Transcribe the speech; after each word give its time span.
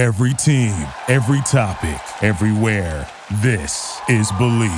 Every 0.00 0.32
team, 0.32 0.72
every 1.08 1.42
topic, 1.42 2.00
everywhere. 2.24 3.06
This 3.42 4.00
is 4.08 4.32
Believe. 4.38 4.72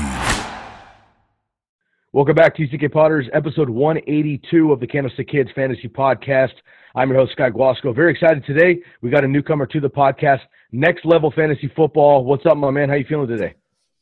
Welcome 2.13 2.35
back 2.35 2.57
to 2.57 2.67
TCK 2.67 2.91
Potters, 2.91 3.29
episode 3.33 3.71
182 3.71 4.73
of 4.73 4.81
the 4.81 4.87
Candlestick 4.89 5.29
Kids 5.29 5.49
Fantasy 5.55 5.87
Podcast. 5.87 6.55
I'm 6.97 7.09
your 7.09 7.21
host, 7.21 7.31
Sky 7.35 7.51
Guasco. 7.51 7.93
Very 7.93 8.11
excited 8.11 8.45
today. 8.45 8.83
We 9.01 9.11
got 9.11 9.23
a 9.23 9.29
newcomer 9.29 9.65
to 9.67 9.79
the 9.79 9.89
podcast, 9.89 10.41
Next 10.73 11.05
Level 11.05 11.31
Fantasy 11.31 11.71
Football. 11.77 12.25
What's 12.25 12.45
up, 12.45 12.57
my 12.57 12.73
man? 12.73 12.89
How 12.89 12.97
you 12.97 13.07
feeling 13.09 13.29
today? 13.29 13.55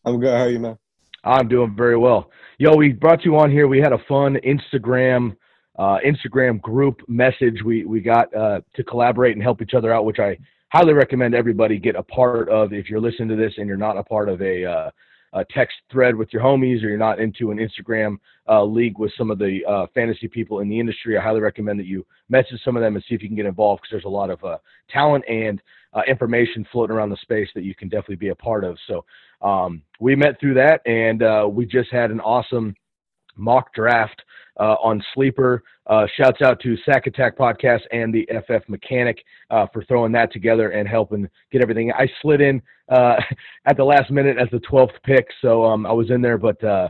I'm 0.06 0.20
good. 0.20 0.32
How 0.32 0.44
are 0.44 0.48
you, 0.48 0.58
man? 0.58 0.78
I'm 1.22 1.48
doing 1.48 1.74
very 1.76 1.98
well. 1.98 2.30
Yo, 2.56 2.74
we 2.74 2.94
brought 2.94 3.26
you 3.26 3.36
on 3.36 3.50
here. 3.50 3.68
We 3.68 3.78
had 3.78 3.92
a 3.92 3.98
fun 4.08 4.38
Instagram 4.42 5.36
uh, 5.78 5.98
Instagram 6.02 6.62
group 6.62 7.02
message 7.08 7.62
we 7.62 7.84
we 7.84 8.00
got 8.00 8.34
uh, 8.34 8.62
to 8.74 8.84
collaborate 8.84 9.34
and 9.34 9.42
help 9.42 9.60
each 9.60 9.74
other 9.74 9.92
out, 9.92 10.06
which 10.06 10.18
I 10.18 10.38
highly 10.70 10.92
recommend 10.92 11.34
everybody 11.34 11.78
get 11.78 11.96
a 11.96 12.02
part 12.02 12.48
of. 12.48 12.72
If 12.72 12.88
you're 12.88 13.00
listening 13.00 13.28
to 13.28 13.36
this 13.36 13.52
and 13.58 13.66
you're 13.66 13.76
not 13.76 13.96
a 13.96 14.02
part 14.02 14.28
of 14.28 14.40
a, 14.40 14.64
uh, 14.64 14.90
a 15.32 15.44
text 15.50 15.76
thread 15.90 16.16
with 16.16 16.32
your 16.32 16.42
homies 16.42 16.82
or 16.82 16.88
you're 16.88 16.98
not 16.98 17.20
into 17.20 17.50
an 17.50 17.58
Instagram 17.58 18.16
uh, 18.48 18.64
league 18.64 18.98
with 18.98 19.12
some 19.16 19.30
of 19.30 19.38
the 19.38 19.60
uh, 19.68 19.86
fantasy 19.94 20.28
people 20.28 20.60
in 20.60 20.68
the 20.68 20.78
industry, 20.78 21.16
I 21.16 21.22
highly 21.22 21.40
recommend 21.40 21.78
that 21.78 21.86
you 21.86 22.04
message 22.28 22.60
some 22.64 22.76
of 22.76 22.82
them 22.82 22.94
and 22.94 23.04
see 23.08 23.14
if 23.14 23.22
you 23.22 23.28
can 23.28 23.36
get 23.36 23.46
involved 23.46 23.82
because 23.82 23.92
there's 23.92 24.04
a 24.04 24.08
lot 24.08 24.30
of 24.30 24.42
uh, 24.44 24.58
talent 24.88 25.24
and 25.28 25.60
information 26.06 26.64
floating 26.70 26.94
around 26.94 27.10
the 27.10 27.16
space 27.16 27.48
that 27.54 27.64
you 27.64 27.74
can 27.74 27.88
definitely 27.88 28.16
be 28.16 28.28
a 28.28 28.34
part 28.34 28.64
of. 28.64 28.76
So 28.86 29.04
um, 29.42 29.82
we 29.98 30.14
met 30.14 30.38
through 30.38 30.54
that, 30.54 30.80
and 30.86 31.22
uh, 31.22 31.48
we 31.50 31.66
just 31.66 31.90
had 31.90 32.10
an 32.10 32.20
awesome 32.20 32.74
mock 33.36 33.72
draft 33.74 34.22
uh, 34.60 34.76
on 34.82 35.02
Sleeper. 35.14 35.62
Uh, 35.86 36.06
shouts 36.16 36.40
out 36.42 36.60
to 36.60 36.76
Sack 36.84 37.06
Attack 37.06 37.36
Podcast 37.36 37.80
and 37.90 38.14
the 38.14 38.28
FF 38.46 38.68
Mechanic 38.68 39.18
uh, 39.50 39.66
for 39.72 39.82
throwing 39.84 40.12
that 40.12 40.32
together 40.32 40.70
and 40.70 40.86
helping 40.86 41.28
get 41.50 41.62
everything. 41.62 41.90
I 41.92 42.06
slid 42.22 42.40
in 42.40 42.62
uh, 42.88 43.16
at 43.66 43.76
the 43.76 43.84
last 43.84 44.10
minute 44.10 44.36
as 44.38 44.48
the 44.52 44.60
12th 44.60 44.94
pick, 45.02 45.26
so 45.42 45.64
um, 45.64 45.86
I 45.86 45.92
was 45.92 46.10
in 46.10 46.22
there, 46.22 46.38
but 46.38 46.62
uh, 46.62 46.88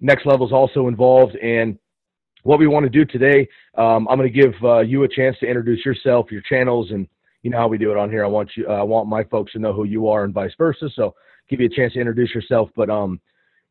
Next 0.00 0.24
Level 0.26 0.46
is 0.46 0.52
also 0.52 0.86
involved. 0.86 1.34
And 1.36 1.78
what 2.44 2.60
we 2.60 2.68
want 2.68 2.84
to 2.84 2.90
do 2.90 3.04
today, 3.04 3.48
um, 3.76 4.06
I'm 4.08 4.18
going 4.18 4.32
to 4.32 4.42
give 4.42 4.54
you 4.88 5.02
a 5.02 5.08
chance 5.08 5.36
to 5.40 5.46
introduce 5.46 5.84
yourself, 5.84 6.30
your 6.30 6.42
channels, 6.42 6.90
and 6.92 7.08
you 7.42 7.50
know 7.50 7.58
how 7.58 7.68
we 7.68 7.78
do 7.78 7.90
it 7.90 7.96
on 7.96 8.10
here. 8.10 8.24
I 8.24 8.28
want 8.28 8.50
you, 8.56 8.66
I 8.68 8.82
want 8.82 9.08
my 9.08 9.24
folks 9.24 9.52
to 9.52 9.58
know 9.58 9.72
who 9.72 9.84
you 9.84 10.08
are 10.08 10.24
and 10.24 10.34
vice 10.34 10.52
versa. 10.58 10.88
So 10.94 11.14
give 11.48 11.60
you 11.60 11.66
a 11.66 11.74
chance 11.74 11.94
to 11.94 12.00
introduce 12.00 12.34
yourself. 12.34 12.70
But 12.76 12.90
um, 12.90 13.20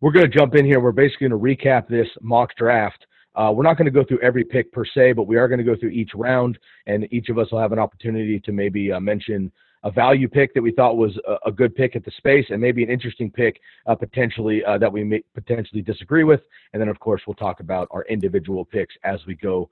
we're 0.02 0.12
going 0.12 0.30
to 0.30 0.38
jump 0.38 0.56
in 0.56 0.66
here. 0.66 0.80
We're 0.80 0.92
basically 0.92 1.30
going 1.30 1.58
to 1.58 1.66
recap 1.66 1.88
this 1.88 2.08
mock 2.22 2.56
draft. 2.56 3.06
Uh, 3.38 3.52
we're 3.52 3.64
not 3.64 3.78
going 3.78 3.86
to 3.86 3.92
go 3.92 4.04
through 4.04 4.20
every 4.22 4.44
pick 4.44 4.72
per 4.72 4.84
se, 4.84 5.14
but 5.14 5.24
we 5.24 5.38
are 5.38 5.48
going 5.48 5.60
to 5.60 5.64
go 5.64 5.76
through 5.76 5.92
each 5.92 6.12
round, 6.16 6.58
and 6.88 7.08
each 7.12 7.30
of 7.30 7.38
us 7.38 7.52
will 7.52 7.60
have 7.60 7.72
an 7.72 7.80
opportunity 7.80 8.40
to 8.40 8.52
maybe 8.52 8.92
uh, 8.92 9.00
mention 9.00 9.52
a 9.84 9.92
value 9.92 10.28
pick 10.28 10.56
that 10.56 10.62
we 10.62 10.72
thought 10.72 10.98
was 10.98 11.18
a, 11.28 11.50
a, 11.50 11.52
good 11.52 11.76
pick 11.76 11.96
at 11.96 12.04
the 12.04 12.12
space, 12.18 12.46
and 12.50 12.60
maybe 12.60 12.84
an 12.84 12.90
interesting 12.90 13.30
pick 13.30 13.62
uh, 13.86 13.94
potentially 13.94 14.66
uh, 14.66 14.78
that 14.80 14.92
we 14.92 15.04
may 15.04 15.22
potentially 15.36 15.84
disagree 15.84 16.24
with. 16.24 16.42
And 16.74 16.82
then, 16.82 16.90
of 16.90 17.00
course, 17.00 17.22
we'll 17.28 17.36
talk 17.36 17.60
about 17.60 17.88
our 17.92 18.04
individual 18.06 18.66
picks 18.66 18.96
as 19.04 19.20
we 19.28 19.36
go 19.36 19.70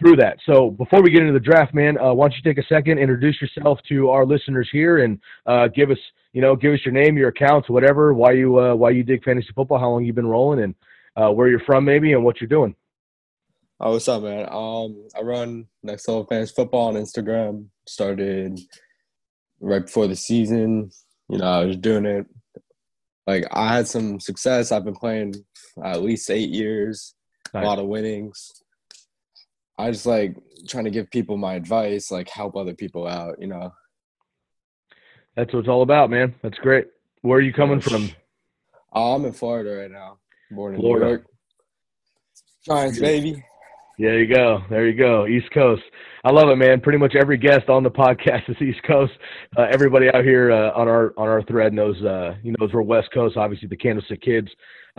through 0.00 0.16
that. 0.16 0.38
So 0.44 0.70
before 0.70 1.00
we 1.00 1.10
get 1.10 1.20
into 1.20 1.32
the 1.32 1.38
draft, 1.38 1.74
man, 1.74 1.96
uh, 1.98 2.12
why 2.12 2.24
don't 2.24 2.34
you 2.36 2.42
take 2.42 2.62
a 2.62 2.66
second, 2.66 2.98
introduce 2.98 3.40
yourself 3.40 3.78
to 3.88 4.10
our 4.10 4.26
listeners 4.26 4.68
here, 4.72 5.04
and 5.04 5.20
uh, 5.46 5.68
give 5.68 5.92
us, 5.92 5.98
you 6.32 6.42
know, 6.42 6.56
give 6.56 6.74
us 6.74 6.80
your 6.84 6.92
name, 6.92 7.16
your 7.16 7.28
accounts, 7.28 7.70
whatever, 7.70 8.12
why 8.14 8.32
you 8.32 8.58
uh, 8.58 8.74
why 8.74 8.90
you 8.90 9.04
dig 9.04 9.22
fantasy 9.24 9.48
football, 9.54 9.78
how 9.78 9.90
long 9.90 10.04
you've 10.04 10.16
been 10.16 10.26
rolling, 10.26 10.64
and 10.64 10.74
uh, 11.16 11.30
where 11.30 11.48
you're 11.48 11.60
from, 11.60 11.84
maybe, 11.84 12.12
and 12.12 12.24
what 12.24 12.40
you're 12.40 12.48
doing. 12.48 12.74
Oh, 13.78 13.92
what's 13.92 14.08
up, 14.08 14.22
man? 14.22 14.48
Um, 14.50 15.06
I 15.16 15.22
run 15.22 15.66
Next 15.82 16.08
Level 16.08 16.26
Fans 16.26 16.50
Football 16.50 16.88
on 16.88 16.94
Instagram. 16.94 17.66
Started 17.86 18.58
right 19.60 19.84
before 19.84 20.06
the 20.06 20.16
season. 20.16 20.90
You 21.28 21.38
know, 21.38 21.46
I 21.46 21.64
was 21.64 21.76
doing 21.76 22.06
it. 22.06 22.26
Like 23.26 23.44
I 23.52 23.74
had 23.74 23.86
some 23.86 24.20
success. 24.20 24.72
I've 24.72 24.84
been 24.84 24.94
playing 24.94 25.34
at 25.84 26.02
least 26.02 26.30
eight 26.30 26.50
years. 26.50 27.14
Nice. 27.52 27.64
A 27.64 27.66
lot 27.66 27.78
of 27.78 27.86
winnings 27.86 28.62
I 29.78 29.90
just 29.90 30.06
like 30.06 30.36
trying 30.68 30.84
to 30.84 30.90
give 30.90 31.10
people 31.10 31.36
my 31.36 31.54
advice, 31.54 32.10
like 32.10 32.28
help 32.30 32.56
other 32.56 32.74
people 32.74 33.06
out, 33.06 33.40
you 33.40 33.46
know. 33.46 33.74
That's 35.36 35.52
what 35.52 35.60
it's 35.60 35.68
all 35.68 35.82
about, 35.82 36.08
man. 36.08 36.34
That's 36.42 36.58
great. 36.58 36.86
Where 37.20 37.38
are 37.38 37.42
you 37.42 37.52
coming 37.52 37.80
from? 37.80 38.10
Oh, 38.92 39.14
I'm 39.14 39.26
in 39.26 39.32
Florida 39.32 39.82
right 39.82 39.90
now. 39.90 40.16
Born 40.50 40.74
in 40.74 40.80
Florida. 40.80 41.04
New 41.04 41.10
York. 41.10 41.26
Giants, 42.64 42.98
baby. 42.98 43.44
There 43.98 44.22
you 44.22 44.32
go. 44.32 44.62
There 44.68 44.86
you 44.86 44.94
go. 44.94 45.26
East 45.26 45.50
Coast. 45.52 45.82
I 46.22 46.30
love 46.30 46.50
it, 46.50 46.56
man. 46.56 46.80
Pretty 46.80 46.98
much 46.98 47.14
every 47.14 47.38
guest 47.38 47.70
on 47.70 47.82
the 47.82 47.90
podcast 48.02 48.48
is 48.48 48.56
East 48.60 48.82
Coast. 48.82 49.12
Uh, 49.56 49.66
everybody 49.72 50.08
out 50.12 50.22
here 50.22 50.52
uh, 50.52 50.72
on 50.72 50.86
our 50.86 51.14
on 51.16 51.28
our 51.28 51.42
thread 51.42 51.72
knows 51.72 51.96
uh, 52.02 52.34
you 52.42 52.54
knows 52.58 52.72
we're 52.74 52.82
West 52.82 53.08
Coast. 53.14 53.38
Obviously, 53.38 53.68
the 53.68 53.76
Candlestick 53.76 54.20
Kids 54.20 54.48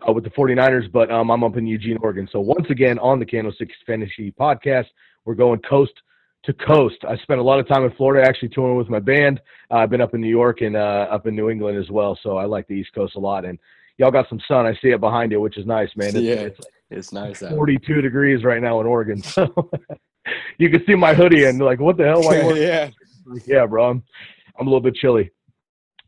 uh, 0.07 0.11
with 0.11 0.23
the 0.23 0.31
49ers, 0.31 0.91
but 0.91 1.11
um, 1.11 1.29
I'm 1.29 1.43
up 1.43 1.57
in 1.57 1.67
Eugene, 1.67 1.97
Oregon. 2.01 2.27
So 2.31 2.39
once 2.39 2.67
again 2.71 2.97
on 2.99 3.19
the 3.19 3.25
Candlestick 3.25 3.69
Fantasy 3.85 4.31
Podcast, 4.31 4.87
we're 5.25 5.35
going 5.35 5.59
coast 5.69 5.93
to 6.45 6.53
coast. 6.53 6.97
I 7.07 7.17
spent 7.17 7.39
a 7.39 7.43
lot 7.43 7.59
of 7.59 7.67
time 7.67 7.83
in 7.83 7.91
Florida, 7.91 8.27
actually 8.27 8.49
touring 8.49 8.77
with 8.77 8.89
my 8.89 8.99
band. 8.99 9.39
Uh, 9.69 9.75
I've 9.75 9.91
been 9.91 10.01
up 10.01 10.15
in 10.15 10.21
New 10.21 10.29
York 10.29 10.61
and 10.61 10.75
uh, 10.75 11.07
up 11.11 11.27
in 11.27 11.35
New 11.35 11.49
England 11.49 11.77
as 11.77 11.91
well. 11.91 12.17
So 12.23 12.37
I 12.37 12.45
like 12.45 12.67
the 12.67 12.73
East 12.73 12.93
Coast 12.95 13.15
a 13.15 13.19
lot. 13.19 13.45
And 13.45 13.59
y'all 13.97 14.11
got 14.11 14.29
some 14.29 14.39
sun. 14.47 14.65
I 14.65 14.73
see 14.81 14.89
it 14.89 15.01
behind 15.01 15.31
you, 15.31 15.41
which 15.41 15.57
is 15.57 15.65
nice, 15.65 15.89
man. 15.95 16.09
It's, 16.09 16.17
yeah, 16.17 16.33
it's, 16.35 16.59
it's 16.89 17.11
nice. 17.11 17.39
42 17.39 17.95
out. 17.95 18.01
degrees 18.01 18.43
right 18.43 18.61
now 18.61 18.79
in 18.81 18.87
Oregon. 18.87 19.21
So 19.37 19.69
you 20.57 20.69
can 20.69 20.83
see 20.85 20.95
my 20.95 21.13
hoodie 21.13 21.45
and 21.45 21.59
like, 21.59 21.79
what 21.79 21.95
the 21.95 22.03
hell? 22.03 22.21
Why 22.21 22.35
yeah. 22.55 22.89
yeah, 23.45 23.65
bro. 23.65 23.91
I'm, 23.91 24.03
I'm 24.59 24.67
a 24.67 24.69
little 24.69 24.81
bit 24.81 24.95
chilly. 24.95 25.31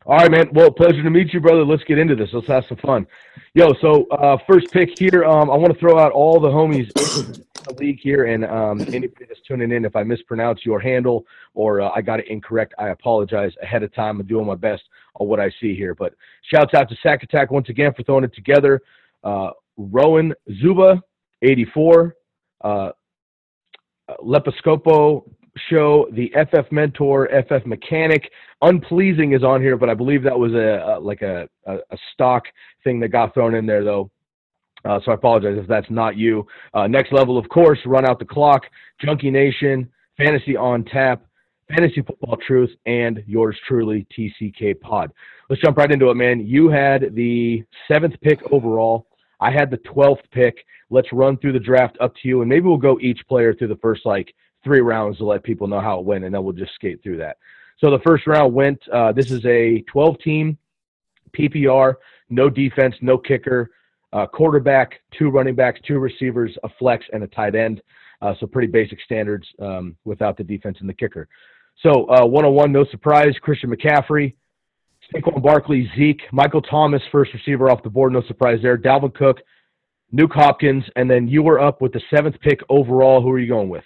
All 0.06 0.16
right, 0.16 0.30
man. 0.30 0.48
Well, 0.52 0.70
pleasure 0.70 1.02
to 1.02 1.10
meet 1.10 1.32
you, 1.32 1.40
brother. 1.40 1.64
Let's 1.64 1.84
get 1.84 1.98
into 1.98 2.16
this. 2.16 2.30
Let's 2.32 2.46
have 2.46 2.64
some 2.68 2.78
fun. 2.78 3.06
Yo, 3.52 3.74
so 3.82 4.06
uh, 4.06 4.38
first 4.48 4.70
pick 4.70 4.98
here. 4.98 5.24
Um, 5.24 5.50
I 5.50 5.56
want 5.56 5.72
to 5.74 5.78
throw 5.78 5.98
out 5.98 6.12
all 6.12 6.40
the 6.40 6.48
homies 6.48 6.90
in 7.36 7.44
the 7.66 7.74
league 7.78 8.00
here, 8.00 8.24
and 8.24 8.46
um, 8.46 8.80
anybody 8.80 9.26
that's 9.28 9.40
tuning 9.46 9.72
in, 9.72 9.84
if 9.84 9.94
I 9.94 10.02
mispronounce 10.02 10.64
your 10.64 10.80
handle 10.80 11.26
or 11.52 11.82
uh, 11.82 11.90
I 11.94 12.00
got 12.00 12.18
it 12.18 12.28
incorrect, 12.28 12.72
I 12.78 12.88
apologize 12.88 13.52
ahead 13.62 13.82
of 13.82 13.94
time. 13.94 14.20
I'm 14.20 14.26
doing 14.26 14.46
my 14.46 14.54
best 14.54 14.82
on 15.16 15.28
what 15.28 15.38
I 15.38 15.50
see 15.60 15.76
here. 15.76 15.94
But 15.94 16.14
shouts 16.42 16.72
out 16.72 16.88
to 16.88 16.96
Sack 17.02 17.22
Attack 17.22 17.50
once 17.50 17.68
again 17.68 17.92
for 17.94 18.02
throwing 18.02 18.24
it 18.24 18.34
together. 18.34 18.80
Uh, 19.22 19.50
Rowan 19.90 20.34
Zuba, 20.60 21.02
84. 21.42 22.14
Uh, 22.62 22.90
show, 25.68 26.06
the 26.12 26.30
FF 26.34 26.70
Mentor, 26.70 27.28
FF 27.48 27.66
Mechanic. 27.66 28.30
Unpleasing 28.62 29.32
is 29.32 29.42
on 29.42 29.60
here, 29.60 29.76
but 29.76 29.88
I 29.88 29.94
believe 29.94 30.22
that 30.22 30.38
was 30.38 30.52
a, 30.52 30.96
a 30.96 31.00
like 31.00 31.22
a, 31.22 31.48
a, 31.66 31.76
a, 31.76 31.98
stock 32.12 32.44
thing 32.84 33.00
that 33.00 33.08
got 33.08 33.34
thrown 33.34 33.54
in 33.54 33.66
there 33.66 33.84
though. 33.84 34.10
Uh, 34.84 34.98
so 35.04 35.10
I 35.10 35.14
apologize 35.14 35.58
if 35.58 35.66
that's 35.66 35.90
not 35.90 36.16
you. 36.16 36.46
Uh, 36.72 36.86
next 36.86 37.12
level, 37.12 37.36
of 37.36 37.48
course, 37.48 37.78
run 37.84 38.06
out 38.06 38.18
the 38.18 38.24
clock, 38.24 38.62
Junkie 39.00 39.30
Nation, 39.30 39.88
Fantasy 40.16 40.56
on 40.56 40.84
Tap, 40.84 41.22
Fantasy 41.68 42.00
Football 42.02 42.38
Truth, 42.46 42.70
and 42.86 43.22
yours 43.26 43.56
truly, 43.68 44.06
TCK 44.16 44.80
Pod. 44.80 45.12
Let's 45.48 45.60
jump 45.60 45.76
right 45.76 45.90
into 45.90 46.10
it, 46.10 46.14
man. 46.14 46.46
You 46.46 46.70
had 46.70 47.14
the 47.14 47.62
seventh 47.88 48.14
pick 48.22 48.40
overall. 48.52 49.06
I 49.40 49.50
had 49.50 49.70
the 49.70 49.78
12th 49.78 50.22
pick. 50.30 50.64
Let's 50.90 51.12
run 51.12 51.36
through 51.38 51.52
the 51.52 51.60
draft 51.60 51.96
up 52.00 52.14
to 52.16 52.28
you, 52.28 52.40
and 52.40 52.48
maybe 52.48 52.66
we'll 52.66 52.76
go 52.76 52.98
each 53.00 53.20
player 53.28 53.54
through 53.54 53.68
the 53.68 53.76
first 53.76 54.04
like 54.04 54.34
three 54.62 54.80
rounds 54.80 55.18
to 55.18 55.24
let 55.24 55.42
people 55.42 55.66
know 55.66 55.80
how 55.80 55.98
it 55.98 56.04
went, 56.04 56.24
and 56.24 56.34
then 56.34 56.44
we'll 56.44 56.52
just 56.52 56.74
skate 56.74 57.02
through 57.02 57.16
that. 57.18 57.36
So 57.78 57.90
the 57.90 58.00
first 58.00 58.26
round 58.26 58.52
went. 58.52 58.80
Uh, 58.92 59.12
this 59.12 59.30
is 59.30 59.44
a 59.46 59.80
12 59.82 60.18
team 60.18 60.58
PPR, 61.32 61.94
no 62.28 62.50
defense, 62.50 62.94
no 63.00 63.16
kicker, 63.16 63.70
uh, 64.12 64.26
quarterback, 64.26 65.00
two 65.16 65.30
running 65.30 65.54
backs, 65.54 65.80
two 65.86 65.98
receivers, 65.98 66.56
a 66.64 66.68
flex, 66.78 67.04
and 67.12 67.22
a 67.22 67.28
tight 67.28 67.54
end. 67.54 67.80
Uh, 68.20 68.34
so 68.38 68.46
pretty 68.46 68.68
basic 68.68 69.00
standards 69.00 69.46
um, 69.60 69.96
without 70.04 70.36
the 70.36 70.44
defense 70.44 70.76
and 70.80 70.88
the 70.88 70.94
kicker. 70.94 71.28
So 71.82 72.10
uh, 72.10 72.26
101, 72.26 72.70
no 72.70 72.84
surprise. 72.90 73.34
Christian 73.40 73.74
McCaffrey, 73.74 74.34
Saquon 75.14 75.42
Barkley, 75.42 75.90
Zeke, 75.96 76.22
Michael 76.32 76.62
Thomas, 76.62 77.02
first 77.10 77.32
receiver 77.34 77.70
off 77.70 77.82
the 77.82 77.90
board, 77.90 78.12
no 78.12 78.22
surprise 78.22 78.60
there. 78.62 78.78
Dalvin 78.78 79.14
Cook, 79.14 79.38
Nuk 80.14 80.32
Hopkins, 80.32 80.84
and 80.96 81.10
then 81.10 81.28
you 81.28 81.42
were 81.42 81.60
up 81.60 81.80
with 81.80 81.92
the 81.92 82.00
seventh 82.14 82.38
pick 82.40 82.60
overall. 82.68 83.20
Who 83.20 83.30
are 83.30 83.38
you 83.38 83.48
going 83.48 83.68
with? 83.68 83.84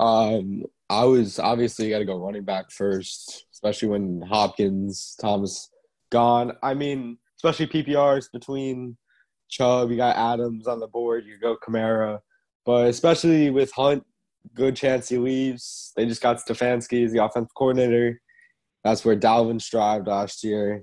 Um, 0.00 0.64
I 0.88 1.04
was 1.04 1.38
obviously 1.38 1.90
got 1.90 1.98
to 1.98 2.04
go 2.04 2.16
running 2.16 2.44
back 2.44 2.70
first, 2.70 3.46
especially 3.52 3.88
when 3.88 4.22
Hopkins, 4.22 5.16
Thomas 5.20 5.70
gone. 6.10 6.52
I 6.62 6.74
mean, 6.74 7.18
especially 7.36 7.66
PPRs 7.66 8.26
between 8.32 8.96
Chubb, 9.48 9.90
you 9.90 9.96
got 9.96 10.16
Adams 10.16 10.66
on 10.66 10.80
the 10.80 10.86
board, 10.86 11.24
you 11.26 11.38
go 11.40 11.56
Kamara, 11.56 12.20
but 12.64 12.88
especially 12.88 13.50
with 13.50 13.72
Hunt, 13.72 14.04
good 14.54 14.76
chance 14.76 15.08
he 15.08 15.18
leaves. 15.18 15.92
They 15.96 16.06
just 16.06 16.22
got 16.22 16.38
Stefanski 16.38 17.04
as 17.04 17.12
the 17.12 17.24
offensive 17.24 17.54
coordinator. 17.54 18.20
That's 18.84 19.04
where 19.04 19.16
Dalvin 19.16 19.60
strived 19.60 20.08
last 20.08 20.42
year. 20.44 20.82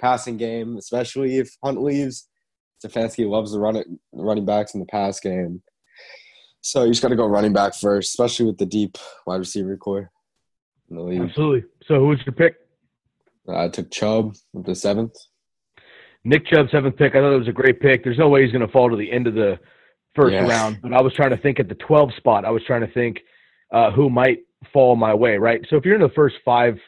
Passing 0.00 0.36
game, 0.36 0.76
especially 0.76 1.38
if 1.38 1.50
Hunt 1.64 1.82
leaves, 1.82 2.28
Stefanski 2.84 3.28
loves 3.28 3.52
the 3.52 3.58
run 3.58 3.82
running 4.12 4.44
backs 4.44 4.74
in 4.74 4.80
the 4.80 4.86
pass 4.86 5.20
game. 5.20 5.62
So 6.60 6.82
you 6.84 6.90
just 6.90 7.02
got 7.02 7.08
to 7.08 7.16
go 7.16 7.26
running 7.26 7.52
back 7.52 7.74
first, 7.74 8.10
especially 8.10 8.46
with 8.46 8.58
the 8.58 8.66
deep 8.66 8.98
wide 9.26 9.36
receiver 9.36 9.76
core 9.76 10.10
in 10.90 10.96
the 10.96 11.02
league. 11.02 11.20
Absolutely. 11.22 11.64
So 11.86 12.00
who 12.00 12.08
was 12.08 12.18
your 12.26 12.34
pick? 12.34 12.56
I 13.48 13.68
took 13.68 13.90
Chubb 13.90 14.34
with 14.52 14.66
the 14.66 14.74
seventh. 14.74 15.14
Nick 16.24 16.46
Chubb, 16.46 16.68
seventh 16.70 16.96
pick. 16.96 17.14
I 17.14 17.20
thought 17.20 17.34
it 17.34 17.38
was 17.38 17.48
a 17.48 17.52
great 17.52 17.80
pick. 17.80 18.02
There's 18.02 18.18
no 18.18 18.28
way 18.28 18.42
he's 18.42 18.50
going 18.52 18.66
to 18.66 18.72
fall 18.72 18.90
to 18.90 18.96
the 18.96 19.10
end 19.12 19.28
of 19.28 19.34
the 19.34 19.58
first 20.16 20.32
Yeah. 20.32 20.46
round, 20.48 20.78
but 20.82 20.92
I 20.92 21.00
was 21.00 21.14
trying 21.14 21.30
to 21.30 21.36
think 21.36 21.60
at 21.60 21.68
the 21.68 21.76
12 21.76 22.14
spot. 22.14 22.44
I 22.44 22.50
was 22.50 22.64
trying 22.64 22.80
to 22.80 22.92
think 22.92 23.20
uh, 23.72 23.92
who 23.92 24.10
might 24.10 24.38
fall 24.72 24.96
my 24.96 25.14
way, 25.14 25.38
right? 25.38 25.64
So 25.70 25.76
if 25.76 25.84
you're 25.84 25.94
in 25.94 26.00
the 26.00 26.08
first 26.16 26.36
five, 26.44 26.78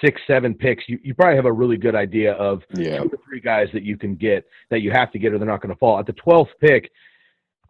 six, 0.00 0.20
seven 0.26 0.54
picks, 0.54 0.84
you, 0.88 0.98
you 1.02 1.14
probably 1.14 1.36
have 1.36 1.44
a 1.46 1.52
really 1.52 1.76
good 1.76 1.94
idea 1.94 2.32
of 2.34 2.62
Yeah. 2.74 2.98
two 2.98 3.08
or 3.12 3.18
three 3.24 3.40
guys 3.40 3.68
that 3.72 3.82
you 3.82 3.96
can 3.96 4.14
get 4.14 4.46
that 4.70 4.80
you 4.80 4.90
have 4.90 5.10
to 5.12 5.18
get 5.18 5.32
or 5.32 5.38
they're 5.38 5.46
not 5.46 5.60
going 5.60 5.74
to 5.74 5.78
fall. 5.78 5.98
At 5.98 6.06
the 6.06 6.12
12th 6.14 6.48
pick, 6.60 6.90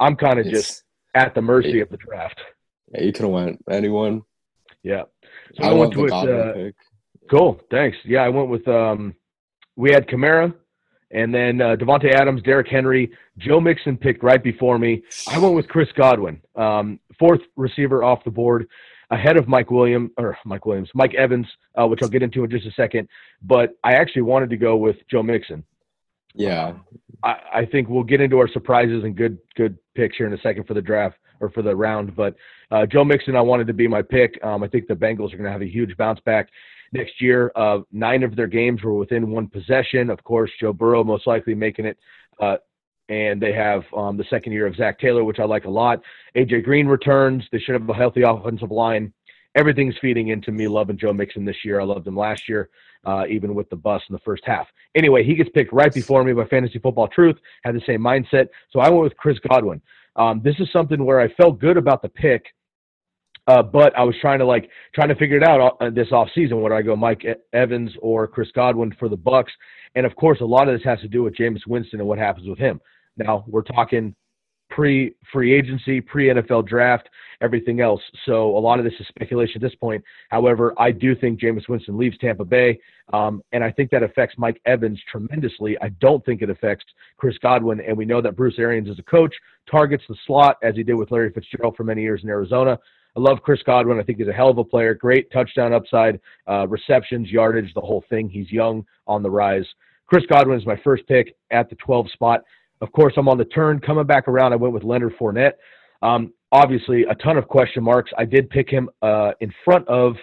I'm 0.01 0.17
kind 0.17 0.39
of 0.39 0.47
just 0.47 0.85
at 1.15 1.35
the 1.35 1.43
mercy 1.43 1.81
of 1.81 1.89
the 1.91 1.97
draft. 1.99 2.41
yeah, 2.93 3.03
you 3.03 3.13
could 3.13 3.23
have 3.23 3.31
went 3.31 3.65
anyone. 3.71 4.23
Yeah. 4.83 5.03
So 5.57 5.65
I 5.65 5.69
I, 5.71 5.73
went 5.73 5.97
with 5.97 6.11
Godwin 6.11 6.37
uh, 6.69 6.71
cool. 7.31 7.61
Thanks. 7.71 7.97
Yeah, 8.05 8.21
I 8.21 8.29
went 8.29 8.49
with 8.49 8.67
um, 8.69 9.15
we 9.77 9.91
had 9.93 10.07
Kamara, 10.09 10.53
and 11.11 11.33
then 11.35 11.61
uh, 11.61 11.77
Davante 11.77 12.13
Adams, 12.13 12.43
Derrick 12.43 12.69
Henry, 12.69 13.11
Joe 13.39 13.61
Mixon 13.61 13.97
picked 13.97 14.23
right 14.23 14.43
before 14.43 14.79
me. 14.79 15.03
I 15.29 15.39
went 15.39 15.55
with 15.55 15.69
Chris 15.69 15.89
Godwin, 15.97 16.41
um, 16.57 16.99
fourth 17.19 17.41
receiver 17.57 18.03
off 18.03 18.25
the 18.25 18.31
board, 18.31 18.67
ahead 19.13 19.37
of 19.37 19.47
Mike 19.47 19.71
Williams 19.71 20.11
or 20.17 20.37
Mike 20.45 20.67
Williams, 20.67 20.91
Mike 20.95 21.15
Evans, 21.15 21.47
uh, 21.79 21.87
which 21.87 22.03
I'll 22.03 22.09
get 22.09 22.23
into 22.23 22.43
in 22.43 22.51
just 22.51 22.67
a 22.67 22.73
second. 22.73 23.09
But 23.43 23.77
I 23.85 23.93
actually 23.93 24.23
wanted 24.23 24.51
to 24.51 24.57
go 24.57 24.77
with 24.77 24.97
Joe 25.09 25.23
Mixon. 25.23 25.63
Yeah, 26.35 26.75
I, 27.23 27.37
I 27.53 27.67
think 27.67 27.89
we'll 27.89 28.05
get 28.05 28.23
into 28.23 28.39
our 28.39 28.49
surprises 28.49 29.05
and 29.05 29.15
good 29.15 29.39
good 29.55 29.79
picks 29.95 30.17
here 30.17 30.27
in 30.27 30.33
a 30.33 30.41
second 30.41 30.67
for 30.67 30.75
the 30.75 30.83
draft 30.83 31.17
or 31.41 31.51
for 31.51 31.63
the 31.63 31.77
round. 31.77 32.17
But 32.17 32.35
uh, 32.71 32.87
Joe 32.87 33.05
Mixon, 33.05 33.37
I 33.37 33.43
wanted 33.43 33.67
to 33.67 33.75
be 33.75 33.87
my 33.87 34.01
pick. 34.01 34.43
Um, 34.43 34.63
I 34.63 34.69
think 34.69 34.87
the 34.87 34.95
Bengals 34.95 35.33
are 35.33 35.37
going 35.37 35.45
to 35.45 35.53
have 35.53 35.63
a 35.63 35.71
huge 35.71 35.95
bounce 35.99 36.21
back 36.21 36.49
next 36.93 37.21
year. 37.21 37.53
Uh, 37.55 37.81
nine 37.93 38.23
of 38.23 38.35
their 38.35 38.47
games 38.47 38.83
were 38.83 38.95
within 38.95 39.31
one 39.31 39.47
possession. 39.47 40.09
Of 40.09 40.25
course, 40.25 40.51
Joe 40.59 40.73
Burrow 40.73 41.05
most 41.05 41.27
likely 41.27 41.55
making 41.55 41.85
it. 41.85 41.99
And 43.09 43.43
they 43.43 43.53
have 43.53 43.83
um, 43.97 44.17
the 44.17 44.25
second 44.31 44.53
year 44.53 44.67
of 44.67 44.77
Zac 44.77 44.99
Taylor, 44.99 45.25
which 45.25 45.39
I 45.39 45.45
like 45.45 45.65
a 45.65 45.71
lot. 45.71 46.01
AJ 46.37 46.65
Green 46.65 46.87
returns. 46.87 47.45
They 47.53 47.59
should 47.59 47.75
have 47.75 47.89
a 47.89 47.95
healthy 47.95 48.23
offensive 48.23 48.71
line. 48.71 49.13
Everything's 49.55 49.97
feeding 50.01 50.29
into 50.29 50.51
me 50.51 50.67
loving 50.67 50.97
Joe 50.97 51.13
Mixon 51.13 51.45
this 51.45 51.65
year. 51.65 51.81
I 51.81 51.85
loved 51.85 52.07
him 52.07 52.17
last 52.17 52.49
year, 52.49 52.71
uh, 53.05 53.25
even 53.29 53.55
with 53.55 53.69
the 53.69 53.77
bust 53.77 54.05
in 54.09 54.15
the 54.15 54.21
first 54.21 54.45
half. 54.47 54.67
Anyway, 54.95 55.25
he 55.25 55.35
gets 55.35 55.51
picked 55.51 55.73
right 55.73 55.93
before 55.93 56.25
me 56.25 56.33
by 56.33 56.47
Fantasy 56.47 56.79
Football 56.79 57.09
Truth. 57.09 57.37
Had 57.65 57.75
the 57.75 57.83
same 57.87 58.01
mindset, 58.01 58.49
so 58.71 58.81
I 58.81 58.89
went 58.89 59.03
with 59.03 59.17
Chris 59.17 59.39
Godwin. 59.47 59.83
Um, 60.17 60.41
this 60.43 60.55
is 60.59 60.69
something 60.73 61.05
where 61.05 61.21
I 61.21 61.29
felt 61.35 61.59
good 61.59 61.77
about 61.77 62.03
the 62.03 62.09
pick, 62.09 62.47
uh, 63.47 63.63
but 63.63 63.97
I 63.99 64.05
was 64.05 64.15
trying 64.21 64.39
to 64.39 64.47
like 64.47 64.71
trying 64.95 65.09
to 65.09 65.17
figure 65.17 65.37
it 65.37 65.43
out 65.43 65.77
uh, 65.81 65.91
this 65.91 66.13
off 66.13 66.29
season. 66.35 66.61
Whether 66.61 66.77
I 66.77 66.83
go 66.83 66.97
Mike 66.97 67.25
Evans 67.53 67.91
or 68.01 68.27
Chris 68.27 68.49
Godwin 68.55 68.95
for 68.99 69.09
the 69.09 69.17
Bucs, 69.17 69.51
and 69.95 70.07
of 70.07 70.15
course, 70.17 70.41
a 70.41 70.45
lot 70.45 70.69
of 70.69 70.75
this 70.77 70.85
has 70.85 71.01
to 71.01 71.09
do 71.09 71.23
with 71.23 71.37
Jameis 71.37 71.67
Winston 71.67 72.01
and 72.01 72.09
what 72.09 72.19
happens 72.19 72.49
with 72.49 72.59
him. 72.59 72.81
Now 73.17 73.45
we're 73.47 73.63
talking 73.63 74.15
pre 74.75 75.15
free 75.33 75.53
agency, 75.53 76.01
pre 76.01 76.29
NFL 76.29 76.67
draft, 76.67 77.09
everything 77.41 77.81
else. 77.81 78.01
So 78.27 78.57
a 78.57 78.59
lot 78.59 78.79
of 78.79 78.85
this 78.85 78.95
is 79.01 79.07
speculation 79.09 79.57
at 79.57 79.63
this 79.63 79.75
point. 79.75 80.03
However, 80.31 80.75
I 80.79 80.91
do 80.91 81.15
think 81.15 81.41
Jameis 81.41 81.69
Winston 81.69 81.99
leaves 81.99 82.17
Tampa 82.19 82.45
Bay, 82.45 82.79
um, 83.13 83.43
and 83.53 83.63
I 83.63 83.71
think 83.71 83.91
that 83.91 84.03
affects 84.03 84.37
Mike 84.39 84.61
Evans 84.65 85.01
tremendously. 85.11 85.77
I 85.81 85.89
don't 86.01 86.25
think 86.25 86.43
it 86.43 86.51
affects 86.51 86.85
Chris 87.17 87.37
Godwin, 87.39 87.81
and 87.81 87.97
we 87.97 88.05
know 88.05 88.21
that 88.23 88.37
Bruce 88.37 88.59
Arians 88.59 88.89
as 88.89 88.99
a 88.99 89.03
coach 89.03 89.35
targets 89.71 90.05
the 90.09 90.17
slot 90.27 90.57
as 90.63 90.75
he 90.75 90.83
did 90.83 90.95
with 90.95 91.11
Larry 91.11 91.33
Fitzgerald 91.33 91.77
for 91.77 91.85
many 91.85 92.03
years 92.03 92.23
in 92.23 92.29
Arizona. 92.29 92.79
I 93.15 93.21
love 93.21 93.43
Chris 93.43 93.61
Godwin. 93.65 94.01
I 94.01 94.03
think 94.03 94.19
he's 94.19 94.29
a 94.29 94.33
hell 94.33 94.49
of 94.49 94.57
a 94.57 94.65
player. 94.65 94.95
Great 94.95 95.31
touchdown 95.31 95.75
upside, 95.75 96.19
uh, 96.49 96.67
receptions, 96.67 97.31
yardage, 97.31 97.75
the 97.75 97.81
whole 97.81 98.05
thing. 98.09 98.29
He's 98.29 98.51
young, 98.51 98.87
on 99.07 99.23
the 99.23 99.31
rise. 99.31 99.67
Chris 100.07 100.25
Godwin 100.27 100.59
is 100.59 100.67
my 100.67 100.79
first 100.85 101.07
pick 101.07 101.35
at 101.51 101.69
the 101.69 101.77
12 101.77 102.11
spot. 102.11 102.43
Of 102.83 102.91
course, 102.91 103.15
I'm 103.17 103.29
on 103.29 103.39
the 103.39 103.45
turn. 103.45 103.79
Coming 103.79 104.07
back 104.07 104.27
around, 104.27 104.53
I 104.53 104.57
went 104.57 104.75
with 104.75 104.83
Leonard 104.83 105.15
Fournette. 105.19 105.53
Um, 106.03 106.35
obviously, 106.51 107.05
a 107.05 107.15
ton 107.15 107.39
of 107.39 107.47
question 107.47 107.83
marks. 107.85 108.11
I 108.19 108.25
did 108.25 108.51
pick 108.51 108.69
him 108.69 108.91
uh, 109.03 109.31
in 109.41 109.55
front 109.65 109.87
of 109.87 110.17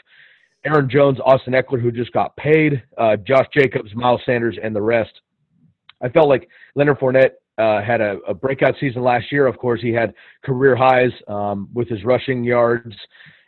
Aaron 0.66 0.90
Jones, 0.90 1.20
Austin 1.24 1.54
Ekeler, 1.54 1.82
who 1.82 1.90
just 1.90 2.12
got 2.12 2.36
paid, 2.36 2.84
uh, 2.98 3.16
Josh 3.16 3.48
Jacobs, 3.58 3.96
Miles 3.96 4.20
Sanders, 4.26 4.58
and 4.62 4.76
the 4.76 4.82
rest. 4.82 5.22
I 6.04 6.10
felt 6.10 6.28
like 6.28 6.50
Leonard 6.76 7.00
Fournette 7.00 7.32
uh, 7.58 7.82
had 7.82 8.02
a, 8.02 8.18
a 8.28 8.34
breakout 8.34 8.76
season 8.78 9.04
last 9.04 9.32
year. 9.32 9.48
Of 9.48 9.58
course, 9.58 9.82
he 9.82 9.94
had 9.94 10.14
career 10.44 10.76
highs 10.76 11.12
um, 11.30 11.70
with 11.74 11.88
his 11.88 12.04
rushing 12.04 12.44
yards, 12.44 12.94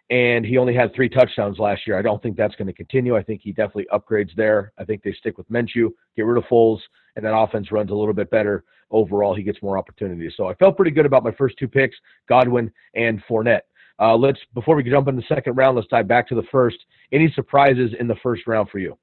and 0.10 0.46
he 0.46 0.58
only 0.58 0.74
had 0.74 0.96
three 0.96 1.10
touchdowns 1.10 1.60
last 1.60 1.82
year. 1.86 2.00
I 2.00 2.02
don't 2.02 2.24
think 2.24 2.38
that's 2.38 2.56
going 2.56 2.68
to 2.68 2.74
continue. 2.74 3.18
I 3.18 3.24
think 3.24 3.42
he 3.44 3.52
definitely 3.52 3.88
upgrades 3.92 4.34
there. 4.38 4.72
I 4.78 4.86
think 4.86 5.04
they 5.04 5.12
stick 5.20 5.38
with 5.38 5.50
Minshew, 5.50 5.90
get 6.16 6.26
rid 6.26 6.38
of 6.38 6.46
Foles, 6.50 6.80
and 7.18 7.26
that 7.26 7.36
offense 7.36 7.74
runs 7.74 7.92
a 7.92 7.96
little 7.96 8.14
bit 8.14 8.30
better 8.30 8.64
overall. 8.92 9.36
He 9.36 9.44
gets 9.44 9.62
more 9.62 9.78
opportunities. 9.78 10.34
So 10.38 10.48
I 10.48 10.54
felt 10.56 10.76
pretty 10.76 10.92
good 10.92 11.06
about 11.06 11.24
my 11.24 11.32
first 11.32 11.58
two 11.58 11.68
picks, 11.68 11.96
Godwin 12.28 12.72
and 12.96 13.22
Fournette. 13.30 13.62
Uh, 14.00 14.16
let's 14.16 14.40
before 14.54 14.76
we 14.76 14.84
jump 14.84 15.08
in 15.08 15.16
the 15.16 15.24
second 15.28 15.56
round, 15.56 15.76
let's 15.76 15.88
dive 15.88 16.08
back 16.08 16.28
to 16.30 16.36
the 16.36 16.44
first. 16.52 16.78
Any 17.12 17.32
surprises 17.36 17.92
in 18.00 18.08
the 18.08 18.16
first 18.24 18.48
round 18.48 18.70
for 18.70 18.80
you? 18.80 18.98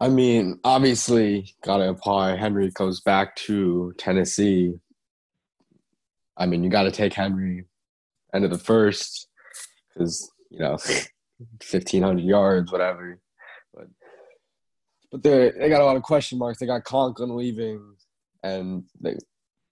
I 0.00 0.08
mean, 0.08 0.60
obviously, 0.64 1.54
gotta 1.62 1.88
apply. 1.88 2.36
Henry 2.36 2.70
goes 2.70 3.00
back 3.00 3.36
to 3.36 3.94
Tennessee. 3.96 4.74
I 6.36 6.46
mean, 6.46 6.64
you 6.64 6.68
got 6.68 6.82
to 6.82 6.90
take 6.90 7.14
Henry 7.14 7.64
end 8.34 8.44
of 8.44 8.50
the 8.50 8.58
first 8.58 9.28
because 9.94 10.30
you 10.50 10.58
know, 10.58 10.76
fifteen 11.62 12.02
hundred 12.02 12.24
yards, 12.24 12.70
whatever. 12.70 13.18
But 15.14 15.22
they 15.22 15.52
they 15.56 15.68
got 15.68 15.80
a 15.80 15.84
lot 15.84 15.94
of 15.94 16.02
question 16.02 16.38
marks. 16.38 16.58
They 16.58 16.66
got 16.66 16.82
Conklin 16.82 17.36
leaving, 17.36 17.94
and 18.42 18.82
they 19.00 19.14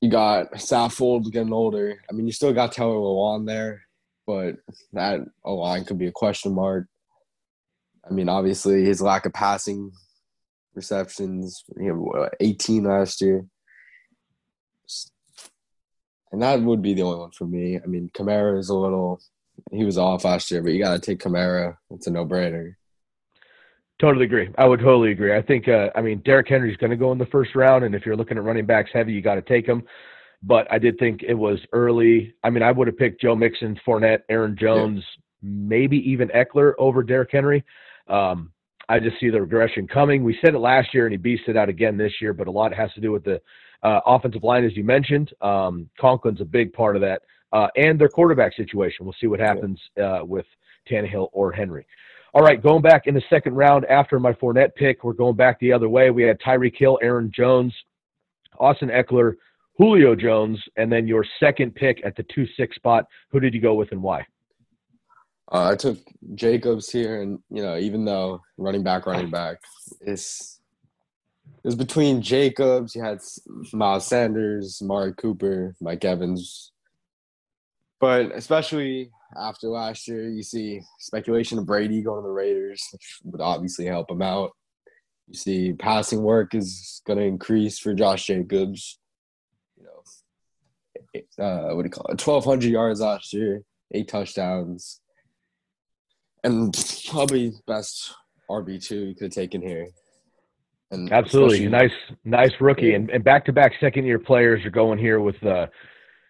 you 0.01 0.09
got 0.09 0.53
Saffold 0.53 1.33
getting 1.33 1.53
older. 1.53 2.01
I 2.09 2.13
mean, 2.13 2.27
you 2.27 2.33
still 2.33 2.53
got 2.53 2.71
Taylor 2.71 2.95
Lewan 2.95 3.45
there, 3.45 3.83
but 4.25 4.55
that 4.93 5.19
O 5.45 5.57
line 5.57 5.85
could 5.85 5.99
be 5.99 6.07
a 6.07 6.13
question 6.13 6.55
mark. 6.55 6.87
I 8.09 8.15
mean, 8.15 8.29
obviously, 8.29 8.85
his 8.85 9.03
lack 9.03 9.27
of 9.27 9.33
passing 9.33 9.91
receptions, 10.77 11.65
you 11.77 11.93
know, 11.93 12.29
18 12.39 12.85
last 12.85 13.21
year. 13.21 13.45
And 16.31 16.41
that 16.43 16.63
would 16.63 16.83
be 16.83 16.95
the 16.95 17.03
only 17.03 17.19
one 17.19 17.33
for 17.33 17.47
me. 17.47 17.81
I 17.83 17.87
mean, 17.87 18.13
Kamara 18.15 18.61
is 18.61 18.69
a 18.69 18.77
little, 18.77 19.21
he 19.73 19.85
was 19.85 19.99
off 19.99 20.25
last 20.25 20.53
year, 20.53 20.63
but 20.63 20.73
you 20.73 20.79
got 20.79 20.95
to 20.95 21.01
take 21.01 21.19
Kamara. 21.19 21.79
It's 21.91 22.07
a 22.07 22.13
no 22.13 22.25
brainer. 22.25 22.75
Totally 24.01 24.25
agree. 24.25 24.49
I 24.59 24.67
would 24.67 24.81
totally 24.81 25.13
agree. 25.13 25.37
I 25.37 25.43
think, 25.43 25.69
uh, 25.69 25.91
I 25.95 26.03
mean, 26.03 26.21
Derrick 26.25 26.49
Henry's 26.49 26.77
going 26.77 26.91
to 26.91 26.97
go 26.97 27.13
in 27.13 27.19
the 27.19 27.27
first 27.27 27.55
round, 27.55 27.85
and 27.85 27.95
if 27.95 28.05
you're 28.05 28.17
looking 28.17 28.37
at 28.37 28.43
running 28.43 28.67
backs 28.67 28.91
heavy, 28.93 29.13
you 29.13 29.23
got 29.23 29.37
to 29.37 29.43
take 29.43 29.67
him. 29.67 29.85
But 30.43 30.67
I 30.73 30.79
did 30.79 30.99
think 30.99 31.23
it 31.23 31.35
was 31.35 31.61
early. 31.73 32.35
I 32.43 32.51
mean, 32.51 32.65
I 32.65 32.73
would 32.73 32.89
have 32.89 32.97
picked 32.97 33.21
Joe 33.21 33.37
Mixon, 33.37 33.79
Fournette, 33.87 34.23
Aaron 34.29 34.57
Jones, 34.59 35.05
maybe 35.41 35.99
even 35.99 36.29
Ekeler 36.31 36.73
over 36.79 37.05
Derrick 37.05 37.31
Henry. 37.31 37.65
Um, 38.09 38.51
I 38.89 38.99
just 38.99 39.21
see 39.21 39.31
the 39.31 39.41
regression 39.41 39.87
coming. 39.87 40.25
We 40.25 40.37
said 40.45 40.55
it 40.55 40.59
last 40.59 40.93
year, 40.93 41.07
and 41.07 41.13
he 41.13 41.19
beasted 41.19 41.57
out 41.57 41.69
again 41.69 41.97
this 41.97 42.13
year, 42.21 42.33
but 42.33 42.49
a 42.49 42.51
lot 42.51 42.75
has 42.75 42.93
to 42.95 43.01
do 43.01 43.13
with 43.13 43.25
the 43.25 43.41
uh, 43.83 44.01
offensive 44.07 44.43
line, 44.43 44.65
as 44.65 44.77
you 44.77 44.85
mentioned. 44.85 45.33
Um, 45.41 45.89
Conklin's 46.01 46.41
a 46.41 46.45
big 46.45 46.73
part 46.73 46.97
of 46.97 47.03
that, 47.03 47.23
uh, 47.53 47.69
and 47.77 48.01
their 48.01 48.09
quarterback 48.09 48.55
situation. 48.55 49.05
We'll 49.05 49.15
see 49.21 49.29
what 49.29 49.41
happens 49.41 49.81
uh, 50.03 50.21
with 50.25 50.47
Tannehill 50.91 51.29
or 51.33 51.53
Henry. 51.53 51.87
All 52.35 52.43
right, 52.43 52.63
going 52.63 52.81
back 52.81 53.07
in 53.07 53.15
the 53.15 53.23
second 53.29 53.55
round 53.55 53.85
after 53.87 54.19
my 54.19 54.33
Fournette 54.33 54.75
pick, 54.75 55.05
we're 55.05 55.13
going 55.13 55.37
back 55.37 55.61
the 55.61 55.71
other 55.71 55.91
way. 55.91 56.11
We 56.11 56.23
had 56.23 56.41
Tyreek 56.41 56.77
Hill, 56.79 56.99
Aaron 57.03 57.31
Jones, 57.35 57.75
Austin 58.59 58.89
Ekeler, 58.89 59.35
Julio 59.77 60.15
Jones, 60.15 60.59
and 60.77 60.91
then 60.91 61.07
your 61.07 61.27
second 61.39 61.75
pick 61.75 62.01
at 62.07 62.17
the 62.17 62.25
two 62.35 62.47
six 62.57 62.75
spot. 62.77 63.05
Who 63.33 63.41
did 63.41 63.53
you 63.53 63.61
go 63.61 63.75
with 63.75 63.93
and 63.93 64.03
why? 64.03 64.21
Uh, 65.53 65.69
I 65.73 65.77
took 65.77 65.99
Jacobs 66.35 66.91
here, 66.91 67.21
and 67.21 67.39
you 67.51 67.63
know, 67.63 67.77
even 67.77 68.07
though 68.07 68.41
running 68.57 68.83
back, 68.83 69.05
running 69.05 69.31
back, 69.31 69.59
it's 70.01 70.59
it 71.45 71.67
was 71.67 71.75
between 71.75 72.23
Jacobs. 72.23 72.95
You 72.95 73.03
had 73.03 73.19
Miles 73.75 74.07
Sanders, 74.07 74.81
Mari 74.81 75.13
Cooper, 75.13 75.75
Mike 75.83 76.05
Evans, 76.07 76.73
but 78.01 78.33
especially 78.35 79.11
after 79.41 79.69
last 79.69 80.09
year, 80.09 80.29
you 80.29 80.43
see 80.43 80.81
speculation 80.99 81.59
of 81.59 81.67
Brady 81.67 82.03
going 82.03 82.23
to 82.23 82.27
the 82.27 82.33
Raiders, 82.33 82.83
which 82.93 83.19
would 83.25 83.41
obviously 83.41 83.87
help 83.87 84.11
him 84.11 84.23
out. 84.23 84.51
You 85.29 85.35
see 85.35 85.73
passing 85.73 86.23
work 86.23 86.55
is 86.55 87.01
going 87.07 87.19
to 87.19 87.25
increase 87.25 87.79
for 87.79 87.95
Josh 87.95 88.27
Jacobs. 88.27 88.99
You 89.77 89.85
know, 89.85 91.45
uh, 91.45 91.75
what 91.75 91.83
do 91.83 91.87
you 91.87 91.91
call 91.91 92.07
it? 92.13 92.19
Twelve 92.19 92.45
hundred 92.45 92.71
yards 92.71 93.01
last 93.01 93.33
year, 93.33 93.63
eight 93.93 94.09
touchdowns 94.09 95.01
and 96.45 96.75
probably 97.09 97.53
best 97.67 98.15
RB 98.51 98.85
two 98.85 99.07
you 99.07 99.15
could 99.15 99.27
have 99.27 99.33
taken 99.33 99.63
here. 99.63 99.89
And 100.91 101.11
Absolutely, 101.11 101.69
nice, 101.69 101.93
nice 102.25 102.53
rookie, 102.61 102.95
and 102.95 103.09
and 103.11 103.25
back 103.25 103.47
to 103.47 103.53
back 103.53 103.73
second 103.81 104.05
year 104.05 104.19
players 104.19 104.65
are 104.67 104.71
going 104.71 104.99
here 104.99 105.21
with 105.21 105.43
uh, 105.45 105.67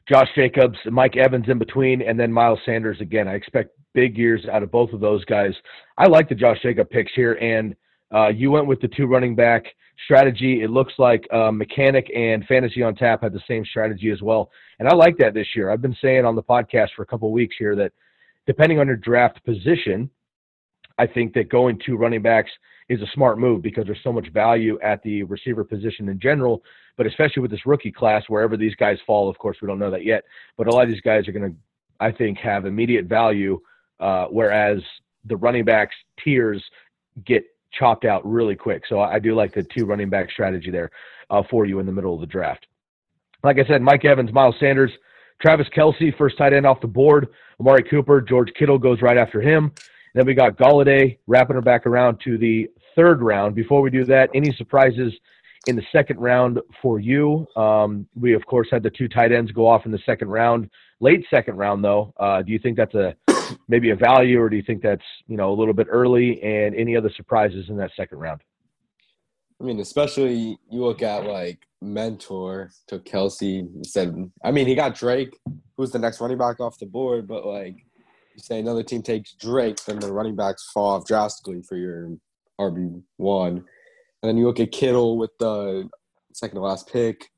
Josh 0.09 0.29
Jacobs, 0.35 0.79
Mike 0.91 1.17
Evans 1.17 1.47
in 1.49 1.59
between, 1.59 2.03
and 2.03 2.19
then 2.19 2.33
Miles 2.33 2.59
Sanders 2.65 3.01
again. 3.01 3.29
I 3.29 3.35
expect 3.35 3.71
big 3.95 4.17
years 4.17 4.45
out 4.51 4.63
of 4.63 4.71
both 4.71 4.93
of 4.93 5.01
those 5.01 5.25
guys. 5.25 5.53
I 5.99 6.07
like 6.07 6.29
the 6.29 6.35
Josh 6.35 6.59
Jacob 6.63 6.91
picks 6.91 7.13
here, 7.15 7.35
and 7.35 7.77
uh, 8.13 8.29
you 8.29 8.51
went 8.51 8.67
with 8.67 8.81
the 8.81 8.89
two 8.89 9.07
running 9.07 9.35
back 9.35 9.65
strategy. 10.05 10.63
It 10.63 10.71
looks 10.71 10.95
like 10.99 11.27
uh, 11.33 11.51
Mechanic 11.51 12.11
and 12.15 12.45
Fantasy 12.47 12.83
on 12.83 12.95
Tap 12.95 13.23
had 13.23 13.33
the 13.33 13.43
same 13.47 13.65
strategy 13.65 14.11
as 14.11 14.23
well, 14.23 14.51
and 14.79 14.89
I 14.89 14.95
like 14.95 15.17
that 15.19 15.35
this 15.35 15.49
year. 15.55 15.71
I've 15.71 15.83
been 15.83 15.97
saying 16.03 16.25
on 16.25 16.35
the 16.35 16.43
podcast 16.43 16.89
for 16.97 17.03
a 17.03 17.07
couple 17.07 17.31
weeks 17.31 17.57
here 17.59 17.77
that 17.77 17.93
depending 18.47 18.81
on 18.81 18.87
your 18.87 18.97
draft 18.97 19.45
position, 19.45 20.11
I 20.99 21.07
think 21.07 21.35
that 21.35 21.49
going 21.49 21.81
two 21.85 21.97
running 21.97 22.23
backs 22.23 22.51
is 22.93 23.01
a 23.01 23.11
smart 23.15 23.39
move 23.39 23.63
because 23.63 23.87
there's 23.87 24.03
so 24.05 24.13
much 24.13 24.29
value 24.33 24.79
at 24.81 25.03
the 25.03 25.23
receiver 25.23 25.65
position 25.65 26.09
in 26.09 26.21
general, 26.21 26.63
but 26.97 27.07
especially 27.07 27.41
with 27.41 27.51
this 27.51 27.65
rookie 27.65 27.91
class, 27.91 28.23
wherever 28.29 28.57
these 28.57 28.75
guys 28.75 28.99
fall, 29.07 29.31
of 29.31 29.39
course, 29.39 29.57
we 29.63 29.69
don't 29.69 29.79
know 29.79 29.91
that 29.91 30.05
yet, 30.05 30.25
but 30.59 30.67
a 30.67 30.71
lot 30.71 30.85
of 30.85 30.91
these 30.91 31.01
guys 31.01 31.27
are 31.27 31.33
going 31.33 31.51
to, 31.51 31.57
I 32.01 32.13
think, 32.13 32.39
have 32.39 32.67
immediate 32.67 33.07
value, 33.07 33.61
uh, 33.99 34.27
whereas 34.27 34.83
the 35.25 35.37
running 35.37 35.65
backs 35.65 35.95
tiers 36.23 36.63
get 37.25 37.45
chopped 37.73 38.05
out 38.05 38.25
really 38.31 38.57
quick. 38.57 38.83
So 38.89 39.01
I 39.01 39.19
do 39.19 39.35
like 39.35 39.55
the 39.55 39.63
two 39.63 39.87
running 39.87 40.11
back 40.11 40.31
strategy 40.31 40.71
there 40.71 40.91
uh, 41.31 41.43
for 41.49 41.65
you 41.65 41.79
in 41.79 41.87
the 41.87 41.93
middle 41.93 42.15
of 42.15 42.21
the 42.21 42.27
draft. 42.27 42.67
Like 43.43 43.59
I 43.59 43.65
said, 43.67 43.81
Mike 43.81 44.05
Evans, 44.05 44.33
Miles 44.33 44.57
Sanders, 44.61 44.93
Travis 45.41 45.67
Kelce, 45.75 46.17
first 46.17 46.37
tight 46.37 46.53
end 46.53 46.67
off 46.67 46.81
the 46.81 46.87
board. 46.87 47.29
Amari 47.59 47.83
Cooper, 47.85 48.21
George 48.21 48.53
Kittle 48.59 48.79
goes 48.79 49.01
right 49.01 49.17
after 49.17 49.41
him. 49.41 49.73
Then 50.15 50.27
we 50.27 50.35
got 50.35 50.59
Golladay 50.59 51.19
wrapping 51.27 51.57
her 51.57 51.63
back 51.63 51.87
around 51.87 52.21
to 52.25 52.37
the 52.37 52.69
third 52.97 53.23
round. 53.23 53.55
Before 53.55 53.81
we 53.81 53.91
do 53.91 54.05
that, 54.05 54.31
any 54.35 54.53
surprises 54.53 55.13
in 55.67 55.77
the 55.77 55.83
second 55.93 56.19
round 56.19 56.61
for 56.81 56.99
you? 56.99 57.47
Um, 57.57 58.07
we 58.15 58.35
of 58.35 58.45
course 58.47 58.69
had 58.71 58.83
the 58.83 58.91
two 58.91 59.09
tight 59.09 59.33
ends 59.33 59.53
go 59.53 59.67
off 59.67 59.87
in 59.87 59.93
the 59.93 60.01
second 60.05 60.29
round, 60.29 60.69
late 61.01 61.25
second 61.31 61.57
round 61.57 61.85
though. 61.85 62.13
Uh, 62.19 62.43
do 62.43 62.53
you 62.53 62.59
think 62.59 62.77
that's 62.77 62.95
a 62.95 63.15
maybe 63.69 63.91
a 63.91 63.97
value, 63.97 64.41
or 64.41 64.49
do 64.49 64.57
you 64.57 64.63
think 64.63 64.83
that's 64.83 65.05
you 65.27 65.37
know 65.37 65.53
a 65.53 65.57
little 65.57 65.75
bit 65.75 65.87
early? 65.91 66.43
And 66.43 66.75
any 66.75 66.97
other 66.97 67.11
surprises 67.17 67.67
in 67.69 67.77
that 67.77 67.91
second 67.97 68.19
round? 68.19 68.41
I 69.61 69.65
mean, 69.65 69.79
especially 69.79 70.59
you 70.71 70.85
look 70.85 71.03
at 71.03 71.25
like 71.25 71.61
mentor 71.81 72.71
took 72.89 73.05
Kelce 73.05 73.61
instead. 73.77 74.31
I 74.45 74.51
mean, 74.51 74.67
he 74.67 74.75
got 74.75 74.97
Drake, 74.97 75.39
who's 75.77 75.93
the 75.93 75.99
next 75.99 76.21
running 76.21 76.39
back 76.39 76.59
off 76.59 76.79
the 76.79 76.87
board, 76.87 77.29
but 77.29 77.47
like 77.47 77.77
you 78.35 78.41
say 78.41 78.59
another 78.59 78.83
team 78.83 79.03
takes 79.03 79.35
Drake, 79.35 79.77
then 79.85 80.01
the 80.01 80.13
running 80.13 80.35
backs 80.35 80.69
fall 80.73 80.97
off 80.97 81.07
drastically 81.07 81.63
for 81.63 81.77
your 81.77 82.11
RB 82.61 83.03
one. 83.17 83.65
And 84.23 84.29
then 84.29 84.37
you 84.37 84.47
look 84.47 84.61
at 84.61 84.73
Kittle 84.73 85.19
with 85.19 85.31
the 85.39 85.89
second 86.33 86.57
to 86.57 86.63
last 86.63 86.91
pick, 86.91 87.29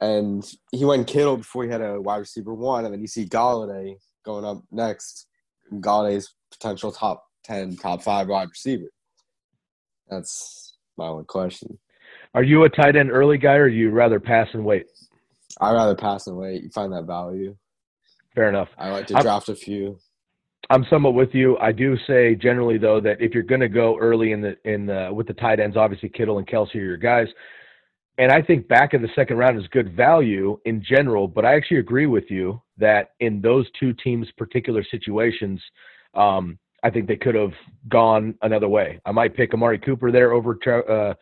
and 0.00 0.44
he 0.70 0.84
went 0.84 1.06
Kittle 1.06 1.38
before 1.38 1.64
he 1.64 1.70
had 1.70 1.80
a 1.80 2.00
wide 2.00 2.18
receiver 2.18 2.54
one, 2.54 2.84
and 2.84 2.94
then 2.94 3.00
you 3.00 3.06
see 3.06 3.26
Golladay 3.26 3.96
going 4.24 4.44
up 4.44 4.62
next. 4.70 5.26
Golladay's 5.72 6.34
potential 6.52 6.92
top 6.92 7.24
ten, 7.42 7.76
top 7.76 8.02
five 8.02 8.28
wide 8.28 8.48
receiver. 8.48 8.90
That's 10.08 10.76
my 10.96 11.06
only 11.06 11.24
question. 11.24 11.78
Are 12.34 12.42
you 12.42 12.64
a 12.64 12.68
tight 12.68 12.96
end 12.96 13.10
early 13.10 13.38
guy, 13.38 13.54
or 13.54 13.68
you 13.68 13.90
rather 13.90 14.20
pass 14.20 14.48
and 14.52 14.64
wait? 14.64 14.86
I 15.60 15.72
rather 15.72 15.94
pass 15.94 16.26
and 16.26 16.36
wait. 16.36 16.62
You 16.62 16.70
find 16.70 16.92
that 16.92 17.04
value. 17.04 17.56
Fair 18.34 18.48
enough. 18.48 18.68
I 18.76 18.90
like 18.90 19.06
to 19.08 19.14
draft 19.14 19.48
I'm, 19.48 19.54
a 19.54 19.56
few. 19.56 19.98
I'm 20.70 20.84
somewhat 20.88 21.14
with 21.14 21.34
you. 21.34 21.56
I 21.58 21.72
do 21.72 21.96
say 22.06 22.34
generally 22.34 22.78
though 22.78 23.00
that 23.00 23.20
if 23.20 23.34
you're 23.34 23.42
going 23.42 23.60
to 23.60 23.68
go 23.68 23.98
early 23.98 24.32
in 24.32 24.40
the 24.40 24.56
in 24.64 24.86
the 24.86 25.10
with 25.12 25.26
the 25.26 25.34
tight 25.34 25.60
ends, 25.60 25.76
obviously 25.76 26.08
Kittle 26.08 26.38
and 26.38 26.46
Kelce 26.46 26.74
are 26.76 26.78
your 26.78 26.96
guys, 26.96 27.28
and 28.18 28.30
I 28.32 28.40
think 28.40 28.68
back 28.68 28.94
in 28.94 29.02
the 29.02 29.08
second 29.14 29.36
round 29.36 29.58
is 29.58 29.66
good 29.68 29.94
value 29.94 30.58
in 30.64 30.82
general. 30.82 31.28
But 31.28 31.44
I 31.44 31.54
actually 31.54 31.78
agree 31.78 32.06
with 32.06 32.30
you 32.30 32.62
that 32.78 33.10
in 33.20 33.40
those 33.40 33.66
two 33.78 33.92
teams' 33.92 34.28
particular 34.36 34.84
situations, 34.90 35.60
um, 36.14 36.58
I 36.82 36.90
think 36.90 37.08
they 37.08 37.16
could 37.16 37.34
have 37.34 37.52
gone 37.88 38.34
another 38.42 38.68
way. 38.68 39.00
I 39.04 39.12
might 39.12 39.36
pick 39.36 39.54
Amari 39.54 39.78
Cooper 39.78 40.12
there 40.12 40.32
over 40.32 40.54
tra- 40.54 40.86
uh, 40.86 41.14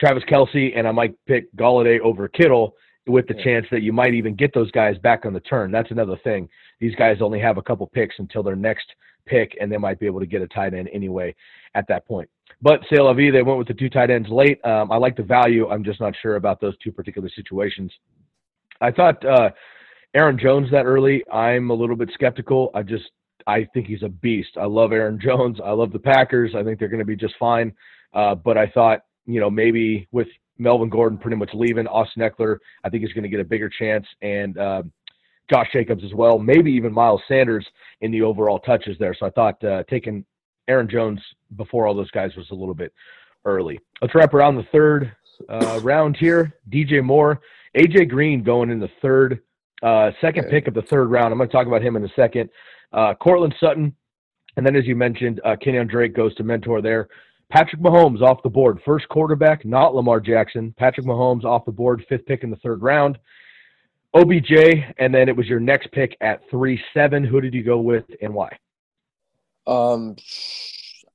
Travis 0.00 0.24
Kelce, 0.24 0.76
and 0.76 0.88
I 0.88 0.92
might 0.92 1.14
pick 1.26 1.54
Golladay 1.56 2.00
over 2.00 2.28
Kittle 2.28 2.74
with 3.06 3.26
the 3.26 3.34
yeah. 3.36 3.44
chance 3.44 3.66
that 3.70 3.82
you 3.82 3.92
might 3.92 4.14
even 4.14 4.34
get 4.34 4.54
those 4.54 4.70
guys 4.70 4.96
back 4.98 5.24
on 5.24 5.32
the 5.32 5.40
turn. 5.40 5.70
That's 5.70 5.90
another 5.90 6.16
thing. 6.22 6.48
These 6.82 6.96
guys 6.96 7.18
only 7.20 7.38
have 7.38 7.58
a 7.58 7.62
couple 7.62 7.86
picks 7.86 8.16
until 8.18 8.42
their 8.42 8.56
next 8.56 8.86
pick, 9.24 9.56
and 9.60 9.70
they 9.70 9.76
might 9.76 10.00
be 10.00 10.06
able 10.06 10.18
to 10.18 10.26
get 10.26 10.42
a 10.42 10.48
tight 10.48 10.74
end 10.74 10.90
anyway 10.92 11.32
at 11.76 11.86
that 11.86 12.04
point. 12.08 12.28
But 12.60 12.80
say 12.90 12.96
they 13.30 13.42
went 13.42 13.58
with 13.58 13.68
the 13.68 13.74
two 13.74 13.88
tight 13.88 14.10
ends 14.10 14.28
late. 14.28 14.58
Um, 14.66 14.90
I 14.90 14.96
like 14.96 15.16
the 15.16 15.22
value. 15.22 15.68
I'm 15.68 15.84
just 15.84 16.00
not 16.00 16.12
sure 16.20 16.34
about 16.34 16.60
those 16.60 16.76
two 16.78 16.90
particular 16.90 17.30
situations. 17.36 17.92
I 18.80 18.90
thought 18.90 19.24
uh, 19.24 19.50
Aaron 20.14 20.36
Jones 20.36 20.72
that 20.72 20.84
early. 20.84 21.22
I'm 21.32 21.70
a 21.70 21.74
little 21.74 21.94
bit 21.94 22.10
skeptical. 22.14 22.72
I 22.74 22.82
just 22.82 23.04
I 23.46 23.64
think 23.72 23.86
he's 23.86 24.02
a 24.02 24.08
beast. 24.08 24.50
I 24.60 24.64
love 24.64 24.90
Aaron 24.90 25.20
Jones. 25.22 25.58
I 25.64 25.70
love 25.70 25.92
the 25.92 26.00
Packers. 26.00 26.56
I 26.56 26.64
think 26.64 26.80
they're 26.80 26.88
going 26.88 26.98
to 26.98 27.04
be 27.04 27.14
just 27.14 27.34
fine. 27.38 27.72
Uh, 28.12 28.34
but 28.34 28.58
I 28.58 28.66
thought 28.66 29.02
you 29.24 29.38
know 29.38 29.50
maybe 29.50 30.08
with 30.10 30.26
Melvin 30.58 30.88
Gordon 30.88 31.16
pretty 31.16 31.36
much 31.36 31.50
leaving. 31.54 31.86
Austin 31.86 32.22
Ekeler, 32.22 32.58
I 32.82 32.88
think, 32.88 33.04
is 33.04 33.12
going 33.12 33.22
to 33.22 33.28
get 33.28 33.38
a 33.38 33.44
bigger 33.44 33.68
chance, 33.68 34.06
and 34.20 34.58
uh, 34.58 34.82
Josh 35.52 35.68
Jacobs 35.70 36.02
as 36.02 36.14
well. 36.14 36.38
Maybe 36.38 36.72
even 36.72 36.94
Miles 36.94 37.20
Sanders 37.28 37.66
in 38.00 38.10
the 38.10 38.22
overall 38.22 38.58
touches 38.58 38.96
there. 38.98 39.14
So 39.14 39.26
I 39.26 39.30
thought 39.30 39.62
uh, 39.62 39.82
taking 39.90 40.24
Aaron 40.66 40.88
Jones 40.88 41.20
before 41.56 41.86
all 41.86 41.94
those 41.94 42.10
guys 42.10 42.30
was 42.36 42.50
a 42.52 42.54
little 42.54 42.74
bit 42.74 42.90
early. 43.44 43.78
Let's 44.00 44.14
wrap 44.14 44.32
around 44.32 44.56
the 44.56 44.66
third 44.72 45.14
uh, 45.50 45.78
round 45.82 46.16
here. 46.16 46.54
DJ 46.70 47.04
Moore, 47.04 47.40
AJ 47.76 48.08
Green 48.08 48.42
going 48.42 48.70
in 48.70 48.80
the 48.80 48.88
third, 49.02 49.42
uh, 49.82 50.10
second 50.22 50.48
pick 50.48 50.68
of 50.68 50.74
the 50.74 50.82
third 50.82 51.10
round. 51.10 51.32
I'm 51.32 51.38
going 51.38 51.50
to 51.50 51.54
talk 51.54 51.66
about 51.66 51.82
him 51.82 51.96
in 51.96 52.04
a 52.04 52.12
second. 52.16 52.48
Uh, 52.94 53.12
Courtland 53.14 53.54
Sutton, 53.60 53.94
and 54.56 54.64
then 54.64 54.74
as 54.74 54.86
you 54.86 54.96
mentioned, 54.96 55.42
uh, 55.44 55.56
Kenyan 55.62 55.88
Drake 55.88 56.14
goes 56.14 56.34
to 56.36 56.44
mentor 56.44 56.80
there. 56.80 57.08
Patrick 57.50 57.82
Mahomes 57.82 58.22
off 58.22 58.42
the 58.42 58.48
board, 58.48 58.80
first 58.86 59.06
quarterback, 59.10 59.66
not 59.66 59.94
Lamar 59.94 60.20
Jackson. 60.20 60.74
Patrick 60.78 61.04
Mahomes 61.04 61.44
off 61.44 61.66
the 61.66 61.72
board, 61.72 62.02
fifth 62.08 62.24
pick 62.24 62.42
in 62.42 62.50
the 62.50 62.56
third 62.56 62.80
round. 62.80 63.18
OBJ, 64.14 64.52
and 64.98 65.14
then 65.14 65.28
it 65.28 65.36
was 65.36 65.48
your 65.48 65.60
next 65.60 65.90
pick 65.92 66.16
at 66.20 66.48
three 66.50 66.82
seven. 66.92 67.24
Who 67.24 67.40
did 67.40 67.54
you 67.54 67.62
go 67.62 67.78
with 67.78 68.04
and 68.20 68.34
why? 68.34 68.56
Um, 69.66 70.16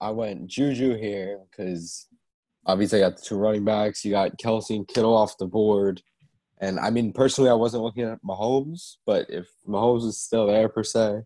I 0.01 0.11
went 0.11 0.47
Juju 0.47 0.97
here 0.97 1.39
because 1.49 2.07
obviously 2.65 3.03
I 3.03 3.09
got 3.09 3.17
the 3.17 3.23
two 3.23 3.37
running 3.37 3.65
backs. 3.65 4.03
You 4.03 4.11
got 4.11 4.37
Kelce 4.37 4.75
and 4.75 4.87
Kittle 4.87 5.15
off 5.15 5.37
the 5.37 5.45
board, 5.45 6.01
and 6.59 6.79
I 6.79 6.89
mean 6.89 7.13
personally, 7.13 7.49
I 7.51 7.53
wasn't 7.53 7.83
looking 7.83 8.03
at 8.03 8.23
Mahomes, 8.23 8.95
but 9.05 9.27
if 9.29 9.47
Mahomes 9.67 10.05
is 10.05 10.19
still 10.19 10.47
there 10.47 10.69
per 10.69 10.83
se, 10.83 11.21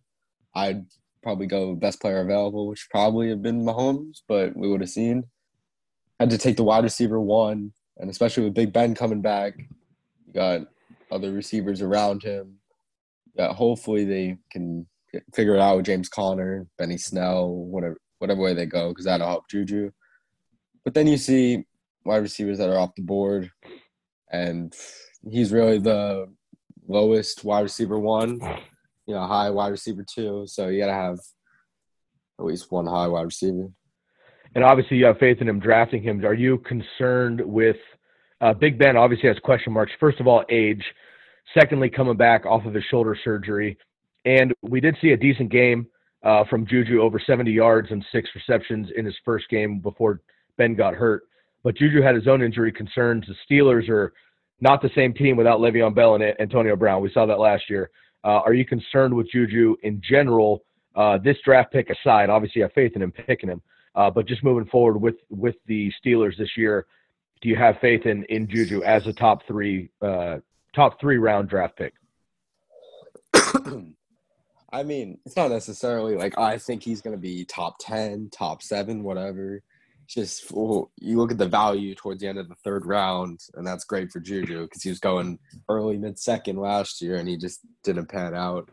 I'd 0.54 0.84
probably 1.22 1.46
go 1.46 1.74
best 1.74 2.00
player 2.00 2.20
available, 2.20 2.66
which 2.68 2.88
probably 2.90 3.30
have 3.30 3.42
been 3.42 3.64
Mahomes, 3.64 4.22
but 4.28 4.54
we 4.56 4.68
would 4.68 4.80
have 4.80 4.90
seen. 4.90 5.24
Had 6.20 6.30
to 6.30 6.38
take 6.38 6.56
the 6.56 6.64
wide 6.64 6.84
receiver 6.84 7.20
one, 7.20 7.72
and 7.96 8.10
especially 8.10 8.44
with 8.44 8.54
Big 8.54 8.72
Ben 8.72 8.94
coming 8.94 9.22
back, 9.22 9.54
you 10.26 10.32
got 10.34 10.62
other 11.12 11.32
receivers 11.32 11.82
around 11.82 12.22
him. 12.22 12.58
That 13.36 13.52
hopefully 13.52 14.04
they 14.04 14.36
can 14.50 14.86
figure 15.34 15.54
it 15.54 15.60
out 15.60 15.76
with 15.76 15.86
James 15.86 16.08
Conner, 16.08 16.66
Benny 16.78 16.98
Snell, 16.98 17.48
whatever 17.48 17.98
whatever 18.18 18.40
way 18.40 18.54
they 18.54 18.66
go, 18.66 18.90
because 18.90 19.04
that'll 19.04 19.26
help 19.26 19.48
Juju. 19.48 19.90
But 20.84 20.94
then 20.94 21.06
you 21.06 21.16
see 21.16 21.64
wide 22.04 22.22
receivers 22.22 22.58
that 22.58 22.68
are 22.68 22.78
off 22.78 22.94
the 22.94 23.02
board, 23.02 23.50
and 24.30 24.74
he's 25.30 25.52
really 25.52 25.78
the 25.78 26.26
lowest 26.86 27.44
wide 27.44 27.60
receiver 27.60 27.98
one 27.98 28.40
you 29.06 29.14
know, 29.14 29.26
high 29.26 29.50
wide 29.50 29.68
receiver 29.68 30.04
two. 30.08 30.44
So 30.46 30.68
you 30.68 30.80
got 30.80 30.86
to 30.86 30.92
have 30.92 31.18
at 32.38 32.44
least 32.44 32.70
one 32.70 32.86
high 32.86 33.08
wide 33.08 33.22
receiver. 33.22 33.68
And 34.54 34.64
obviously, 34.64 34.98
you 34.98 35.06
have 35.06 35.18
faith 35.18 35.38
in 35.40 35.48
him 35.48 35.60
drafting 35.60 36.02
him. 36.02 36.24
Are 36.24 36.34
you 36.34 36.58
concerned 36.58 37.40
with 37.40 37.76
uh, 38.42 38.52
Big 38.52 38.78
Ben? 38.78 38.96
Obviously, 38.96 39.28
has 39.28 39.38
question 39.38 39.72
marks. 39.72 39.92
First 39.98 40.20
of 40.20 40.26
all, 40.26 40.44
age. 40.50 40.84
Secondly, 41.58 41.88
coming 41.88 42.16
back 42.16 42.44
off 42.46 42.64
of 42.66 42.74
his 42.74 42.84
shoulder 42.90 43.16
surgery, 43.24 43.76
and 44.24 44.52
we 44.62 44.80
did 44.80 44.96
see 45.00 45.10
a 45.10 45.16
decent 45.16 45.50
game 45.50 45.86
uh, 46.22 46.44
from 46.48 46.66
Juju, 46.66 47.00
over 47.00 47.20
70 47.24 47.50
yards 47.50 47.90
and 47.90 48.04
six 48.12 48.28
receptions 48.34 48.88
in 48.96 49.04
his 49.04 49.14
first 49.24 49.48
game 49.48 49.80
before 49.80 50.20
Ben 50.56 50.74
got 50.74 50.94
hurt. 50.94 51.24
But 51.64 51.76
Juju 51.76 52.02
had 52.02 52.14
his 52.14 52.28
own 52.28 52.42
injury 52.42 52.72
concerns. 52.72 53.24
The 53.26 53.34
Steelers 53.48 53.88
are 53.88 54.12
not 54.60 54.82
the 54.82 54.90
same 54.94 55.12
team 55.12 55.36
without 55.36 55.60
Le'Veon 55.60 55.94
Bell 55.94 56.14
and 56.14 56.24
Antonio 56.40 56.76
Brown. 56.76 57.02
We 57.02 57.12
saw 57.12 57.26
that 57.26 57.38
last 57.38 57.68
year. 57.68 57.90
Uh, 58.24 58.40
are 58.46 58.54
you 58.54 58.64
concerned 58.64 59.14
with 59.14 59.30
Juju 59.30 59.76
in 59.82 60.00
general? 60.08 60.64
Uh, 60.94 61.18
this 61.18 61.36
draft 61.44 61.72
pick 61.72 61.90
aside, 61.90 62.30
obviously, 62.30 62.60
you 62.60 62.64
have 62.64 62.72
faith 62.72 62.92
in 62.94 63.02
him 63.02 63.12
picking 63.12 63.48
him, 63.48 63.62
uh, 63.94 64.10
but 64.10 64.26
just 64.26 64.44
moving 64.44 64.68
forward 64.68 64.98
with 64.98 65.16
with 65.30 65.56
the 65.66 65.90
Steelers 66.04 66.36
this 66.38 66.50
year, 66.56 66.86
do 67.42 67.48
you 67.48 67.56
have 67.56 67.78
faith 67.80 68.06
in 68.06 68.24
in 68.24 68.48
Juju 68.48 68.82
as 68.84 69.06
a 69.06 69.12
top 69.12 69.46
three 69.46 69.90
uh, 70.00 70.38
top 70.74 70.98
three 71.00 71.18
round 71.18 71.48
draft 71.48 71.76
pick? 71.76 71.92
I 74.72 74.82
mean, 74.84 75.18
it's 75.26 75.36
not 75.36 75.50
necessarily 75.50 76.16
like 76.16 76.38
I 76.38 76.56
think 76.56 76.82
he's 76.82 77.02
going 77.02 77.16
to 77.16 77.20
be 77.20 77.44
top 77.44 77.74
ten, 77.80 78.30
top 78.30 78.62
seven, 78.62 79.02
whatever. 79.02 79.62
just 80.08 80.50
well, 80.52 80.90
you 80.98 81.18
look 81.18 81.32
at 81.32 81.38
the 81.38 81.48
value 81.48 81.94
towards 81.94 82.20
the 82.20 82.28
end 82.28 82.38
of 82.38 82.48
the 82.48 82.54
third 82.64 82.86
round, 82.86 83.40
and 83.54 83.66
that's 83.66 83.84
great 83.84 84.10
for 84.10 84.20
Juju 84.20 84.62
because 84.62 84.82
he 84.82 84.88
was 84.88 85.00
going 85.00 85.38
early 85.68 85.98
mid 85.98 86.18
second 86.18 86.56
last 86.56 87.02
year, 87.02 87.16
and 87.16 87.28
he 87.28 87.36
just 87.36 87.60
didn't 87.82 88.08
pan 88.08 88.34
out. 88.34 88.70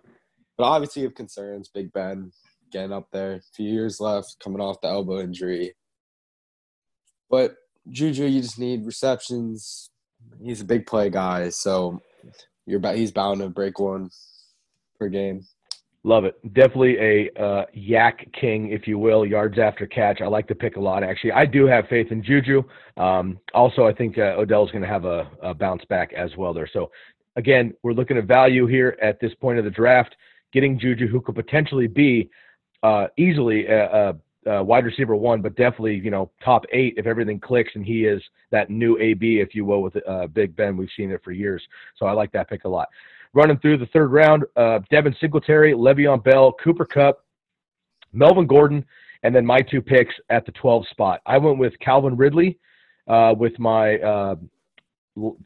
But 0.58 0.66
obviously, 0.66 1.02
you 1.02 1.08
have 1.08 1.16
concerns. 1.16 1.70
Big 1.74 1.92
Ben 1.92 2.32
getting 2.72 2.94
up 2.94 3.08
there, 3.12 3.36
a 3.36 3.42
few 3.56 3.68
years 3.68 4.00
left, 4.00 4.38
coming 4.44 4.62
off 4.62 4.80
the 4.82 4.88
elbow 4.88 5.20
injury. 5.20 5.74
But 7.32 7.56
Juju, 7.92 8.26
you 8.26 8.42
just 8.42 8.60
need 8.60 8.86
receptions. 8.86 9.90
He's 10.42 10.62
a 10.62 10.66
big 10.66 10.86
play 10.86 11.10
guy, 11.10 11.50
so 11.50 12.02
you're 12.66 12.82
he's 12.94 13.12
bound 13.12 13.42
to 13.42 13.50
break 13.50 13.80
one 13.80 14.10
per 15.00 15.10
game. 15.10 15.46
Love 16.04 16.24
it. 16.24 16.36
Definitely 16.54 16.98
a 16.98 17.30
uh, 17.42 17.66
YAC 17.76 18.32
king, 18.32 18.72
if 18.72 18.88
you 18.88 18.98
will, 18.98 19.26
yards 19.26 19.60
after 19.60 19.86
catch. 19.86 20.22
I 20.22 20.28
like 20.28 20.48
the 20.48 20.56
pick 20.56 20.78
a 20.78 20.80
lot, 20.80 21.04
actually. 21.04 21.34
I 21.34 21.46
do 21.46 21.66
have 21.66 21.90
faith 21.90 22.12
in 22.12 22.24
Juju. 22.24 22.64
Um, 22.96 23.38
also, 23.54 23.86
I 23.86 23.94
think 23.94 24.18
uh, 24.18 24.36
Odell's 24.38 24.72
going 24.72 24.82
to 24.82 24.88
have 24.88 25.04
a, 25.04 25.30
a, 25.42 25.54
bounce 25.54 25.84
back 25.86 26.14
as 26.14 26.32
well 26.38 26.54
there. 26.54 26.70
So, 26.72 26.90
again, 27.36 27.74
we're 27.84 27.92
looking 27.92 28.18
at 28.18 28.26
value 28.26 28.66
here 28.66 28.98
at 29.02 29.20
this 29.20 29.34
point 29.42 29.60
of 29.60 29.66
the 29.66 29.72
draft. 29.72 30.16
Getting 30.54 30.80
Juju, 30.80 31.08
who 31.08 31.20
could 31.20 31.36
potentially 31.36 31.88
be 31.88 32.30
uh, 32.82 33.08
easily 33.18 33.68
a, 33.68 34.10
a, 34.10 34.16
a, 34.46 34.64
wide 34.64 34.86
receiver 34.86 35.16
one, 35.16 35.42
but 35.42 35.56
definitely, 35.56 35.96
you 35.96 36.12
know, 36.12 36.32
top 36.44 36.66
eight 36.72 36.96
if 36.98 37.06
everything 37.06 37.40
clicks 37.40 37.72
and 37.76 37.86
he 37.86 38.06
is 38.06 38.22
that 38.52 38.70
new 38.70 38.98
AB, 38.98 39.40
if 39.40 39.54
you 39.54 39.66
will, 39.66 39.82
with 39.82 39.96
uh, 40.08 40.28
Big 40.28 40.56
Ben. 40.56 40.78
We've 40.78 40.90
seen 40.96 41.12
it 41.12 41.22
for 41.24 41.32
years. 41.32 41.62
So 41.98 42.06
I 42.06 42.12
like 42.12 42.32
that 42.34 42.50
pick 42.50 42.66
a 42.66 42.70
lot 42.70 42.90
running 43.34 43.60
through 43.60 43.78
the 43.78 43.86
third 43.88 44.12
round. 44.12 44.44
Uh, 44.56 44.80
Devin 44.90 45.16
Singletary, 45.20 45.74
Le'Veon 45.74 46.24
Bell, 46.24 46.54
Cooper 46.64 46.86
Kupp, 46.86 47.24
Melvin 48.14 48.48
Gordon, 48.48 48.86
and 49.24 49.36
then 49.36 49.46
my 49.46 49.60
two 49.60 49.82
picks 49.82 50.14
at 50.30 50.46
the 50.46 50.52
12 50.54 50.88
spot. 50.88 51.22
I 51.26 51.38
went 51.38 51.58
with 51.58 51.78
Calvin 51.80 52.16
Ridley 52.16 52.58
uh, 53.08 53.36
with 53.38 53.58
my 53.60 53.98
uh, 54.00 54.36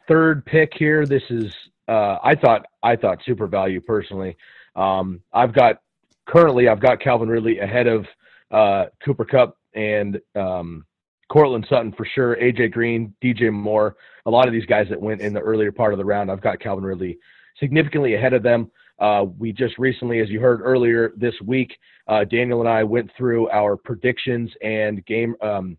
third 0.07 0.45
pick 0.45 0.73
here. 0.77 1.05
This 1.05 1.23
is 1.29 1.53
uh, 1.87 2.17
I 2.23 2.35
thought 2.35 2.65
I 2.81 2.95
thought 2.95 3.19
super 3.25 3.47
value 3.47 3.81
personally. 3.81 4.37
Um, 4.75 5.21
I've 5.33 5.53
got 5.53 5.81
currently 6.25 6.67
I've 6.69 6.79
got 6.79 7.01
Calvin 7.01 7.27
Ridley 7.27 7.59
ahead 7.59 7.87
of 7.87 8.05
uh, 8.53 8.85
Cooper 9.03 9.25
Kupp 9.25 9.57
and 9.75 10.19
um, 10.35 10.85
Courtland 11.29 11.65
Sutton 11.69 11.91
for 11.93 12.05
sure, 12.05 12.37
AJ 12.37 12.71
Green, 12.71 13.13
DJ 13.23 13.51
Moore, 13.51 13.95
a 14.25 14.31
lot 14.31 14.47
of 14.47 14.53
these 14.53 14.65
guys 14.65 14.87
that 14.89 15.01
went 15.01 15.21
in 15.21 15.33
the 15.33 15.39
earlier 15.39 15.71
part 15.71 15.93
of 15.93 15.97
the 15.97 16.05
round. 16.05 16.31
I've 16.31 16.41
got 16.41 16.59
Calvin 16.59 16.83
Ridley 16.83 17.17
significantly 17.59 18.15
ahead 18.15 18.33
of 18.33 18.43
them. 18.43 18.71
Uh, 18.99 19.25
we 19.37 19.51
just 19.51 19.77
recently, 19.79 20.19
as 20.19 20.29
you 20.29 20.39
heard 20.39 20.61
earlier 20.61 21.13
this 21.17 21.33
week, 21.43 21.75
uh, 22.07 22.23
Daniel 22.25 22.59
and 22.59 22.69
I 22.69 22.83
went 22.83 23.09
through 23.17 23.49
our 23.49 23.75
predictions 23.75 24.51
and 24.61 25.03
game, 25.05 25.35
um, 25.41 25.77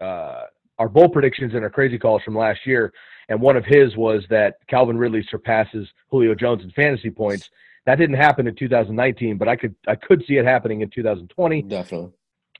uh, 0.00 0.42
our 0.78 0.88
bowl 0.88 1.08
predictions 1.08 1.54
and 1.54 1.64
our 1.64 1.70
crazy 1.70 1.98
calls 1.98 2.22
from 2.22 2.36
last 2.36 2.60
year. 2.66 2.92
And 3.28 3.40
one 3.40 3.56
of 3.56 3.64
his 3.64 3.96
was 3.96 4.22
that 4.28 4.56
Calvin 4.68 4.98
Ridley 4.98 5.26
surpasses 5.30 5.88
Julio 6.10 6.34
Jones 6.34 6.62
in 6.62 6.70
fantasy 6.72 7.10
points. 7.10 7.48
That 7.86 7.96
didn't 7.96 8.16
happen 8.16 8.46
in 8.46 8.54
2019, 8.54 9.36
but 9.36 9.48
I 9.48 9.56
could 9.56 9.74
I 9.86 9.94
could 9.94 10.24
see 10.26 10.34
it 10.36 10.44
happening 10.44 10.80
in 10.80 10.90
2020. 10.90 11.62
Definitely. 11.62 12.10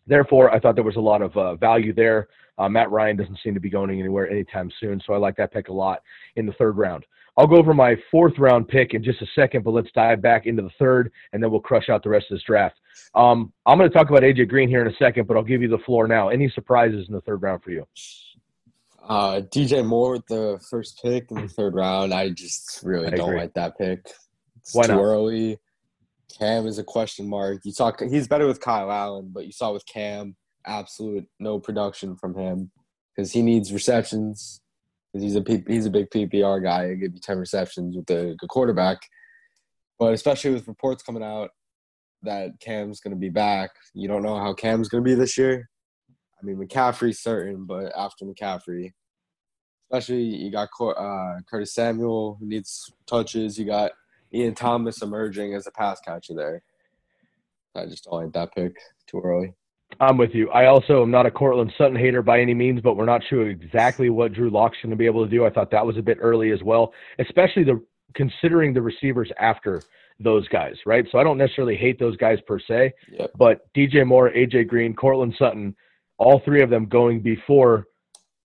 Therefore, 0.07 0.50
I 0.50 0.61
thought 0.61 0.75
there 0.75 0.85
was 0.85 0.97
a 0.97 1.00
lot 1.00 1.23
of 1.23 1.37
uh, 1.37 1.54
value 1.57 1.95
there. 1.95 2.28
Uh, 2.59 2.69
Matt 2.69 2.90
Ryan 2.90 3.16
doesn't 3.16 3.38
seem 3.43 3.54
to 3.54 3.61
be 3.61 3.71
going 3.71 3.99
anywhere 3.99 4.28
anytime 4.31 4.71
soon, 4.78 5.00
so 5.04 5.14
I 5.14 5.16
like 5.16 5.37
that 5.37 5.52
pick 5.52 5.69
a 5.69 5.73
lot 5.73 6.02
in 6.37 6.47
the 6.47 6.52
third 6.52 6.76
round. 6.76 7.04
I'll 7.37 7.49
go 7.49 7.57
over 7.57 7.75
my 7.75 7.97
fourth 8.11 8.38
round 8.38 8.69
pick 8.69 8.95
in 8.95 9.02
just 9.02 9.21
a 9.23 9.26
second, 9.35 9.64
but 9.64 9.73
let's 9.73 9.90
dive 9.93 10.23
back 10.23 10.47
into 10.47 10.62
the 10.62 10.71
third, 10.78 11.11
and 11.33 11.43
then 11.43 11.50
we'll 11.50 11.61
crush 11.61 11.88
out 11.88 12.02
the 12.02 12.11
rest 12.11 12.26
of 12.31 12.37
this 12.37 12.45
draft. 12.45 12.76
Um, 13.14 13.52
I'm 13.66 13.76
going 13.76 13.90
to 13.90 13.97
talk 13.97 14.09
about 14.09 14.23
AJ 14.23 14.49
Green 14.49 14.69
here 14.69 14.83
in 14.83 14.87
a 14.87 14.97
second, 14.97 15.26
but 15.26 15.37
I'll 15.37 15.43
give 15.43 15.62
you 15.62 15.69
the 15.69 15.78
floor 15.78 16.07
now. 16.07 16.28
Any 16.28 16.49
surprises 16.49 17.07
in 17.09 17.14
the 17.14 17.21
third 17.23 17.43
round 17.43 17.62
for 17.64 17.71
you? 17.71 17.87
Uh, 19.02 19.40
DJ 19.40 19.85
Moore 19.85 20.12
with 20.12 20.26
the 20.26 20.64
first 20.71 21.00
pick 21.02 21.31
in 21.31 21.43
the 21.43 21.49
third 21.49 21.75
round. 21.75 22.14
I 22.14 22.31
just 22.31 22.81
really 22.85 23.09
I 23.09 23.11
don't 23.11 23.31
agree. 23.31 23.40
like 23.40 23.54
that 23.54 23.76
pick. 23.76 24.07
It's 24.64 24.75
Why 24.75 24.87
too 24.87 24.94
not? 24.94 25.02
early. 25.02 25.59
Cam 26.38 26.66
is 26.66 26.78
a 26.78 26.85
question 26.85 27.28
mark. 27.28 27.61
You 27.64 27.73
saw 27.73 27.92
he's 27.99 28.26
better 28.26 28.47
with 28.47 28.61
Kyle 28.61 28.90
Allen, 28.90 29.30
but 29.33 29.47
you 29.47 29.52
saw 29.52 29.73
with 29.73 29.87
Cam, 29.87 30.37
absolute 30.66 31.26
no 31.38 31.59
production 31.59 32.16
from 32.16 32.35
him 32.35 32.71
because 33.14 33.30
he 33.33 33.42
needs 33.42 33.73
receptions 33.73 34.62
he's 35.23 35.36
a 35.36 35.45
he's 35.67 35.86
a 35.86 35.91
big 35.91 36.10
PPR 36.10 36.62
guy. 36.62 36.88
He'll 36.88 36.97
give 36.97 37.15
you 37.15 37.21
ten 37.21 37.38
receptions 37.38 37.97
with 37.97 38.10
a 38.10 38.34
good 38.36 38.49
quarterback. 38.49 38.99
But 39.99 40.15
especially 40.15 40.52
with 40.52 40.69
reports 40.69 41.02
coming 41.02 41.23
out 41.23 41.50
that 42.23 42.58
Cam's 42.60 43.00
going 43.00 43.15
to 43.15 43.21
be 43.21 43.28
back, 43.28 43.71
you 43.93 44.08
don't 44.08 44.23
know 44.23 44.38
how 44.38 44.54
Cam's 44.54 44.88
going 44.88 45.04
to 45.04 45.08
be 45.08 45.15
this 45.15 45.38
year. 45.38 45.69
I 46.10 46.45
mean, 46.45 46.56
McCaffrey's 46.56 47.21
certain, 47.21 47.65
but 47.65 47.93
after 47.97 48.25
McCaffrey, 48.25 48.93
especially 49.91 50.23
you 50.23 50.50
got 50.50 50.69
uh, 50.80 51.41
Curtis 51.49 51.75
Samuel 51.75 52.36
who 52.41 52.49
needs 52.49 52.91
touches. 53.06 53.58
You 53.58 53.67
got 53.67 53.93
Ian 54.34 54.54
Thomas 54.54 55.02
emerging 55.02 55.54
as 55.54 55.66
a 55.66 55.70
pass 55.70 56.00
catcher 56.00 56.34
there. 56.34 56.62
I 57.75 57.86
just 57.86 58.04
don't 58.04 58.25
like 58.25 58.32
that 58.32 58.54
pick 58.54 58.76
too 59.06 59.20
early. 59.20 59.54
I'm 60.00 60.16
with 60.16 60.34
you. 60.34 60.50
I 60.50 60.66
also 60.66 61.02
am 61.02 61.10
not 61.10 61.26
a 61.26 61.30
Courtland 61.30 61.73
Sutton 61.78 61.97
hater 61.97 62.23
by 62.23 62.40
any 62.40 62.54
means, 62.54 62.80
but 62.80 62.97
we're 62.97 63.04
not 63.04 63.23
sure 63.28 63.49
exactly 63.49 64.10
what 64.10 64.32
Drew 64.32 64.50
Lock's 64.50 64.78
going 64.82 64.90
to 64.90 64.97
be 64.97 65.06
able 65.06 65.25
to 65.25 65.30
do. 65.30 65.44
I 65.47 65.50
thought 65.50 65.70
that 65.70 65.86
was 65.86 65.97
a 65.97 66.02
bit 66.02 66.18
early 66.20 66.50
as 66.50 66.62
well, 66.62 66.92
especially 67.18 67.64
the 67.64 67.80
considering 68.14 68.73
the 68.73 68.82
receivers 68.82 69.30
after 69.38 69.82
those 70.20 70.47
guys, 70.49 70.75
right? 70.86 71.06
So 71.10 71.18
I 71.18 71.25
don't 71.25 71.38
necessarily 71.38 71.76
hate 71.76 71.99
those 71.99 72.16
guys 72.16 72.38
per 72.47 72.58
se, 72.60 72.92
yep. 73.10 73.30
but 73.36 73.73
DJ 73.75 74.06
Moore, 74.06 74.30
AJ 74.30 74.68
Green, 74.68 74.94
Courtland 74.94 75.34
Sutton, 75.38 75.75
all 76.18 76.40
three 76.44 76.62
of 76.62 76.70
them 76.70 76.86
going 76.86 77.20
before 77.20 77.86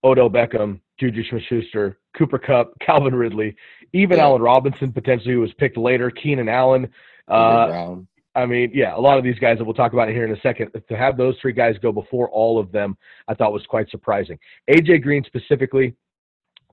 Odell 0.04 0.30
Beckham, 0.30 0.80
Juju 1.00 1.24
Smith-Schuster, 1.30 2.00
Cooper 2.18 2.40
Kupp, 2.40 2.74
Calvin 2.82 3.14
Ridley, 3.14 3.56
even 3.94 4.18
yeah. 4.18 4.24
Allen 4.24 4.42
Robinson 4.42 4.92
potentially 4.92 5.34
who 5.34 5.42
was 5.42 5.54
picked 5.54 5.78
later, 5.78 6.10
Keenan 6.10 6.50
Allen. 6.50 6.90
Uh, 7.28 7.96
I 8.36 8.46
mean, 8.46 8.72
yeah, 8.74 8.96
a 8.96 9.00
lot 9.00 9.18
of 9.18 9.24
these 9.24 9.40
guys 9.40 9.58
that 9.58 9.66
we'll 9.66 9.74
talk 9.74 9.94
about 9.94 10.08
here 10.10 10.26
in 10.26 10.32
a 10.32 10.40
second, 10.42 10.72
to 10.88 10.96
have 10.96 11.18
those 11.18 11.36
three 11.42 11.52
guys 11.52 11.76
go 11.82 11.92
before 11.92 12.30
all 12.30 12.60
of 12.60 12.72
them, 12.72 12.98
I 13.28 13.34
thought 13.34 13.52
was 13.52 13.66
quite 13.66 13.90
surprising. 13.90 14.38
AJ 14.70 15.02
Green 15.02 15.24
specifically, 15.26 15.96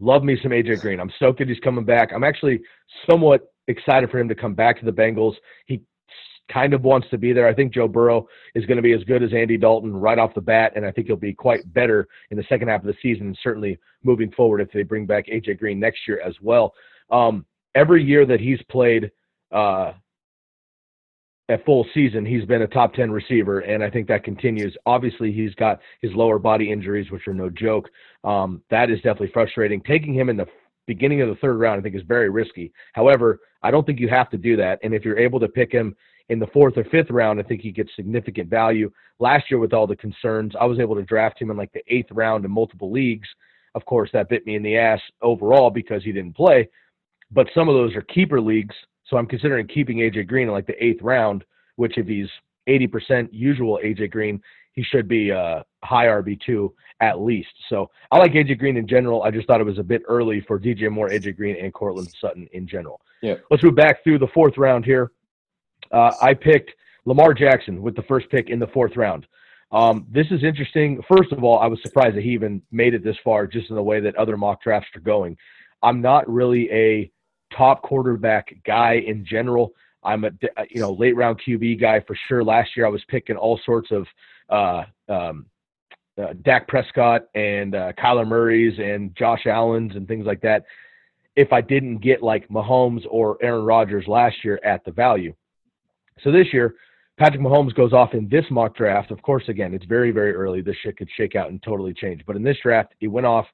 love 0.01 0.23
me 0.23 0.39
some 0.43 0.53
AJ 0.53 0.81
Green. 0.81 1.01
I'm 1.01 1.11
stoked 1.17 1.39
that 1.39 1.49
he's 1.49 1.59
coming 1.61 1.85
back. 1.85 2.13
I'm 2.15 2.25
actually 2.25 2.61
somewhat 3.09 3.53
excited 3.69 4.11
for 4.11 4.19
him 4.19 4.29
to 4.29 4.35
come 4.35 4.55
back 4.55 4.79
to 4.79 4.85
the 4.85 4.93
Bengals. 4.93 5.35
He 5.67 5.83
kind 6.53 6.75
of 6.75 6.83
wants 6.83 7.09
to 7.11 7.19
be 7.19 7.33
there. 7.33 7.49
I 7.49 7.55
think 7.55 7.75
Joe 7.75 7.89
Burrow 7.89 8.29
is 8.55 8.67
going 8.67 8.77
to 8.77 8.83
be 8.83 8.93
as 8.93 9.03
good 9.05 9.23
as 9.23 9.33
Andy 9.33 9.57
Dalton 9.57 9.95
right 9.95 10.19
off 10.19 10.35
the 10.35 10.41
bat, 10.41 10.73
and 10.77 10.85
I 10.85 10.93
think 10.93 11.07
he'll 11.09 11.17
be 11.17 11.33
quite 11.33 11.73
better 11.73 12.07
in 12.31 12.37
the 12.37 12.45
second 12.49 12.69
half 12.69 12.81
of 12.81 12.87
the 12.87 12.95
season, 13.03 13.29
and 13.29 13.39
certainly 13.43 13.79
moving 14.05 14.31
forward 14.33 14.61
if 14.61 14.71
they 14.71 14.83
bring 14.83 15.07
back 15.07 15.27
AJ 15.27 15.59
Green 15.59 15.81
next 15.81 16.01
year 16.07 16.21
as 16.21 16.35
well. 16.41 16.75
Um, 17.11 17.45
every 17.75 18.03
year 18.03 18.27
that 18.27 18.41
he's 18.41 18.61
played 18.71 19.11
uh, 19.53 19.93
full 21.65 21.87
season, 21.95 22.27
he's 22.27 22.45
been 22.45 22.63
a 22.63 22.67
top 22.67 22.95
10 22.95 23.11
receiver, 23.11 23.61
and 23.61 23.83
I 23.83 23.91
think 23.91 24.09
that 24.09 24.25
continues. 24.25 24.77
Obviously, 24.87 25.33
he's 25.33 25.55
got 25.55 25.81
his 26.01 26.13
lower 26.15 26.39
body 26.39 26.71
injuries, 26.71 27.11
which 27.11 27.29
are 27.29 27.35
no 27.35 27.51
joke. 27.51 27.89
Um, 28.25 28.63
that 28.71 28.91
is 28.91 28.97
definitely 28.99 29.31
frustrating. 29.33 29.81
Taking 29.83 30.15
him 30.15 30.29
in 30.29 30.37
the 30.37 30.47
beginning 30.87 31.21
of 31.21 31.29
the 31.29 31.37
third 31.37 31.59
round, 31.59 31.79
I 31.79 31.83
think, 31.83 31.95
is 31.95 32.03
very 32.03 32.31
risky. 32.31 32.73
However, 32.95 33.41
I 33.63 33.71
don't 33.71 33.85
think 33.85 34.01
you 34.01 34.09
have 34.09 34.31
to 34.31 34.39
do 34.39 34.57
that. 34.57 34.79
And 34.83 34.95
if 34.95 35.05
you're 35.05 35.19
able 35.19 35.41
to 35.41 35.49
pick 35.49 35.73
him 35.73 35.95
in 36.29 36.39
the 36.39 36.47
fourth 36.49 36.77
or 36.77 36.85
fifth 36.85 37.11
round, 37.11 37.39
I 37.39 37.43
think 37.43 37.61
he 37.61 37.71
gets 37.71 37.91
significant 37.95 38.49
value. 38.49 38.91
Last 39.19 39.51
year, 39.51 39.59
with 39.59 39.73
all 39.73 39.87
the 39.87 39.97
concerns, 39.97 40.55
I 40.61 40.65
was 40.67 40.81
able 40.81 40.97
to 40.97 41.03
draft 41.03 41.41
him 41.41 41.51
in 41.51 41.57
like 41.57 41.73
the 41.73 41.83
eighth 41.89 42.11
round 42.11 42.45
in 42.45 42.51
multiple 42.51 42.91
leagues. 42.91 43.29
Of 43.75 43.85
course, 43.85 44.11
that 44.13 44.29
bit 44.29 44.47
me 44.47 44.57
in 44.57 44.63
the 44.63 44.77
ass 44.77 45.01
overall 45.23 45.71
because 45.71 46.03
he 46.03 46.13
didn't 46.13 46.35
play. 46.35 46.69
But 47.31 47.49
some 47.55 47.69
of 47.69 47.75
those 47.75 47.95
are 47.95 48.03
keeper 48.03 48.41
leagues 48.41 48.75
so 49.09 49.17
I'm 49.17 49.27
considering 49.27 49.67
keeping 49.67 49.99
AJ 49.99 50.27
Green 50.27 50.49
in 50.49 50.53
like 50.53 50.67
the 50.67 50.85
eighth 50.85 51.03
round, 51.03 51.45
which 51.77 51.97
if 51.97 52.07
he's 52.07 52.29
80% 52.69 53.29
usual 53.33 53.79
AJ 53.83 54.11
Green, 54.11 54.41
he 54.73 54.83
should 54.83 55.09
be 55.09 55.31
uh, 55.33 55.63
high 55.85 56.07
RB2 56.07 56.71
at 57.01 57.21
least. 57.21 57.53
So 57.69 57.91
I 58.11 58.19
like 58.19 58.33
AJ 58.33 58.59
Green 58.59 58.77
in 58.77 58.89
general. 58.89 59.23
I 59.23 59.31
just 59.31 59.47
thought 59.47 59.61
it 59.61 59.65
was 59.65 59.79
a 59.79 59.85
bit 59.85 60.03
early 60.09 60.41
for 60.47 60.59
DJ 60.59 60.91
Moore, 60.91 61.09
AJ 61.09 61.37
Green, 61.37 61.57
and 61.57 61.73
Courtland 61.73 62.13
Sutton 62.21 62.49
in 62.53 62.67
general. 62.67 63.01
Yeah. 63.23 63.37
Let's 63.51 63.63
move 63.63 63.77
back 63.77 64.03
through 64.03 64.19
the 64.19 64.29
fourth 64.35 64.59
round 64.59 64.85
here. 64.85 65.13
Uh, 65.93 66.13
I 66.21 66.35
picked 66.35 66.73
Lamar 67.05 67.33
Jackson 67.33 67.81
with 67.81 67.95
the 67.95 68.03
first 68.03 68.29
pick 68.31 68.51
in 68.51 68.59
the 68.59 68.67
fourth 68.67 68.97
round. 68.97 69.27
Um, 69.73 70.07
this 70.11 70.27
is 70.31 70.43
interesting. 70.43 71.01
First 71.09 71.33
of 71.33 71.45
all, 71.45 71.59
I 71.59 71.67
was 71.67 71.81
surprised 71.83 72.17
that 72.17 72.23
he 72.23 72.31
even 72.31 72.61
made 72.73 72.95
it 72.95 73.05
this 73.05 73.17
far, 73.25 73.47
just 73.47 73.71
in 73.71 73.77
the 73.77 73.83
way 73.83 74.01
that 74.01 74.17
other 74.17 74.37
mock 74.37 74.63
drafts 74.63 74.89
are 74.97 75.01
going. 75.01 75.37
I'm 75.83 76.01
not 76.01 76.29
really 76.29 76.71
a 76.71 77.11
top 77.57 77.83
quarterback 77.83 78.55
guy 78.65 79.03
in 79.07 79.25
general. 79.25 79.73
I'm 80.03 80.25
a 80.25 80.31
you 80.71 80.81
know 80.81 80.93
late 80.93 81.17
round 81.17 81.41
QB 81.47 81.81
guy 81.81 82.01
for 82.01 82.17
sure. 82.29 82.45
Last 82.45 82.71
year 82.77 82.87
I 82.87 82.91
was 82.91 83.03
picking 83.09 83.37
all 83.37 83.59
sorts 83.65 83.91
of 83.91 84.07
uh, 84.49 85.13
um, 85.13 85.47
uh, 86.19 86.35
Dak 86.43 86.69
Prescott 86.69 87.23
and 87.35 87.75
uh, 87.75 87.93
Kyler 87.93 88.27
Murray's 88.27 88.79
and 88.79 89.15
Josh 89.17 89.47
Allen's 89.47 89.97
and 89.97 90.07
things 90.07 90.27
like 90.27 90.41
that. 90.43 90.65
If 91.35 91.53
I 91.53 91.61
didn't 91.61 91.99
get 91.99 92.23
like 92.23 92.49
Mahomes 92.49 93.05
or 93.11 93.37
Aaron 93.43 93.65
Rodgers 93.65 94.07
last 94.07 94.37
year 94.43 94.59
at 94.65 94.85
the 94.85 94.93
value, 94.93 95.35
so 96.23 96.33
this 96.33 96.47
year 96.53 96.77
Patrick 97.19 97.41
Mahomes 97.41 97.75
goes 97.75 97.93
off 97.93 98.13
in 98.15 98.29
this 98.29 98.45
mock 98.51 98.77
draft. 98.77 99.11
Of 99.11 99.23
course, 99.23 99.45
again, 99.49 99.73
it's 99.73 99.87
very, 99.87 100.11
very 100.11 100.35
early. 100.35 100.61
This 100.61 100.77
shit 100.83 100.97
could 100.97 101.09
shake 101.17 101.35
out 101.35 101.51
and 101.51 101.63
totally 101.63 101.95
change. 101.95 102.23
But 102.27 102.37
in 102.37 102.43
this 102.43 102.59
draft, 102.63 102.95
he 102.99 103.09
went 103.09 103.27
off 103.27 103.47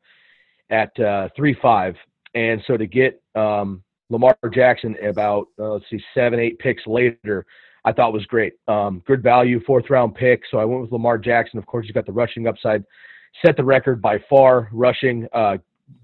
at 0.70 0.98
uh, 0.98 1.28
three 1.37 1.57
five, 1.62 1.94
and 2.35 2.62
so 2.66 2.77
to 2.77 2.87
get 2.87 3.23
um, 3.35 3.83
Lamar 4.11 4.37
Jackson 4.53 4.97
about 5.03 5.49
uh, 5.59 5.73
let's 5.73 5.85
see 5.90 6.03
seven, 6.14 6.38
eight 6.40 6.59
picks 6.59 6.87
later, 6.87 7.47
I 7.85 7.92
thought 7.92 8.12
was 8.12 8.27
great. 8.27 8.55
Um, 8.68 9.03
good 9.07 9.23
value, 9.23 9.61
fourth 9.64 9.90
round 9.90 10.14
pick. 10.14 10.42
So 10.51 10.59
I 10.59 10.64
went 10.64 10.83
with 10.83 10.92
Lamar 10.92 11.18
Jackson. 11.18 11.59
Of 11.59 11.66
course, 11.66 11.87
he's 11.87 11.95
got 11.95 12.07
the 12.07 12.12
rushing 12.12 12.47
upside. 12.47 12.85
Set 13.45 13.57
the 13.57 13.64
record 13.64 14.01
by 14.01 14.18
far. 14.29 14.68
Rushing 14.73 15.27
uh, 15.33 15.57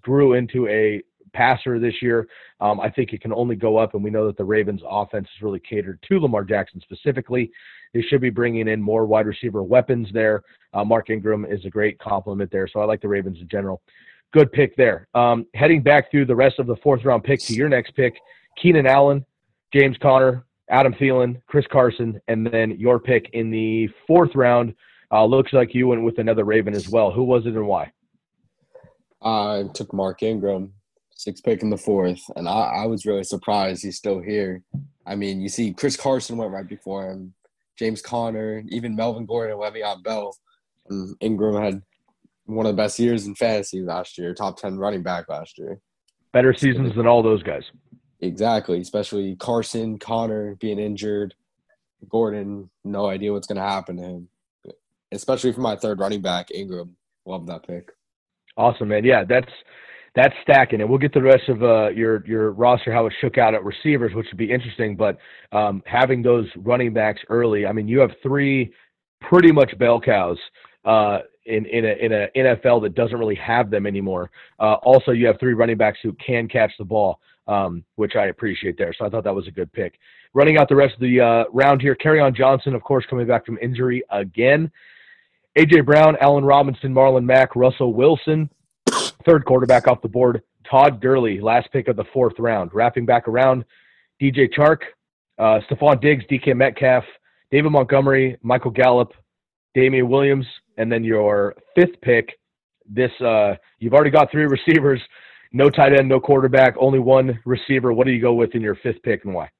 grew 0.02 0.32
into 0.34 0.66
a 0.68 1.02
passer 1.32 1.78
this 1.78 1.94
year. 2.02 2.26
Um, 2.60 2.80
I 2.80 2.90
think 2.90 3.12
it 3.12 3.20
can 3.20 3.32
only 3.32 3.54
go 3.54 3.76
up, 3.76 3.94
and 3.94 4.02
we 4.02 4.10
know 4.10 4.26
that 4.26 4.36
the 4.36 4.44
Ravens' 4.44 4.80
offense 4.88 5.28
is 5.36 5.42
really 5.42 5.60
catered 5.60 6.02
to 6.08 6.18
Lamar 6.18 6.44
Jackson 6.44 6.80
specifically. 6.80 7.50
They 7.94 8.02
should 8.02 8.20
be 8.20 8.30
bringing 8.30 8.68
in 8.68 8.82
more 8.82 9.06
wide 9.06 9.26
receiver 9.26 9.62
weapons 9.62 10.08
there. 10.12 10.42
Uh, 10.74 10.84
Mark 10.84 11.10
Ingram 11.10 11.44
is 11.44 11.64
a 11.64 11.70
great 11.70 11.98
compliment 11.98 12.50
there, 12.50 12.68
so 12.68 12.80
I 12.80 12.84
like 12.84 13.00
the 13.00 13.08
Ravens 13.08 13.38
in 13.40 13.48
general. 13.48 13.80
Good 14.32 14.52
pick 14.52 14.76
there. 14.76 15.08
Um, 15.14 15.46
heading 15.54 15.82
back 15.82 16.10
through 16.10 16.26
the 16.26 16.36
rest 16.36 16.58
of 16.58 16.66
the 16.66 16.76
fourth 16.76 17.04
round 17.04 17.24
pick 17.24 17.40
to 17.44 17.54
your 17.54 17.68
next 17.68 17.92
pick, 17.92 18.14
Keenan 18.60 18.86
Allen, 18.86 19.24
James 19.72 19.96
Conner, 19.98 20.44
Adam 20.70 20.92
Thielen, 20.92 21.40
Chris 21.46 21.66
Carson, 21.66 22.20
and 22.28 22.46
then 22.46 22.72
your 22.78 23.00
pick 23.00 23.30
in 23.32 23.50
the 23.50 23.88
fourth 24.06 24.34
round. 24.34 24.74
Uh, 25.10 25.24
looks 25.24 25.54
like 25.54 25.74
you 25.74 25.88
went 25.88 26.02
with 26.02 26.18
another 26.18 26.44
Raven 26.44 26.74
as 26.74 26.88
well. 26.88 27.10
Who 27.10 27.24
was 27.24 27.46
it 27.46 27.54
and 27.54 27.66
why? 27.66 27.90
I 29.22 29.64
took 29.72 29.94
Mark 29.94 30.22
Ingram, 30.22 30.74
six 31.10 31.40
pick 31.40 31.62
in 31.62 31.70
the 31.70 31.78
fourth, 31.78 32.20
and 32.36 32.46
I, 32.46 32.82
I 32.82 32.86
was 32.86 33.06
really 33.06 33.24
surprised 33.24 33.82
he's 33.82 33.96
still 33.96 34.20
here. 34.20 34.62
I 35.06 35.14
mean, 35.14 35.40
you 35.40 35.48
see, 35.48 35.72
Chris 35.72 35.96
Carson 35.96 36.36
went 36.36 36.52
right 36.52 36.68
before 36.68 37.10
him, 37.10 37.32
James 37.78 38.02
Conner, 38.02 38.62
even 38.68 38.94
Melvin 38.94 39.24
Gordon 39.24 39.56
Le'Veon 39.56 40.04
Bell. 40.04 40.36
And 40.90 41.16
Ingram 41.20 41.62
had 41.62 41.82
one 42.48 42.66
of 42.66 42.74
the 42.74 42.82
best 42.82 42.98
years 42.98 43.26
in 43.26 43.34
fantasy 43.34 43.82
last 43.82 44.16
year, 44.18 44.32
top 44.34 44.58
10 44.58 44.78
running 44.78 45.02
back 45.02 45.28
last 45.28 45.58
year. 45.58 45.80
Better 46.32 46.54
seasons 46.54 46.94
than 46.96 47.06
all 47.06 47.22
those 47.22 47.42
guys. 47.42 47.62
Exactly, 48.20 48.80
especially 48.80 49.36
Carson, 49.36 49.98
Conner 49.98 50.56
being 50.56 50.78
injured, 50.78 51.34
Gordon, 52.08 52.70
no 52.84 53.06
idea 53.06 53.32
what's 53.32 53.46
going 53.46 53.56
to 53.56 53.62
happen 53.62 53.96
to 53.96 54.02
him. 54.02 54.28
Especially 55.12 55.52
for 55.52 55.60
my 55.60 55.76
third 55.76 56.00
running 56.00 56.20
back, 56.20 56.50
Ingram. 56.52 56.96
Love 57.24 57.46
that 57.46 57.66
pick. 57.66 57.90
Awesome, 58.56 58.88
man. 58.88 59.04
Yeah, 59.04 59.24
that's 59.24 59.50
that's 60.14 60.34
stacking, 60.42 60.80
and 60.80 60.90
we'll 60.90 60.98
get 60.98 61.14
the 61.14 61.22
rest 61.22 61.48
of 61.48 61.62
uh, 61.62 61.88
your 61.90 62.26
your 62.26 62.50
roster 62.52 62.92
how 62.92 63.06
it 63.06 63.14
shook 63.20 63.38
out 63.38 63.54
at 63.54 63.64
receivers, 63.64 64.14
which 64.14 64.26
would 64.30 64.36
be 64.36 64.50
interesting. 64.50 64.96
But 64.96 65.16
um, 65.52 65.82
having 65.86 66.22
those 66.22 66.46
running 66.56 66.92
backs 66.92 67.20
early, 67.30 67.66
I 67.66 67.72
mean, 67.72 67.88
you 67.88 68.00
have 68.00 68.10
three 68.22 68.72
pretty 69.20 69.52
much 69.52 69.76
bell 69.78 70.00
cows 70.00 70.38
uh, 70.84 71.20
in 71.46 71.66
in 71.66 71.84
a 71.84 71.92
in 72.04 72.12
a 72.12 72.28
NFL 72.36 72.82
that 72.82 72.94
doesn't 72.94 73.18
really 73.18 73.34
have 73.36 73.70
them 73.70 73.86
anymore. 73.86 74.30
Uh, 74.58 74.74
also, 74.74 75.12
you 75.12 75.26
have 75.26 75.38
three 75.40 75.54
running 75.54 75.76
backs 75.76 75.98
who 76.02 76.12
can 76.14 76.48
catch 76.48 76.72
the 76.78 76.84
ball, 76.84 77.20
um, 77.46 77.84
which 77.96 78.16
I 78.16 78.26
appreciate 78.26 78.76
there. 78.78 78.92
So 78.92 79.06
I 79.06 79.10
thought 79.10 79.24
that 79.24 79.34
was 79.34 79.48
a 79.48 79.52
good 79.52 79.72
pick. 79.72 79.98
Running 80.34 80.58
out 80.58 80.68
the 80.68 80.76
rest 80.76 80.94
of 80.94 81.00
the 81.00 81.20
uh, 81.20 81.44
round 81.52 81.80
here, 81.80 81.96
Kerryon 81.96 82.34
Johnson, 82.36 82.74
of 82.74 82.82
course, 82.82 83.04
coming 83.08 83.26
back 83.26 83.46
from 83.46 83.58
injury 83.62 84.02
again. 84.10 84.70
AJ 85.58 85.86
Brown, 85.86 86.16
Allen 86.20 86.44
Robinson, 86.44 86.94
Marlon 86.94 87.24
Mack, 87.24 87.56
Russell 87.56 87.94
Wilson, 87.94 88.48
third 89.26 89.44
quarterback 89.44 89.88
off 89.88 90.02
the 90.02 90.08
board. 90.08 90.42
Todd 90.70 91.00
Gurley, 91.00 91.40
last 91.40 91.72
pick 91.72 91.88
of 91.88 91.96
the 91.96 92.04
fourth 92.12 92.38
round. 92.38 92.72
Wrapping 92.74 93.06
back 93.06 93.26
around, 93.26 93.64
DJ 94.20 94.52
Chark, 94.52 94.80
uh, 95.38 95.60
Stefon 95.68 96.00
Diggs, 96.00 96.24
DK 96.30 96.54
Metcalf, 96.54 97.04
David 97.50 97.70
Montgomery, 97.70 98.36
Michael 98.42 98.70
Gallup, 98.70 99.14
Damien 99.74 100.08
Williams, 100.08 100.46
and 100.76 100.90
then 100.90 101.04
your 101.04 101.54
fifth 101.74 102.00
pick. 102.02 102.28
This 102.86 103.12
uh, 103.20 103.54
you've 103.78 103.94
already 103.94 104.10
got 104.10 104.30
three 104.30 104.46
receivers, 104.46 105.00
no 105.52 105.70
tight 105.70 105.98
end, 105.98 106.08
no 106.08 106.20
quarterback, 106.20 106.74
only 106.78 106.98
one 106.98 107.38
receiver. 107.44 107.92
What 107.92 108.06
do 108.06 108.12
you 108.12 108.20
go 108.20 108.34
with 108.34 108.54
in 108.54 108.62
your 108.62 108.76
fifth 108.76 109.02
pick 109.02 109.24
and 109.24 109.34
why? 109.34 109.50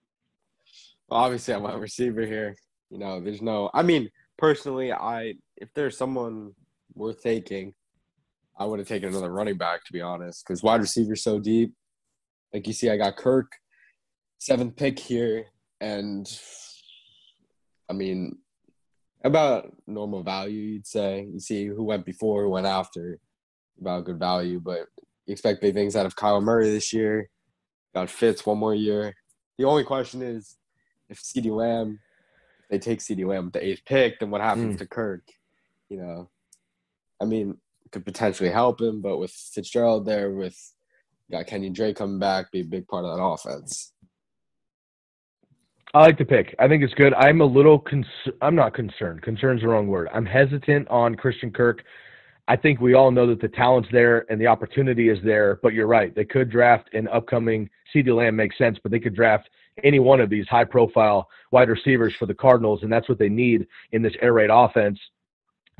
Well, 1.08 1.20
obviously, 1.20 1.54
I'm 1.54 1.64
a 1.64 1.78
receiver 1.78 2.26
here. 2.26 2.54
You 2.90 2.98
know, 2.98 3.20
there's 3.20 3.42
no. 3.42 3.70
I 3.74 3.82
mean, 3.82 4.10
personally, 4.36 4.92
I 4.92 5.34
if 5.56 5.68
there's 5.74 5.96
someone 5.96 6.54
worth 6.94 7.22
taking, 7.22 7.74
I 8.58 8.64
would 8.64 8.78
have 8.78 8.88
taken 8.88 9.10
another 9.10 9.30
running 9.30 9.56
back 9.56 9.84
to 9.84 9.92
be 9.92 10.00
honest, 10.00 10.44
because 10.46 10.62
wide 10.62 10.80
receiver's 10.80 11.22
so 11.22 11.38
deep. 11.38 11.72
Like 12.52 12.66
you 12.66 12.72
see, 12.72 12.90
I 12.90 12.96
got 12.96 13.16
Kirk, 13.16 13.52
seventh 14.38 14.76
pick 14.76 14.98
here, 14.98 15.46
and 15.80 16.26
I 17.88 17.92
mean, 17.92 18.38
about 19.24 19.72
normal 19.86 20.22
value, 20.22 20.60
you'd 20.60 20.86
say. 20.86 21.28
You 21.32 21.40
see 21.40 21.66
who 21.66 21.84
went 21.84 22.04
before, 22.04 22.42
who 22.42 22.50
went 22.50 22.66
after, 22.66 23.18
about 23.80 24.04
good 24.04 24.18
value, 24.18 24.60
but 24.60 24.86
you 25.26 25.32
expect 25.32 25.60
big 25.60 25.74
things 25.74 25.96
out 25.96 26.06
of 26.06 26.16
Kyler 26.16 26.42
Murray 26.42 26.70
this 26.70 26.92
year. 26.92 27.28
Got 27.94 28.10
Fitz 28.10 28.44
one 28.46 28.58
more 28.58 28.74
year. 28.74 29.14
The 29.56 29.64
only 29.64 29.84
question 29.84 30.22
is 30.22 30.56
if 31.08 31.18
CeeDee 31.18 31.50
Lamb 31.50 31.98
they 32.70 32.78
take 32.78 33.00
CeeDee 33.00 33.26
Lamb 33.26 33.46
with 33.46 33.54
the 33.54 33.64
eighth 33.64 33.84
pick, 33.86 34.20
then 34.20 34.30
what 34.30 34.40
happens 34.40 34.76
mm. 34.76 34.78
to 34.78 34.86
Kirk? 34.86 35.22
You 35.88 35.98
know, 35.98 36.30
I 37.20 37.24
mean, 37.24 37.56
could 37.90 38.04
potentially 38.04 38.50
help 38.50 38.80
him, 38.80 39.00
but 39.00 39.18
with 39.18 39.30
Fitzgerald 39.30 40.04
there, 40.04 40.30
with 40.30 40.56
got 41.30 41.46
Kenny 41.46 41.70
Drake 41.70 41.96
coming 41.96 42.18
back, 42.18 42.52
be 42.52 42.60
a 42.60 42.64
big 42.64 42.86
part 42.86 43.04
of 43.04 43.16
that 43.16 43.22
offense. 43.22 43.92
I 45.94 46.00
like 46.00 46.18
the 46.18 46.24
pick. 46.24 46.54
I 46.58 46.68
think 46.68 46.82
it's 46.82 46.94
good. 46.94 47.14
I'm 47.14 47.40
a 47.40 47.46
little 47.46 47.78
cons- 47.78 48.06
I'm 48.42 48.54
not 48.54 48.74
concerned. 48.74 49.22
Concern's 49.22 49.62
the 49.62 49.68
wrong 49.68 49.86
word. 49.86 50.08
I'm 50.12 50.26
hesitant 50.26 50.86
on 50.88 51.14
Christian 51.14 51.50
Kirk. 51.50 51.82
I 52.46 52.56
think 52.56 52.80
we 52.80 52.94
all 52.94 53.10
know 53.10 53.26
that 53.26 53.40
the 53.40 53.48
talent's 53.48 53.88
there 53.92 54.24
and 54.30 54.40
the 54.40 54.46
opportunity 54.46 55.08
is 55.08 55.18
there, 55.22 55.58
but 55.62 55.74
you're 55.74 55.86
right. 55.86 56.14
They 56.14 56.24
could 56.24 56.50
draft 56.50 56.92
an 56.94 57.08
upcoming 57.08 57.68
CeeDee 57.94 58.14
Lamb 58.14 58.36
makes 58.36 58.56
sense, 58.56 58.78
but 58.82 58.90
they 58.90 59.00
could 59.00 59.14
draft 59.14 59.48
any 59.84 59.98
one 59.98 60.20
of 60.20 60.30
these 60.30 60.46
high 60.48 60.64
profile 60.64 61.28
wide 61.52 61.68
receivers 61.68 62.14
for 62.18 62.26
the 62.26 62.34
Cardinals, 62.34 62.82
and 62.82 62.92
that's 62.92 63.08
what 63.08 63.18
they 63.18 63.28
need 63.28 63.66
in 63.92 64.02
this 64.02 64.14
air 64.20 64.32
raid 64.32 64.50
offense. 64.50 64.98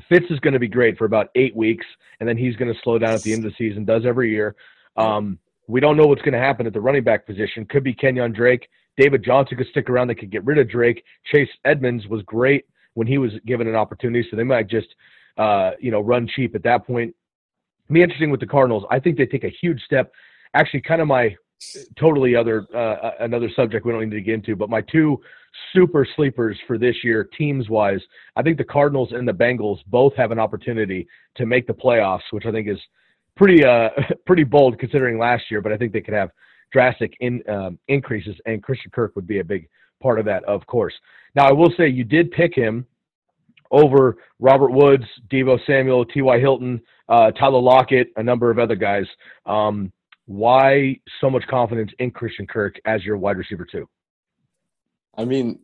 Fitz 0.07 0.25
is 0.29 0.39
going 0.39 0.53
to 0.53 0.59
be 0.59 0.67
great 0.67 0.97
for 0.97 1.05
about 1.05 1.29
eight 1.35 1.55
weeks, 1.55 1.85
and 2.19 2.29
then 2.29 2.37
he's 2.37 2.55
going 2.55 2.71
to 2.73 2.79
slow 2.83 2.97
down 2.97 3.13
at 3.13 3.21
the 3.23 3.33
end 3.33 3.45
of 3.45 3.51
the 3.51 3.55
season, 3.57 3.83
does 3.83 4.05
every 4.05 4.31
year. 4.31 4.55
Um, 4.95 5.39
we 5.67 5.79
don't 5.79 5.97
know 5.97 6.07
what's 6.07 6.21
going 6.21 6.33
to 6.33 6.39
happen 6.39 6.65
at 6.65 6.73
the 6.73 6.81
running 6.81 7.03
back 7.03 7.25
position. 7.25 7.65
Could 7.65 7.83
be 7.83 7.93
Kenyan 7.93 8.33
Drake. 8.33 8.69
David 8.99 9.23
Johnson 9.23 9.57
could 9.57 9.67
stick 9.67 9.89
around. 9.89 10.09
They 10.09 10.15
could 10.15 10.29
get 10.29 10.45
rid 10.45 10.57
of 10.57 10.69
Drake. 10.69 11.03
Chase 11.31 11.49
Edmonds 11.63 12.05
was 12.07 12.21
great 12.23 12.65
when 12.95 13.07
he 13.07 13.17
was 13.17 13.31
given 13.45 13.65
an 13.67 13.75
opportunity, 13.75 14.27
so 14.29 14.35
they 14.35 14.43
might 14.43 14.67
just, 14.67 14.87
uh, 15.37 15.71
you 15.79 15.89
know, 15.89 16.01
run 16.01 16.27
cheap 16.27 16.53
at 16.53 16.63
that 16.63 16.85
point. 16.85 17.15
Me 17.87 18.03
interesting 18.03 18.29
with 18.29 18.41
the 18.41 18.45
Cardinals. 18.45 18.83
I 18.91 18.99
think 18.99 19.17
they 19.17 19.25
take 19.25 19.45
a 19.45 19.53
huge 19.61 19.81
step. 19.83 20.11
Actually, 20.53 20.81
kind 20.81 21.01
of 21.01 21.07
my 21.07 21.33
totally 21.97 22.35
other 22.35 22.67
uh, 22.75 23.11
another 23.21 23.49
subject 23.55 23.85
we 23.85 23.93
don't 23.93 24.01
need 24.01 24.15
to 24.15 24.21
get 24.21 24.33
into. 24.33 24.55
But 24.55 24.69
my 24.69 24.81
two 24.81 25.21
super 25.73 26.05
sleepers 26.17 26.57
for 26.67 26.77
this 26.77 26.95
year, 27.01 27.29
teams 27.37 27.69
wise, 27.69 28.01
I 28.35 28.41
think 28.41 28.57
the 28.57 28.65
Cardinals 28.65 29.13
and 29.13 29.25
the 29.25 29.33
Bengals 29.33 29.79
both 29.87 30.13
have 30.15 30.31
an 30.31 30.39
opportunity 30.39 31.07
to 31.35 31.45
make 31.45 31.67
the 31.67 31.73
playoffs, 31.73 32.31
which 32.31 32.45
I 32.45 32.51
think 32.51 32.67
is 32.67 32.79
pretty 33.37 33.63
uh 33.63 33.89
pretty 34.25 34.43
bold 34.43 34.77
considering 34.77 35.17
last 35.17 35.43
year. 35.49 35.61
But 35.61 35.71
I 35.71 35.77
think 35.77 35.93
they 35.93 36.01
could 36.01 36.13
have 36.13 36.31
drastic 36.71 37.13
in 37.19 37.41
um, 37.49 37.79
increases, 37.87 38.35
and 38.45 38.63
Christian 38.63 38.91
Kirk 38.91 39.15
would 39.15 39.27
be 39.27 39.39
a 39.39 39.43
big 39.43 39.67
part 40.01 40.19
of 40.19 40.25
that, 40.25 40.43
of 40.45 40.65
course. 40.67 40.93
Now 41.35 41.47
I 41.47 41.51
will 41.51 41.73
say 41.77 41.87
you 41.87 42.03
did 42.03 42.31
pick 42.31 42.55
him 42.55 42.85
over 43.71 44.17
Robert 44.39 44.71
Woods, 44.71 45.03
Deebo 45.31 45.59
Samuel, 45.65 46.05
T.Y. 46.05 46.39
Hilton, 46.39 46.81
uh, 47.07 47.31
Tyler 47.31 47.61
Lockett, 47.61 48.11
a 48.15 48.23
number 48.23 48.49
of 48.49 48.57
other 48.57 48.75
guys. 48.75 49.05
Um, 49.45 49.91
why 50.25 50.99
so 51.21 51.29
much 51.29 51.43
confidence 51.47 51.91
in 51.99 52.11
Christian 52.11 52.45
Kirk 52.45 52.75
as 52.85 53.03
your 53.03 53.17
wide 53.17 53.37
receiver 53.37 53.65
too? 53.65 53.87
I 55.17 55.25
mean, 55.25 55.59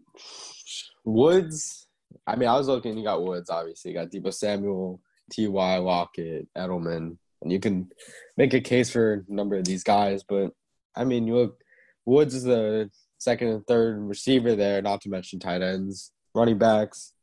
Woods. 1.04 1.88
I 2.26 2.36
mean, 2.36 2.50
I 2.50 2.58
was 2.58 2.68
looking. 2.68 2.98
You 2.98 3.04
got 3.04 3.24
Woods, 3.24 3.50
obviously. 3.50 3.92
You 3.92 3.98
got 3.98 4.10
Deebo 4.10 4.34
Samuel, 4.34 5.00
T.Y. 5.32 5.78
Lockett, 5.78 6.48
Edelman, 6.58 7.18
and 7.42 7.52
you 7.52 7.60
can 7.60 7.90
make 8.38 8.54
a 8.54 8.60
case 8.60 8.90
for 8.90 9.26
a 9.30 9.34
number 9.34 9.56
of 9.56 9.66
these 9.66 9.84
guys. 9.84 10.24
But 10.24 10.52
I 10.96 11.04
mean, 11.04 11.28
you 11.28 11.36
look. 11.36 11.62
Woods 12.06 12.36
is 12.36 12.44
the 12.44 12.92
second 13.18 13.48
and 13.48 13.66
third 13.66 14.00
receiver 14.00 14.56
there, 14.56 14.82
not 14.82 15.02
to 15.02 15.10
mention 15.10 15.40
tight 15.40 15.64
ends, 15.64 16.12
running 16.36 16.60
backs. 16.60 17.14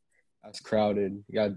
That's 0.43 0.59
crowded. 0.59 1.23
You 1.29 1.35
got 1.35 1.51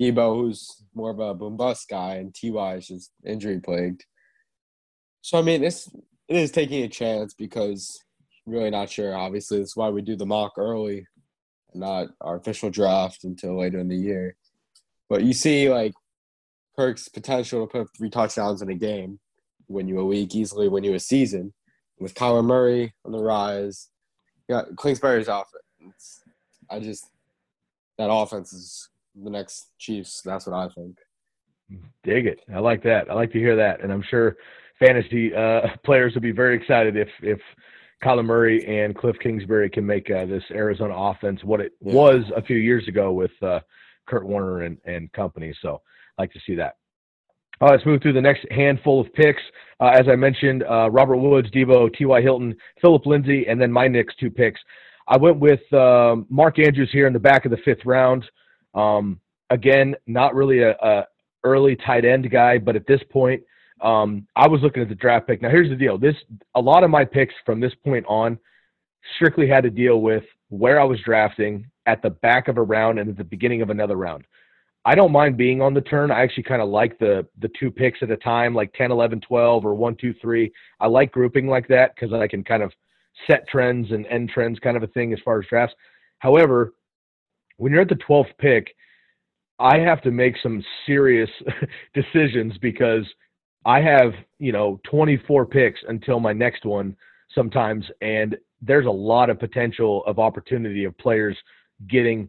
Deebo, 0.00 0.34
who's 0.34 0.82
more 0.94 1.10
of 1.10 1.20
a 1.20 1.34
boom 1.34 1.56
bust 1.56 1.88
guy, 1.88 2.16
and 2.16 2.34
Ty 2.34 2.74
is 2.76 2.88
just 2.88 3.12
injury 3.24 3.60
plagued. 3.60 4.04
So 5.22 5.38
I 5.38 5.42
mean, 5.42 5.62
it's 5.62 5.88
it 6.28 6.36
is 6.36 6.50
taking 6.50 6.82
a 6.82 6.88
chance 6.88 7.34
because 7.34 7.98
really 8.46 8.70
not 8.70 8.90
sure. 8.90 9.14
Obviously, 9.14 9.58
that's 9.58 9.76
why 9.76 9.88
we 9.88 10.02
do 10.02 10.16
the 10.16 10.26
mock 10.26 10.54
early, 10.56 11.06
not 11.74 12.08
our 12.20 12.36
official 12.36 12.70
draft 12.70 13.24
until 13.24 13.58
later 13.58 13.78
in 13.78 13.88
the 13.88 13.96
year. 13.96 14.36
But 15.08 15.22
you 15.22 15.32
see, 15.32 15.70
like 15.70 15.94
Kirk's 16.76 17.08
potential 17.08 17.66
to 17.66 17.70
put 17.70 17.96
three 17.96 18.10
touchdowns 18.10 18.62
in 18.62 18.70
a 18.70 18.74
game, 18.74 19.20
win 19.68 19.88
you 19.88 20.00
a 20.00 20.04
week 20.04 20.34
easily, 20.34 20.68
win 20.68 20.84
you 20.84 20.94
a 20.94 21.00
season. 21.00 21.52
With 22.00 22.14
Kyler 22.14 22.44
Murray 22.44 22.92
on 23.04 23.12
the 23.12 23.22
rise, 23.22 23.88
yeah, 24.48 24.62
Kingsbury's 24.80 25.28
offense. 25.28 26.22
I 26.68 26.80
just 26.80 27.08
that 27.98 28.10
offense 28.10 28.52
is 28.52 28.88
the 29.14 29.30
next 29.30 29.70
Chiefs. 29.78 30.20
That's 30.22 30.46
what 30.46 30.56
I 30.56 30.68
think. 30.74 30.98
Dig 32.02 32.26
it. 32.26 32.40
I 32.52 32.58
like 32.58 32.82
that. 32.82 33.10
I 33.10 33.14
like 33.14 33.32
to 33.32 33.38
hear 33.38 33.56
that, 33.56 33.80
and 33.82 33.92
I'm 33.92 34.04
sure 34.10 34.36
fantasy 34.78 35.34
uh, 35.34 35.62
players 35.84 36.14
will 36.14 36.22
be 36.22 36.32
very 36.32 36.56
excited 36.56 36.96
if 36.96 37.08
if 37.22 37.40
Kyler 38.02 38.24
Murray 38.24 38.64
and 38.66 38.94
Cliff 38.94 39.16
Kingsbury 39.22 39.70
can 39.70 39.86
make 39.86 40.10
uh, 40.10 40.26
this 40.26 40.42
Arizona 40.50 40.94
offense 40.94 41.42
what 41.42 41.60
it 41.60 41.72
yeah. 41.80 41.94
was 41.94 42.22
a 42.36 42.42
few 42.42 42.56
years 42.56 42.86
ago 42.88 43.12
with 43.12 43.30
uh, 43.42 43.60
Kurt 44.06 44.26
Warner 44.26 44.62
and, 44.62 44.78
and 44.84 45.10
company. 45.12 45.54
So 45.62 45.80
I 46.18 46.22
like 46.22 46.32
to 46.32 46.40
see 46.46 46.54
that. 46.56 46.76
Right, 47.60 47.70
let's 47.70 47.86
move 47.86 48.02
through 48.02 48.14
the 48.14 48.20
next 48.20 48.44
handful 48.50 49.00
of 49.00 49.12
picks. 49.14 49.42
Uh, 49.80 49.88
as 49.88 50.06
I 50.10 50.16
mentioned, 50.16 50.64
uh, 50.64 50.90
Robert 50.90 51.16
Woods, 51.16 51.50
Deebo, 51.50 51.94
T.Y. 51.94 52.20
Hilton, 52.20 52.54
Philip 52.80 53.06
Lindsay, 53.06 53.46
and 53.48 53.60
then 53.60 53.70
my 53.70 53.86
next 53.86 54.18
two 54.18 54.30
picks. 54.30 54.60
I 55.06 55.16
went 55.16 55.38
with 55.38 55.60
um, 55.72 56.26
Mark 56.28 56.58
Andrews 56.58 56.90
here 56.92 57.06
in 57.06 57.12
the 57.12 57.18
back 57.18 57.44
of 57.44 57.50
the 57.50 57.58
fifth 57.58 57.84
round. 57.84 58.24
Um, 58.74 59.20
again, 59.50 59.94
not 60.06 60.34
really 60.34 60.60
a, 60.60 60.72
a, 60.72 61.06
early 61.44 61.76
tight 61.76 62.04
end 62.04 62.30
guy, 62.30 62.58
but 62.58 62.74
at 62.74 62.86
this 62.86 63.00
point, 63.10 63.42
um, 63.82 64.26
I 64.34 64.48
was 64.48 64.62
looking 64.62 64.82
at 64.82 64.88
the 64.88 64.94
draft 64.94 65.26
pick. 65.26 65.42
Now, 65.42 65.50
here's 65.50 65.68
the 65.68 65.76
deal: 65.76 65.98
this 65.98 66.16
a 66.54 66.60
lot 66.60 66.84
of 66.84 66.90
my 66.90 67.04
picks 67.04 67.34
from 67.44 67.60
this 67.60 67.74
point 67.84 68.04
on 68.08 68.38
strictly 69.16 69.46
had 69.46 69.62
to 69.64 69.70
deal 69.70 70.00
with 70.00 70.24
where 70.48 70.80
I 70.80 70.84
was 70.84 70.98
drafting 71.04 71.66
at 71.86 72.00
the 72.00 72.10
back 72.10 72.48
of 72.48 72.56
a 72.56 72.62
round 72.62 72.98
and 72.98 73.10
at 73.10 73.16
the 73.18 73.24
beginning 73.24 73.60
of 73.60 73.70
another 73.70 73.96
round. 73.96 74.24
I 74.86 74.94
don't 74.94 75.12
mind 75.12 75.36
being 75.36 75.62
on 75.62 75.72
the 75.72 75.80
turn. 75.80 76.10
I 76.10 76.22
actually 76.22 76.42
kind 76.42 76.60
of 76.60 76.68
like 76.68 76.98
the 76.98 77.26
the 77.38 77.50
two 77.58 77.70
picks 77.70 78.02
at 78.02 78.10
a 78.10 78.16
time, 78.16 78.54
like 78.54 78.72
10, 78.74 78.90
11, 78.90 79.20
12, 79.20 79.64
or 79.64 79.74
1, 79.74 79.96
2, 79.96 80.14
3. 80.20 80.52
I 80.80 80.86
like 80.86 81.12
grouping 81.12 81.46
like 81.46 81.66
that 81.68 81.94
because 81.94 82.12
I 82.12 82.26
can 82.28 82.44
kind 82.44 82.62
of 82.62 82.72
set 83.26 83.48
trends 83.48 83.90
and 83.92 84.06
end 84.06 84.30
trends 84.30 84.58
kind 84.58 84.76
of 84.76 84.82
a 84.82 84.88
thing 84.88 85.12
as 85.12 85.18
far 85.24 85.40
as 85.40 85.46
drafts. 85.48 85.74
However, 86.18 86.74
when 87.56 87.72
you're 87.72 87.82
at 87.82 87.88
the 87.88 87.98
12th 88.08 88.36
pick, 88.38 88.74
I 89.58 89.78
have 89.78 90.02
to 90.02 90.10
make 90.10 90.34
some 90.42 90.62
serious 90.84 91.30
decisions 91.94 92.54
because 92.58 93.04
I 93.64 93.80
have, 93.80 94.12
you 94.38 94.52
know, 94.52 94.80
24 94.84 95.46
picks 95.46 95.80
until 95.88 96.20
my 96.20 96.32
next 96.32 96.64
one 96.64 96.96
sometimes, 97.34 97.84
and 98.02 98.36
there's 98.60 98.86
a 98.86 98.90
lot 98.90 99.30
of 99.30 99.38
potential 99.38 100.04
of 100.06 100.18
opportunity 100.18 100.84
of 100.84 100.96
players 100.98 101.36
getting 101.88 102.28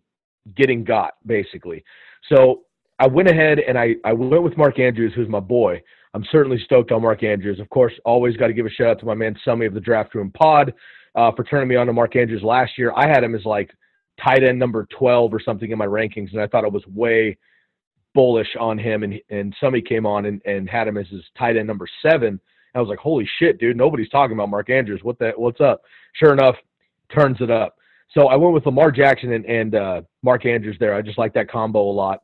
getting 0.56 0.84
got 0.84 1.14
basically. 1.26 1.84
So 2.32 2.64
I 3.00 3.08
went 3.08 3.30
ahead 3.30 3.60
and 3.60 3.78
I, 3.78 3.96
I 4.04 4.14
went 4.14 4.44
with 4.44 4.58
Mark 4.58 4.80
Andrews, 4.80 5.14
who's 5.16 5.30
my 5.30 5.40
boy. 5.40 5.82
I'm 6.14 6.26
certainly 6.32 6.60
stoked 6.64 6.92
on 6.92 7.02
Mark 7.02 7.24
Andrews. 7.24 7.60
Of 7.60 7.70
course, 7.70 7.94
always 8.06 8.38
got 8.38 8.48
to 8.48 8.54
give 8.54 8.66
a 8.66 8.70
shout 8.70 8.88
out 8.88 9.00
to 9.00 9.06
my 9.06 9.16
man 9.16 9.36
Summy 9.46 9.68
of 9.68 9.74
the 9.74 9.82
Draft 9.82 10.16
Room 10.16 10.32
Pod 10.32 10.74
uh, 11.16 11.32
for 11.36 11.44
turning 11.44 11.68
me 11.68 11.76
on 11.76 11.88
to 11.88 11.94
Mark 11.94 12.16
Andrews 12.16 12.42
last 12.42 12.78
year. 12.78 12.94
I 12.96 13.08
had 13.08 13.24
him 13.24 13.36
as 13.36 13.44
like 13.44 13.70
tight 14.24 14.44
end 14.44 14.58
number 14.58 14.88
12 14.98 15.34
or 15.34 15.42
something 15.42 15.72
in 15.72 15.78
my 15.78 15.86
rankings, 15.86 16.32
and 16.32 16.40
I 16.40 16.48
thought 16.48 16.64
it 16.64 16.72
was 16.72 16.88
way 16.88 17.38
bullish 18.14 18.48
on 18.60 18.78
him. 18.78 19.04
And 19.04 19.16
and 19.30 19.54
Summy 19.62 19.86
came 19.86 20.06
on 20.06 20.26
and, 20.26 20.42
and 20.46 20.70
had 20.70 20.88
him 20.88 20.98
as 20.98 21.08
his 21.08 21.24
tight 21.38 21.58
end 21.58 21.68
number 21.68 21.88
seven. 22.02 22.40
I 22.74 22.80
was 22.80 22.90
like, 22.90 23.00
holy 23.00 23.28
shit, 23.40 23.58
dude! 23.58 23.78
Nobody's 23.78 24.10
talking 24.10 24.36
about 24.36 24.50
Mark 24.50 24.70
Andrews. 24.70 25.02
What 25.04 25.20
the? 25.20 25.32
What's 25.36 25.62
up? 25.62 25.82
Sure 26.14 26.34
enough, 26.34 26.56
turns 27.14 27.38
it 27.40 27.52
up. 27.52 27.76
So 28.12 28.28
I 28.28 28.36
went 28.36 28.54
with 28.54 28.66
Lamar 28.66 28.92
Jackson 28.92 29.34
and, 29.34 29.46
and 29.46 29.76
uh, 29.76 30.02
Mark 30.24 30.46
Andrews 30.46 30.78
there. 30.80 30.94
I 30.94 31.02
just 31.02 31.18
like 31.18 31.34
that 31.34 31.50
combo 31.50 31.82
a 31.82 31.92
lot. 31.92 32.24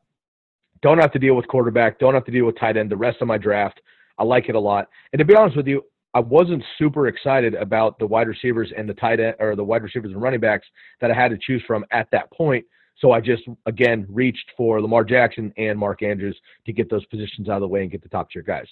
Don't 0.81 0.99
have 0.99 1.11
to 1.11 1.19
deal 1.19 1.35
with 1.35 1.47
quarterback. 1.47 1.99
Don't 1.99 2.13
have 2.13 2.25
to 2.25 2.31
deal 2.31 2.45
with 2.45 2.57
tight 2.57 2.77
end. 2.77 2.89
The 2.89 2.97
rest 2.97 3.17
of 3.21 3.27
my 3.27 3.37
draft, 3.37 3.81
I 4.17 4.23
like 4.23 4.49
it 4.49 4.55
a 4.55 4.59
lot. 4.59 4.87
And 5.13 5.19
to 5.19 5.25
be 5.25 5.35
honest 5.35 5.57
with 5.57 5.67
you, 5.67 5.83
I 6.13 6.19
wasn't 6.19 6.63
super 6.77 7.07
excited 7.07 7.55
about 7.55 7.97
the 7.99 8.05
wide 8.05 8.27
receivers 8.27 8.71
and 8.75 8.87
the 8.87 8.93
tight 8.95 9.19
end 9.19 9.35
or 9.39 9.55
the 9.55 9.63
wide 9.63 9.83
receivers 9.83 10.11
and 10.11 10.21
running 10.21 10.39
backs 10.39 10.67
that 10.99 11.09
I 11.09 11.13
had 11.13 11.29
to 11.29 11.37
choose 11.37 11.63
from 11.65 11.85
at 11.91 12.07
that 12.11 12.31
point. 12.31 12.65
So 12.97 13.11
I 13.11 13.21
just 13.21 13.43
again 13.65 14.05
reached 14.09 14.51
for 14.57 14.81
Lamar 14.81 15.03
Jackson 15.03 15.53
and 15.57 15.79
Mark 15.79 16.03
Andrews 16.03 16.37
to 16.65 16.73
get 16.73 16.89
those 16.89 17.05
positions 17.05 17.47
out 17.47 17.55
of 17.55 17.61
the 17.61 17.67
way 17.67 17.81
and 17.81 17.91
get 17.91 18.03
the 18.03 18.09
top 18.09 18.29
tier 18.29 18.41
guys. 18.41 18.67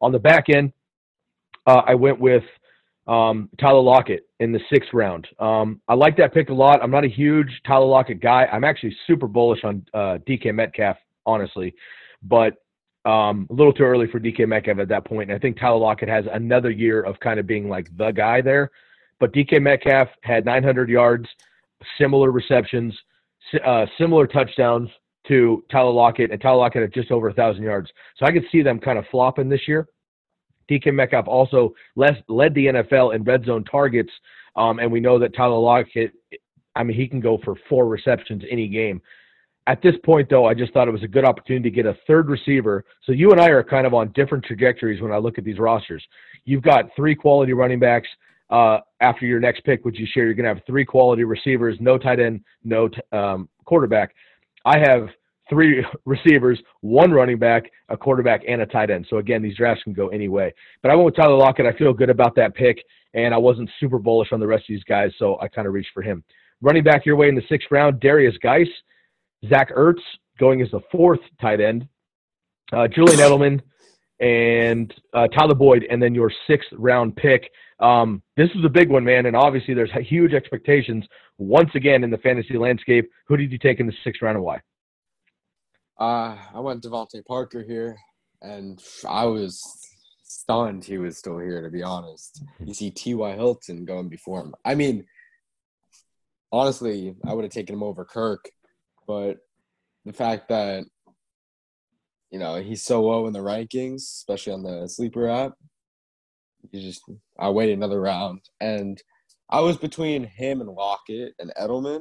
On 0.00 0.12
the 0.12 0.18
back 0.18 0.48
end, 0.48 0.72
uh, 1.66 1.82
I 1.86 1.94
went 1.94 2.20
with 2.20 2.44
um, 3.06 3.48
Tyler 3.58 3.80
Lockett 3.80 4.28
in 4.40 4.52
the 4.52 4.60
sixth 4.72 4.90
round. 4.92 5.26
Um, 5.38 5.80
I 5.88 5.94
like 5.94 6.16
that 6.18 6.32
pick 6.32 6.50
a 6.50 6.54
lot. 6.54 6.82
I'm 6.82 6.90
not 6.90 7.04
a 7.04 7.08
huge 7.08 7.48
Tyler 7.66 7.86
Lockett 7.86 8.20
guy. 8.20 8.46
I'm 8.52 8.64
actually 8.64 8.96
super 9.06 9.26
bullish 9.26 9.64
on 9.64 9.84
uh, 9.92 10.18
DK 10.28 10.54
Metcalf, 10.54 10.96
honestly, 11.26 11.74
but 12.22 12.54
um, 13.04 13.48
a 13.50 13.52
little 13.52 13.72
too 13.72 13.82
early 13.82 14.06
for 14.06 14.20
DK 14.20 14.46
Metcalf 14.46 14.78
at 14.78 14.88
that 14.88 15.04
point. 15.04 15.30
And 15.30 15.36
I 15.36 15.40
think 15.40 15.58
Tyler 15.58 15.78
Lockett 15.78 16.08
has 16.08 16.24
another 16.32 16.70
year 16.70 17.02
of 17.02 17.18
kind 17.18 17.40
of 17.40 17.46
being 17.46 17.68
like 17.68 17.88
the 17.96 18.12
guy 18.12 18.40
there. 18.40 18.70
But 19.18 19.32
DK 19.32 19.60
Metcalf 19.60 20.08
had 20.22 20.44
900 20.44 20.88
yards, 20.88 21.26
similar 21.98 22.30
receptions, 22.30 22.96
uh, 23.64 23.86
similar 23.98 24.26
touchdowns 24.26 24.88
to 25.28 25.64
Tyler 25.70 25.92
Lockett, 25.92 26.30
and 26.30 26.40
Tyler 26.40 26.58
Lockett 26.58 26.82
at 26.82 26.94
just 26.94 27.10
over 27.10 27.28
a 27.28 27.34
thousand 27.34 27.62
yards. 27.62 27.90
So 28.16 28.26
I 28.26 28.32
could 28.32 28.44
see 28.50 28.62
them 28.62 28.78
kind 28.78 28.98
of 28.98 29.04
flopping 29.10 29.48
this 29.48 29.66
year. 29.66 29.88
DK 30.70 30.92
Metcalf 30.92 31.28
also 31.28 31.74
led 31.96 32.22
the 32.28 32.66
NFL 32.66 33.14
in 33.14 33.22
red 33.24 33.44
zone 33.44 33.64
targets, 33.64 34.10
um, 34.56 34.78
and 34.78 34.90
we 34.90 35.00
know 35.00 35.18
that 35.18 35.34
Tyler 35.34 35.58
Lockett, 35.58 36.12
I 36.74 36.82
mean, 36.82 36.96
he 36.96 37.06
can 37.06 37.20
go 37.20 37.38
for 37.44 37.54
four 37.68 37.86
receptions 37.86 38.42
any 38.50 38.68
game. 38.68 39.00
At 39.66 39.80
this 39.80 39.94
point, 40.04 40.28
though, 40.28 40.46
I 40.46 40.54
just 40.54 40.72
thought 40.72 40.88
it 40.88 40.92
was 40.92 41.04
a 41.04 41.08
good 41.08 41.24
opportunity 41.24 41.70
to 41.70 41.74
get 41.74 41.86
a 41.86 41.96
third 42.06 42.28
receiver. 42.28 42.84
So 43.04 43.12
you 43.12 43.30
and 43.30 43.40
I 43.40 43.48
are 43.50 43.62
kind 43.62 43.86
of 43.86 43.94
on 43.94 44.10
different 44.12 44.44
trajectories 44.44 45.00
when 45.00 45.12
I 45.12 45.18
look 45.18 45.38
at 45.38 45.44
these 45.44 45.58
rosters. 45.58 46.02
You've 46.44 46.62
got 46.62 46.86
three 46.96 47.14
quality 47.14 47.52
running 47.52 47.78
backs. 47.78 48.08
Uh, 48.50 48.80
after 49.00 49.24
your 49.24 49.40
next 49.40 49.64
pick, 49.64 49.82
which 49.84 49.98
you 49.98 50.06
share, 50.06 50.26
you're 50.26 50.34
going 50.34 50.44
to 50.44 50.54
have 50.54 50.62
three 50.66 50.84
quality 50.84 51.24
receivers, 51.24 51.78
no 51.80 51.96
tight 51.96 52.20
end, 52.20 52.42
no 52.64 52.86
t- 52.86 53.00
um, 53.10 53.48
quarterback. 53.64 54.14
I 54.66 54.78
have 54.78 55.08
three 55.48 55.84
receivers, 56.04 56.60
one 56.80 57.10
running 57.10 57.38
back, 57.38 57.70
a 57.88 57.96
quarterback, 57.96 58.42
and 58.48 58.62
a 58.62 58.66
tight 58.66 58.90
end. 58.90 59.06
So 59.08 59.18
again, 59.18 59.42
these 59.42 59.56
drafts 59.56 59.82
can 59.84 59.92
go 59.92 60.08
any 60.08 60.28
way. 60.28 60.54
But 60.82 60.90
I 60.90 60.94
went 60.94 61.06
with 61.06 61.16
Tyler 61.16 61.36
Lockett. 61.36 61.66
I 61.66 61.76
feel 61.76 61.92
good 61.92 62.10
about 62.10 62.34
that 62.36 62.54
pick, 62.54 62.82
and 63.14 63.34
I 63.34 63.38
wasn't 63.38 63.70
super 63.80 63.98
bullish 63.98 64.32
on 64.32 64.40
the 64.40 64.46
rest 64.46 64.62
of 64.62 64.68
these 64.68 64.84
guys, 64.84 65.10
so 65.18 65.38
I 65.40 65.48
kind 65.48 65.66
of 65.66 65.74
reached 65.74 65.90
for 65.92 66.02
him. 66.02 66.24
Running 66.60 66.84
back 66.84 67.04
your 67.04 67.16
way 67.16 67.28
in 67.28 67.34
the 67.34 67.42
sixth 67.48 67.68
round, 67.70 68.00
Derrius 68.00 68.40
Guice, 68.40 68.68
Zach 69.48 69.74
Ertz 69.74 70.00
going 70.38 70.62
as 70.62 70.70
the 70.70 70.80
fourth 70.90 71.20
tight 71.40 71.60
end, 71.60 71.88
uh, 72.72 72.88
Julian 72.88 73.18
Edelman, 73.18 73.60
and 74.20 74.94
uh, 75.12 75.26
Tyler 75.28 75.54
Boyd, 75.54 75.84
and 75.90 76.00
then 76.00 76.14
your 76.14 76.32
sixth 76.46 76.68
round 76.72 77.16
pick. 77.16 77.50
Um, 77.80 78.22
this 78.36 78.48
is 78.54 78.64
a 78.64 78.68
big 78.68 78.88
one, 78.88 79.04
man, 79.04 79.26
and 79.26 79.34
obviously 79.34 79.74
there's 79.74 79.90
huge 80.08 80.32
expectations 80.32 81.04
once 81.38 81.70
again 81.74 82.04
in 82.04 82.10
the 82.10 82.18
fantasy 82.18 82.56
landscape. 82.56 83.10
Who 83.26 83.36
did 83.36 83.50
you 83.50 83.58
take 83.58 83.80
in 83.80 83.86
the 83.86 83.94
sixth 84.04 84.22
round 84.22 84.36
and 84.36 84.44
why? 84.44 84.60
Uh, 85.98 86.36
I 86.54 86.60
went 86.60 86.82
DeVante 86.82 87.24
Parker 87.24 87.62
here, 87.62 87.96
and 88.40 88.82
I 89.08 89.24
was 89.26 89.62
stunned 90.22 90.84
he 90.84 90.98
was 90.98 91.18
still 91.18 91.38
here, 91.38 91.62
to 91.62 91.70
be 91.70 91.82
honest. 91.82 92.42
You 92.64 92.74
see 92.74 92.90
T.Y. 92.90 93.34
Hilton 93.34 93.84
going 93.84 94.08
before 94.08 94.40
him. 94.40 94.54
I 94.64 94.74
mean, 94.74 95.04
honestly, 96.50 97.14
I 97.26 97.34
would 97.34 97.44
have 97.44 97.52
taken 97.52 97.74
him 97.74 97.82
over 97.82 98.04
Kirk, 98.04 98.50
but 99.06 99.38
the 100.04 100.12
fact 100.12 100.48
that, 100.48 100.84
you 102.30 102.38
know, 102.38 102.56
he's 102.56 102.82
so 102.82 103.02
low 103.02 103.26
in 103.26 103.32
the 103.32 103.40
rankings, 103.40 103.96
especially 103.96 104.54
on 104.54 104.62
the 104.62 104.88
sleeper 104.88 105.28
app, 105.28 105.52
you 106.70 106.80
just, 106.80 107.02
I 107.38 107.50
waited 107.50 107.76
another 107.76 108.00
round. 108.00 108.40
And 108.60 109.00
I 109.50 109.60
was 109.60 109.76
between 109.76 110.24
him 110.24 110.60
and 110.60 110.70
Lockett 110.70 111.34
and 111.38 111.52
Edelman. 111.60 112.00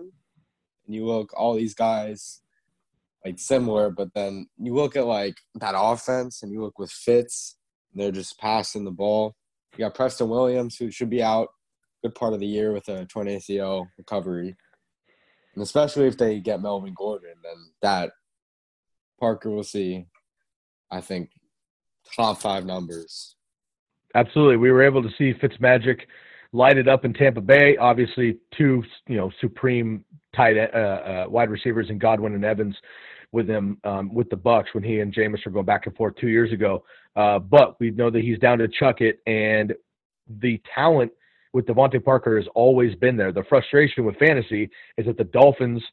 And 0.85 0.95
you 0.95 1.05
look, 1.05 1.31
all 1.35 1.53
these 1.53 1.73
guys 1.73 2.41
like 3.25 3.39
similar, 3.39 3.89
but 3.89 4.13
then 4.13 4.47
you 4.57 4.73
look 4.73 4.95
at 4.95 5.05
like 5.05 5.35
that 5.55 5.75
offense 5.77 6.43
and 6.43 6.51
you 6.51 6.61
look 6.61 6.79
with 6.79 6.91
Fitz, 6.91 7.57
they're 7.93 8.11
just 8.11 8.39
passing 8.39 8.83
the 8.83 8.91
ball. 8.91 9.35
You 9.73 9.85
got 9.85 9.95
Preston 9.95 10.29
Williams, 10.29 10.77
who 10.77 10.91
should 10.91 11.09
be 11.09 11.23
out 11.23 11.49
good 12.03 12.15
part 12.15 12.33
of 12.33 12.39
the 12.39 12.47
year 12.47 12.73
with 12.73 12.87
a 12.89 13.05
torn 13.05 13.27
ACL 13.27 13.87
recovery. 13.97 14.55
And 15.53 15.61
especially 15.61 16.07
if 16.07 16.17
they 16.17 16.39
get 16.39 16.61
Melvin 16.61 16.93
Gordon, 16.95 17.35
then 17.43 17.71
that 17.81 18.11
Parker 19.19 19.49
will 19.49 19.63
see, 19.63 20.05
I 20.89 21.01
think, 21.01 21.29
top 22.15 22.41
five 22.41 22.65
numbers. 22.65 23.35
Absolutely. 24.15 24.57
We 24.57 24.71
were 24.71 24.83
able 24.83 25.03
to 25.03 25.09
see 25.17 25.33
Fitzmagic 25.33 26.01
light 26.53 26.77
it 26.77 26.87
up 26.87 27.05
in 27.05 27.13
Tampa 27.13 27.41
Bay. 27.41 27.77
Obviously, 27.77 28.37
two 28.57 28.83
you 29.07 29.17
know 29.17 29.31
supreme 29.39 30.03
tight 30.35 30.57
uh, 30.57 30.77
uh, 30.77 31.25
wide 31.29 31.49
receivers 31.49 31.89
in 31.89 31.97
Godwin 31.97 32.33
and 32.33 32.43
Evans 32.43 32.75
with 33.31 33.49
him 33.49 33.77
um, 33.83 34.13
with 34.13 34.29
the 34.29 34.35
Bucs 34.35 34.73
when 34.73 34.83
he 34.83 34.99
and 34.99 35.13
Jameis 35.13 35.45
were 35.45 35.51
going 35.51 35.65
back 35.65 35.85
and 35.85 35.95
forth 35.95 36.15
two 36.19 36.27
years 36.27 36.51
ago. 36.51 36.83
Uh, 37.15 37.39
but 37.39 37.79
we 37.79 37.91
know 37.91 38.09
that 38.09 38.21
he's 38.21 38.39
down 38.39 38.57
to 38.59 38.67
chuck 38.67 39.01
it, 39.01 39.19
and 39.25 39.73
the 40.39 40.61
talent 40.73 41.11
with 41.53 41.65
DeVante 41.65 42.03
Parker 42.03 42.37
has 42.37 42.47
always 42.55 42.95
been 42.95 43.17
there. 43.17 43.31
The 43.31 43.43
frustration 43.49 44.05
with 44.05 44.17
fantasy 44.17 44.69
is 44.97 45.05
that 45.05 45.17
the 45.17 45.25
Dolphins, 45.25 45.83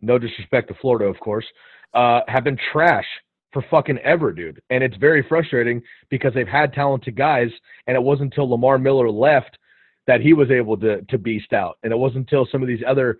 no 0.00 0.18
disrespect 0.18 0.68
to 0.68 0.74
Florida, 0.80 1.06
of 1.06 1.18
course, 1.20 1.46
uh, 1.94 2.20
have 2.28 2.44
been 2.44 2.58
trash 2.72 3.06
for 3.52 3.64
fucking 3.70 3.98
ever, 3.98 4.32
dude. 4.32 4.60
And 4.70 4.82
it's 4.82 4.96
very 4.96 5.24
frustrating 5.28 5.82
because 6.10 6.34
they've 6.34 6.48
had 6.48 6.72
talented 6.72 7.16
guys, 7.16 7.48
and 7.86 7.96
it 7.96 8.02
wasn't 8.02 8.32
until 8.32 8.50
Lamar 8.50 8.78
Miller 8.78 9.10
left 9.10 9.58
that 10.06 10.20
he 10.20 10.32
was 10.32 10.50
able 10.50 10.76
to 10.78 11.02
to 11.02 11.18
beast 11.18 11.52
out. 11.52 11.78
And 11.82 11.92
it 11.92 11.96
wasn't 11.96 12.30
until 12.30 12.46
some 12.50 12.62
of 12.62 12.68
these 12.68 12.82
other 12.86 13.18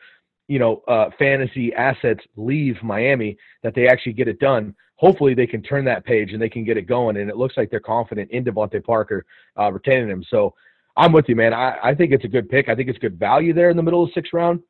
you 0.48 0.58
know, 0.58 0.82
uh, 0.88 1.10
fantasy 1.18 1.74
assets 1.74 2.20
leave 2.36 2.76
Miami, 2.82 3.36
that 3.62 3.74
they 3.74 3.88
actually 3.88 4.12
get 4.12 4.28
it 4.28 4.38
done. 4.38 4.74
Hopefully, 4.96 5.34
they 5.34 5.46
can 5.46 5.62
turn 5.62 5.84
that 5.84 6.04
page 6.04 6.32
and 6.32 6.40
they 6.40 6.48
can 6.48 6.64
get 6.64 6.76
it 6.76 6.86
going. 6.86 7.16
And 7.18 7.28
it 7.28 7.36
looks 7.36 7.56
like 7.56 7.70
they're 7.70 7.80
confident 7.80 8.30
in 8.30 8.44
DeVante 8.44 8.82
Parker 8.82 9.26
uh, 9.58 9.70
retaining 9.70 10.08
him. 10.08 10.24
So 10.30 10.54
I'm 10.96 11.12
with 11.12 11.28
you, 11.28 11.36
man. 11.36 11.52
I, 11.52 11.76
I 11.82 11.94
think 11.94 12.12
it's 12.12 12.24
a 12.24 12.28
good 12.28 12.48
pick. 12.48 12.68
I 12.68 12.74
think 12.74 12.88
it's 12.88 12.98
good 12.98 13.18
value 13.18 13.52
there 13.52 13.70
in 13.70 13.76
the 13.76 13.82
middle 13.82 14.02
of 14.02 14.08
the 14.08 14.14
sixth 14.14 14.32
round. 14.32 14.62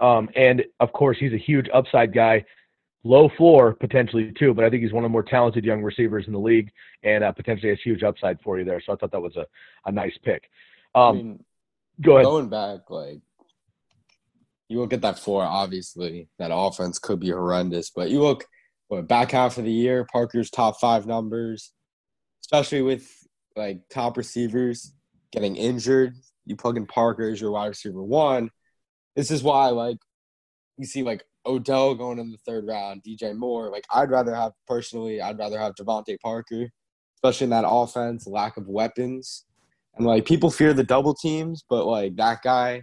Um, 0.00 0.28
and 0.36 0.62
of 0.80 0.92
course, 0.92 1.16
he's 1.18 1.32
a 1.32 1.38
huge 1.38 1.68
upside 1.72 2.12
guy, 2.12 2.44
low 3.04 3.30
floor 3.38 3.72
potentially 3.72 4.32
too. 4.38 4.52
But 4.52 4.64
I 4.64 4.70
think 4.70 4.82
he's 4.82 4.92
one 4.92 5.04
of 5.04 5.08
the 5.08 5.12
more 5.12 5.22
talented 5.22 5.64
young 5.64 5.82
receivers 5.82 6.24
in 6.26 6.34
the 6.34 6.38
league, 6.38 6.70
and 7.02 7.24
uh, 7.24 7.32
potentially 7.32 7.70
has 7.70 7.78
huge 7.82 8.02
upside 8.02 8.38
for 8.42 8.58
you 8.58 8.64
there. 8.64 8.82
So 8.84 8.92
I 8.92 8.96
thought 8.96 9.12
that 9.12 9.22
was 9.22 9.36
a, 9.36 9.46
a 9.86 9.92
nice 9.92 10.16
pick. 10.22 10.50
Um, 10.94 11.02
I 11.02 11.12
mean, 11.12 11.44
go 12.02 12.16
ahead. 12.16 12.24
Going 12.26 12.48
back, 12.50 12.90
like 12.90 13.20
you 14.68 14.80
look 14.80 14.92
at 14.92 15.02
that 15.02 15.18
floor. 15.18 15.42
Obviously, 15.42 16.28
that 16.38 16.50
offense 16.52 16.98
could 16.98 17.20
be 17.20 17.30
horrendous, 17.30 17.90
but 17.90 18.10
you 18.10 18.20
look 18.20 18.44
what 18.88 19.08
back 19.08 19.32
half 19.32 19.58
of 19.58 19.64
the 19.64 19.72
year, 19.72 20.06
Parker's 20.12 20.50
top 20.50 20.80
five 20.80 21.06
numbers, 21.06 21.72
especially 22.42 22.82
with 22.82 23.10
like 23.56 23.80
top 23.90 24.16
receivers 24.16 24.92
getting 25.32 25.56
injured. 25.56 26.14
You 26.44 26.56
plug 26.56 26.76
in 26.76 26.86
Parker 26.86 27.28
as 27.28 27.40
your 27.40 27.50
wide 27.50 27.66
receiver 27.66 28.02
one. 28.02 28.50
This 29.16 29.30
is 29.30 29.42
why, 29.42 29.68
like, 29.68 29.96
you 30.76 30.86
see 30.86 31.02
like 31.02 31.24
Odell 31.44 31.94
going 31.94 32.18
in 32.18 32.30
the 32.30 32.38
third 32.38 32.66
round, 32.66 33.02
DJ 33.02 33.34
Moore. 33.34 33.70
Like, 33.70 33.84
I'd 33.92 34.10
rather 34.10 34.34
have 34.34 34.52
personally, 34.68 35.20
I'd 35.20 35.38
rather 35.38 35.58
have 35.58 35.74
DeVante 35.74 36.20
Parker, 36.20 36.68
especially 37.16 37.44
in 37.44 37.50
that 37.50 37.64
offense, 37.66 38.26
lack 38.26 38.56
of 38.56 38.68
weapons, 38.68 39.46
and 39.96 40.06
like 40.06 40.26
people 40.26 40.50
fear 40.50 40.72
the 40.74 40.84
double 40.84 41.14
teams, 41.14 41.64
but 41.68 41.86
like 41.86 42.14
that 42.16 42.42
guy, 42.42 42.82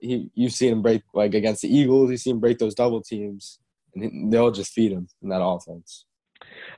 he 0.00 0.30
you've 0.34 0.52
seen 0.52 0.72
him 0.72 0.82
break 0.82 1.02
like 1.14 1.34
against 1.34 1.62
the 1.62 1.74
Eagles, 1.74 2.10
you 2.10 2.16
see 2.16 2.30
him 2.30 2.40
break 2.40 2.58
those 2.58 2.74
double 2.74 3.02
teams, 3.02 3.58
and 3.94 4.32
they'll 4.32 4.50
just 4.50 4.72
feed 4.72 4.92
him 4.92 5.08
in 5.22 5.28
that 5.28 5.42
offense. 5.42 6.04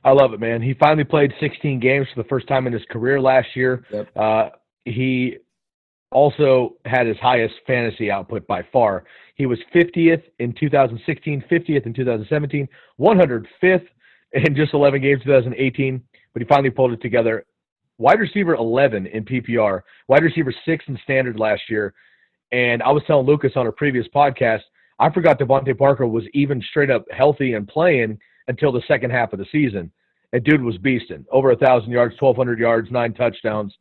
I 0.03 0.11
love 0.11 0.33
it, 0.33 0.39
man. 0.39 0.61
He 0.61 0.73
finally 0.73 1.03
played 1.03 1.33
16 1.39 1.79
games 1.79 2.07
for 2.13 2.23
the 2.23 2.29
first 2.29 2.47
time 2.47 2.67
in 2.67 2.73
his 2.73 2.83
career 2.89 3.19
last 3.19 3.47
year. 3.55 3.83
Yep. 3.91 4.09
Uh, 4.15 4.49
he 4.85 5.37
also 6.11 6.77
had 6.85 7.05
his 7.05 7.17
highest 7.17 7.55
fantasy 7.67 8.09
output 8.09 8.47
by 8.47 8.65
far. 8.71 9.03
He 9.35 9.45
was 9.45 9.59
50th 9.73 10.23
in 10.39 10.53
2016, 10.53 11.43
50th 11.49 11.85
in 11.85 11.93
2017, 11.93 12.67
105th 12.99 13.87
in 14.33 14.55
just 14.55 14.73
11 14.73 15.01
games 15.01 15.21
2018, 15.23 16.01
but 16.33 16.41
he 16.41 16.47
finally 16.47 16.69
pulled 16.69 16.93
it 16.93 17.01
together. 17.01 17.45
Wide 17.97 18.19
receiver 18.19 18.55
11 18.55 19.07
in 19.07 19.25
PPR, 19.25 19.81
wide 20.07 20.23
receiver 20.23 20.53
6 20.65 20.85
in 20.87 20.99
standard 21.03 21.37
last 21.39 21.61
year. 21.69 21.93
And 22.51 22.81
I 22.83 22.91
was 22.91 23.03
telling 23.05 23.25
Lucas 23.25 23.53
on 23.55 23.67
a 23.67 23.71
previous 23.71 24.07
podcast, 24.13 24.61
I 24.99 25.09
forgot 25.11 25.39
DeVante 25.39 25.77
Parker 25.77 26.07
was 26.07 26.23
even 26.33 26.61
straight 26.61 26.91
up 26.91 27.05
healthy 27.11 27.53
and 27.53 27.67
playing 27.67 28.19
until 28.47 28.71
the 28.71 28.81
second 28.87 29.11
half 29.11 29.33
of 29.33 29.39
the 29.39 29.45
season. 29.51 29.91
And 30.33 30.43
dude 30.43 30.61
was 30.61 30.77
beasting. 30.77 31.25
Over 31.31 31.51
a 31.51 31.55
thousand 31.55 31.91
yards, 31.91 32.15
twelve 32.17 32.35
hundred 32.35 32.59
yards, 32.59 32.91
nine 32.91 33.13
touchdowns. 33.13 33.75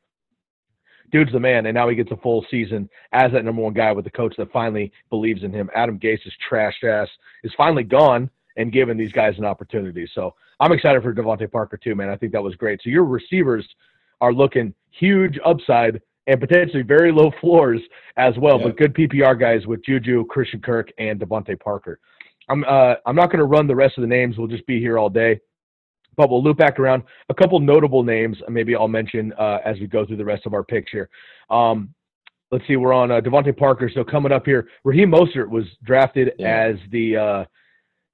Dude's 1.10 1.32
the 1.32 1.40
man, 1.40 1.66
and 1.66 1.74
now 1.74 1.88
he 1.88 1.96
gets 1.96 2.10
a 2.10 2.16
full 2.16 2.44
season 2.50 2.88
as 3.12 3.32
that 3.32 3.44
number 3.44 3.62
one 3.62 3.72
guy 3.72 3.92
with 3.92 4.04
the 4.04 4.10
coach 4.10 4.34
that 4.36 4.52
finally 4.52 4.92
believes 5.08 5.42
in 5.42 5.52
him. 5.52 5.70
Adam 5.74 5.96
Gase's 5.96 6.32
trashed 6.50 6.84
ass 6.84 7.08
is 7.44 7.52
finally 7.56 7.82
gone 7.82 8.30
and 8.56 8.72
giving 8.72 8.98
these 8.98 9.12
guys 9.12 9.34
an 9.38 9.44
opportunity. 9.44 10.08
So 10.14 10.34
I'm 10.60 10.72
excited 10.72 11.02
for 11.02 11.14
DeVante 11.14 11.50
Parker 11.50 11.78
too, 11.78 11.94
man. 11.94 12.10
I 12.10 12.16
think 12.16 12.32
that 12.32 12.42
was 12.42 12.56
great. 12.56 12.80
So 12.82 12.90
your 12.90 13.04
receivers 13.04 13.66
are 14.20 14.32
looking 14.32 14.74
huge 14.90 15.38
upside 15.44 16.02
and 16.28 16.38
potentially 16.38 16.82
very 16.82 17.10
low 17.10 17.32
floors 17.40 17.80
as 18.16 18.34
well, 18.38 18.58
Yeah. 18.58 18.66
but 18.68 18.76
good 18.76 18.94
PPR 18.94 19.34
guys 19.38 19.66
with 19.66 19.82
Juju, 19.84 20.26
Christian 20.26 20.60
Kirk, 20.60 20.92
and 20.98 21.18
DeVante 21.18 21.58
Parker. 21.58 21.98
I'm 22.48 22.64
uh, 22.64 22.94
I'm 23.06 23.16
not 23.16 23.26
going 23.30 23.38
to 23.40 23.44
run 23.46 23.66
the 23.66 23.74
rest 23.74 23.98
of 23.98 24.02
the 24.02 24.08
names. 24.08 24.38
We'll 24.38 24.46
just 24.46 24.66
be 24.66 24.78
here 24.78 24.98
all 24.98 25.10
day, 25.10 25.40
but 26.16 26.30
we'll 26.30 26.42
loop 26.42 26.58
back 26.58 26.78
around. 26.78 27.02
A 27.28 27.34
couple 27.34 27.58
notable 27.60 28.02
names, 28.04 28.36
maybe 28.48 28.76
I'll 28.76 28.88
mention 28.88 29.32
uh, 29.38 29.58
as 29.64 29.78
we 29.80 29.86
go 29.86 30.06
through 30.06 30.16
the 30.18 30.24
rest 30.24 30.46
of 30.46 30.54
our 30.54 30.62
picks 30.62 30.90
here. 30.92 31.08
Um, 31.50 31.92
let's 32.50 32.66
see, 32.66 32.76
we're 32.76 32.94
on 32.94 33.10
uh, 33.10 33.20
DeVante 33.20 33.56
Parker. 33.56 33.90
So 33.94 34.04
coming 34.04 34.32
up 34.32 34.46
here, 34.46 34.68
Raheem 34.84 35.10
Mostert 35.10 35.48
was 35.48 35.64
drafted 35.84 36.32
Yeah. 36.38 36.48
as 36.68 36.76
the 36.90 37.16
uh, 37.16 37.44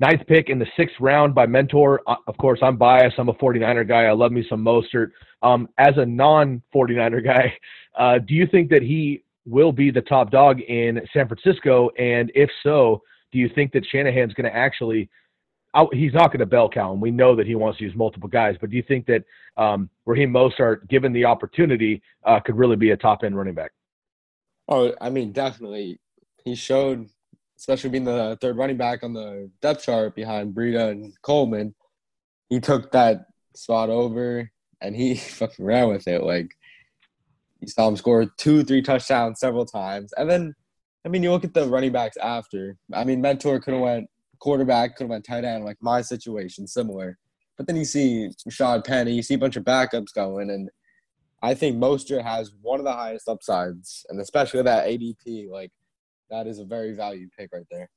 ninth 0.01 0.27
pick 0.27 0.49
in 0.49 0.59
the 0.59 0.67
sixth 0.77 0.97
round 1.01 1.35
by 1.35 1.47
Mentor. 1.47 2.01
Uh, 2.07 2.17
of 2.27 2.37
course, 2.37 2.59
I'm 2.63 2.77
biased. 2.77 3.19
I'm 3.19 3.29
a 3.29 3.35
49er 3.35 3.87
guy. 3.87 4.05
I 4.05 4.13
love 4.13 4.33
me 4.33 4.45
some 4.49 4.65
Mostert. 4.65 5.11
Um, 5.43 5.69
as 5.79 5.97
a 5.97 6.07
non 6.07 6.63
49er 6.75 7.25
guy, 7.33 7.57
uh, 7.99 8.19
do 8.19 8.35
you 8.35 8.47
think 8.47 8.71
that 8.71 8.83
he 8.83 9.23
will 9.47 9.73
be 9.73 9.91
the 9.91 10.01
top 10.03 10.31
dog 10.31 10.61
in 10.61 11.01
San 11.13 11.29
Francisco? 11.29 11.91
And 11.99 12.33
if 12.35 12.51
so, 12.63 13.03
do 13.33 13.39
you 13.39 13.49
think 13.55 13.73
that 13.73 13.85
Shanahan's 13.87 14.35
going 14.35 14.51
to 14.51 14.57
actually? 14.57 15.09
out- 15.75 15.95
He's 15.95 16.15
not 16.15 16.29
going 16.29 16.41
to 16.41 16.47
bell 16.47 16.69
cow 16.69 16.93
and 16.93 17.01
We 17.03 17.11
know 17.11 17.35
that 17.37 17.47
he 17.47 17.55
wants 17.55 17.79
to 17.79 17.85
use 17.85 17.95
multiple 17.95 18.29
guys, 18.29 18.57
but 18.61 18.71
do 18.71 18.77
you 18.77 18.83
think 18.83 19.07
that 19.07 19.25
um, 19.57 19.91
Raheem 20.07 20.33
Mostert, 20.33 20.89
given 20.89 21.13
the 21.13 21.25
opportunity, 21.25 22.03
uh, 22.25 22.41
could 22.41 22.57
really 22.57 22.77
be 22.77 22.91
a 22.91 22.97
top 22.97 23.25
end 23.25 23.37
running 23.37 23.55
back? 23.55 23.73
Oh, 24.69 24.95
I 25.01 25.11
mean, 25.11 25.33
definitely. 25.33 26.01
He 26.45 26.55
showed, 26.55 27.11
especially 27.59 27.91
being 27.91 28.05
the 28.05 28.37
third 28.41 28.57
running 28.57 28.77
back 28.77 29.03
on 29.03 29.13
the 29.13 29.51
depth 29.63 29.85
chart 29.85 30.15
behind 30.15 30.55
Breida 30.55 30.91
and 30.91 31.13
Coleman, 31.23 31.75
he 32.49 32.61
took 32.61 32.93
that 32.93 33.27
spot 33.55 33.91
over 33.91 34.51
and 34.81 34.97
he 34.97 35.15
fucking 35.17 35.65
ran 35.65 35.89
with 35.89 36.07
it. 36.09 36.23
Like, 36.23 36.51
you 37.61 37.69
saw 37.69 37.89
him 37.89 37.97
score 37.97 38.27
two, 38.37 38.63
three 38.63 38.83
touchdowns 38.83 39.41
several 39.41 39.65
times. 39.65 40.13
And 40.17 40.29
then, 40.29 40.55
I 41.05 41.09
mean, 41.09 41.23
you 41.23 41.31
look 41.31 41.45
at 41.45 41.55
the 41.55 41.67
running 41.67 41.93
backs 41.93 42.17
after. 42.19 42.77
I 42.93 43.05
mean, 43.05 43.21
Mentor 43.21 43.61
could 43.61 43.75
have 43.75 43.83
went 43.83 44.09
quarterback, 44.39 44.97
could 44.97 45.05
have 45.05 45.11
went 45.11 45.25
tight 45.25 45.45
end, 45.45 45.65
like 45.65 45.79
my 45.81 46.03
situation, 46.03 46.67
similar. 46.67 47.19
But 47.57 47.67
then 47.67 47.77
you 47.77 47.85
see 47.85 48.31
Rashad 48.47 48.85
Penny, 48.85 49.13
you 49.13 49.23
see 49.23 49.35
a 49.35 49.39
bunch 49.39 49.57
of 49.57 49.65
backups 49.65 50.13
going, 50.15 50.51
and 50.51 50.69
I 51.43 51.55
think 51.55 51.77
Mostert 51.77 52.23
has 52.23 52.53
one 52.61 52.81
of 52.81 52.85
the 52.85 52.93
highest 52.93 53.29
upsides, 53.29 54.05
and 54.09 54.21
especially 54.21 54.63
that 54.63 54.87
ADP, 54.87 55.49
like 55.51 55.71
that 56.31 56.47
is 56.47 56.59
a 56.59 56.65
very 56.65 56.93
valued 56.93 57.31
pick 57.37 57.51
right 57.53 57.67
there. 57.71 57.89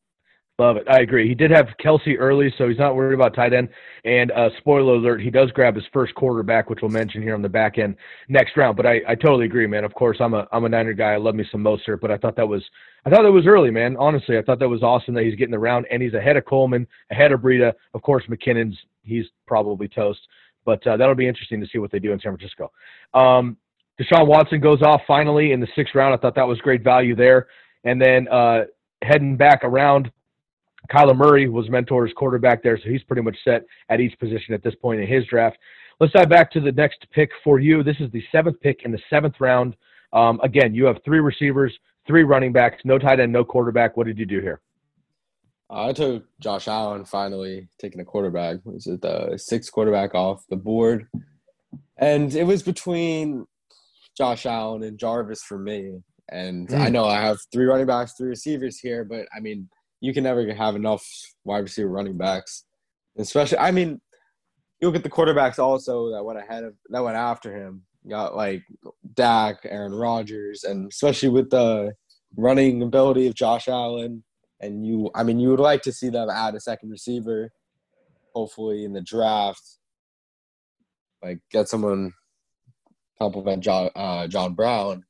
Love 0.59 0.77
it. 0.77 0.87
I 0.89 1.01
agree. 1.01 1.27
He 1.27 1.35
did 1.35 1.51
have 1.51 1.67
Kelce 1.79 2.15
early, 2.17 2.51
so 2.57 2.67
he's 2.67 2.79
not 2.79 2.95
worried 2.95 3.13
about 3.13 3.35
tight 3.35 3.53
end. 3.53 3.69
And 4.05 4.31
uh, 4.31 4.49
spoiler 4.57 4.95
alert, 4.95 5.21
he 5.21 5.29
does 5.29 5.51
grab 5.51 5.75
his 5.75 5.83
first 5.93 6.15
quarterback, 6.15 6.67
which 6.67 6.79
we'll 6.81 6.89
mention 6.89 7.21
here 7.21 7.35
on 7.35 7.43
the 7.43 7.49
back 7.49 7.77
end 7.77 7.95
next 8.27 8.57
round. 8.57 8.75
But 8.75 8.87
I, 8.87 9.01
I 9.07 9.13
totally 9.13 9.45
agree, 9.45 9.67
man. 9.67 9.83
Of 9.83 9.93
course, 9.93 10.17
I'm 10.19 10.33
a 10.33 10.47
I'm 10.51 10.65
a 10.65 10.69
Niner 10.69 10.93
guy. 10.93 11.11
I 11.11 11.17
love 11.17 11.35
me 11.35 11.45
some 11.51 11.63
Mostert, 11.63 12.01
but 12.01 12.09
I 12.09 12.17
thought 12.17 12.35
that 12.37 12.47
was 12.47 12.63
I 13.05 13.11
thought 13.11 13.21
that 13.21 13.31
was 13.31 13.45
early, 13.45 13.69
man. 13.69 13.95
Honestly, 13.99 14.35
I 14.35 14.41
thought 14.41 14.57
that 14.57 14.67
was 14.67 14.81
awesome 14.81 15.13
that 15.13 15.25
he's 15.25 15.35
getting 15.35 15.51
the 15.51 15.59
round 15.59 15.85
and 15.91 16.01
he's 16.01 16.15
ahead 16.15 16.37
of 16.37 16.45
Coleman, 16.45 16.87
ahead 17.11 17.31
of 17.31 17.41
Breida. 17.41 17.73
Of 17.93 18.01
course, 18.01 18.23
McKinnon's 18.27 18.77
he's 19.03 19.25
probably 19.45 19.87
toast, 19.87 20.21
but 20.65 20.85
uh, 20.87 20.97
that'll 20.97 21.13
be 21.13 21.27
interesting 21.27 21.61
to 21.61 21.67
see 21.67 21.77
what 21.77 21.91
they 21.91 21.99
do 21.99 22.13
in 22.13 22.19
San 22.19 22.35
Francisco. 22.35 22.71
Um, 23.13 23.57
Deshaun 24.01 24.25
Watson 24.25 24.59
goes 24.59 24.81
off 24.81 25.01
finally 25.07 25.51
in 25.51 25.59
the 25.59 25.67
sixth 25.75 25.93
round. 25.93 26.15
I 26.15 26.17
thought 26.17 26.33
that 26.33 26.47
was 26.47 26.57
great 26.61 26.83
value 26.83 27.15
there. 27.15 27.47
And 27.83 28.01
then 28.01 28.27
uh, 28.27 28.65
heading 29.01 29.37
back 29.37 29.63
around, 29.63 30.11
Kyler 30.91 31.15
Murray 31.15 31.49
was 31.49 31.67
mentor's 31.69 32.13
quarterback 32.13 32.63
there, 32.63 32.77
so 32.77 32.89
he's 32.89 33.03
pretty 33.03 33.21
much 33.21 33.37
set 33.43 33.63
at 33.89 33.99
each 33.99 34.17
position 34.19 34.53
at 34.53 34.63
this 34.63 34.75
point 34.75 35.01
in 35.01 35.07
his 35.07 35.25
draft. 35.25 35.57
Let's 35.99 36.13
dive 36.13 36.29
back 36.29 36.51
to 36.51 36.61
the 36.61 36.71
next 36.71 37.05
pick 37.11 37.31
for 37.43 37.59
you. 37.59 37.83
This 37.83 37.97
is 37.99 38.11
the 38.11 38.23
seventh 38.31 38.59
pick 38.61 38.83
in 38.83 38.91
the 38.91 38.99
seventh 39.09 39.35
round. 39.39 39.75
Um, 40.13 40.39
again, 40.41 40.73
you 40.73 40.85
have 40.85 40.97
three 41.03 41.19
receivers, 41.19 41.77
three 42.05 42.23
running 42.23 42.53
backs, 42.53 42.81
no 42.85 42.97
tight 42.97 43.19
end, 43.19 43.33
no 43.33 43.43
quarterback. 43.43 43.97
What 43.97 44.07
did 44.07 44.17
you 44.17 44.25
do 44.25 44.39
here? 44.39 44.61
Uh, 45.69 45.87
I 45.87 45.93
took 45.93 46.25
Josh 46.39 46.67
Allen 46.67 47.03
finally 47.03 47.67
taking 47.79 47.99
a 47.99 48.05
quarterback. 48.05 48.57
Was 48.63 48.87
it 48.87 49.01
the 49.01 49.37
sixth 49.37 49.71
quarterback 49.71 50.15
off 50.15 50.45
the 50.49 50.55
board? 50.55 51.07
And 51.97 52.33
it 52.33 52.43
was 52.43 52.63
between 52.63 53.45
Josh 54.15 54.45
Allen 54.45 54.83
and 54.83 54.97
Jarvis 54.97 55.41
for 55.41 55.57
me. 55.57 56.03
And 56.29 56.69
I 56.73 56.89
Mm. 56.89 56.91
know 56.91 57.05
I 57.05 57.21
have 57.21 57.37
three 57.51 57.65
running 57.65 57.87
backs, 57.87 58.13
three 58.13 58.29
receivers 58.29 58.79
here, 58.79 59.05
but 59.05 59.27
I 59.35 59.39
mean, 59.39 59.69
you 60.01 60.13
can 60.13 60.23
never 60.23 60.53
have 60.53 60.75
enough 60.75 61.05
wide 61.45 61.59
receiver 61.63 61.89
running 61.89 62.17
backs. 62.17 62.65
Especially, 63.17 63.57
I 63.57 63.71
mean, 63.71 64.01
you 64.79 64.87
look 64.87 64.95
at 64.95 65.03
the 65.03 65.09
quarterbacks 65.09 65.57
also 65.57 66.11
that 66.11 66.23
went 66.23 66.37
ahead 66.37 66.63
of 66.63 66.75
that 66.89 67.03
went 67.03 67.17
after 67.17 67.55
him. 67.55 67.85
You 68.03 68.11
got 68.11 68.35
like 68.35 68.63
Dak, 69.15 69.59
Aaron 69.63 69.93
Rodgers, 69.93 70.63
and 70.63 70.91
especially 70.91 71.29
with 71.29 71.49
the 71.49 71.93
running 72.35 72.83
ability 72.83 73.27
of 73.27 73.33
Josh 73.33 73.67
Allen, 73.67 74.23
and 74.59 74.85
you, 74.85 75.09
I 75.15 75.23
mean, 75.23 75.39
you 75.39 75.49
would 75.49 75.59
like 75.59 75.81
to 75.83 75.91
see 75.93 76.09
them 76.09 76.29
add 76.29 76.55
a 76.55 76.59
second 76.59 76.89
receiver, 76.89 77.51
hopefully 78.35 78.83
in 78.85 78.93
the 78.93 79.01
draft, 79.01 79.63
like 81.23 81.39
get 81.51 81.67
someone 81.69 82.13
compliment 83.19 83.63
John 83.63 83.89
uh, 83.95 84.27
John 84.27 84.53
Brown. 84.53 85.03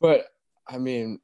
But 0.00 0.26
I 0.68 0.78
mean, 0.78 1.18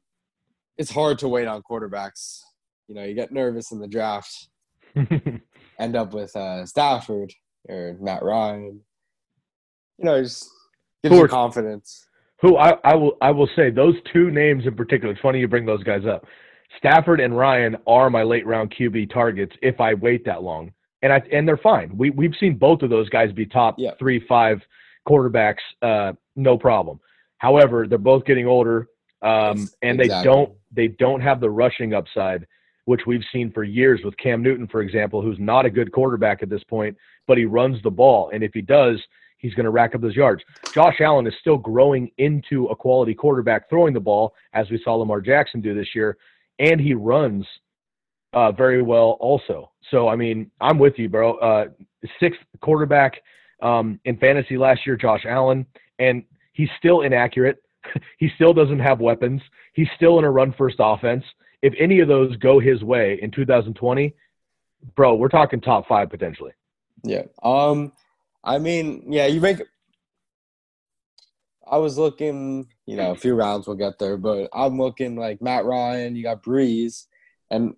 it's 0.77 0.91
hard 0.91 1.19
to 1.19 1.27
wait 1.27 1.47
on 1.47 1.61
quarterbacks. 1.61 2.39
You 2.87 2.95
know, 2.95 3.03
you 3.03 3.13
get 3.13 3.31
nervous 3.31 3.71
in 3.71 3.79
the 3.79 3.87
draft, 3.87 4.47
end 4.95 5.95
up 5.95 6.13
with 6.13 6.35
uh, 6.35 6.65
Stafford 6.65 7.33
or 7.69 7.95
Matt 7.99 8.23
Ryan. 8.23 8.81
You 9.97 10.05
know, 10.05 10.21
just 10.21 10.49
gives 11.03 11.15
you 11.15 11.27
confidence. 11.27 12.05
Who 12.41 12.57
I, 12.57 12.75
I 12.83 12.95
will 12.95 13.17
I 13.21 13.31
will 13.31 13.49
say 13.55 13.69
those 13.69 13.95
two 14.11 14.31
names 14.31 14.65
in 14.65 14.75
particular. 14.75 15.13
It's 15.13 15.21
funny 15.21 15.39
you 15.39 15.47
bring 15.47 15.65
those 15.65 15.83
guys 15.83 16.05
up. 16.05 16.25
Stafford 16.77 17.19
and 17.19 17.37
Ryan 17.37 17.77
are 17.85 18.09
my 18.09 18.23
late 18.23 18.47
round 18.47 18.73
QB 18.77 19.13
targets 19.13 19.55
if 19.61 19.79
I 19.79 19.93
wait 19.93 20.25
that 20.25 20.41
long, 20.41 20.71
and 21.03 21.13
I 21.13 21.21
and 21.31 21.47
they're 21.47 21.57
fine. 21.57 21.95
We 21.95 22.09
we've 22.09 22.33
seen 22.39 22.57
both 22.57 22.81
of 22.81 22.89
those 22.89 23.09
guys 23.09 23.31
be 23.31 23.45
top 23.45 23.75
Yeah. 23.77 23.91
three 23.99 24.25
five 24.27 24.59
quarterbacks, 25.07 25.61
uh, 25.81 26.13
no 26.35 26.57
problem. 26.57 26.99
However, 27.41 27.87
they're 27.87 27.97
both 27.97 28.23
getting 28.25 28.45
older, 28.45 28.87
um, 29.23 29.67
and 29.81 29.99
they 29.99 30.03
exactly. 30.03 30.31
don't 30.31 30.53
they 30.71 30.89
don't 30.89 31.21
have 31.21 31.41
the 31.41 31.49
rushing 31.49 31.91
upside, 31.91 32.45
which 32.85 33.01
we've 33.07 33.23
seen 33.33 33.51
for 33.51 33.63
years 33.63 34.01
with 34.05 34.15
Cam 34.17 34.43
Newton, 34.43 34.67
for 34.67 34.83
example, 34.83 35.23
who's 35.23 35.39
not 35.39 35.65
a 35.65 35.69
good 35.71 35.91
quarterback 35.91 36.43
at 36.43 36.49
this 36.49 36.63
point, 36.65 36.95
but 37.25 37.39
he 37.39 37.45
runs 37.45 37.81
the 37.81 37.89
ball, 37.89 38.29
and 38.31 38.43
if 38.43 38.51
he 38.53 38.61
does, 38.61 39.01
he's 39.39 39.55
going 39.55 39.63
to 39.63 39.71
rack 39.71 39.95
up 39.95 40.01
those 40.01 40.15
yards. 40.15 40.43
Josh 40.71 41.01
Allen 41.01 41.25
is 41.25 41.33
still 41.41 41.57
growing 41.57 42.11
into 42.19 42.67
a 42.67 42.75
quality 42.75 43.15
quarterback 43.15 43.67
throwing 43.71 43.95
the 43.95 43.99
ball, 43.99 44.35
as 44.53 44.69
we 44.69 44.79
saw 44.83 44.93
Lamar 44.93 45.19
Jackson 45.19 45.61
do 45.61 45.73
this 45.73 45.95
year, 45.95 46.17
and 46.59 46.79
he 46.79 46.93
runs 46.93 47.43
uh, 48.33 48.51
very 48.51 48.83
well 48.83 49.17
also. 49.19 49.71
So, 49.89 50.07
I 50.07 50.15
mean, 50.15 50.51
I'm 50.61 50.77
with 50.77 50.93
you, 50.99 51.09
bro. 51.09 51.37
Uh, 51.37 51.65
sixth 52.19 52.39
quarterback 52.61 53.19
um, 53.63 53.99
in 54.05 54.15
fantasy 54.17 54.59
last 54.59 54.85
year, 54.85 54.95
Josh 54.95 55.25
Allen, 55.27 55.65
and 55.97 56.23
he's 56.53 56.69
still 56.77 57.01
inaccurate. 57.01 57.61
he 58.19 58.29
still 58.35 58.53
doesn't 58.53 58.79
have 58.79 58.99
weapons. 58.99 59.41
He's 59.73 59.87
still 59.95 60.19
in 60.19 60.25
a 60.25 60.31
run 60.31 60.53
first 60.57 60.77
offense. 60.79 61.23
If 61.61 61.73
any 61.79 61.99
of 61.99 62.07
those 62.07 62.35
go 62.37 62.59
his 62.59 62.83
way 62.83 63.19
in 63.21 63.31
2020, 63.31 64.13
bro, 64.95 65.15
we're 65.15 65.29
talking 65.29 65.61
top 65.61 65.87
five 65.87 66.09
potentially. 66.09 66.51
Yeah. 67.03 67.23
Um, 67.43 67.91
I 68.43 68.57
mean, 68.57 69.11
yeah, 69.11 69.27
you 69.27 69.41
make. 69.41 69.61
I 71.69 71.77
was 71.77 71.97
looking, 71.97 72.67
you 72.85 72.97
know, 72.97 73.11
a 73.11 73.15
few 73.15 73.33
rounds 73.33 73.67
we'll 73.67 73.77
get 73.77 73.97
there, 73.97 74.17
but 74.17 74.49
I'm 74.53 74.77
looking 74.77 75.15
like 75.15 75.41
Matt 75.41 75.65
Ryan. 75.65 76.15
You 76.15 76.23
got 76.23 76.43
Brees, 76.43 77.05
and 77.49 77.75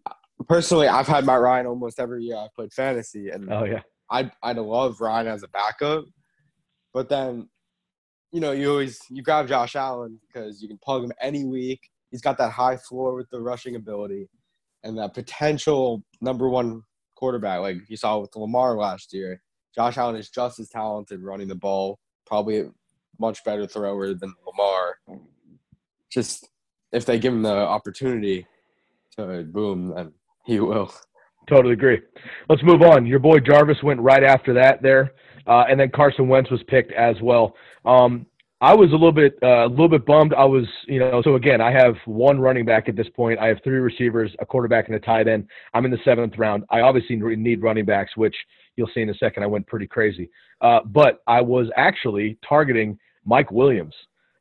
personally, 0.48 0.88
I've 0.88 1.08
had 1.08 1.26
Matt 1.26 1.42
Ryan 1.42 1.68
almost 1.68 2.00
every 2.00 2.24
year 2.24 2.38
I've 2.38 2.56
played 2.56 2.74
fantasy, 2.74 3.30
and 3.30 3.52
Oh 3.52 3.66
yeah, 3.66 3.82
I 4.10 4.32
I 4.42 4.54
love 4.54 5.00
Ryan 5.00 5.28
as 5.28 5.44
a 5.44 5.48
backup, 5.50 6.06
but 6.94 7.10
then, 7.10 7.50
you 8.34 8.40
know, 8.40 8.52
you 8.52 8.70
always 8.70 9.00
you 9.10 9.22
grab 9.22 9.48
Josh 9.48 9.76
Allen 9.76 10.20
because 10.28 10.62
you 10.62 10.68
can 10.68 10.80
plug 10.80 11.04
him 11.04 11.12
any 11.22 11.46
week. 11.46 11.92
He's 12.10 12.22
got 12.22 12.38
that 12.40 12.52
high 12.52 12.78
floor 12.78 13.16
with 13.16 13.30
the 13.30 13.40
rushing 13.40 13.76
ability, 13.76 14.28
and 14.84 14.98
that 14.98 15.14
potential 15.14 16.04
number 16.20 16.50
one 16.50 16.82
quarterback, 17.16 17.62
like 17.62 17.78
you 17.88 17.96
saw 17.96 18.20
with 18.20 18.36
Lamar 18.36 18.76
last 18.76 19.14
year. 19.14 19.42
Josh 19.74 19.98
Allen 19.98 20.16
is 20.16 20.30
just 20.30 20.60
as 20.60 20.70
talented 20.70 21.22
running 21.22 21.48
the 21.48 21.56
ball, 21.56 22.00
probably 22.26 22.60
a 22.62 22.72
much 23.20 23.44
better 23.44 23.68
thrower 23.68 24.14
than 24.14 24.34
Lamar. 24.46 24.98
Just 26.12 26.50
if 26.92 27.06
they 27.06 27.20
give 27.20 27.34
him 27.34 27.44
the 27.44 27.56
opportunity 27.56 28.48
to 29.16 29.44
boom, 29.44 29.94
then 29.96 30.12
he 30.46 30.60
will. 30.60 30.92
totally 31.48 31.74
agree. 31.74 32.02
Let's 32.50 32.64
move 32.64 32.82
on. 32.82 33.06
Your 33.06 33.20
boy 33.20 33.40
Jarvis 33.40 33.82
went 33.84 34.00
right 34.00 34.24
after 34.24 34.54
that 34.56 34.82
there, 34.82 35.14
uh, 35.48 35.66
and 35.70 35.80
then 35.80 35.90
Carson 35.90 36.28
Wentz 36.28 36.50
was 36.50 36.62
picked 36.68 36.92
as 36.94 37.16
well. 37.22 37.56
Um, 37.86 38.26
I 38.64 38.74
was 38.74 38.92
a 38.92 38.94
little 38.94 39.12
bit 39.12 39.38
uh, 39.44 39.66
a 39.66 39.68
little 39.68 39.90
bit 39.90 40.06
bummed. 40.06 40.34
I 40.34 40.46
was, 40.46 40.66
you 40.88 40.98
know, 40.98 41.22
so 41.22 41.36
again, 41.36 41.60
I 41.60 41.72
have 41.72 41.96
one 42.06 42.40
running 42.40 42.64
back 42.64 42.88
at 42.88 42.96
this 42.96 43.10
point. 43.10 43.38
I 43.38 43.48
have 43.48 43.58
three 43.62 43.80
receivers, 43.80 44.32
a 44.40 44.46
quarterback, 44.46 44.88
and 44.88 44.96
a 44.96 45.02
tight 45.02 45.28
end. 45.28 45.48
I'm 45.74 45.84
in 45.84 45.92
the 45.92 45.98
seventh 46.06 46.38
round. 46.38 46.64
I 46.70 46.80
obviously 46.80 47.18
need 47.18 47.62
running 47.62 47.84
backs, 47.84 48.16
which 48.16 48.36
you'll 48.78 48.90
see 48.94 49.02
in 49.02 49.10
a 49.10 49.16
second. 49.16 49.44
I 49.44 49.48
went 49.48 49.68
pretty 49.68 49.86
crazy, 49.86 50.30
uh, 50.62 50.80
but 50.86 51.22
I 51.28 51.42
was 51.42 51.68
actually 51.76 52.38
targeting 52.48 52.98
Mike 53.26 53.52
Williams. 53.52 53.96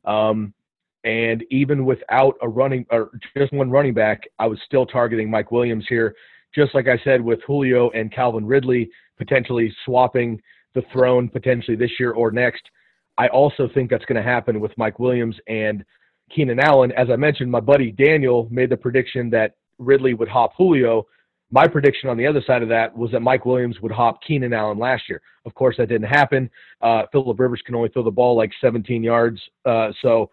Um, 0.05 0.55
and 1.03 1.43
even 1.51 1.85
without 1.85 2.35
a 2.43 2.49
running 2.49 2.87
or 2.93 3.11
just 3.37 3.53
one 3.53 3.73
running 3.73 3.93
back, 3.93 4.23
I 4.39 4.47
was 4.47 4.59
still 4.67 4.87
targeting 4.87 5.29
Mike 5.29 5.51
Williams 5.51 5.85
here. 5.89 6.15
Just 6.55 6.77
like 6.77 6.87
I 6.87 7.01
said 7.03 7.21
with 7.21 7.41
Julio 7.45 7.91
and 7.91 8.13
Calvin 8.13 8.47
Ridley 8.47 8.89
potentially 9.19 9.75
swapping 9.85 10.41
the 10.75 10.83
throne 10.93 11.29
potentially 11.29 11.77
this 11.77 11.91
year 11.99 12.13
or 12.13 12.31
next. 12.31 12.63
I 13.19 13.29
also 13.29 13.69
think 13.75 13.91
that's 13.91 14.05
going 14.05 14.17
to 14.17 14.29
happen 14.29 14.61
with 14.61 14.73
Mike 14.77 14.99
Williams 14.99 15.37
and 15.47 15.85
Keenan 16.35 16.61
Allen. 16.61 16.93
As 16.93 17.09
I 17.11 17.17
mentioned, 17.17 17.51
my 17.51 17.61
buddy 17.61 17.93
Daniel 17.93 18.49
made 18.51 18.71
the 18.71 18.77
prediction 18.77 19.31
that 19.31 19.55
Ridley 19.79 20.15
would 20.15 20.29
hop 20.29 20.53
Julio. 20.57 21.07
My 21.51 21.69
prediction 21.69 22.09
on 22.09 22.17
the 22.17 22.27
other 22.27 22.43
side 22.47 22.63
of 22.63 22.69
that 22.71 22.97
was 22.97 23.11
that 23.11 23.21
Mike 23.21 23.45
Williams 23.45 23.81
would 23.83 23.93
hop 23.93 24.23
Keenan 24.27 24.55
Allen 24.55 24.79
last 24.79 25.03
year. 25.09 25.21
Of 25.45 25.55
course, 25.55 25.77
that 25.77 25.89
didn't 25.89 26.09
happen. 26.09 26.49
Uh, 26.81 27.03
Philip 27.13 27.39
Rivers 27.39 27.61
can 27.67 27.75
only 27.75 27.91
throw 27.91 28.03
the 28.03 28.11
ball 28.11 28.37
like 28.37 28.51
17 28.61 29.03
yards. 29.03 29.39
Uh, 29.67 29.91
so 30.01 30.31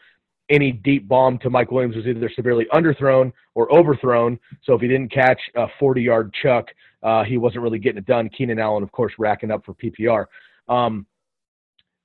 any 0.50 0.72
deep 0.72 1.08
bomb 1.08 1.38
to 1.40 1.50
Mike 1.50 1.72
Williams 1.72 1.96
was 1.96 2.06
either 2.06 2.32
severely 2.36 2.66
underthrown 2.74 3.32
or 3.54 3.72
overthrown. 3.74 4.40
So 4.64 4.74
if 4.74 4.82
he 4.82 4.88
didn't 4.88 5.12
catch 5.12 5.40
a 5.56 5.68
40 5.80 6.02
yard 6.02 6.34
chuck, 6.42 6.68
uh, 7.04 7.24
he 7.24 7.38
wasn't 7.38 7.62
really 7.62 7.80
getting 7.80 7.98
it 7.98 8.06
done. 8.06 8.30
Keenan 8.30 8.60
Allen, 8.60 8.84
of 8.84 8.92
course, 8.92 9.14
racking 9.18 9.52
up 9.52 9.66
for 9.66 9.74
PPR. 9.76 10.26
Um, 10.68 11.06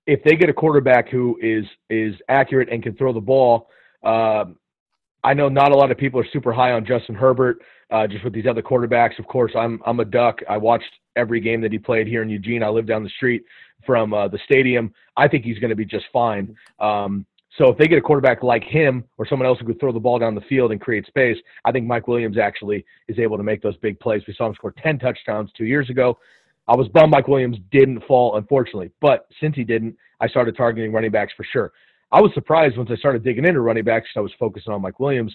if 0.07 0.23
they 0.25 0.37
get 0.37 0.49
a 0.49 0.53
quarterback 0.53 1.09
who 1.09 1.39
is 1.41 1.65
is 1.91 2.15
accurate 2.29 2.69
and 2.71 2.83
can 2.83 2.95
throw 2.95 3.13
the 3.13 3.21
ball, 3.21 3.69
um, 4.05 4.57
I 5.23 5.33
know 5.35 5.49
not 5.49 5.73
a 5.73 5.77
lot 5.77 5.91
of 5.91 5.97
people 5.97 6.21
are 6.21 6.27
super 6.33 6.53
high 6.53 6.73
on 6.73 6.85
Justin 6.85 7.15
Herbert. 7.15 7.59
Uh, 7.91 8.07
just 8.07 8.25
with 8.25 8.33
these 8.33 8.47
other 8.47 8.63
quarterbacks, 8.63 9.19
of 9.19 9.27
course, 9.27 9.53
I'm 9.57 9.81
I'm 9.87 10.01
a 10.01 10.05
duck. 10.05 10.41
I 10.49 10.57
watched 10.57 10.91
every 11.17 11.41
game 11.41 11.61
that 11.63 11.73
he 11.73 11.79
played 11.79 12.07
here 12.07 12.23
in 12.23 12.29
Eugene. 12.29 12.63
I 12.63 12.69
live 12.69 12.87
down 12.87 13.03
the 13.03 13.11
street 13.11 13.45
from 13.87 14.13
uh, 14.13 14.29
the 14.29 14.39
stadium. 14.45 14.93
I 15.17 15.29
think 15.29 15.45
he's 15.45 15.59
going 15.59 15.71
to 15.71 15.77
be 15.77 15.85
just 15.85 16.07
fine. 16.13 16.55
Um, 16.79 17.27
so 17.59 17.69
if 17.69 17.79
they 17.79 17.87
get 17.87 17.99
a 17.99 18.03
quarterback 18.03 18.43
like 18.43 18.65
him 18.65 19.05
or 19.17 19.27
someone 19.27 19.47
else 19.47 19.59
who 19.61 19.67
could 19.67 19.79
throw 19.79 19.93
the 19.93 20.01
ball 20.01 20.19
down 20.19 20.35
the 20.35 20.41
field 20.43 20.73
and 20.73 20.81
create 20.81 21.07
space, 21.07 21.37
I 21.65 21.71
think 21.71 21.87
Mike 21.87 22.09
Williams 22.09 22.37
actually 22.37 22.85
is 23.09 23.19
able 23.19 23.37
to 23.37 23.45
make 23.45 23.63
those 23.63 23.77
big 23.77 24.01
plays. 24.01 24.23
We 24.27 24.35
saw 24.35 24.47
him 24.47 24.55
score 24.55 24.75
10 24.83 24.99
touchdowns 24.99 25.51
two 25.57 25.65
years 25.65 25.89
ago. 25.89 26.19
I 26.67 26.75
was 26.75 26.89
bummed 26.89 27.13
Mike 27.13 27.29
Williams 27.29 27.59
didn't 27.71 28.03
fall, 28.07 28.37
unfortunately. 28.37 28.91
But 29.01 29.27
since 29.41 29.55
he 29.55 29.65
didn't, 29.65 29.97
I 30.21 30.29
started 30.29 30.57
targeting 30.57 30.93
running 30.93 31.11
backs 31.13 31.33
for 31.37 31.45
sure. 31.45 31.73
I 32.11 32.21
was 32.21 32.33
surprised 32.35 32.77
once 32.77 32.91
I 32.93 32.97
started 32.97 33.23
digging 33.23 33.45
into 33.45 33.61
running 33.61 33.85
backs. 33.85 34.09
I 34.17 34.21
was 34.21 34.33
focusing 34.39 34.73
on 34.73 34.83
Mike 34.83 34.99
Williams. 34.99 35.35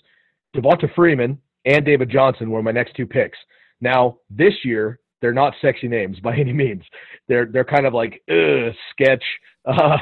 Devonta 0.55 0.93
Freeman 0.95 1.37
and 1.65 1.85
David 1.85 2.09
Johnson 2.09 2.49
were 2.49 2.63
my 2.63 2.71
next 2.71 2.95
two 2.95 3.05
picks. 3.05 3.37
Now, 3.81 4.17
this 4.29 4.53
year, 4.63 4.99
they're 5.21 5.33
not 5.33 5.53
sexy 5.61 5.87
names 5.87 6.19
by 6.23 6.35
any 6.35 6.53
means. 6.53 6.83
They're 7.27 7.45
they're 7.45 7.63
kind 7.63 7.85
of 7.85 7.93
like 7.93 8.21
sketch, 8.91 9.23
uh, 9.65 9.97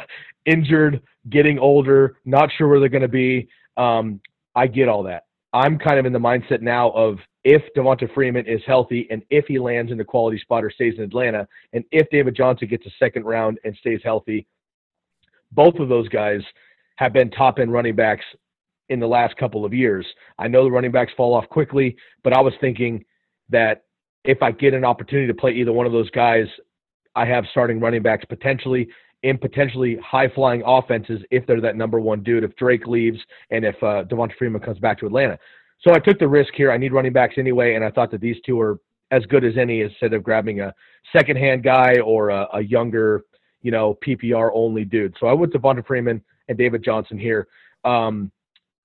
injured, 0.45 1.01
getting 1.29 1.59
older, 1.59 2.17
not 2.25 2.49
sure 2.57 2.67
where 2.67 2.79
they're 2.79 2.89
going 2.89 3.01
to 3.01 3.07
be. 3.07 3.47
Um, 3.75 4.19
I 4.55 4.67
get 4.67 4.87
all 4.87 5.03
that. 5.03 5.23
I'm 5.53 5.77
kind 5.79 5.99
of 5.99 6.05
in 6.05 6.13
the 6.13 6.19
mindset 6.19 6.61
now 6.61 6.91
of 6.91 7.17
if 7.43 7.61
Devonta 7.75 8.13
Freeman 8.13 8.45
is 8.45 8.61
healthy 8.67 9.07
and 9.09 9.23
if 9.29 9.45
he 9.47 9.59
lands 9.59 9.91
in 9.91 9.97
the 9.97 10.03
quality 10.03 10.37
spot 10.39 10.63
or 10.63 10.69
stays 10.69 10.95
in 10.97 11.03
Atlanta, 11.03 11.47
and 11.73 11.83
if 11.91 12.07
David 12.11 12.35
Johnson 12.35 12.67
gets 12.67 12.85
a 12.85 12.91
second 12.99 13.23
round 13.23 13.57
and 13.63 13.75
stays 13.77 14.01
healthy, 14.03 14.45
both 15.51 15.75
of 15.75 15.89
those 15.89 16.09
guys 16.09 16.41
have 16.97 17.13
been 17.13 17.29
top 17.31 17.59
end 17.59 17.71
running 17.71 17.95
backs 17.95 18.25
in 18.89 18.99
the 18.99 19.07
last 19.07 19.37
couple 19.37 19.65
of 19.65 19.73
years. 19.73 20.05
I 20.37 20.47
know 20.47 20.63
the 20.63 20.71
running 20.71 20.91
backs 20.91 21.13
fall 21.15 21.33
off 21.33 21.47
quickly, 21.49 21.95
but 22.23 22.33
I 22.33 22.41
was 22.41 22.53
thinking 22.59 23.05
that 23.49 23.83
if 24.23 24.41
I 24.41 24.51
get 24.51 24.73
an 24.73 24.83
opportunity 24.83 25.27
to 25.27 25.33
play 25.33 25.51
either 25.51 25.71
one 25.71 25.85
of 25.85 25.93
those 25.93 26.09
guys, 26.09 26.47
I 27.15 27.25
have 27.25 27.45
starting 27.51 27.79
running 27.79 28.01
backs 28.01 28.25
potentially 28.25 28.87
in 29.23 29.37
potentially 29.37 29.97
high 29.97 30.29
flying 30.29 30.63
offenses 30.65 31.21
if 31.31 31.45
they're 31.47 31.61
that 31.61 31.75
number 31.75 31.99
one 31.99 32.23
dude, 32.23 32.43
if 32.43 32.55
Drake 32.55 32.85
leaves 32.87 33.19
and 33.51 33.65
if 33.65 33.75
uh, 33.83 34.03
Devonta 34.05 34.35
Freeman 34.37 34.61
comes 34.61 34.79
back 34.79 34.99
to 34.99 35.05
Atlanta. 35.05 35.37
So 35.81 35.93
I 35.93 35.99
took 35.99 36.19
the 36.19 36.27
risk 36.27 36.53
here. 36.55 36.71
I 36.71 36.77
need 36.77 36.93
running 36.93 37.13
backs 37.13 37.35
anyway, 37.37 37.75
and 37.75 37.83
I 37.83 37.91
thought 37.91 38.11
that 38.11 38.21
these 38.21 38.37
two 38.45 38.59
are 38.59 38.79
as 39.11 39.25
good 39.25 39.43
as 39.43 39.57
any 39.57 39.81
instead 39.81 40.13
of 40.13 40.23
grabbing 40.23 40.61
a 40.61 40.73
second 41.13 41.37
hand 41.37 41.63
guy 41.63 41.99
or 41.99 42.29
a, 42.29 42.47
a 42.53 42.61
younger, 42.61 43.23
you 43.61 43.71
know, 43.71 43.97
PPR 44.05 44.51
only 44.53 44.85
dude. 44.85 45.15
So 45.19 45.27
I 45.27 45.33
went 45.33 45.51
to 45.53 45.59
Devonta 45.59 45.85
Freeman 45.85 46.21
and 46.47 46.57
David 46.57 46.83
Johnson 46.83 47.17
here. 47.17 47.47
Um, 47.85 48.31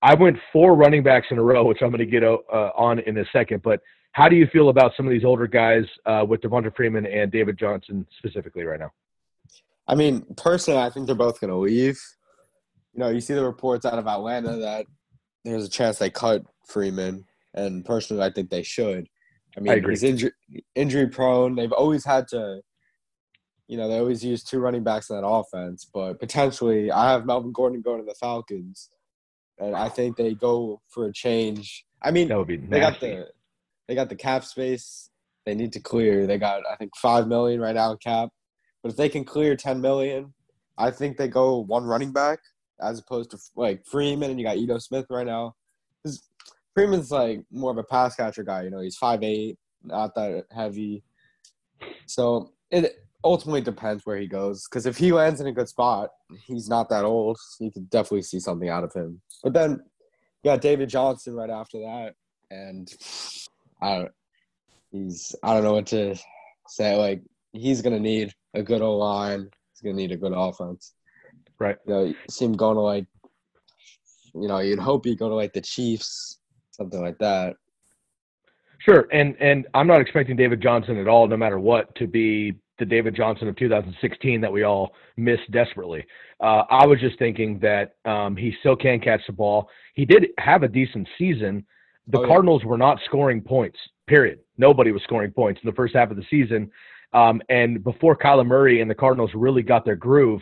I 0.01 0.13
went 0.13 0.37
four 0.51 0.75
running 0.75 1.03
backs 1.03 1.27
in 1.31 1.37
a 1.37 1.43
row, 1.43 1.63
which 1.63 1.79
I'm 1.81 1.89
going 1.89 1.99
to 1.99 2.05
get 2.05 2.23
uh, 2.23 2.37
on 2.75 2.99
in 2.99 3.17
a 3.17 3.25
second. 3.31 3.63
But 3.63 3.81
how 4.11 4.29
do 4.29 4.35
you 4.35 4.47
feel 4.47 4.69
about 4.69 4.91
some 4.95 5.07
of 5.07 5.11
these 5.11 5.25
older 5.25 5.47
guys 5.47 5.83
uh, 6.05 6.25
with 6.27 6.41
Devonta 6.41 6.75
Freeman 6.75 7.05
and 7.05 7.31
David 7.31 7.57
Johnson 7.57 8.05
specifically 8.19 8.63
right 8.63 8.79
now? 8.79 8.91
I 9.93 9.95
mean, 9.95 10.25
personally, 10.37 10.79
I 10.79 10.89
think 10.89 11.05
they're 11.05 11.13
both 11.13 11.39
going 11.39 11.51
to 11.51 11.57
leave. 11.57 12.01
You 12.93 12.99
know, 12.99 13.09
you 13.09 13.21
see 13.21 13.35
the 13.35 13.45
reports 13.45 13.85
out 13.85 13.99
of 13.99 14.07
Atlanta 14.07 14.57
that 14.57 14.87
there's 15.45 15.65
a 15.65 15.69
chance 15.69 15.99
they 15.99 16.09
cut 16.09 16.41
Freeman, 16.65 17.25
and 17.53 17.85
personally, 17.85 18.23
I 18.23 18.31
think 18.31 18.49
they 18.49 18.63
should. 18.63 19.07
I 19.55 19.59
mean, 19.59 19.73
agree. 19.73 19.91
he's 19.91 20.01
injury 20.01 20.31
injury 20.73 21.07
prone. 21.09 21.53
They've 21.53 21.71
always 21.71 22.03
had 22.05 22.27
to, 22.29 22.61
you 23.67 23.77
know, 23.77 23.87
they 23.87 23.99
always 23.99 24.25
use 24.25 24.43
two 24.43 24.57
running 24.57 24.83
backs 24.83 25.11
in 25.11 25.15
that 25.15 25.27
offense. 25.27 25.87
But 25.93 26.19
potentially, 26.19 26.89
I 26.89 27.11
have 27.11 27.27
Melvin 27.27 27.51
Gordon 27.51 27.83
going 27.83 27.99
to 27.99 28.05
the 28.05 28.15
Falcons, 28.15 28.89
and 29.59 29.75
I 29.75 29.89
think 29.89 30.17
they 30.17 30.33
go 30.33 30.81
for 30.89 31.05
a 31.05 31.13
change. 31.13 31.85
I 32.01 32.09
mean, 32.09 32.29
That 32.29 32.39
would 32.39 32.47
be 32.47 32.57
they 32.57 32.79
got 32.79 32.99
the 32.99 33.27
they 33.87 33.93
got 33.93 34.09
the 34.09 34.15
cap 34.15 34.43
space 34.43 35.11
they 35.45 35.53
need 35.53 35.73
to 35.73 35.79
clear. 35.79 36.25
They 36.25 36.39
got 36.39 36.63
I 36.67 36.77
think 36.77 36.95
five 36.95 37.27
million 37.27 37.61
right 37.61 37.75
now 37.75 37.91
in 37.91 37.97
cap. 37.97 38.29
But 38.83 38.91
if 38.91 38.97
they 38.97 39.09
can 39.09 39.23
clear 39.23 39.55
ten 39.55 39.81
million, 39.81 40.33
I 40.77 40.91
think 40.91 41.17
they 41.17 41.29
go 41.29 41.59
one 41.59 41.85
running 41.85 42.11
back 42.11 42.39
as 42.81 42.99
opposed 42.99 43.31
to 43.31 43.37
like 43.55 43.85
Freeman 43.85 44.29
and 44.29 44.39
you 44.39 44.45
got 44.45 44.57
Ito 44.57 44.77
Smith 44.79 45.05
right 45.09 45.25
now. 45.25 45.55
Freeman's 46.73 47.11
like 47.11 47.41
more 47.51 47.71
of 47.71 47.77
a 47.77 47.83
pass 47.83 48.15
catcher 48.15 48.43
guy. 48.43 48.63
You 48.63 48.71
know, 48.71 48.81
he's 48.81 48.97
five 48.97 49.23
eight, 49.23 49.57
not 49.83 50.13
that 50.15 50.45
heavy. 50.51 51.03
So 52.07 52.51
it 52.71 53.05
ultimately 53.23 53.61
depends 53.61 54.05
where 54.05 54.17
he 54.17 54.27
goes. 54.27 54.67
Because 54.67 54.85
if 54.85 54.97
he 54.97 55.11
lands 55.11 55.39
in 55.39 55.47
a 55.47 55.51
good 55.51 55.69
spot, 55.69 56.09
he's 56.45 56.67
not 56.67 56.89
that 56.89 57.05
old. 57.05 57.37
You 57.59 57.71
could 57.71 57.89
definitely 57.89 58.23
see 58.23 58.39
something 58.39 58.69
out 58.69 58.83
of 58.83 58.93
him. 58.93 59.21
But 59.43 59.53
then 59.53 59.71
you 60.43 60.51
got 60.51 60.61
David 60.61 60.89
Johnson 60.89 61.35
right 61.35 61.49
after 61.49 61.79
that, 61.79 62.15
and 62.51 62.91
I 63.81 63.97
don't. 63.99 64.11
He's 64.91 65.35
I 65.43 65.53
don't 65.53 65.63
know 65.63 65.73
what 65.73 65.87
to 65.87 66.15
say. 66.67 66.95
Like 66.95 67.21
he's 67.51 67.81
gonna 67.81 67.99
need 67.99 68.33
a 68.53 68.63
good 68.63 68.81
O 68.81 68.97
line. 68.97 69.49
He's 69.71 69.81
gonna 69.81 69.95
need 69.95 70.11
a 70.11 70.17
good 70.17 70.33
offense. 70.35 70.93
Right. 71.59 71.77
You 71.85 71.93
know, 71.93 72.03
you 72.05 72.15
see 72.29 72.45
him 72.45 72.53
going 72.53 72.75
to 72.75 72.81
like, 72.81 73.05
you 74.33 74.47
know, 74.47 74.59
you'd 74.59 74.79
hope 74.79 75.05
he'd 75.05 75.19
go 75.19 75.29
to 75.29 75.35
like 75.35 75.53
the 75.53 75.61
Chiefs, 75.61 76.39
something 76.71 77.01
like 77.01 77.17
that. 77.19 77.55
Sure, 78.79 79.07
and 79.13 79.35
and 79.39 79.65
I'm 79.73 79.87
not 79.87 80.01
expecting 80.01 80.35
David 80.35 80.61
Johnson 80.61 80.97
at 80.97 81.07
all, 81.07 81.27
no 81.27 81.37
matter 81.37 81.59
what, 81.59 81.93
to 81.95 82.07
be 82.07 82.53
the 82.79 82.85
David 82.85 83.15
Johnson 83.15 83.47
of 83.47 83.55
2016 83.55 84.41
that 84.41 84.51
we 84.51 84.63
all 84.63 84.93
miss 85.15 85.39
desperately. 85.51 86.03
Uh, 86.41 86.63
I 86.69 86.85
was 86.85 86.99
just 86.99 87.17
thinking 87.19 87.59
that 87.59 87.95
um, 88.03 88.35
he 88.35 88.53
still 88.59 88.75
can 88.75 88.99
catch 88.99 89.21
the 89.27 89.33
ball. 89.33 89.69
He 89.93 90.05
did 90.05 90.27
have 90.39 90.63
a 90.63 90.67
decent 90.67 91.07
season. 91.17 91.65
The 92.07 92.17
Oh, 92.17 92.21
yeah. 92.23 92.27
Cardinals 92.27 92.65
were 92.65 92.77
not 92.77 92.99
scoring 93.05 93.41
points. 93.41 93.77
Period. 94.07 94.39
Nobody 94.57 94.91
was 94.91 95.01
scoring 95.03 95.31
points 95.31 95.61
in 95.63 95.69
the 95.69 95.75
first 95.75 95.95
half 95.95 96.11
of 96.11 96.17
the 96.17 96.25
season. 96.29 96.69
Um, 97.13 97.41
and 97.49 97.83
before 97.83 98.17
Kyler 98.17 98.45
Murray 98.45 98.81
and 98.81 98.89
the 98.89 98.95
Cardinals 98.95 99.31
really 99.33 99.61
got 99.61 99.85
their 99.85 99.95
groove, 99.95 100.41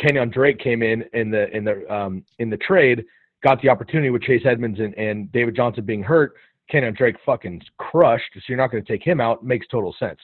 Kenyan 0.00 0.32
Drake 0.32 0.58
came 0.58 0.82
in 0.82 1.04
in 1.14 1.30
the 1.30 1.54
in 1.56 1.64
the 1.64 1.92
um, 1.92 2.24
in 2.38 2.50
the 2.50 2.56
trade, 2.58 3.04
got 3.42 3.60
the 3.62 3.68
opportunity 3.68 4.10
with 4.10 4.22
Chase 4.22 4.42
Edmonds 4.44 4.78
and, 4.78 4.94
and 4.94 5.30
David 5.32 5.56
Johnson 5.56 5.84
being 5.84 6.02
hurt. 6.02 6.34
Kenyan 6.72 6.96
Drake 6.96 7.16
fucking 7.24 7.62
crushed, 7.78 8.32
so 8.34 8.40
you're 8.48 8.58
not 8.58 8.70
going 8.70 8.84
to 8.84 8.92
take 8.92 9.02
him 9.02 9.20
out. 9.20 9.44
Makes 9.44 9.68
total 9.68 9.94
sense. 9.98 10.18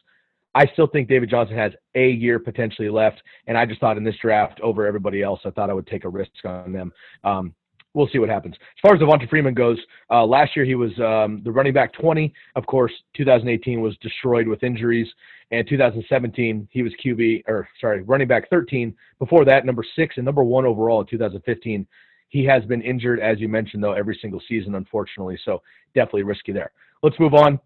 I 0.54 0.66
still 0.66 0.86
think 0.86 1.08
David 1.08 1.30
Johnson 1.30 1.56
has 1.56 1.72
a 1.94 2.10
year 2.10 2.38
potentially 2.38 2.90
left, 2.90 3.22
and 3.46 3.56
I 3.56 3.64
just 3.64 3.80
thought 3.80 3.96
in 3.96 4.04
this 4.04 4.16
draft 4.20 4.60
over 4.60 4.86
everybody 4.86 5.22
else, 5.22 5.40
I 5.44 5.50
thought 5.50 5.70
I 5.70 5.72
would 5.72 5.86
take 5.86 6.04
a 6.04 6.08
risk 6.08 6.30
on 6.44 6.72
them. 6.72 6.92
Um, 7.24 7.54
we'll 7.94 8.08
see 8.12 8.18
what 8.18 8.28
happens. 8.28 8.54
As 8.54 8.80
far 8.80 8.94
as 8.94 9.00
Devonta 9.00 9.28
Freeman 9.28 9.54
goes, 9.54 9.78
uh, 10.10 10.24
last 10.24 10.56
year 10.56 10.64
he 10.64 10.74
was 10.74 10.90
um, 10.98 11.42
the 11.44 11.50
running 11.52 11.72
back 11.72 11.92
20. 11.92 12.32
Of 12.56 12.66
course, 12.66 12.92
2018 13.16 13.80
was 13.80 13.96
destroyed 13.98 14.48
with 14.48 14.62
injuries, 14.62 15.08
and 15.50 15.66
2017 15.68 16.68
he 16.70 16.82
was 16.82 16.92
QB 17.04 17.44
or 17.48 17.68
sorry 17.80 18.02
running 18.02 18.28
back 18.28 18.48
13. 18.50 18.94
Before 19.18 19.44
that, 19.44 19.66
number 19.66 19.84
six 19.96 20.16
and 20.16 20.24
number 20.24 20.42
one 20.42 20.64
overall 20.64 21.00
in 21.00 21.06
2015. 21.06 21.86
He 22.28 22.44
has 22.46 22.64
been 22.64 22.80
injured, 22.80 23.20
as 23.20 23.40
you 23.40 23.48
mentioned, 23.48 23.84
though, 23.84 23.92
every 23.92 24.18
single 24.22 24.40
season, 24.48 24.74
unfortunately. 24.74 25.38
So 25.44 25.62
definitely 25.94 26.22
risky 26.22 26.52
there. 26.52 26.72
Let's 27.02 27.18
move 27.20 27.34
on. 27.34 27.60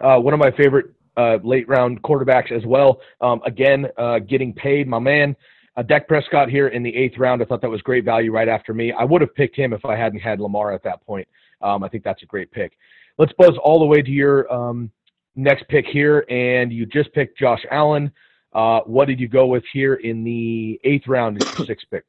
Uh, 0.00 0.18
one 0.18 0.32
of 0.32 0.40
my 0.40 0.50
favorite 0.52 0.94
uh, 1.18 1.36
late 1.44 1.68
round 1.68 2.02
quarterbacks 2.02 2.50
as 2.50 2.64
well. 2.64 3.00
Um, 3.20 3.42
again, 3.44 3.86
uh, 3.98 4.20
getting 4.20 4.54
paid, 4.54 4.88
my 4.88 4.98
man. 4.98 5.36
Uh, 5.76 5.82
Dak 5.82 6.08
Prescott 6.08 6.50
here 6.50 6.68
in 6.68 6.82
the 6.82 6.94
eighth 6.94 7.16
round. 7.18 7.42
I 7.42 7.44
thought 7.44 7.62
that 7.62 7.70
was 7.70 7.80
great 7.82 8.04
value 8.04 8.32
right 8.32 8.48
after 8.48 8.74
me. 8.74 8.92
I 8.92 9.04
would 9.04 9.20
have 9.20 9.34
picked 9.34 9.56
him 9.56 9.72
if 9.72 9.84
I 9.84 9.96
hadn't 9.96 10.20
had 10.20 10.40
Lamar 10.40 10.72
at 10.72 10.82
that 10.82 11.04
point. 11.06 11.28
Um, 11.62 11.84
I 11.84 11.88
think 11.88 12.04
that's 12.04 12.22
a 12.22 12.26
great 12.26 12.50
pick. 12.50 12.72
Let's 13.18 13.32
buzz 13.38 13.56
all 13.62 13.78
the 13.78 13.86
way 13.86 14.02
to 14.02 14.10
your 14.10 14.52
um, 14.52 14.90
next 15.36 15.68
pick 15.68 15.86
here, 15.86 16.24
and 16.28 16.72
you 16.72 16.86
just 16.86 17.12
picked 17.12 17.38
Josh 17.38 17.64
Allen. 17.70 18.10
Uh, 18.52 18.80
what 18.80 19.06
did 19.06 19.20
you 19.20 19.28
go 19.28 19.46
with 19.46 19.64
here 19.72 19.94
in 19.94 20.24
the 20.24 20.80
eighth 20.84 21.06
round, 21.06 21.42
sixth 21.66 21.86
pick? 21.90 22.04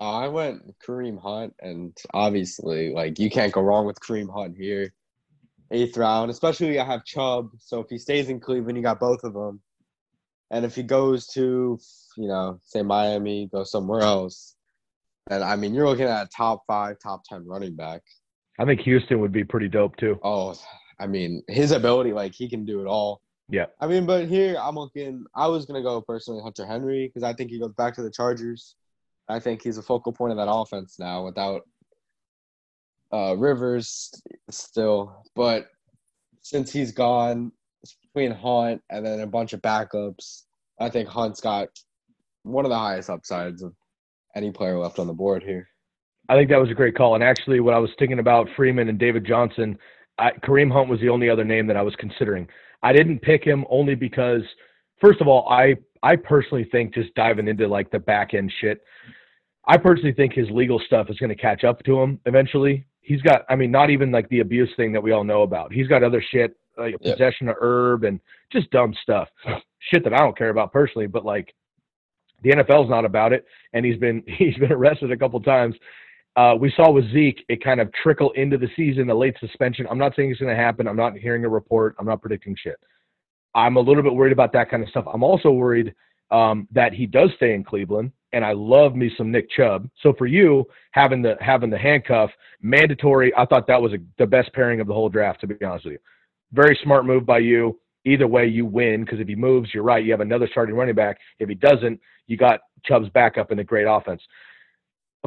I 0.00 0.28
went 0.28 0.74
Kareem 0.80 1.20
Hunt, 1.20 1.54
and 1.60 1.96
obviously, 2.12 2.92
like 2.92 3.18
you 3.18 3.30
can't 3.30 3.52
go 3.52 3.62
wrong 3.62 3.86
with 3.86 3.98
Kareem 4.00 4.32
Hunt 4.32 4.56
here. 4.56 4.92
Eighth 5.70 5.96
round, 5.96 6.30
especially 6.30 6.78
I 6.78 6.84
have 6.84 7.04
Chubb. 7.04 7.50
So 7.58 7.80
if 7.80 7.88
he 7.88 7.98
stays 7.98 8.28
in 8.28 8.38
Cleveland, 8.38 8.76
you 8.76 8.82
got 8.82 9.00
both 9.00 9.24
of 9.24 9.32
them. 9.32 9.60
And 10.54 10.64
if 10.64 10.76
he 10.76 10.84
goes 10.84 11.26
to, 11.28 11.80
you 12.16 12.28
know, 12.28 12.60
say 12.62 12.82
Miami, 12.82 13.48
go 13.52 13.64
somewhere 13.64 14.02
else, 14.02 14.54
and 15.28 15.42
I 15.42 15.56
mean, 15.56 15.74
you're 15.74 15.88
looking 15.88 16.06
at 16.06 16.26
a 16.26 16.28
top 16.28 16.62
five, 16.68 16.96
top 17.02 17.24
ten 17.28 17.44
running 17.44 17.74
back. 17.74 18.02
I 18.60 18.64
think 18.64 18.80
Houston 18.82 19.18
would 19.20 19.32
be 19.32 19.42
pretty 19.42 19.68
dope 19.68 19.96
too. 19.96 20.16
Oh, 20.22 20.54
I 21.00 21.08
mean, 21.08 21.42
his 21.48 21.72
ability, 21.72 22.12
like 22.12 22.34
he 22.36 22.48
can 22.48 22.64
do 22.64 22.80
it 22.80 22.86
all. 22.86 23.20
Yeah. 23.48 23.66
I 23.80 23.88
mean, 23.88 24.06
but 24.06 24.28
here 24.28 24.56
I'm 24.60 24.76
looking. 24.76 25.24
I 25.34 25.48
was 25.48 25.66
gonna 25.66 25.82
go 25.82 26.00
personally 26.00 26.40
Hunter 26.40 26.64
Henry 26.64 27.08
because 27.08 27.24
I 27.24 27.32
think 27.32 27.50
he 27.50 27.58
goes 27.58 27.72
back 27.72 27.94
to 27.96 28.02
the 28.02 28.10
Chargers. 28.10 28.76
I 29.28 29.40
think 29.40 29.60
he's 29.60 29.78
a 29.78 29.82
focal 29.82 30.12
point 30.12 30.30
of 30.30 30.36
that 30.36 30.48
offense 30.48 31.00
now 31.00 31.24
without 31.24 31.62
uh, 33.12 33.34
Rivers 33.36 34.22
still. 34.50 35.20
But 35.34 35.66
since 36.42 36.70
he's 36.70 36.92
gone, 36.92 37.50
between 38.14 38.32
Hunt 38.32 38.82
and 38.90 39.04
then 39.04 39.20
a 39.20 39.26
bunch 39.26 39.52
of 39.52 39.60
backups, 39.60 40.42
I 40.80 40.88
think 40.88 41.08
Hunt's 41.08 41.40
got 41.40 41.68
one 42.42 42.64
of 42.64 42.70
the 42.70 42.78
highest 42.78 43.10
upsides 43.10 43.62
of 43.62 43.74
any 44.36 44.50
player 44.50 44.78
left 44.78 44.98
on 44.98 45.06
the 45.06 45.12
board 45.12 45.42
here. 45.42 45.68
I 46.28 46.36
think 46.36 46.48
that 46.50 46.60
was 46.60 46.70
a 46.70 46.74
great 46.74 46.96
call. 46.96 47.14
And 47.14 47.24
actually, 47.24 47.60
what 47.60 47.74
I 47.74 47.78
was 47.78 47.90
thinking 47.98 48.18
about 48.18 48.48
Freeman 48.56 48.88
and 48.88 48.98
David 48.98 49.26
Johnson, 49.26 49.76
I, 50.18 50.30
Kareem 50.42 50.72
Hunt 50.72 50.88
was 50.88 51.00
the 51.00 51.08
only 51.08 51.28
other 51.28 51.44
name 51.44 51.66
that 51.66 51.76
I 51.76 51.82
was 51.82 51.94
considering. 51.96 52.48
I 52.82 52.92
didn't 52.92 53.20
pick 53.20 53.44
him 53.44 53.64
only 53.68 53.94
because, 53.94 54.42
first 55.00 55.20
of 55.20 55.28
all, 55.28 55.48
I 55.48 55.74
I 56.02 56.16
personally 56.16 56.68
think 56.70 56.94
just 56.94 57.14
diving 57.14 57.48
into 57.48 57.66
like 57.66 57.90
the 57.90 57.98
back 57.98 58.34
end 58.34 58.52
shit, 58.60 58.82
I 59.66 59.76
personally 59.78 60.12
think 60.12 60.34
his 60.34 60.48
legal 60.50 60.78
stuff 60.86 61.08
is 61.08 61.18
going 61.18 61.30
to 61.30 61.34
catch 61.34 61.64
up 61.64 61.82
to 61.84 62.00
him 62.00 62.20
eventually. 62.26 62.86
He's 63.00 63.22
got, 63.22 63.42
I 63.48 63.56
mean, 63.56 63.70
not 63.70 63.90
even 63.90 64.12
like 64.12 64.28
the 64.28 64.40
abuse 64.40 64.70
thing 64.76 64.92
that 64.92 65.02
we 65.02 65.12
all 65.12 65.24
know 65.24 65.42
about. 65.42 65.72
He's 65.72 65.88
got 65.88 66.02
other 66.02 66.22
shit, 66.30 66.56
like 66.76 66.96
Yeah. 67.00 67.12
possession 67.12 67.48
of 67.48 67.56
herb 67.60 68.04
and 68.04 68.20
just 68.52 68.70
dumb 68.70 68.94
stuff, 69.02 69.28
shit 69.78 70.04
that 70.04 70.12
I 70.12 70.18
don't 70.18 70.36
care 70.36 70.50
about 70.50 70.72
personally. 70.72 71.06
But 71.06 71.24
like, 71.24 71.54
the 72.42 72.50
NFL's 72.50 72.90
not 72.90 73.04
about 73.04 73.32
it, 73.32 73.46
and 73.72 73.84
he's 73.84 73.96
been 73.98 74.22
he's 74.26 74.56
been 74.56 74.72
arrested 74.72 75.10
a 75.12 75.16
couple 75.16 75.40
times. 75.40 75.74
Uh, 76.36 76.54
we 76.58 76.72
saw 76.74 76.90
with 76.90 77.10
Zeke, 77.12 77.44
it 77.48 77.62
kind 77.62 77.80
of 77.80 77.92
trickle 78.02 78.32
into 78.32 78.58
the 78.58 78.68
season, 78.74 79.06
the 79.06 79.14
late 79.14 79.36
suspension. 79.38 79.86
I'm 79.88 79.98
not 79.98 80.16
saying 80.16 80.32
it's 80.32 80.40
going 80.40 80.54
to 80.54 80.60
happen. 80.60 80.88
I'm 80.88 80.96
not 80.96 81.16
hearing 81.16 81.44
a 81.44 81.48
report. 81.48 81.94
I'm 81.98 82.06
not 82.06 82.20
predicting 82.20 82.56
shit. 82.60 82.74
I'm 83.54 83.76
a 83.76 83.80
little 83.80 84.02
bit 84.02 84.12
worried 84.12 84.32
about 84.32 84.52
that 84.54 84.68
kind 84.68 84.82
of 84.82 84.88
stuff. 84.88 85.04
I'm 85.12 85.22
also 85.22 85.52
worried 85.52 85.94
um, 86.32 86.66
that 86.72 86.92
he 86.92 87.06
does 87.06 87.30
stay 87.36 87.54
in 87.54 87.62
Cleveland, 87.62 88.10
and 88.32 88.44
I 88.44 88.52
love 88.52 88.96
me 88.96 89.12
some 89.16 89.30
Nick 89.30 89.48
Chubb. 89.50 89.88
So 90.02 90.12
for 90.18 90.26
you, 90.26 90.64
having 90.90 91.22
the 91.22 91.36
having 91.40 91.70
the 91.70 91.78
handcuff 91.78 92.30
mandatory, 92.60 93.32
I 93.36 93.44
thought 93.46 93.68
that 93.68 93.80
was 93.80 93.92
a, 93.92 93.98
the 94.18 94.26
best 94.26 94.52
pairing 94.54 94.80
of 94.80 94.88
the 94.88 94.94
whole 94.94 95.08
draft. 95.08 95.40
To 95.42 95.46
be 95.46 95.64
honest 95.64 95.84
with 95.84 95.92
you, 95.92 95.98
very 96.54 96.78
smart 96.82 97.04
move 97.04 97.26
by 97.26 97.38
you. 97.38 97.78
Either 98.06 98.26
way, 98.26 98.46
you 98.46 98.66
win 98.66 99.02
because 99.02 99.18
if 99.18 99.28
he 99.28 99.34
moves, 99.34 99.72
you're 99.72 99.82
right. 99.82 100.04
You 100.04 100.10
have 100.10 100.20
another 100.20 100.48
starting 100.50 100.74
running 100.74 100.94
back. 100.94 101.18
If 101.38 101.48
he 101.48 101.54
doesn't, 101.54 101.98
you 102.26 102.36
got 102.36 102.60
Chubb's 102.84 103.08
backup 103.10 103.50
in 103.50 103.58
a 103.58 103.64
great 103.64 103.86
offense 103.88 104.20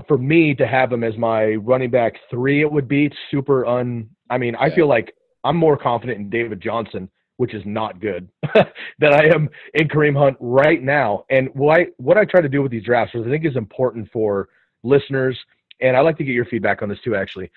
for 0.07 0.17
me 0.17 0.53
to 0.55 0.67
have 0.67 0.91
him 0.91 1.03
as 1.03 1.17
my 1.17 1.55
running 1.55 1.89
back 1.89 2.13
three, 2.29 2.61
it 2.61 2.71
would 2.71 2.87
be 2.87 3.11
super 3.31 3.65
un. 3.65 4.09
I 4.29 4.37
mean, 4.37 4.55
I 4.55 4.73
feel 4.73 4.87
like 4.87 5.13
I'm 5.43 5.57
more 5.57 5.77
confident 5.77 6.19
in 6.19 6.29
David 6.29 6.61
Johnson, 6.61 7.09
which 7.37 7.53
is 7.53 7.63
not 7.65 7.99
good, 7.99 8.29
than 8.99 9.13
I 9.13 9.23
am 9.33 9.49
in 9.73 9.87
Kareem 9.87 10.17
Hunt 10.17 10.37
right 10.39 10.83
now. 10.83 11.25
And 11.29 11.49
what 11.53 11.79
I, 11.79 11.87
what 11.97 12.17
I 12.17 12.25
try 12.25 12.41
to 12.41 12.49
do 12.49 12.61
with 12.61 12.71
these 12.71 12.83
drafts, 12.83 13.13
which 13.13 13.25
I 13.25 13.29
think 13.29 13.45
is 13.45 13.55
important 13.55 14.09
for 14.11 14.49
listeners, 14.83 15.37
and 15.81 15.95
I 15.95 16.01
like 16.01 16.17
to 16.17 16.23
get 16.23 16.33
your 16.33 16.45
feedback 16.45 16.81
on 16.81 16.89
this 16.89 16.99
too, 17.03 17.15
actually. 17.15 17.49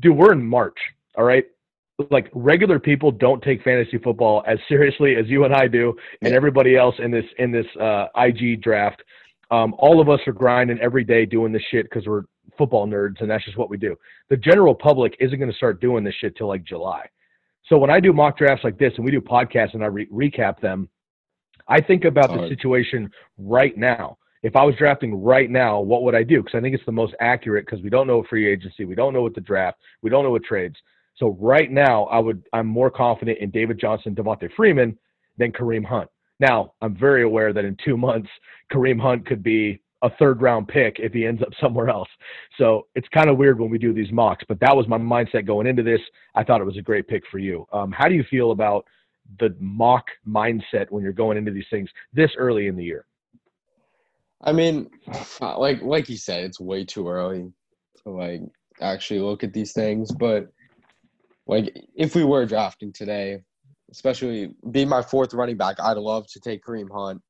Dude, 0.00 0.16
we're 0.16 0.32
in 0.32 0.44
March, 0.44 0.78
all 1.16 1.24
right? 1.24 1.44
Like 2.10 2.30
regular 2.34 2.78
people 2.78 3.10
don't 3.10 3.42
take 3.42 3.62
fantasy 3.62 3.98
football 3.98 4.42
as 4.46 4.58
seriously 4.68 5.16
as 5.16 5.26
you 5.26 5.44
and 5.44 5.54
I 5.54 5.68
do, 5.68 5.94
and 6.22 6.34
everybody 6.34 6.76
else 6.76 6.94
in 6.98 7.10
this 7.10 7.24
in 7.38 7.50
this 7.50 7.66
uh, 7.80 8.06
IG 8.16 8.62
draft. 8.62 9.02
Um, 9.50 9.74
all 9.78 10.00
of 10.00 10.08
us 10.08 10.20
are 10.26 10.32
grinding 10.32 10.78
every 10.80 11.04
day 11.04 11.26
doing 11.26 11.52
this 11.52 11.62
shit 11.70 11.84
because 11.84 12.06
we're 12.06 12.22
football 12.56 12.86
nerds 12.86 13.20
and 13.20 13.30
that's 13.30 13.44
just 13.44 13.58
what 13.58 13.70
we 13.70 13.76
do. 13.76 13.96
The 14.30 14.36
general 14.36 14.74
public 14.74 15.14
isn't 15.20 15.38
going 15.38 15.50
to 15.50 15.56
start 15.56 15.80
doing 15.80 16.04
this 16.04 16.14
shit 16.14 16.36
till 16.36 16.48
like 16.48 16.64
July. 16.64 17.06
So 17.68 17.78
when 17.78 17.90
I 17.90 18.00
do 18.00 18.12
mock 18.12 18.38
drafts 18.38 18.64
like 18.64 18.78
this 18.78 18.92
and 18.96 19.04
we 19.04 19.10
do 19.10 19.20
podcasts 19.20 19.74
and 19.74 19.82
I 19.82 19.86
re- 19.86 20.08
recap 20.08 20.60
them, 20.60 20.88
I 21.68 21.80
think 21.80 22.04
about 22.04 22.30
the 22.30 22.48
situation 22.48 23.10
right 23.38 23.76
now. 23.76 24.18
If 24.42 24.56
I 24.56 24.64
was 24.64 24.74
drafting 24.74 25.22
right 25.22 25.48
now, 25.48 25.80
what 25.80 26.02
would 26.02 26.16
I 26.16 26.24
do? 26.24 26.42
Because 26.42 26.58
I 26.58 26.60
think 26.60 26.74
it's 26.74 26.84
the 26.84 26.92
most 26.92 27.14
accurate 27.20 27.64
because 27.64 27.82
we 27.82 27.90
don't 27.90 28.08
know 28.08 28.24
free 28.28 28.50
agency, 28.50 28.84
we 28.84 28.96
don't 28.96 29.14
know 29.14 29.22
what 29.22 29.34
the 29.34 29.40
draft, 29.40 29.78
we 30.02 30.10
don't 30.10 30.24
know 30.24 30.32
what 30.32 30.42
trades. 30.42 30.76
So 31.16 31.36
right 31.40 31.70
now, 31.70 32.04
I 32.04 32.18
would 32.18 32.42
I'm 32.52 32.66
more 32.66 32.90
confident 32.90 33.38
in 33.38 33.50
David 33.50 33.78
Johnson, 33.78 34.14
Devonta 34.14 34.48
Freeman 34.56 34.98
than 35.38 35.52
Kareem 35.52 35.84
Hunt. 35.84 36.08
Now, 36.40 36.72
I'm 36.80 36.96
very 36.96 37.22
aware 37.22 37.52
that 37.52 37.64
in 37.64 37.76
two 37.84 37.96
months, 37.96 38.28
Kareem 38.72 39.00
Hunt 39.00 39.26
could 39.26 39.42
be 39.42 39.80
a 40.02 40.10
third 40.18 40.42
round 40.42 40.66
pick 40.66 40.96
if 40.98 41.12
he 41.12 41.24
ends 41.24 41.42
up 41.42 41.50
somewhere 41.60 41.88
else. 41.88 42.08
So 42.58 42.88
it's 42.94 43.06
kind 43.08 43.30
of 43.30 43.36
weird 43.36 43.60
when 43.60 43.70
we 43.70 43.78
do 43.78 43.92
these 43.92 44.10
mocks, 44.10 44.44
but 44.48 44.58
that 44.60 44.76
was 44.76 44.88
my 44.88 44.98
mindset 44.98 45.46
going 45.46 45.66
into 45.66 45.82
this. 45.82 46.00
I 46.34 46.42
thought 46.42 46.60
it 46.60 46.64
was 46.64 46.76
a 46.76 46.82
great 46.82 47.06
pick 47.06 47.22
for 47.30 47.38
you. 47.38 47.66
Um, 47.72 47.92
how 47.92 48.08
do 48.08 48.14
you 48.14 48.24
feel 48.28 48.50
about 48.50 48.84
the 49.38 49.54
mock 49.60 50.04
mindset 50.28 50.90
when 50.90 51.04
you're 51.04 51.12
going 51.12 51.38
into 51.38 51.52
these 51.52 51.66
things 51.70 51.88
this 52.12 52.30
early 52.36 52.66
in 52.66 52.76
the 52.76 52.84
year? 52.84 53.06
I 54.42 54.52
mean, 54.52 54.90
like 55.40 55.80
like 55.82 56.08
you 56.08 56.16
said, 56.16 56.44
it's 56.44 56.58
way 56.58 56.84
too 56.84 57.08
early 57.08 57.52
to 58.02 58.10
like 58.10 58.42
actually 58.80 59.20
look 59.20 59.44
at 59.44 59.52
these 59.52 59.72
things. 59.72 60.10
But 60.10 60.48
like 61.52 61.84
if 61.94 62.14
we 62.14 62.24
were 62.24 62.46
drafting 62.46 62.92
today, 62.92 63.42
especially 63.90 64.54
being 64.70 64.88
my 64.88 65.02
fourth 65.02 65.34
running 65.34 65.58
back, 65.58 65.78
I'd 65.80 65.98
love 65.98 66.26
to 66.28 66.40
take 66.40 66.64
Kareem 66.64 66.88
Hunt. 66.90 67.20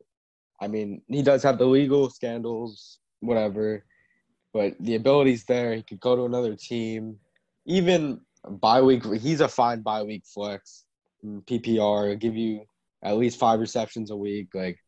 I 0.61 0.69
mean, 0.69 1.03
he 1.09 1.23
does 1.23 1.43
have 1.43 1.59
the 1.59 1.67
legal 1.67 2.09
scandals, 2.09 3.01
whatever, 3.19 3.85
but 4.55 4.75
the 4.79 4.95
ability's 4.95 5.45
there. 5.45 5.75
He 5.75 5.83
could 5.83 5.99
go 5.99 6.15
to 6.15 6.25
another 6.25 6.55
team. 6.55 7.17
Even 7.67 8.21
bye 8.49 8.81
week, 8.81 9.05
he's 9.21 9.41
a 9.41 9.49
fine 9.49 9.83
bye 9.83 10.05
week 10.05 10.23
flex. 10.25 10.85
PPR, 11.25 12.19
give 12.19 12.37
you 12.37 12.65
at 13.03 13.17
least 13.17 13.41
five 13.41 13.59
receptions 13.59 14.13
a 14.13 14.17
week. 14.17 14.49
Like, 14.55 14.79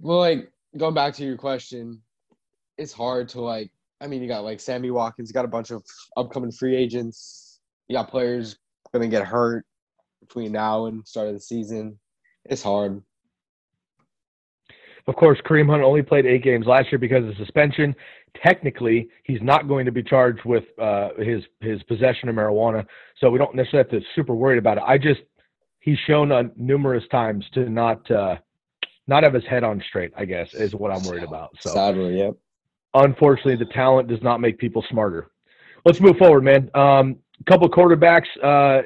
well, 0.00 0.20
like 0.20 0.50
going 0.76 0.94
back 0.94 1.12
to 1.14 1.24
your 1.24 1.36
question, 1.36 2.00
it's 2.78 2.92
hard 2.92 3.28
to 3.30 3.42
like. 3.42 3.70
I 4.00 4.06
mean, 4.06 4.22
you 4.22 4.28
got 4.28 4.44
like 4.44 4.60
Sammy 4.60 4.90
Watkins, 4.90 5.28
you 5.28 5.34
got 5.34 5.44
a 5.44 5.48
bunch 5.48 5.70
of 5.70 5.82
upcoming 6.16 6.50
free 6.50 6.76
agents. 6.76 7.43
You 7.88 7.96
got 7.96 8.10
players 8.10 8.56
gonna 8.92 9.08
get 9.08 9.26
hurt 9.26 9.66
between 10.20 10.52
now 10.52 10.86
and 10.86 11.06
start 11.06 11.28
of 11.28 11.34
the 11.34 11.40
season. 11.40 11.98
It's 12.44 12.62
hard. 12.62 13.02
Of 15.06 15.16
course, 15.16 15.38
Kareem 15.44 15.68
Hunt 15.68 15.82
only 15.82 16.02
played 16.02 16.24
eight 16.24 16.42
games 16.42 16.66
last 16.66 16.90
year 16.90 16.98
because 16.98 17.28
of 17.28 17.36
suspension. 17.36 17.94
Technically, 18.42 19.08
he's 19.24 19.42
not 19.42 19.68
going 19.68 19.84
to 19.84 19.92
be 19.92 20.02
charged 20.02 20.44
with 20.44 20.64
uh, 20.80 21.10
his 21.18 21.42
his 21.60 21.82
possession 21.82 22.28
of 22.28 22.34
marijuana, 22.34 22.86
so 23.20 23.30
we 23.30 23.38
don't 23.38 23.54
necessarily 23.54 23.88
have 23.90 24.00
to 24.00 24.06
super 24.14 24.34
worried 24.34 24.58
about 24.58 24.78
it. 24.78 24.84
I 24.86 24.96
just 24.96 25.20
he's 25.80 25.98
shown 26.06 26.32
uh, 26.32 26.44
numerous 26.56 27.04
times 27.10 27.44
to 27.52 27.68
not 27.68 28.10
uh, 28.10 28.36
not 29.06 29.24
have 29.24 29.34
his 29.34 29.44
head 29.44 29.62
on 29.62 29.82
straight. 29.86 30.12
I 30.16 30.24
guess 30.24 30.54
is 30.54 30.74
what 30.74 30.90
I'm 30.90 31.02
worried 31.04 31.24
about. 31.24 31.50
So 31.60 31.70
sadly, 31.70 32.18
yep. 32.18 32.34
Unfortunately, 32.94 33.56
the 33.56 33.70
talent 33.72 34.08
does 34.08 34.22
not 34.22 34.40
make 34.40 34.56
people 34.56 34.82
smarter. 34.88 35.28
Let's 35.84 36.00
move 36.00 36.16
forward, 36.16 36.44
man. 36.44 36.70
Um, 36.74 37.16
a 37.40 37.50
couple 37.50 37.66
of 37.66 37.72
quarterbacks, 37.72 38.26
uh, 38.42 38.82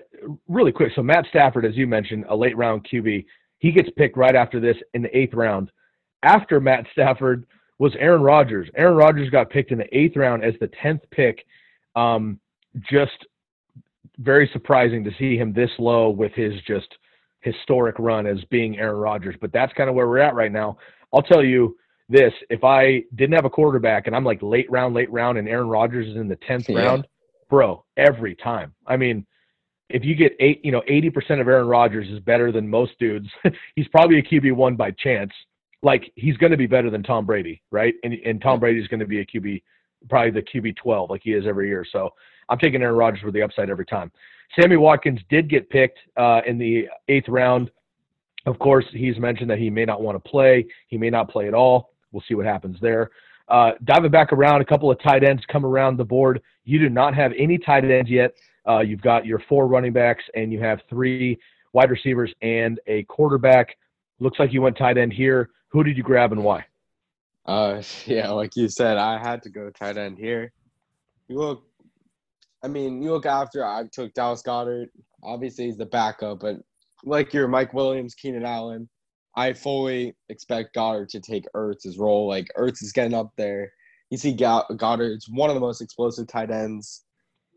really 0.49 0.72
quick. 0.72 0.92
So 0.94 1.03
Matt 1.03 1.26
Stafford, 1.30 1.64
as 1.64 1.76
you 1.76 1.86
mentioned, 1.86 2.24
a 2.28 2.36
late 2.36 2.57
round 2.57 2.86
QB, 2.90 3.24
he 3.59 3.72
gets 3.72 3.88
picked 3.96 4.16
right 4.16 4.34
after 4.34 4.61
this 4.61 4.76
in 4.94 5.03
the 5.03 5.16
eighth 5.16 5.34
round. 5.34 5.70
After 6.22 6.61
Matt 6.61 6.86
Stafford 6.92 7.46
was 7.78 7.94
Aaron 7.99 8.22
Rodgers. 8.22 8.68
Aaron 8.76 8.96
Rodgers 8.96 9.30
got 9.30 9.51
picked 9.51 9.70
in 9.70 9.78
the 9.78 9.96
eighth 9.96 10.16
round 10.16 10.44
as 10.44 10.55
the 10.61 10.70
tenth 10.82 11.03
pick. 11.11 11.44
Um, 11.94 12.38
just 12.90 13.26
very 14.18 14.51
surprising 14.53 15.05
to 15.05 15.11
see 15.18 15.36
him 15.36 15.53
this 15.53 15.70
low 15.78 16.11
with 16.11 16.32
his 16.32 16.55
just 16.66 16.88
historic 17.40 17.96
run 17.99 18.26
as 18.26 18.42
being 18.51 18.78
Aaron 18.78 18.96
Rodgers. 18.99 19.36
But 19.40 19.53
that's 19.53 19.72
kind 19.74 19.88
of 19.88 19.94
where 19.94 20.09
we're 20.09 20.18
at 20.18 20.34
right 20.34 20.53
now. 20.53 20.76
I'll 21.12 21.22
tell 21.22 21.44
you 21.44 21.76
this: 22.09 22.32
if 22.51 22.64
I 22.64 23.05
didn't 23.14 23.34
have 23.34 23.44
a 23.44 23.51
quarterback 23.51 24.07
and 24.07 24.16
I'm 24.16 24.24
like 24.24 24.42
late 24.42 24.70
round, 24.70 24.94
late 24.94 25.11
round, 25.11 25.38
and 25.38 25.49
Aaron 25.49 25.68
Rodgers 25.68 26.09
is 26.09 26.16
in 26.16 26.28
the 26.28 26.36
tenth 26.36 26.66
yeah. 26.68 26.78
round, 26.78 27.07
bro, 27.49 27.84
every 27.96 28.34
time. 28.34 28.74
I 28.86 28.96
mean, 28.96 29.26
if 29.88 30.05
you 30.05 30.14
get 30.14 30.36
eight, 30.40 30.64
you 30.64 30.72
know, 30.72 30.82
eighty 30.86 31.11
percent 31.11 31.40
of 31.40 31.49
Aaron 31.49 31.66
Rodgers 31.66 32.09
is 32.09 32.20
better 32.20 32.53
than 32.53 32.68
most 32.68 32.92
dudes. 32.99 33.28
he's 33.74 33.88
probably 33.88 34.18
a 34.18 34.22
QB 34.22 34.53
one 34.55 34.76
by 34.76 34.90
chance 34.92 35.32
like 35.82 36.11
he's 36.16 36.36
going 36.36 36.51
to 36.51 36.57
be 36.57 36.66
better 36.66 36.90
than 36.90 37.03
Tom 37.03 37.24
Brady, 37.24 37.62
right? 37.70 37.94
And 38.03 38.14
and 38.14 38.40
Tom 38.40 38.61
Brady 38.61 38.80
is 38.80 38.88
going 38.88 39.01
to 39.01 39.07
be 39.07 39.20
a 39.20 39.26
QB, 39.26 39.62
probably 40.09 40.30
the 40.30 40.42
QB 40.42 40.76
12 40.76 41.11
like 41.11 41.22
he 41.24 41.32
is 41.32 41.46
every 41.46 41.68
year. 41.68 41.84
So 41.90 42.11
I'm 42.49 42.59
taking 42.59 42.82
Aaron 42.82 42.96
Rodgers 42.96 43.22
with 43.22 43.34
the 43.34 43.42
upside 43.42 43.70
every 43.70 43.86
time. 43.86 44.11
Sammy 44.59 44.76
Watkins 44.76 45.20
did 45.28 45.51
get 45.51 45.68
picked 45.68 45.99
uh, 46.16 46.40
in 46.46 46.59
the 46.59 46.88
eighth 47.09 47.28
round. 47.28 47.70
Of 48.46 48.59
course, 48.59 48.86
he's 48.92 49.18
mentioned 49.18 49.51
that 49.51 49.59
he 49.59 49.68
may 49.68 49.84
not 49.84 50.01
want 50.01 50.22
to 50.22 50.30
play. 50.30 50.66
He 50.86 50.96
may 50.96 51.11
not 51.11 51.30
play 51.30 51.49
at 51.49 51.55
all. 51.55 51.90
We'll 52.12 52.22
see 52.26 52.34
what 52.34 52.46
happens 52.46 52.78
there. 52.80 53.11
Uh, 53.49 53.72
diving 53.84 54.11
back 54.11 54.32
around, 54.32 54.61
a 54.61 54.64
couple 54.64 54.90
of 54.90 55.01
tight 55.03 55.24
ends 55.24 55.42
come 55.51 55.64
around 55.64 55.96
the 55.96 56.05
board. 56.05 56.42
You 56.64 56.78
do 56.78 56.90
not 56.90 57.14
have 57.14 57.32
any 57.38 57.59
tight 57.59 57.84
ends 57.84 58.11
yet. 58.11 58.34
Uh, 58.68 58.80
you've 58.80 59.01
got 59.01 59.24
your 59.24 59.42
four 59.49 59.66
running 59.66 59.92
backs, 59.92 60.22
and 60.34 60.53
you 60.53 60.61
have 60.61 60.80
three 60.90 61.38
wide 61.72 61.90
receivers 61.90 62.32
and 62.42 62.78
a 62.86 63.05
quarterback. 63.05 63.76
Looks 64.20 64.38
like 64.38 64.53
you 64.53 64.61
went 64.61 64.76
tight 64.76 64.99
end 64.99 65.12
here. 65.12 65.51
Who 65.68 65.82
did 65.82 65.96
you 65.96 66.03
grab 66.03 66.32
and 66.32 66.44
why? 66.44 66.64
Uh, 67.46 67.82
yeah, 68.05 68.30
like 68.30 68.55
you 68.57 68.68
said, 68.68 68.99
I 68.99 69.18
had 69.18 69.42
to 69.44 69.51
go 69.51 69.70
tight 69.70 69.96
end 69.96 70.18
here. 70.18 70.53
You 71.28 71.38
look, 71.38 71.64
I 72.62 72.68
mean, 72.68 73.03
you 73.03 73.12
look 73.12 73.26
after 73.26 73.64
I 73.64 73.84
took 73.90 74.12
Dallas 74.14 74.42
Goedert. 74.42 74.88
Obviously, 75.22 75.66
he's 75.66 75.76
the 75.76 75.86
backup, 75.86 76.40
but 76.40 76.57
like 77.05 77.32
your 77.32 77.49
Mike 77.49 77.72
Williams, 77.72 78.14
Keenan 78.14 78.44
Allen, 78.44 78.88
I 79.39 79.53
fully 79.53 80.16
expect 80.30 80.74
Goedert 80.74 81.11
to 81.11 81.20
take 81.20 81.47
Ertz's 81.55 81.97
role. 81.97 82.26
Like 82.26 82.49
Ertz 82.59 82.82
is 82.82 82.91
getting 82.91 83.14
up 83.14 83.30
there. 83.36 83.72
You 84.11 84.18
see 84.18 84.34
Goedert; 84.34 85.14
it's 85.14 85.28
one 85.28 85.49
of 85.49 85.55
the 85.55 85.61
most 85.61 85.80
explosive 85.80 86.26
tight 86.26 86.51
ends. 86.51 87.05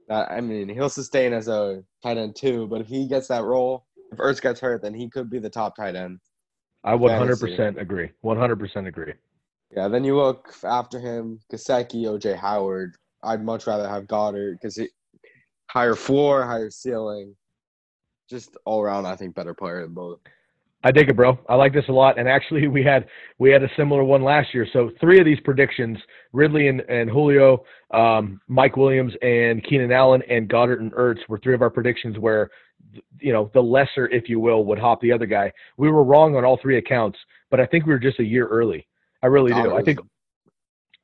That 0.08 0.30
I 0.30 0.42
mean, 0.42 0.70
he'll 0.70 0.90
sustain 0.90 1.34
as 1.34 1.48
a 1.48 1.84
tight 2.04 2.18
end 2.18 2.36
too. 2.36 2.68
But 2.68 2.82
if 2.82 2.88
he 2.88 3.08
gets 3.08 3.28
that 3.30 3.46
role, 3.46 3.88
if 4.12 4.20
Ertz 4.20 4.40
gets 4.40 4.60
hurt, 4.60 4.84
then 4.84 4.94
he 4.94 5.10
could 5.10 5.32
be 5.32 5.40
the 5.40 5.50
top 5.50 5.76
tight 5.76 5.96
end. 5.96 6.20
I 6.84 6.94
100% 6.94 7.82
agree. 7.82 8.12
100% 8.24 8.88
agree. 8.88 9.14
Yeah, 9.76 9.88
then 9.88 10.04
you 10.04 10.16
look 10.16 10.54
after 10.64 11.00
him, 11.00 11.40
Gesicki, 11.52 12.04
OJ 12.04 12.36
Howard. 12.36 12.96
I'd 13.24 13.44
much 13.44 13.66
rather 13.66 13.90
have 13.90 14.06
Goedert 14.06 14.60
because 14.62 14.80
higher 15.68 15.96
floor, 15.96 16.46
higher 16.46 16.70
ceiling. 16.70 17.36
Just 18.30 18.56
all 18.66 18.82
around, 18.82 19.08
I 19.08 19.16
think 19.16 19.34
better 19.34 19.56
player 19.56 19.82
than 19.82 19.96
both. 19.96 20.20
I 20.84 20.92
dig 20.92 21.10
it, 21.10 21.16
bro. 21.16 21.38
I 21.48 21.56
like 21.56 21.74
this 21.74 21.86
a 21.90 21.92
lot. 21.92 22.18
And 22.18 22.28
actually, 22.28 22.68
we 22.78 22.84
had 22.84 23.08
we 23.40 23.52
had 23.52 23.64
a 23.64 23.70
similar 23.78 24.04
one 24.04 24.24
last 24.24 24.54
year. 24.54 24.68
So 24.72 24.92
three 25.00 25.20
of 25.20 25.26
these 25.26 25.40
predictions: 25.42 25.98
Ridley 26.34 26.68
and, 26.68 26.82
and 26.82 27.10
Julio, 27.10 27.64
um, 27.92 28.42
Mike 28.48 28.78
Williams 28.78 29.14
and 29.22 29.64
Keenan 29.64 29.92
Allen, 29.92 30.22
and 30.30 30.50
Goedert 30.50 30.80
and 30.80 30.92
Ertz 30.94 31.20
were 31.28 31.40
three 31.40 31.54
of 31.54 31.62
our 31.62 31.70
predictions 31.70 32.18
where 32.18 32.50
you 33.20 33.34
know, 33.34 33.50
the 33.54 33.62
lesser, 33.62 34.08
if 34.08 34.28
you 34.30 34.40
will, 34.40 34.66
would 34.66 34.80
hop 34.80 35.02
the 35.02 35.12
other 35.12 35.26
guy. 35.26 35.52
We 35.78 35.90
were 35.90 36.04
wrong 36.04 36.36
on 36.36 36.46
all 36.46 36.58
three 36.62 36.78
accounts, 36.78 37.18
but 37.50 37.60
I 37.60 37.66
think 37.66 37.86
we 37.86 37.94
were 37.94 38.00
just 38.00 38.20
a 38.20 38.24
year 38.24 38.48
early. 38.48 38.88
I 39.24 39.28
really 39.28 39.54
do. 39.54 39.76
I 39.76 39.84
think 39.84 40.00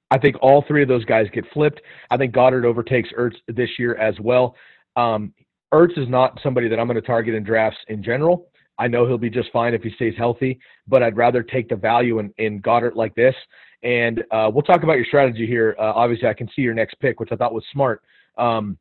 I 0.10 0.18
think 0.18 0.38
all 0.42 0.64
three 0.68 0.82
of 0.82 0.88
those 0.88 1.06
guys 1.06 1.28
get 1.34 1.46
flipped. 1.54 1.82
I 2.10 2.18
think 2.18 2.34
Goedert 2.34 2.66
overtakes 2.66 3.10
Ertz 3.18 3.36
this 3.48 3.70
year 3.78 3.96
as 3.96 4.16
well. 4.20 4.56
Um, 4.96 5.34
Ertz 5.74 5.98
is 5.98 6.08
not 6.08 6.40
somebody 6.42 6.70
that 6.70 6.80
I'm 6.80 6.88
going 6.88 6.96
to 6.96 7.02
target 7.02 7.36
in 7.36 7.44
drafts 7.44 7.80
in 7.90 8.02
general. 8.02 8.50
I 8.80 8.88
know 8.88 9.08
he'll 9.08 9.18
be 9.18 9.30
just 9.30 9.52
fine 9.52 9.74
if 9.74 9.82
he 9.82 9.92
stays 9.92 10.14
healthy, 10.18 10.60
but 10.88 11.02
I'd 11.02 11.18
rather 11.18 11.44
take 11.44 11.70
the 11.70 11.76
value 11.76 12.20
in, 12.20 12.34
in 12.38 12.62
Goedert 12.62 12.96
like 12.96 13.16
this. 13.16 13.36
And 13.84 14.24
uh, 14.32 14.50
we'll 14.54 14.64
talk 14.64 14.84
about 14.84 14.98
your 14.98 15.06
strategy 15.06 15.46
here. 15.46 15.76
Uh, 15.80 15.94
obviously, 15.96 16.28
I 16.28 16.34
can 16.34 16.50
see 16.56 16.62
your 16.62 16.74
next 16.74 16.96
pick, 17.00 17.20
which 17.20 17.32
I 17.32 17.36
thought 17.36 17.54
was 17.54 17.64
smart. 17.72 18.02
Um, 18.38 18.78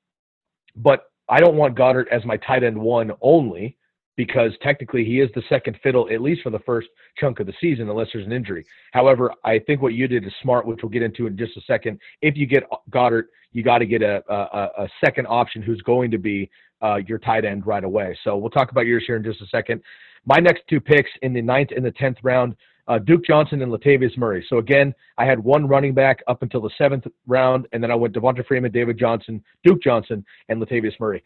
but 0.77 1.11
I 1.29 1.41
don't 1.41 1.57
want 1.57 1.77
Goedert 1.77 2.09
as 2.11 2.25
my 2.25 2.37
tight 2.39 2.63
end 2.63 2.79
one 2.79 3.13
only 3.21 3.77
because 4.17 4.53
technically 4.63 5.05
he 5.05 5.21
is 5.21 5.31
the 5.35 5.43
second 5.49 5.79
fiddle, 5.83 6.09
at 6.11 6.23
least 6.23 6.43
for 6.43 6.51
the 6.51 6.59
first 6.61 6.89
chunk 7.19 7.41
of 7.41 7.47
the 7.47 7.53
season, 7.61 7.89
unless 7.89 8.09
there's 8.13 8.27
an 8.27 8.33
injury. 8.33 8.65
However, 8.93 9.33
I 9.45 9.59
think 9.61 9.83
what 9.83 9.95
you 9.95 10.09
did 10.09 10.25
is 10.25 10.33
smart, 10.43 10.67
which 10.67 10.81
we'll 10.83 10.91
get 10.91 11.03
into 11.03 11.27
in 11.27 11.37
just 11.37 11.57
a 11.57 11.61
second. 11.63 12.01
If 12.23 12.37
you 12.37 12.47
get 12.47 12.65
Goedert, 12.91 13.25
you 13.53 13.63
got 13.63 13.79
to 13.79 13.87
get 13.87 14.03
a, 14.03 14.23
a, 14.29 14.85
a, 14.85 14.89
second 15.05 15.27
option 15.29 15.63
who's 15.63 15.81
going 15.83 16.11
to 16.11 16.19
be 16.19 16.51
uh, 16.83 16.97
your 17.07 17.19
tight 17.19 17.45
end 17.45 17.67
right 17.67 17.85
away. 17.85 18.19
So 18.25 18.37
we'll 18.37 18.51
talk 18.51 18.71
about 18.71 18.87
yours 18.87 19.05
here 19.07 19.17
in 19.17 19.25
just 19.25 19.41
a 19.41 19.47
second. 19.47 19.81
My 20.27 20.39
next 20.39 20.63
two 20.69 20.81
picks 20.81 21.11
in 21.23 21.33
the 21.33 21.43
ninth 21.43 21.71
and 21.75 21.85
the 21.85 21.93
tenth 21.93 22.19
round 22.23 22.57
uh, 22.89 22.99
Duke 22.99 23.25
Johnson 23.25 23.63
and 23.63 23.73
Latavius 23.73 24.17
Murray. 24.17 24.45
So 24.49 24.59
again, 24.59 24.95
I 25.19 25.25
had 25.25 25.39
one 25.39 25.67
running 25.67 25.93
back 25.93 26.23
up 26.29 26.43
until 26.43 26.61
the 26.61 26.71
seventh 26.79 27.05
round, 27.27 27.67
and 27.73 27.83
then 27.83 27.91
I 27.91 27.95
went 27.95 28.15
Devonta 28.15 28.47
Freeman, 28.47 28.73
David 28.73 28.99
Johnson, 28.99 29.43
Duke 29.65 29.83
Johnson, 29.83 30.25
and 30.49 30.63
Latavius 30.63 30.99
Murray. 31.01 31.23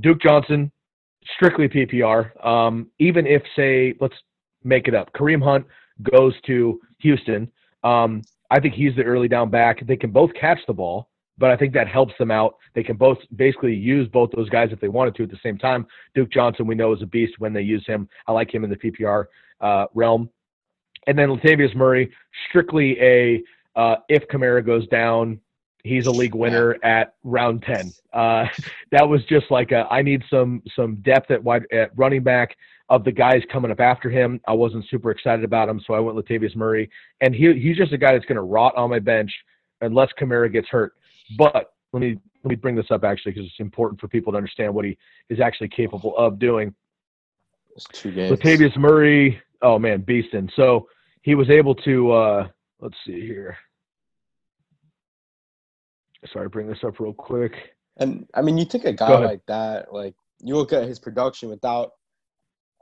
Duke 0.00 0.20
Johnson, 0.20 0.72
strictly 1.34 1.68
PPR. 1.68 2.44
Um, 2.44 2.88
even 2.98 3.26
if, 3.26 3.42
say, 3.56 3.94
let's 4.00 4.14
make 4.62 4.88
it 4.88 4.94
up, 4.94 5.12
Kareem 5.12 5.42
Hunt 5.42 5.66
goes 6.10 6.34
to 6.46 6.80
Houston, 7.00 7.50
um, 7.82 8.22
I 8.50 8.60
think 8.60 8.74
he's 8.74 8.94
the 8.96 9.02
early 9.02 9.28
down 9.28 9.50
back. 9.50 9.86
They 9.86 9.96
can 9.96 10.10
both 10.10 10.30
catch 10.38 10.58
the 10.66 10.72
ball, 10.72 11.08
but 11.38 11.50
I 11.50 11.56
think 11.56 11.72
that 11.74 11.88
helps 11.88 12.14
them 12.18 12.30
out. 12.30 12.54
They 12.74 12.82
can 12.82 12.96
both 12.96 13.18
basically 13.36 13.74
use 13.74 14.08
both 14.08 14.30
those 14.34 14.48
guys 14.48 14.68
if 14.72 14.80
they 14.80 14.88
wanted 14.88 15.14
to 15.16 15.24
at 15.24 15.30
the 15.30 15.38
same 15.42 15.58
time. 15.58 15.86
Duke 16.14 16.30
Johnson, 16.30 16.66
we 16.66 16.74
know, 16.74 16.92
is 16.92 17.02
a 17.02 17.06
beast 17.06 17.34
when 17.38 17.52
they 17.52 17.62
use 17.62 17.84
him. 17.86 18.08
I 18.26 18.32
like 18.32 18.54
him 18.54 18.64
in 18.64 18.70
the 18.70 18.76
PPR 18.76 19.26
uh, 19.60 19.86
realm. 19.94 20.30
And 21.06 21.18
then 21.18 21.28
Latavius 21.28 21.74
Murray, 21.74 22.10
strictly 22.48 22.98
a 23.00 23.42
uh, 23.76 23.96
if 24.08 24.22
Kamara 24.28 24.64
goes 24.64 24.86
down, 24.88 25.40
he's 25.84 26.06
a 26.06 26.10
league 26.10 26.34
winner 26.34 26.76
at 26.82 27.14
round 27.22 27.62
10. 27.62 27.92
Uh, 28.12 28.46
that 28.90 29.08
was 29.08 29.22
just 29.26 29.50
like 29.50 29.70
a, 29.70 29.86
I 29.90 30.02
need 30.02 30.24
some 30.28 30.62
some 30.74 30.96
depth 30.96 31.30
at 31.30 31.42
wide 31.42 31.66
at 31.70 31.96
running 31.96 32.22
back 32.22 32.56
of 32.88 33.04
the 33.04 33.12
guys 33.12 33.42
coming 33.52 33.70
up 33.70 33.80
after 33.80 34.10
him. 34.10 34.40
I 34.48 34.52
wasn't 34.52 34.84
super 34.90 35.10
excited 35.10 35.44
about 35.44 35.68
him, 35.68 35.80
so 35.86 35.94
I 35.94 36.00
went 36.00 36.18
Latavius 36.18 36.56
Murray, 36.56 36.90
and 37.20 37.34
he 37.34 37.52
he's 37.54 37.76
just 37.76 37.92
a 37.92 37.98
guy 37.98 38.12
that's 38.12 38.24
going 38.24 38.36
to 38.36 38.42
rot 38.42 38.74
on 38.76 38.90
my 38.90 38.98
bench 38.98 39.32
unless 39.80 40.10
Kamara 40.18 40.52
gets 40.52 40.68
hurt. 40.68 40.94
But 41.38 41.72
let 41.92 42.00
me 42.00 42.18
let 42.42 42.50
me 42.50 42.56
bring 42.56 42.74
this 42.74 42.90
up 42.90 43.04
actually 43.04 43.32
because 43.32 43.46
it's 43.46 43.60
important 43.60 44.00
for 44.00 44.08
people 44.08 44.32
to 44.32 44.36
understand 44.36 44.74
what 44.74 44.84
he 44.84 44.98
is 45.28 45.40
actually 45.40 45.68
capable 45.68 46.16
of 46.16 46.38
doing. 46.38 46.74
It's 47.76 47.86
two 47.86 48.12
games. 48.12 48.38
Latavius 48.38 48.76
Murray, 48.76 49.40
oh 49.62 49.78
man, 49.78 50.02
beasting. 50.02 50.50
So 50.54 50.88
he 51.22 51.34
was 51.34 51.50
able 51.50 51.74
to 51.76 52.12
uh, 52.12 52.48
let's 52.80 52.96
see 53.06 53.20
here. 53.20 53.56
Sorry, 56.32 56.48
bring 56.48 56.66
this 56.66 56.82
up 56.84 57.00
real 57.00 57.12
quick. 57.12 57.52
And 57.98 58.26
I 58.34 58.42
mean, 58.42 58.58
you 58.58 58.64
take 58.64 58.84
a 58.84 58.92
guy 58.92 59.18
like 59.18 59.42
that, 59.46 59.92
like 59.92 60.14
you 60.40 60.56
look 60.56 60.72
at 60.72 60.88
his 60.88 60.98
production 60.98 61.48
without 61.48 61.92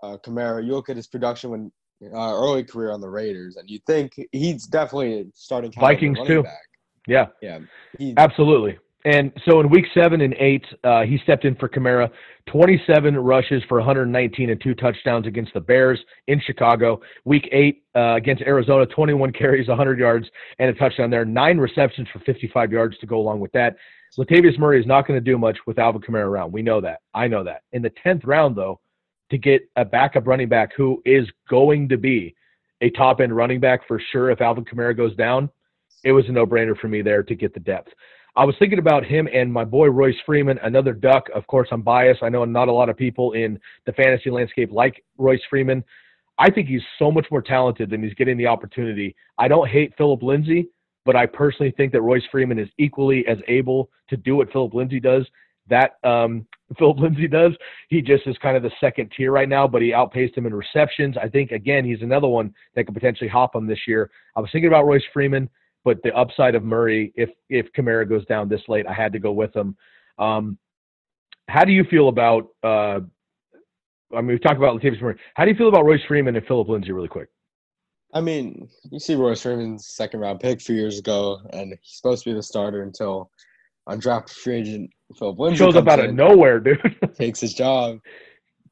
uh, 0.02 0.16
Kamara, 0.24 0.64
you 0.64 0.72
look 0.72 0.88
at 0.88 0.96
his 0.96 1.06
production 1.06 1.50
when 1.50 1.72
uh, 2.02 2.32
early 2.34 2.64
career 2.64 2.90
on 2.90 3.00
the 3.00 3.08
Raiders, 3.08 3.56
and 3.56 3.70
you 3.70 3.78
think 3.86 4.12
he's 4.32 4.66
definitely 4.66 5.30
starting 5.34 5.72
Vikings, 5.72 6.18
too. 6.26 6.42
Back. 6.42 6.58
Yeah, 7.06 7.26
Yeah, 7.40 7.58
he, 7.98 8.14
absolutely. 8.16 8.78
And 9.04 9.32
so 9.48 9.58
in 9.58 9.68
week 9.68 9.86
seven 9.94 10.20
and 10.20 10.34
eight, 10.34 10.64
uh, 10.84 11.02
he 11.02 11.18
stepped 11.24 11.44
in 11.44 11.56
for 11.56 11.68
Kamara. 11.68 12.08
27 12.46 13.16
rushes 13.16 13.62
for 13.68 13.78
119 13.78 14.50
and 14.50 14.60
two 14.60 14.74
touchdowns 14.74 15.26
against 15.26 15.52
the 15.54 15.60
Bears 15.60 16.00
in 16.28 16.40
Chicago. 16.40 17.00
Week 17.24 17.48
eight 17.52 17.82
uh, 17.96 18.14
against 18.14 18.42
Arizona, 18.42 18.86
21 18.86 19.32
carries, 19.32 19.68
100 19.68 19.98
yards, 19.98 20.26
and 20.58 20.70
a 20.70 20.74
touchdown 20.74 21.10
there. 21.10 21.24
Nine 21.24 21.58
receptions 21.58 22.08
for 22.12 22.20
55 22.20 22.72
yards 22.72 22.98
to 22.98 23.06
go 23.06 23.18
along 23.18 23.40
with 23.40 23.52
that. 23.52 23.76
Latavius 24.18 24.58
Murray 24.58 24.80
is 24.80 24.86
not 24.86 25.06
going 25.06 25.18
to 25.18 25.24
do 25.24 25.38
much 25.38 25.58
with 25.66 25.78
Alvin 25.78 26.02
Kamara 26.02 26.26
around. 26.26 26.52
We 26.52 26.62
know 26.62 26.80
that. 26.80 27.00
I 27.14 27.26
know 27.26 27.42
that. 27.44 27.62
In 27.72 27.82
the 27.82 27.92
10th 28.04 28.26
round, 28.26 28.56
though, 28.56 28.80
to 29.30 29.38
get 29.38 29.62
a 29.76 29.84
backup 29.84 30.26
running 30.26 30.48
back 30.48 30.72
who 30.76 31.02
is 31.04 31.26
going 31.48 31.88
to 31.88 31.96
be 31.96 32.34
a 32.82 32.90
top 32.90 33.20
end 33.20 33.34
running 33.34 33.60
back 33.60 33.86
for 33.88 34.00
sure 34.10 34.30
if 34.30 34.40
Alvin 34.40 34.64
Kamara 34.64 34.96
goes 34.96 35.16
down, 35.16 35.48
it 36.04 36.12
was 36.12 36.28
a 36.28 36.32
no 36.32 36.44
brainer 36.44 36.76
for 36.76 36.88
me 36.88 37.00
there 37.00 37.22
to 37.22 37.34
get 37.34 37.54
the 37.54 37.60
depth. 37.60 37.92
I 38.34 38.44
was 38.44 38.54
thinking 38.58 38.78
about 38.78 39.04
him 39.04 39.28
and 39.32 39.52
my 39.52 39.64
boy 39.64 39.88
Royce 39.88 40.16
Freeman, 40.24 40.58
another 40.62 40.94
duck. 40.94 41.28
Of 41.34 41.46
course, 41.46 41.68
I'm 41.70 41.82
biased. 41.82 42.22
I 42.22 42.30
know 42.30 42.44
not 42.44 42.68
a 42.68 42.72
lot 42.72 42.88
of 42.88 42.96
people 42.96 43.32
in 43.32 43.58
the 43.84 43.92
fantasy 43.92 44.30
landscape 44.30 44.72
like 44.72 45.04
Royce 45.18 45.42
Freeman. 45.50 45.84
I 46.38 46.50
think 46.50 46.68
he's 46.68 46.82
so 46.98 47.10
much 47.10 47.26
more 47.30 47.42
talented 47.42 47.90
than 47.90 48.02
he's 48.02 48.14
getting 48.14 48.38
the 48.38 48.46
opportunity. 48.46 49.14
I 49.36 49.48
don't 49.48 49.68
hate 49.68 49.92
Phillip 49.98 50.22
Lindsay, 50.22 50.68
but 51.04 51.14
I 51.14 51.26
personally 51.26 51.74
think 51.76 51.92
that 51.92 52.00
Royce 52.00 52.22
Freeman 52.30 52.58
is 52.58 52.68
equally 52.78 53.26
as 53.26 53.38
able 53.48 53.90
to 54.08 54.16
do 54.16 54.36
what 54.36 54.50
Phillip 54.50 54.72
Lindsay 54.72 54.98
does. 54.98 55.26
That 55.68 55.98
um, 56.02 56.46
Phillip 56.78 56.98
Lindsay 56.98 57.28
does. 57.28 57.52
He 57.88 58.00
just 58.00 58.26
is 58.26 58.38
kind 58.38 58.56
of 58.56 58.62
the 58.62 58.72
second 58.80 59.12
tier 59.14 59.30
right 59.30 59.48
now, 59.48 59.68
but 59.68 59.82
he 59.82 59.92
outpaced 59.92 60.36
him 60.38 60.46
in 60.46 60.54
receptions. 60.54 61.16
I 61.22 61.28
think 61.28 61.50
again 61.50 61.84
he's 61.84 62.00
another 62.00 62.28
one 62.28 62.54
that 62.74 62.84
could 62.84 62.94
potentially 62.94 63.28
hop 63.28 63.54
him 63.54 63.66
this 63.66 63.86
year. 63.86 64.10
I 64.34 64.40
was 64.40 64.48
thinking 64.50 64.68
about 64.68 64.86
Royce 64.86 65.04
Freeman, 65.12 65.50
but 65.84 66.02
the 66.02 66.14
upside 66.16 66.54
of 66.54 66.64
Murray, 66.64 67.12
if 67.16 67.30
if 67.48 67.72
Kamara 67.72 68.08
goes 68.08 68.24
down 68.26 68.48
this 68.48 68.62
late, 68.68 68.86
I 68.86 68.92
had 68.92 69.12
to 69.12 69.18
go 69.18 69.32
with 69.32 69.54
him. 69.54 69.76
Um, 70.18 70.58
how 71.48 71.64
do 71.64 71.72
you 71.72 71.84
feel 71.84 72.08
about? 72.08 72.48
Uh, 72.62 73.00
I 74.14 74.16
mean, 74.16 74.26
we've 74.26 74.42
talked 74.42 74.58
about 74.58 74.80
Latavius 74.80 75.00
Murray. 75.00 75.16
How 75.34 75.44
do 75.44 75.50
you 75.50 75.56
feel 75.56 75.68
about 75.68 75.84
Royce 75.84 76.02
Freeman 76.06 76.36
and 76.36 76.46
Phillip 76.46 76.68
Lindsay, 76.68 76.92
really 76.92 77.08
quick? 77.08 77.28
I 78.14 78.20
mean, 78.20 78.68
you 78.90 79.00
see 79.00 79.14
Royce 79.14 79.42
Freeman's 79.42 79.88
second 79.88 80.20
round 80.20 80.40
pick 80.40 80.58
a 80.58 80.62
few 80.62 80.76
years 80.76 80.98
ago, 80.98 81.40
and 81.52 81.70
he's 81.82 81.96
supposed 81.96 82.24
to 82.24 82.30
be 82.30 82.34
the 82.34 82.42
starter 82.42 82.82
until 82.82 83.30
undrafted 83.88 84.30
free 84.30 84.56
agent 84.56 84.90
Philip 85.18 85.38
Lindsay 85.38 85.58
Shows 85.58 85.76
up 85.76 85.88
out 85.88 86.00
of 86.00 86.14
nowhere, 86.14 86.60
dude. 86.60 86.80
takes 87.16 87.40
his 87.40 87.54
job. 87.54 87.98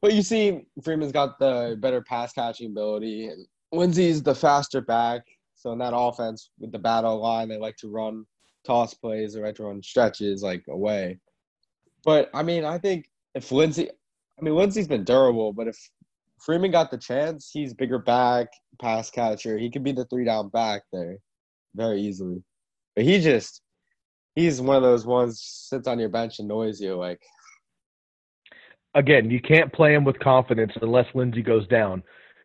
But 0.02 0.14
you 0.14 0.22
see, 0.22 0.62
Freeman's 0.82 1.12
got 1.12 1.38
the 1.38 1.76
better 1.80 2.02
pass 2.02 2.32
catching 2.32 2.70
ability, 2.70 3.26
and 3.26 3.46
Lindsay's 3.72 4.22
the 4.22 4.34
faster 4.34 4.80
back. 4.80 5.22
So 5.60 5.72
in 5.72 5.78
that 5.80 5.92
offense 5.94 6.48
with 6.58 6.72
the 6.72 6.78
battle 6.78 7.20
line, 7.20 7.50
they 7.50 7.58
like 7.58 7.76
to 7.78 7.88
run 7.88 8.24
toss 8.64 8.94
plays, 8.94 9.34
they 9.34 9.42
like 9.42 9.56
to 9.56 9.64
run 9.64 9.82
stretches 9.82 10.42
like 10.42 10.64
away. 10.70 11.18
But 12.02 12.30
I 12.32 12.42
mean, 12.42 12.64
I 12.64 12.78
think 12.78 13.10
if 13.34 13.52
Lindsay, 13.52 13.90
I 13.90 14.42
mean, 14.42 14.54
Lindsay's 14.54 14.88
been 14.88 15.04
durable, 15.04 15.52
but 15.52 15.68
if 15.68 15.76
Freeman 16.40 16.70
got 16.70 16.90
the 16.90 16.96
chance, 16.96 17.50
he's 17.52 17.74
bigger 17.74 17.98
back, 17.98 18.48
pass 18.80 19.10
catcher. 19.10 19.58
He 19.58 19.70
could 19.70 19.84
be 19.84 19.92
the 19.92 20.06
three 20.06 20.24
down 20.24 20.48
back 20.48 20.80
there 20.94 21.18
very 21.74 22.00
easily. 22.00 22.42
But 22.96 23.04
he 23.04 23.20
just, 23.20 23.60
he's 24.34 24.62
one 24.62 24.76
of 24.76 24.82
those 24.82 25.04
ones 25.04 25.42
sits 25.42 25.86
on 25.86 25.98
your 25.98 26.08
bench 26.08 26.38
and 26.38 26.50
annoys 26.50 26.80
you. 26.80 26.94
Like, 26.96 27.20
Again, 28.94 29.30
you 29.30 29.42
can't 29.42 29.70
play 29.74 29.92
him 29.92 30.04
with 30.04 30.18
confidence 30.20 30.72
unless 30.80 31.06
Lindsay 31.14 31.42
goes 31.42 31.68
down. 31.68 32.02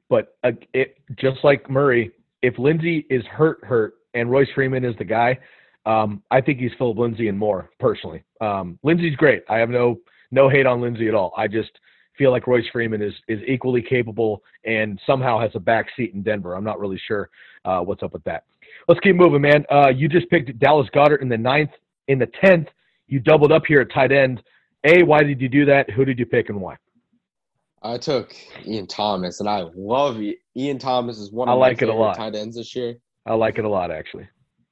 But 0.10 0.38
uh, 0.44 0.52
it, 0.74 0.98
just 1.16 1.38
like 1.46 1.70
Murray, 1.70 2.12
if 2.46 2.60
Lindsay 2.60 3.08
is 3.10 3.26
hurt, 3.26 3.64
hurt, 3.64 3.96
and 4.14 4.30
Royce 4.30 4.48
Freeman 4.54 4.86
is 4.86 4.96
the 4.98 5.04
guy, 5.04 5.40
um, 5.88 6.22
I 6.30 6.42
think 6.42 6.60
he's 6.60 6.72
Phillip 6.78 6.98
Lindsay 6.98 7.28
and 7.28 7.38
more 7.38 7.72
personally. 7.80 8.24
Um, 8.40 8.78
Lindsay's 8.84 9.16
great. 9.16 9.44
I 9.50 9.58
have 9.58 9.70
no 9.70 10.00
no 10.32 10.48
hate 10.48 10.68
on 10.68 10.80
Lindsay 10.80 11.08
at 11.08 11.16
all. 11.16 11.34
I 11.36 11.48
just 11.48 11.72
feel 12.18 12.30
like 12.32 12.46
Royce 12.46 12.66
Freeman 12.72 13.02
is 13.02 13.14
is 13.28 13.40
equally 13.48 13.82
capable 13.82 14.44
and 14.64 15.00
somehow 15.08 15.40
has 15.40 15.52
a 15.56 15.60
back 15.60 15.88
seat 15.98 16.14
in 16.14 16.22
Denver. 16.22 16.56
I'm 16.56 16.64
not 16.64 16.80
really 16.80 17.02
sure 17.08 17.30
uh, 17.66 17.80
what's 17.80 18.04
up 18.04 18.14
with 18.14 18.24
that. 18.26 18.44
Let's 18.88 19.00
keep 19.00 19.16
moving, 19.16 19.42
man. 19.42 19.66
Uh, 19.72 19.90
you 19.90 20.08
just 20.08 20.30
picked 20.30 20.58
Dallas 20.60 20.88
Goedert 20.94 21.24
in 21.24 21.30
the 21.30 21.38
ninth. 21.38 21.72
In 22.08 22.20
the 22.20 22.30
tenth, 22.44 22.68
you 23.08 23.20
doubled 23.20 23.52
up 23.52 23.64
here 23.68 23.82
at 23.82 23.92
tight 23.92 24.12
end. 24.12 24.44
A, 24.84 25.02
why 25.02 25.24
did 25.24 25.42
you 25.42 25.50
do 25.50 25.66
that? 25.66 25.90
Who 25.90 26.06
did 26.06 26.20
you 26.20 26.28
pick 26.28 26.50
and 26.50 26.62
why? 26.62 26.78
I 27.82 27.98
took 27.98 28.36
Ian 28.66 28.86
Thomas, 28.86 29.40
and 29.40 29.50
I 29.50 29.66
love 29.76 30.22
Ian 30.58 30.80
Thomas 30.80 31.18
is 31.18 31.32
one 31.32 31.50
of 31.50 31.54
I 31.54 31.58
like 31.58 31.82
it 31.82 31.86
my 31.86 31.90
a 31.90 31.92
favorite 31.94 32.06
lot. 32.06 32.18
tight 32.18 32.36
ends 32.36 32.56
this 32.56 32.76
year. 32.76 32.96
I 33.26 33.34
like 33.34 33.58
it 33.58 33.66
a 33.66 33.70
lot, 33.70 33.92
actually. 33.92 34.28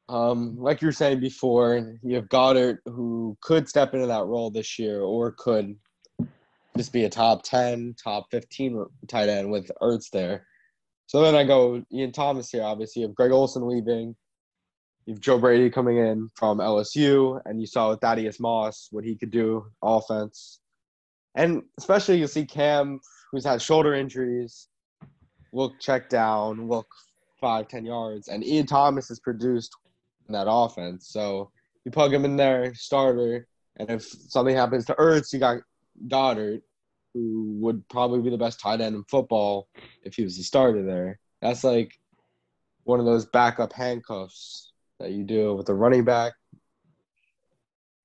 Um, 0.10 0.58
like 0.58 0.82
you 0.82 0.88
were 0.88 0.92
saying 0.94 1.20
before, 1.20 1.98
you 2.04 2.16
have 2.16 2.30
Goedert 2.30 2.80
who 2.86 3.38
could 3.42 3.68
step 3.68 3.94
into 3.94 4.08
that 4.08 4.26
role 4.26 4.52
this 4.52 4.78
year, 4.78 5.02
or 5.02 5.32
could 5.32 5.76
just 6.78 6.94
be 6.94 7.06
a 7.06 7.10
top 7.10 7.44
ten, 7.44 7.96
top 8.02 8.30
fifteen 8.32 8.86
tight 9.08 9.30
end 9.30 9.52
with 9.52 9.72
Ertz 9.82 10.10
there. 10.10 10.46
So 11.08 11.22
then 11.22 11.36
I 11.36 11.44
go 11.44 11.84
Ian 11.92 12.12
Thomas 12.12 12.50
here. 12.50 12.64
Obviously, 12.64 13.02
you 13.02 13.08
have 13.08 13.16
Greg 13.16 13.32
Olsen 13.32 13.68
leaving. 13.68 14.16
You 15.06 15.14
have 15.16 15.22
Joe 15.22 15.38
Brady 15.38 15.70
coming 15.70 15.98
in 15.98 16.30
from 16.36 16.60
LSU, 16.60 17.42
and 17.46 17.60
you 17.60 17.68
saw 17.68 17.90
with 17.90 18.00
Thaddeus 18.00 18.40
Moss 18.40 18.88
what 18.92 19.04
he 19.04 19.16
could 19.16 19.32
do 19.32 19.66
offense. 19.82 20.60
And 21.36 21.64
especially 21.78 22.20
you 22.20 22.28
see 22.28 22.46
Cam, 22.46 23.00
who's 23.32 23.44
had 23.46 23.62
shoulder 23.62 23.96
injuries, 23.96 24.68
look 25.54 25.80
check 25.80 26.10
down, 26.10 26.68
look 26.68 26.88
five, 27.40 27.68
ten 27.68 27.86
yards, 27.86 28.28
and 28.28 28.44
Ian 28.44 28.66
Thomas 28.66 29.08
has 29.08 29.20
produced 29.20 29.76
in 30.28 30.34
that 30.34 30.48
offense. 30.50 31.08
So 31.08 31.52
you 31.86 31.92
plug 31.92 32.14
him 32.14 32.26
in 32.26 32.36
there, 32.36 32.74
starter, 32.74 33.48
and 33.78 33.90
if 33.90 34.04
something 34.04 34.56
happens 34.56 34.86
to 34.86 34.96
Ertz, 34.96 35.32
you 35.32 35.40
got 35.40 35.60
Goedert, 36.08 36.62
who 37.14 37.58
would 37.60 37.88
probably 37.90 38.22
be 38.22 38.30
the 38.30 38.38
best 38.38 38.60
tight 38.60 38.82
end 38.82 38.96
in 38.96 39.04
football 39.06 39.70
if 40.04 40.16
he 40.16 40.24
was 40.24 40.38
the 40.38 40.44
starter 40.44 40.84
there. 40.84 41.20
That's 41.42 41.64
like 41.64 41.94
one 42.84 43.00
of 43.00 43.06
those 43.06 43.26
backup 43.26 43.74
handcuffs 43.74 44.72
that 45.00 45.12
you 45.12 45.24
do 45.24 45.54
with 45.54 45.70
a 45.70 45.74
running 45.74 46.04
back. 46.04 46.34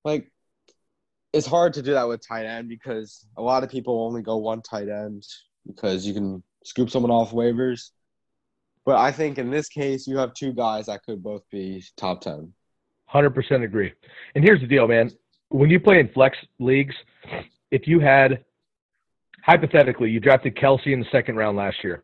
Like 0.05 0.31
it's 1.33 1.47
hard 1.47 1.73
to 1.73 1.81
do 1.81 1.93
that 1.93 2.07
with 2.07 2.25
tight 2.25 2.45
end 2.45 2.69
because 2.69 3.25
a 3.37 3.41
lot 3.41 3.63
of 3.63 3.69
people 3.69 4.05
only 4.05 4.21
go 4.21 4.37
one 4.37 4.61
tight 4.61 4.89
end 4.89 5.25
because 5.65 6.05
you 6.05 6.13
can 6.13 6.43
scoop 6.63 6.89
someone 6.89 7.11
off 7.11 7.31
waivers. 7.31 7.91
But 8.85 8.97
I 8.97 9.11
think 9.11 9.37
in 9.37 9.51
this 9.51 9.69
case, 9.69 10.07
you 10.07 10.17
have 10.17 10.33
two 10.33 10.53
guys 10.53 10.87
that 10.87 11.03
could 11.03 11.21
both 11.21 11.43
be 11.51 11.83
top 11.97 12.21
10. 12.21 12.53
Hundred 13.05 13.31
percent 13.31 13.63
agree. 13.63 13.91
And 14.35 14.43
here's 14.43 14.61
the 14.61 14.67
deal, 14.67 14.87
man. 14.87 15.11
When 15.49 15.69
you 15.69 15.79
play 15.79 15.99
in 15.99 16.09
flex 16.09 16.37
leagues, 16.59 16.93
if 17.71 17.87
you 17.87 17.99
had 17.99 18.45
hypothetically 19.43 20.11
you 20.11 20.19
drafted 20.19 20.55
Kelce 20.55 20.93
in 20.93 20.99
the 20.99 21.07
second 21.11 21.35
round 21.35 21.57
last 21.57 21.77
year, 21.83 22.03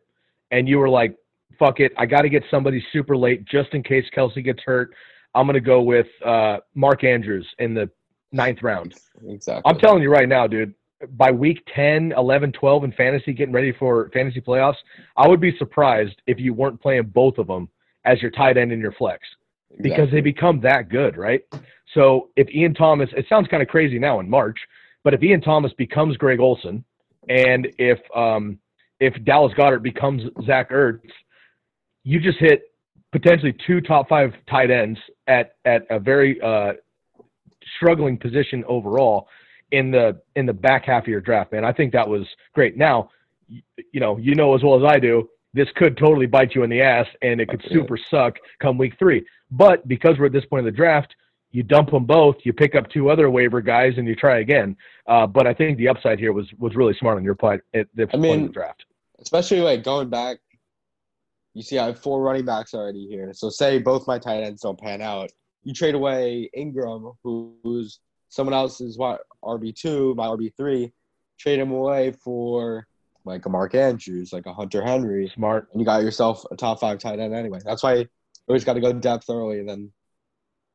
and 0.50 0.68
you 0.68 0.78
were 0.78 0.88
like, 0.88 1.16
"Fuck 1.60 1.78
it, 1.78 1.92
I 1.96 2.06
got 2.06 2.22
to 2.22 2.28
get 2.28 2.42
somebody 2.50 2.84
super 2.92 3.16
late 3.16 3.44
just 3.44 3.72
in 3.72 3.84
case 3.84 4.04
Kelce 4.16 4.42
gets 4.44 4.60
hurt." 4.64 4.94
I'm 5.36 5.46
gonna 5.46 5.60
go 5.60 5.80
with 5.80 6.08
uh, 6.24 6.58
Mark 6.74 7.04
Andrews 7.04 7.46
in 7.60 7.72
the 7.74 7.88
ninth 8.32 8.62
round. 8.62 8.94
Exactly. 9.28 9.70
I'm 9.70 9.78
telling 9.78 10.02
you 10.02 10.10
right 10.10 10.28
now, 10.28 10.46
dude. 10.46 10.74
By 11.10 11.30
week 11.30 11.66
10, 11.74 12.14
11, 12.16 12.52
12 12.52 12.84
in 12.84 12.92
fantasy, 12.92 13.32
getting 13.32 13.52
ready 13.52 13.72
for 13.72 14.10
fantasy 14.14 14.40
playoffs, 14.40 14.76
I 15.16 15.28
would 15.28 15.40
be 15.40 15.56
surprised 15.58 16.20
if 16.26 16.38
you 16.38 16.54
weren't 16.54 16.80
playing 16.80 17.04
both 17.14 17.38
of 17.38 17.46
them 17.46 17.68
as 18.04 18.22
your 18.22 18.30
tight 18.30 18.56
end 18.56 18.72
in 18.72 18.80
your 18.80 18.92
flex. 18.92 19.20
Because 19.82 20.10
they 20.10 20.22
become 20.22 20.60
that 20.62 20.88
good, 20.88 21.18
right? 21.18 21.42
So 21.92 22.30
if 22.36 22.48
Ian 22.48 22.72
Thomas, 22.72 23.10
it 23.16 23.26
sounds 23.28 23.48
kind 23.48 23.62
of 23.62 23.68
crazy 23.68 23.98
now 23.98 24.20
in 24.20 24.30
March, 24.30 24.58
but 25.04 25.12
if 25.12 25.22
Ian 25.22 25.40
Thomas 25.40 25.72
becomes 25.74 26.16
Greg 26.16 26.40
Olsen, 26.40 26.84
and 27.28 27.68
if 27.78 27.98
um, 28.14 28.58
if 29.00 29.14
Dallas 29.24 29.52
Goedert 29.56 29.82
becomes 29.82 30.22
Zach 30.46 30.70
Ertz, 30.70 31.10
you 32.04 32.20
just 32.20 32.38
hit 32.38 32.62
potentially 33.12 33.54
two 33.66 33.80
top 33.80 34.08
five 34.08 34.32
tight 34.48 34.70
ends 34.70 34.98
at 35.26 35.56
at 35.64 35.82
a 35.90 35.98
very 35.98 36.40
uh, 36.40 36.72
struggling 37.76 38.16
position 38.16 38.64
overall 38.66 39.28
in 39.70 39.90
the 39.90 40.20
in 40.36 40.46
the 40.46 40.52
back 40.52 40.84
half 40.84 41.04
of 41.04 41.08
your 41.08 41.20
draft, 41.20 41.52
man. 41.52 41.64
I 41.64 41.72
think 41.72 41.92
that 41.92 42.08
was 42.08 42.26
great. 42.54 42.76
Now, 42.76 43.10
you 43.48 44.00
know, 44.00 44.16
you 44.16 44.34
know 44.34 44.54
as 44.54 44.62
well 44.62 44.76
as 44.76 44.90
I 44.90 44.98
do, 44.98 45.28
this 45.54 45.68
could 45.76 45.96
totally 45.96 46.26
bite 46.26 46.54
you 46.54 46.62
in 46.62 46.70
the 46.70 46.80
ass, 46.82 47.06
and 47.22 47.40
it 47.40 47.48
could 47.48 47.64
super 47.70 47.96
suck 47.96 48.36
come 48.60 48.78
week 48.78 48.94
three. 48.98 49.24
But 49.50 49.86
because 49.88 50.18
we're 50.18 50.26
at 50.26 50.32
this 50.32 50.44
point 50.46 50.60
in 50.60 50.66
the 50.66 50.76
draft, 50.76 51.14
you 51.52 51.62
dump 51.62 51.90
them 51.90 52.04
both, 52.04 52.36
you 52.44 52.52
pick 52.52 52.74
up 52.74 52.88
two 52.90 53.10
other 53.10 53.30
waiver 53.30 53.60
guys, 53.60 53.94
and 53.96 54.06
you 54.06 54.14
try 54.14 54.40
again. 54.40 54.76
Uh, 55.06 55.26
but 55.26 55.46
I 55.46 55.54
think 55.54 55.78
the 55.78 55.88
upside 55.88 56.18
here 56.18 56.32
was 56.32 56.46
was 56.58 56.74
really 56.74 56.94
smart 56.94 57.16
on 57.16 57.24
your 57.24 57.34
part 57.34 57.64
at 57.74 57.86
this 57.94 58.08
I 58.10 58.16
point 58.16 58.24
in 58.24 58.30
mean, 58.30 58.46
the 58.48 58.52
draft. 58.52 58.84
especially 59.20 59.60
like 59.60 59.82
going 59.82 60.08
back. 60.10 60.38
You 61.54 61.62
see, 61.62 61.78
I 61.78 61.86
have 61.86 61.98
four 61.98 62.20
running 62.20 62.44
backs 62.44 62.74
already 62.74 63.06
here. 63.06 63.32
So 63.32 63.48
say 63.48 63.78
both 63.78 64.06
my 64.06 64.18
tight 64.18 64.42
ends 64.42 64.60
don't 64.60 64.78
pan 64.78 65.00
out, 65.00 65.30
you 65.64 65.72
trade 65.72 65.94
away 65.94 66.50
Ingram, 66.54 67.12
who, 67.24 67.54
who's 67.62 67.98
someone 68.28 68.54
else 68.54 68.80
is 68.80 68.98
what 68.98 69.22
RB 69.42 69.74
two, 69.74 70.14
my 70.16 70.26
RB 70.26 70.52
three, 70.56 70.92
trade 71.38 71.58
him 71.58 71.70
away 71.70 72.12
for 72.12 72.86
like 73.24 73.44
a 73.46 73.48
Mark 73.48 73.74
Andrews, 73.74 74.32
like 74.32 74.46
a 74.46 74.54
Hunter 74.54 74.82
Henry, 74.82 75.30
Smart. 75.34 75.68
and 75.72 75.80
you 75.80 75.86
got 75.86 76.02
yourself 76.02 76.44
a 76.50 76.56
top 76.56 76.80
five 76.80 76.98
tight 76.98 77.18
end 77.18 77.34
anyway. 77.34 77.58
That's 77.64 77.82
why 77.82 77.94
you 77.94 78.08
always 78.48 78.64
got 78.64 78.74
to 78.74 78.80
go 78.80 78.92
depth 78.92 79.28
early 79.28 79.58
and 79.58 79.68
then 79.68 79.92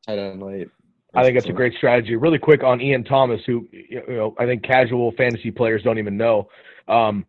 tight 0.06 0.20
end 0.20 0.43
late. 0.43 0.70
I 1.14 1.24
think 1.24 1.36
that's 1.38 1.49
a 1.49 1.54
great 1.54 1.74
strategy. 1.74 2.16
Really 2.16 2.39
quick 2.39 2.64
on 2.64 2.80
Ian 2.80 3.04
Thomas, 3.04 3.41
who 3.45 3.68
you 3.72 4.04
know 4.08 4.36
I 4.39 4.45
think 4.45 4.64
casual 4.64 5.12
fantasy 5.14 5.52
players 5.52 5.84
don't 5.84 5.97
even 5.97 6.18
know. 6.18 6.49
Um, 6.88 7.26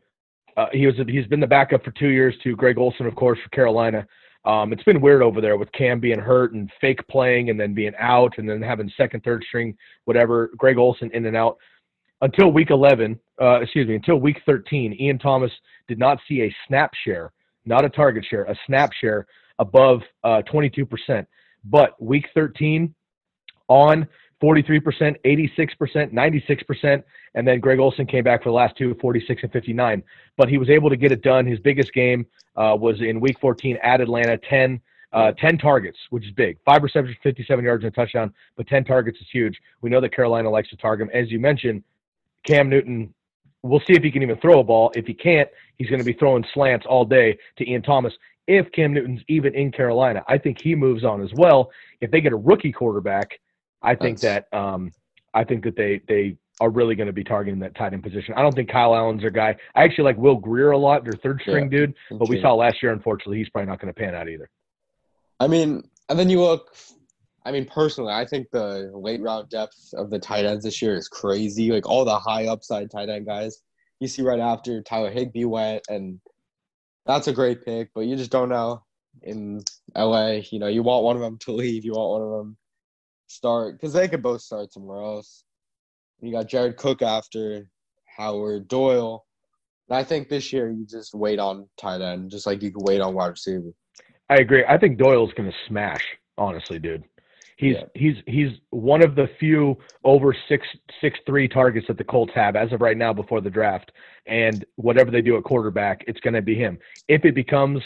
uh, 0.57 0.67
he 0.73 0.87
was 0.87 0.95
he's 1.09 1.27
been 1.27 1.41
the 1.41 1.47
backup 1.47 1.85
for 1.85 1.91
two 1.93 2.09
years 2.09 2.35
to 2.45 2.55
Greg 2.55 2.79
Olsen, 2.79 3.07
of 3.07 3.15
course, 3.15 3.39
for 3.43 3.49
Carolina. 3.51 4.07
Um, 4.45 4.73
it's 4.73 4.83
been 4.83 5.01
weird 5.01 5.23
over 5.23 5.41
there 5.41 5.57
with 5.57 5.71
Cam 5.73 6.01
being 6.01 6.19
hurt 6.19 6.53
and 6.53 6.71
fake 6.81 7.07
playing 7.09 7.51
and 7.51 7.59
then 7.59 7.75
being 7.75 7.93
out 7.99 8.35
and 8.39 8.49
then 8.49 8.61
having 8.61 8.91
second, 8.97 9.23
third 9.23 9.45
string, 9.47 9.77
whatever. 10.05 10.51
Greg 10.57 10.79
Olsen 10.79 11.11
in 11.13 11.27
and 11.27 11.37
out 11.37 11.59
until 12.23 12.51
week 12.51 12.71
11. 12.71 13.19
Uh, 13.41 13.61
excuse 13.61 13.87
me, 13.87 13.95
until 13.95 14.17
week 14.17 14.41
13. 14.45 14.97
Ian 14.99 15.19
Thomas 15.19 15.53
did 15.87 15.99
not 15.99 16.19
see 16.29 16.43
a 16.43 16.57
snap 16.67 16.93
share, 17.05 17.33
not 17.67 17.85
a 17.85 17.89
target 17.89 18.25
share, 18.29 18.45
a 18.45 18.57
snap 18.67 18.91
share 18.93 19.27
above 19.59 20.01
uh, 20.25 20.43
22%. 20.53 21.25
But 21.65 22.01
week 22.03 22.27
13 22.35 22.93
on 23.69 24.09
43%, 24.43 25.17
86%, 25.25 26.13
96%, 26.13 27.03
and 27.35 27.47
then 27.47 27.61
Greg 27.61 27.79
Olsen 27.79 28.07
came 28.07 28.25
back 28.25 28.43
for 28.43 28.49
the 28.49 28.55
last 28.55 28.77
two, 28.77 28.95
46 29.01 29.45
and 29.45 29.53
59. 29.53 30.03
But 30.37 30.49
he 30.49 30.59
was 30.59 30.69
able 30.69 30.91
to 30.91 30.97
get 30.97 31.13
it 31.13 31.23
done. 31.23 31.47
His 31.47 31.61
biggest 31.61 31.93
game 31.95 32.27
uh, 32.57 32.77
was 32.79 33.01
in 33.01 33.21
Week 33.21 33.39
14 33.41 33.79
at 33.83 34.01
Atlanta, 34.01 34.37
10, 34.37 34.81
uh, 35.13 35.33
10 35.39 35.59
targets, 35.59 35.99
which 36.11 36.27
is 36.27 36.33
big. 36.33 36.59
Five 36.65 36.83
receptions, 36.83 37.17
57 37.23 37.65
yards, 37.65 37.85
and 37.85 37.93
a 37.93 37.95
touchdown, 37.95 38.35
but 38.57 38.67
10 38.67 38.85
targets 38.85 39.19
is 39.21 39.27
huge. 39.33 39.57
We 39.81 39.91
know 39.91 40.01
that 40.01 40.15
Carolina 40.15 40.51
likes 40.51 40.71
to 40.71 40.77
target 40.77 41.09
him. 41.09 41.23
As 41.23 41.31
you 41.31 41.39
mentioned, 41.39 41.85
Cam 42.45 42.69
Newton, 42.69 43.15
we'll 43.63 43.81
see 43.81 43.95
if 43.95 44.03
he 44.03 44.11
can 44.11 44.23
even 44.23 44.39
throw 44.39 44.59
a 44.59 44.65
ball. 44.65 44.91
If 44.97 45.07
he 45.07 45.15
can't, 45.15 45.49
he's 45.77 45.89
going 45.89 46.01
to 46.01 46.05
be 46.05 46.15
throwing 46.15 46.45
slants 46.53 46.85
all 46.89 47.05
day 47.05 47.39
to 47.59 47.71
Ian 47.71 47.83
Thomas. 47.83 48.13
If 48.49 48.73
Cam 48.73 48.93
Newton's 48.93 49.21
even 49.29 49.55
in 49.55 49.71
Carolina, 49.71 50.25
I 50.27 50.37
think 50.37 50.61
he 50.61 50.75
moves 50.75 51.05
on 51.05 51.23
as 51.23 51.31
well. 51.37 51.71
If 52.01 52.11
they 52.11 52.21
get 52.21 52.33
a 52.33 52.37
rookie 52.37 52.73
quarterback– 52.73 53.31
I 53.83 53.95
think 53.95 54.21
That's- 54.21 54.45
that 54.53 54.57
um, 54.57 54.93
I 55.35 55.45
think 55.45 55.65
that 55.65 55.77
they 55.77 56.01
they 56.09 56.37
are 56.61 56.71
really 56.71 56.95
going 56.95 57.07
to 57.09 57.13
be 57.13 57.25
targeting 57.25 57.61
that 57.61 57.75
tight 57.75 57.93
end 57.93 58.03
position. 58.03 58.35
I 58.37 58.43
don't 58.43 58.55
think 58.55 58.71
Kyle 58.71 58.95
Allen's 58.95 59.23
their 59.23 59.31
guy. 59.31 59.57
I 59.75 59.83
actually 59.85 60.05
like 60.05 60.17
Will 60.19 60.37
Grier 60.37 60.71
a 60.73 60.79
lot, 60.79 61.03
their 61.03 61.15
third 61.15 61.41
string 61.41 61.65
Yeah. 61.65 61.79
dude. 61.87 61.95
But 62.11 62.29
we 62.29 62.41
saw 62.41 62.55
last 62.55 62.83
year, 62.83 62.93
unfortunately, 62.93 63.39
he's 63.39 63.49
probably 63.49 63.69
not 63.71 63.81
going 63.81 63.93
to 63.93 63.99
pan 63.99 64.15
out 64.15 64.29
either. 64.29 64.49
I 65.41 65.49
mean, 65.49 65.83
and 66.09 66.19
then 66.19 66.31
you 66.31 66.41
look. 66.41 66.75
I 67.45 67.51
mean, 67.51 67.65
personally, 67.65 68.13
I 68.13 68.25
think 68.25 68.47
the 68.53 68.93
late 68.95 69.21
round 69.21 69.49
depth 69.51 69.93
of 69.95 70.11
the 70.11 70.19
tight 70.21 70.45
ends 70.45 70.63
this 70.65 70.81
year 70.81 70.95
is 70.95 71.09
crazy. 71.09 71.73
Like 71.73 71.89
all 71.89 72.05
the 72.05 72.19
high 72.19 72.47
upside 72.47 72.91
tight 72.91 73.09
end 73.09 73.27
guys 73.27 73.61
you 73.99 74.07
see 74.09 74.23
right 74.23 74.41
after 74.41 74.83
Tyler 74.83 75.11
Higbee 75.11 75.45
went, 75.45 75.83
and 75.89 76.21
that's 77.07 77.27
a 77.29 77.33
great 77.33 77.65
pick. 77.65 77.91
But 77.95 78.03
you 78.03 78.15
just 78.17 78.31
don't 78.31 78.49
know 78.49 78.85
in 79.23 79.63
LA. 79.97 80.41
You 80.51 80.59
know, 80.61 80.69
you 80.69 80.83
want 80.85 81.03
one 81.05 81.17
of 81.17 81.23
them 81.23 81.39
to 81.39 81.53
leave. 81.53 81.85
You 81.85 81.93
want 81.93 82.21
one 82.21 82.23
of 82.23 82.39
them 82.39 82.57
start 83.33 83.75
because 83.75 83.93
they 83.93 84.09
could 84.09 84.23
both 84.23 84.41
start 84.43 84.73
somewhere 84.73 85.01
else. 85.03 85.45
You 86.21 86.33
got 86.33 86.49
Jared 86.49 86.77
Cook 86.77 87.03
after 87.03 87.69
Howard 88.17 88.69
Doyle. 88.69 89.25
And 89.89 89.99
I 89.99 90.05
think 90.05 90.29
this 90.29 90.53
year 90.53 90.71
you 90.71 90.87
just 90.87 91.15
wait 91.15 91.39
on 91.39 91.69
tight 91.77 92.01
end, 92.01 92.31
just 92.31 92.47
like 92.47 92.63
you 92.63 92.71
can 92.71 92.85
wait 92.85 93.01
on 93.01 93.15
wide 93.15 93.29
receiver. 93.29 93.73
I 94.31 94.37
agree. 94.37 94.65
I 94.67 94.79
think 94.79 94.99
Doyle's 94.99 95.33
going 95.35 95.51
to 95.51 95.57
smash. 95.69 96.03
Honestly, 96.39 96.79
dude, 96.79 97.05
he's 97.57 97.75
Yeah. 97.77 97.85
he's 97.95 98.17
he's 98.27 98.51
one 98.71 99.05
of 99.05 99.15
the 99.15 99.29
few 99.39 99.77
over 100.05 100.35
six 100.49 100.67
six 101.01 101.19
three 101.27 101.47
targets 101.47 101.87
that 101.89 101.99
the 101.99 102.05
Colts 102.05 102.33
have 102.35 102.57
as 102.57 102.73
of 102.73 102.81
right 102.81 102.97
now 102.97 103.13
before 103.13 103.41
the 103.43 103.51
draft. 103.51 103.93
And 104.27 104.65
whatever 104.77 105.11
they 105.11 105.21
do 105.21 105.37
at 105.37 105.45
quarterback, 105.45 106.05
it's 106.07 106.21
going 106.21 106.35
to 106.35 106.43
be 106.43 106.55
him. 106.55 106.79
If 107.09 107.25
it 107.25 107.35
becomes 107.35 107.83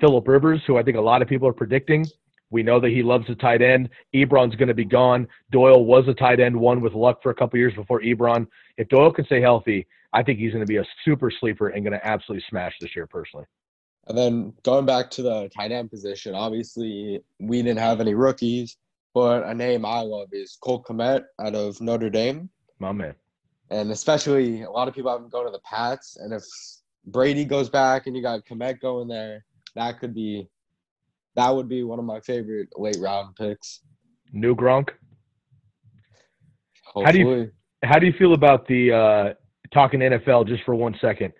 Philip 0.00 0.26
Rivers, 0.28 0.60
who 0.66 0.76
I 0.76 0.82
think 0.82 0.96
a 0.98 1.00
lot 1.00 1.22
of 1.22 1.28
people 1.28 1.48
are 1.48 1.54
predicting, 1.54 2.04
we 2.50 2.62
know 2.62 2.80
that 2.80 2.90
he 2.90 3.02
loves 3.02 3.26
the 3.26 3.34
tight 3.36 3.62
end. 3.62 3.88
Ebron's 4.14 4.56
going 4.56 4.68
to 4.68 4.74
be 4.74 4.84
gone. 4.84 5.26
Doyle 5.50 5.84
was 5.84 6.08
a 6.08 6.14
tight 6.14 6.40
end 6.40 6.58
one 6.58 6.80
with 6.80 6.92
luck 6.94 7.22
for 7.22 7.30
a 7.30 7.34
couple 7.34 7.58
years 7.58 7.74
before 7.74 8.00
Ebron. 8.00 8.46
If 8.76 8.88
Doyle 8.88 9.12
can 9.12 9.24
stay 9.24 9.40
healthy, 9.40 9.86
I 10.12 10.22
think 10.22 10.38
he's 10.38 10.52
going 10.52 10.64
to 10.64 10.70
be 10.70 10.78
a 10.78 10.84
super 11.04 11.30
sleeper 11.30 11.68
and 11.68 11.84
going 11.84 11.98
to 11.98 12.06
absolutely 12.06 12.44
smash 12.48 12.74
this 12.80 12.94
year 12.96 13.06
personally. 13.06 13.46
And 14.08 14.18
then 14.18 14.52
going 14.64 14.86
back 14.86 15.10
to 15.12 15.22
the 15.22 15.48
tight 15.56 15.70
end 15.70 15.90
position, 15.90 16.34
obviously 16.34 17.22
we 17.38 17.62
didn't 17.62 17.78
have 17.78 18.00
any 18.00 18.14
rookies, 18.14 18.76
but 19.14 19.44
a 19.44 19.54
name 19.54 19.84
I 19.84 20.00
love 20.00 20.28
is 20.32 20.58
Cole 20.60 20.82
Kmet 20.82 21.24
out 21.40 21.54
of 21.54 21.80
Notre 21.80 22.10
Dame. 22.10 22.50
My 22.80 22.90
man. 22.90 23.14
And 23.70 23.92
especially 23.92 24.62
a 24.62 24.70
lot 24.70 24.88
of 24.88 24.94
people 24.94 25.12
have 25.12 25.20
him 25.20 25.28
going 25.28 25.46
to 25.46 25.52
the 25.52 25.60
Pats. 25.60 26.16
And 26.16 26.32
if 26.32 26.44
Brady 27.06 27.44
goes 27.44 27.68
back 27.68 28.06
and 28.06 28.16
you 28.16 28.22
got 28.22 28.44
Komet 28.46 28.80
going 28.80 29.06
there, 29.06 29.44
that 29.76 30.00
could 30.00 30.12
be 30.12 30.48
that 31.36 31.50
would 31.54 31.68
be 31.68 31.82
one 31.82 31.98
of 31.98 32.04
my 32.04 32.20
favorite 32.20 32.68
late 32.76 32.98
round 33.00 33.36
picks. 33.36 33.80
New 34.32 34.54
Gronk. 34.54 34.90
Hopefully. 36.86 37.04
How 37.04 37.12
do 37.12 37.18
you- 37.18 37.50
how 37.82 37.98
do 37.98 38.06
you 38.06 38.12
feel 38.12 38.34
about 38.34 38.66
the 38.66 38.92
uh, 38.92 39.34
talking 39.72 40.00
NFL 40.00 40.46
just 40.46 40.62
for 40.64 40.74
one 40.74 40.94
second? 41.00 41.32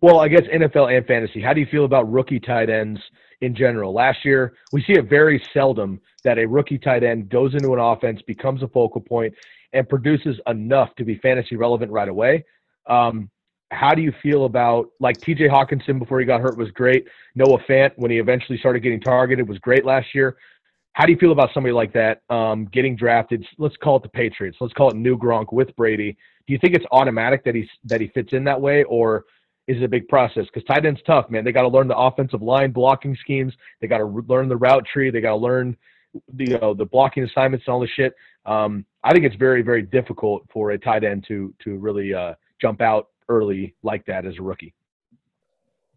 Well, 0.00 0.20
I 0.20 0.28
guess 0.28 0.42
NFL 0.42 0.96
and 0.96 1.04
fantasy. 1.06 1.40
How 1.40 1.52
do 1.52 1.60
you 1.60 1.66
feel 1.66 1.84
about 1.84 2.10
rookie 2.10 2.38
tight 2.38 2.70
ends 2.70 3.00
in 3.40 3.52
general? 3.54 3.92
Last 3.92 4.24
year, 4.24 4.54
we 4.72 4.80
see 4.84 4.92
it 4.92 5.08
very 5.08 5.42
seldom 5.52 6.00
that 6.22 6.38
a 6.38 6.46
rookie 6.46 6.78
tight 6.78 7.02
end 7.02 7.30
goes 7.30 7.54
into 7.54 7.72
an 7.72 7.80
offense, 7.80 8.22
becomes 8.22 8.62
a 8.62 8.68
focal 8.68 9.00
point, 9.00 9.34
and 9.72 9.88
produces 9.88 10.38
enough 10.46 10.94
to 10.96 11.04
be 11.04 11.16
fantasy 11.16 11.56
relevant 11.56 11.90
right 11.90 12.08
away. 12.08 12.44
Um, 12.88 13.28
how 13.70 13.94
do 13.94 14.02
you 14.02 14.12
feel 14.22 14.44
about 14.44 14.90
like 14.98 15.20
TJ 15.20 15.50
Hockenson 15.50 15.98
before 15.98 16.20
he 16.20 16.26
got 16.26 16.40
hurt 16.40 16.56
was 16.56 16.70
great. 16.70 17.06
Noah 17.34 17.58
Fant 17.68 17.92
when 17.96 18.10
he 18.10 18.18
eventually 18.18 18.58
started 18.58 18.80
getting 18.80 19.00
targeted 19.00 19.48
was 19.48 19.58
great 19.58 19.84
last 19.84 20.14
year. 20.14 20.36
How 20.94 21.04
do 21.04 21.12
you 21.12 21.18
feel 21.18 21.32
about 21.32 21.50
somebody 21.54 21.72
like 21.72 21.92
that 21.92 22.22
um, 22.30 22.64
getting 22.72 22.96
drafted? 22.96 23.44
Let's 23.58 23.76
call 23.76 23.96
it 23.96 24.02
the 24.02 24.08
Patriots. 24.08 24.58
Let's 24.60 24.72
call 24.72 24.90
it 24.90 24.96
New 24.96 25.16
Gronk 25.16 25.52
with 25.52 25.74
Brady. 25.76 26.16
Do 26.46 26.52
you 26.52 26.58
think 26.58 26.74
it's 26.74 26.86
automatic 26.90 27.44
that 27.44 27.54
he's 27.54 27.68
that 27.84 28.00
he 28.00 28.08
fits 28.08 28.32
in 28.32 28.42
that 28.44 28.60
way, 28.60 28.84
or 28.84 29.26
is 29.68 29.76
it 29.76 29.82
a 29.82 29.88
big 29.88 30.08
process? 30.08 30.46
Because 30.46 30.64
tight 30.64 30.86
end's 30.86 31.02
tough, 31.06 31.28
man. 31.28 31.44
They 31.44 31.52
got 31.52 31.62
to 31.62 31.68
learn 31.68 31.88
the 31.88 31.96
offensive 31.96 32.42
line 32.42 32.72
blocking 32.72 33.16
schemes. 33.20 33.52
They 33.80 33.86
got 33.86 33.98
to 33.98 34.06
re- 34.06 34.24
learn 34.26 34.48
the 34.48 34.56
route 34.56 34.86
tree. 34.90 35.10
They 35.10 35.20
got 35.20 35.30
to 35.30 35.36
learn 35.36 35.76
the 36.34 36.46
you 36.46 36.58
know 36.58 36.72
the 36.72 36.86
blocking 36.86 37.22
assignments 37.24 37.66
and 37.66 37.74
all 37.74 37.80
this 37.80 37.90
shit. 37.90 38.14
Um, 38.46 38.86
I 39.04 39.12
think 39.12 39.24
it's 39.26 39.36
very 39.36 39.62
very 39.62 39.82
difficult 39.82 40.46
for 40.50 40.70
a 40.70 40.78
tight 40.78 41.04
end 41.04 41.26
to 41.28 41.54
to 41.64 41.76
really 41.76 42.14
uh, 42.14 42.32
jump 42.60 42.80
out 42.80 43.08
early 43.28 43.74
like 43.82 44.04
that 44.06 44.26
as 44.26 44.38
a 44.38 44.42
rookie. 44.42 44.74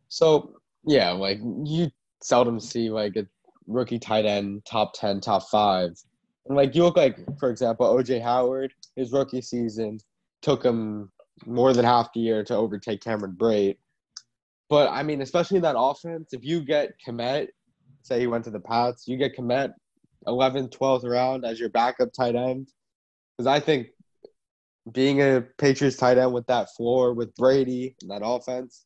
So 0.09 0.55
yeah, 0.85 1.11
like 1.11 1.39
you 1.63 1.89
seldom 2.21 2.59
see 2.59 2.89
like 2.89 3.15
a 3.15 3.27
rookie 3.67 3.99
tight 3.99 4.25
end 4.25 4.63
top 4.65 4.93
ten, 4.93 5.21
top 5.21 5.49
five. 5.49 5.91
And 6.47 6.57
like 6.57 6.75
you 6.75 6.83
look 6.83 6.97
like, 6.97 7.17
for 7.39 7.49
example, 7.49 7.85
OJ 7.87 8.21
Howard, 8.21 8.73
his 8.95 9.11
rookie 9.11 9.41
season 9.41 9.99
took 10.41 10.63
him 10.63 11.11
more 11.45 11.73
than 11.73 11.85
half 11.85 12.11
the 12.13 12.19
year 12.19 12.43
to 12.43 12.55
overtake 12.55 13.01
Cameron 13.01 13.35
Brate. 13.37 13.77
But 14.69 14.89
I 14.89 15.03
mean, 15.03 15.21
especially 15.21 15.57
in 15.57 15.63
that 15.63 15.77
offense, 15.77 16.33
if 16.33 16.43
you 16.43 16.61
get 16.61 16.93
Kmet, 17.05 17.47
say 18.03 18.19
he 18.19 18.27
went 18.27 18.43
to 18.45 18.51
the 18.51 18.59
Pats, 18.59 19.07
you 19.07 19.17
get 19.17 19.37
Kmet 19.37 19.73
11th, 20.27 20.71
12th 20.75 21.03
round 21.03 21.45
as 21.45 21.59
your 21.59 21.69
backup 21.69 22.13
tight 22.13 22.35
end. 22.35 22.71
Because 23.37 23.47
I 23.47 23.59
think 23.59 23.87
being 24.91 25.21
a 25.21 25.41
Patriots 25.57 25.97
tight 25.97 26.17
end 26.17 26.33
with 26.33 26.47
that 26.47 26.73
floor 26.75 27.13
with 27.13 27.35
Brady 27.35 27.95
and 28.01 28.09
that 28.11 28.21
offense, 28.25 28.85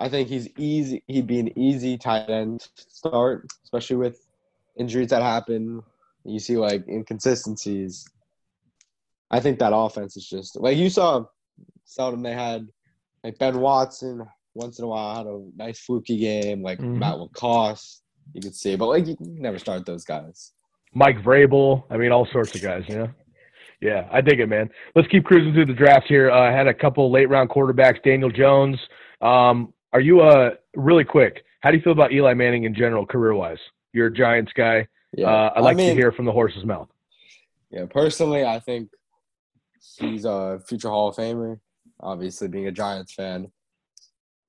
I 0.00 0.08
think 0.08 0.28
he's 0.28 0.48
easy. 0.56 1.02
He'd 1.06 1.26
be 1.26 1.40
an 1.40 1.58
easy 1.58 1.98
tight 1.98 2.30
end 2.30 2.68
start, 2.76 3.46
especially 3.64 3.96
with 3.96 4.24
injuries 4.78 5.10
that 5.10 5.22
happen. 5.22 5.82
You 6.24 6.38
see 6.38 6.56
like 6.56 6.86
inconsistencies. 6.88 8.08
I 9.30 9.40
think 9.40 9.58
that 9.58 9.74
offense 9.74 10.16
is 10.16 10.26
just 10.26 10.56
like 10.60 10.76
you 10.76 10.90
saw. 10.90 11.24
Seldom 11.84 12.22
they 12.22 12.34
had 12.34 12.68
like 13.24 13.38
Ben 13.38 13.58
Watson 13.60 14.24
once 14.54 14.78
in 14.78 14.84
a 14.84 14.88
while 14.88 15.16
had 15.16 15.26
a 15.26 15.42
nice 15.56 15.80
fluky 15.80 16.18
game. 16.18 16.62
Like 16.62 16.78
Mhm. 16.78 16.98
Matt 16.98 17.18
LaCosse, 17.18 18.02
you 18.34 18.42
could 18.42 18.54
see, 18.54 18.76
but 18.76 18.86
like 18.88 19.06
you 19.06 19.16
never 19.20 19.58
start 19.58 19.86
those 19.86 20.04
guys. 20.04 20.52
Mike 20.94 21.18
Vrabel. 21.22 21.84
I 21.90 21.96
mean, 21.96 22.12
all 22.12 22.26
sorts 22.26 22.54
of 22.54 22.62
guys. 22.62 22.84
You 22.88 22.96
know. 22.98 23.08
Yeah, 23.80 24.08
I 24.10 24.20
dig 24.20 24.40
it, 24.40 24.46
man. 24.48 24.68
Let's 24.96 25.06
keep 25.08 25.24
cruising 25.24 25.52
through 25.54 25.66
the 25.66 25.72
draft 25.72 26.06
here. 26.08 26.30
Uh, 26.30 26.40
I 26.40 26.50
had 26.50 26.66
a 26.66 26.74
couple 26.74 27.10
late 27.12 27.28
round 27.28 27.48
quarterbacks. 27.48 28.02
Daniel 28.02 28.30
Jones. 28.30 28.78
Um, 29.20 29.72
are 29.92 30.00
you 30.00 30.20
uh 30.20 30.50
really 30.74 31.04
quick? 31.04 31.44
How 31.60 31.70
do 31.70 31.76
you 31.76 31.82
feel 31.82 31.92
about 31.92 32.12
Eli 32.12 32.34
Manning 32.34 32.64
in 32.64 32.74
general, 32.74 33.06
career 33.06 33.34
wise? 33.34 33.58
You're 33.92 34.08
a 34.08 34.12
Giants 34.12 34.52
guy. 34.52 34.86
Yeah, 35.16 35.28
Uh, 35.28 35.52
I 35.56 35.60
like 35.60 35.76
mean, 35.76 35.90
to 35.90 35.94
hear 35.94 36.12
from 36.12 36.24
the 36.24 36.32
horse's 36.32 36.64
mouth. 36.64 36.88
Yeah, 37.70 37.86
personally, 37.88 38.44
I 38.44 38.58
think 38.60 38.90
he's 39.98 40.24
a 40.24 40.60
future 40.66 40.88
Hall 40.88 41.08
of 41.08 41.16
Famer. 41.16 41.58
Obviously, 42.00 42.48
being 42.48 42.66
a 42.66 42.72
Giants 42.72 43.14
fan, 43.14 43.50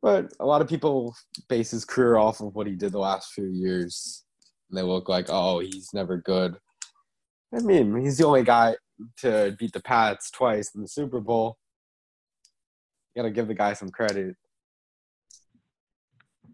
but 0.01 0.31
a 0.39 0.45
lot 0.45 0.61
of 0.61 0.67
people 0.67 1.15
base 1.47 1.71
his 1.71 1.83
career 1.85 2.17
off 2.17 2.41
of 2.41 2.53
what 2.55 2.67
he 2.67 2.75
did 2.75 2.91
the 2.91 2.99
last 2.99 3.31
few 3.33 3.47
years, 3.47 4.23
and 4.69 4.77
they 4.77 4.83
look 4.83 5.09
like, 5.09 5.27
oh, 5.29 5.59
he's 5.59 5.89
never 5.93 6.17
good. 6.17 6.55
I 7.53 7.59
mean, 7.61 7.95
he's 7.99 8.17
the 8.19 8.25
only 8.27 8.43
guy. 8.43 8.75
To 9.17 9.55
beat 9.59 9.73
the 9.73 9.81
Pats 9.81 10.29
twice 10.31 10.73
in 10.75 10.81
the 10.81 10.87
Super 10.87 11.19
Bowl. 11.19 11.57
You 13.15 13.21
gotta 13.23 13.31
give 13.33 13.47
the 13.47 13.53
guy 13.53 13.73
some 13.73 13.89
credit. 13.89 14.35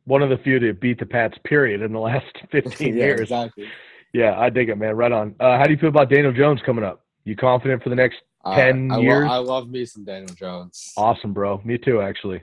One 0.05 0.21
of 0.21 0.29
the 0.29 0.37
few 0.37 0.59
to 0.59 0.73
beat 0.73 0.99
the 0.99 1.05
Pats, 1.05 1.37
period, 1.43 1.81
in 1.81 1.91
the 1.91 1.99
last 1.99 2.25
15 2.51 2.87
yeah, 2.95 3.03
years. 3.05 3.21
exactly. 3.21 3.67
Yeah, 4.13 4.39
I 4.39 4.49
dig 4.49 4.69
it, 4.69 4.77
man. 4.77 4.95
Right 4.95 5.11
on. 5.11 5.35
Uh, 5.39 5.57
how 5.57 5.65
do 5.65 5.71
you 5.71 5.77
feel 5.77 5.89
about 5.89 6.09
Daniel 6.09 6.31
Jones 6.31 6.61
coming 6.65 6.83
up? 6.83 7.03
You 7.25 7.35
confident 7.35 7.83
for 7.83 7.89
the 7.89 7.95
next 7.95 8.17
I- 8.45 8.55
10 8.55 8.91
I, 8.91 8.95
lo- 8.95 9.01
years? 9.01 9.27
I 9.29 9.37
love 9.37 9.69
me 9.69 9.83
some 9.85 10.05
Daniel 10.05 10.33
Jones. 10.35 10.93
awesome, 10.95 11.33
bro. 11.33 11.59
Me 11.65 11.77
too, 11.77 12.01
actually. 12.01 12.41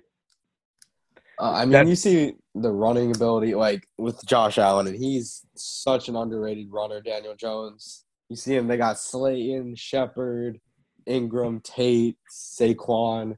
Uh, 1.41 1.53
I 1.53 1.65
mean, 1.65 1.89
you 1.89 1.95
see 1.97 2.35
the 2.55 2.71
running 2.71 3.15
ability, 3.15 3.55
like 3.55 3.89
with 3.97 4.21
Josh 4.27 4.59
Allen, 4.59 4.87
and 4.87 4.97
he's 4.97 5.47
such 5.57 6.09
an 6.09 6.17
underrated 6.17 6.71
runner. 6.71 7.01
Daniel 7.01 7.35
Jones. 7.35 8.05
You 8.29 8.37
see 8.37 8.55
him. 8.57 8.67
They 8.69 8.77
got 8.77 8.99
Slayton, 8.99 9.75
Shepard, 9.77 10.61
Ingram, 11.07 11.61
Tate, 11.61 12.17
Saquon. 12.31 13.37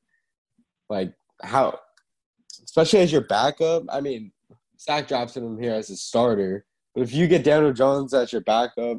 Like 0.89 1.13
how, 1.43 1.79
especially 2.65 3.01
as 3.01 3.11
your 3.13 3.23
backup. 3.23 3.85
I 3.91 4.01
mean, 4.01 4.33
Zach 4.81 5.09
drops 5.09 5.37
him 5.37 5.59
here 5.59 5.73
as 5.75 5.91
a 5.91 5.97
starter, 5.97 6.65
but 6.95 7.03
if 7.03 7.13
you 7.13 7.27
get 7.27 7.43
Daniel 7.45 7.73
Jones 7.73 8.13
as 8.15 8.33
your 8.33 8.43
backup, 8.43 8.99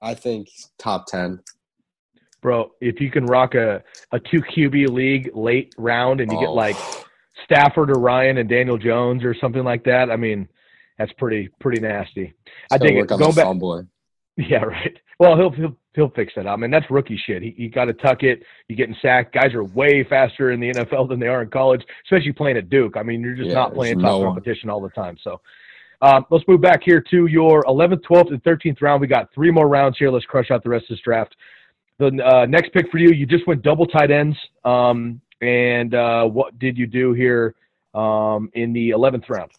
I 0.00 0.14
think 0.14 0.48
top 0.78 1.06
ten. 1.06 1.40
Bro, 2.40 2.70
if 2.80 3.00
you 3.00 3.10
can 3.10 3.26
rock 3.26 3.54
a, 3.54 3.82
a 4.12 4.20
two 4.20 4.40
QB 4.42 4.88
league 4.90 5.30
late 5.34 5.74
round 5.76 6.20
and 6.20 6.30
you 6.32 6.38
get 6.38 6.48
Oh. 6.48 6.54
like 6.54 6.76
Stafford 7.44 7.90
or 7.90 8.00
Ryan 8.00 8.38
and 8.38 8.48
Daniel 8.48 8.78
Jones 8.78 9.24
or 9.24 9.34
something 9.34 9.64
like 9.64 9.84
that, 9.84 10.10
I 10.10 10.16
mean, 10.16 10.48
that's 10.98 11.12
pretty 11.14 11.48
pretty 11.60 11.80
nasty. 11.80 12.32
I 12.70 12.76
It's 12.76 12.82
gonna 12.84 12.92
it. 12.94 12.96
work 12.96 13.12
on 13.12 13.18
Going 13.18 13.34
back- 13.34 13.44
fumbling. 13.44 13.88
Yeah, 14.48 14.62
right. 14.62 14.96
Well, 15.18 15.36
he'll 15.36 15.50
he'll 15.50 15.76
he'll 15.94 16.10
fix 16.10 16.32
that. 16.36 16.46
I 16.46 16.54
mean, 16.54 16.70
that's 16.70 16.88
rookie 16.90 17.20
shit. 17.26 17.42
He 17.42 17.54
you 17.58 17.70
got 17.70 17.86
to 17.86 17.92
tuck 17.92 18.22
it. 18.22 18.44
You 18.68 18.76
getting 18.76 18.94
sacked. 19.02 19.34
Guys 19.34 19.52
are 19.52 19.64
way 19.64 20.04
faster 20.08 20.52
in 20.52 20.60
the 20.60 20.72
NFL 20.72 21.08
than 21.08 21.18
they 21.18 21.26
are 21.26 21.42
in 21.42 21.50
college, 21.50 21.82
especially 22.04 22.32
playing 22.32 22.56
at 22.56 22.70
Duke. 22.70 22.96
I 22.96 23.02
mean, 23.02 23.20
you're 23.20 23.34
just 23.34 23.48
Yeah, 23.48 23.54
not 23.54 23.74
playing 23.74 23.98
no 23.98 24.04
top 24.04 24.20
one. 24.20 24.26
competition 24.28 24.70
all 24.70 24.80
the 24.80 24.90
time. 24.90 25.16
So, 25.24 25.40
um, 26.02 26.24
let's 26.30 26.44
move 26.46 26.60
back 26.60 26.82
here 26.84 27.02
to 27.10 27.26
your 27.26 27.64
11th, 27.64 28.02
12th, 28.08 28.28
and 28.28 28.42
13th 28.44 28.80
round. 28.80 29.00
We 29.00 29.08
got 29.08 29.34
three 29.34 29.50
more 29.50 29.66
rounds 29.66 29.98
here. 29.98 30.08
Let's 30.08 30.24
crush 30.26 30.52
out 30.52 30.62
the 30.62 30.70
rest 30.70 30.84
of 30.84 30.90
this 30.90 31.00
draft. 31.00 31.34
The 31.98 32.06
uh, 32.24 32.46
next 32.46 32.72
pick 32.72 32.88
for 32.92 32.98
you, 32.98 33.10
you 33.10 33.26
just 33.26 33.44
went 33.48 33.62
double 33.62 33.86
tight 33.86 34.12
ends. 34.12 34.36
Um, 34.64 35.20
and 35.40 35.94
uh, 35.94 36.26
what 36.26 36.56
did 36.60 36.78
you 36.78 36.86
do 36.86 37.12
here 37.12 37.56
um, 37.92 38.50
in 38.54 38.72
the 38.72 38.90
11th 38.90 39.28
round? 39.28 39.50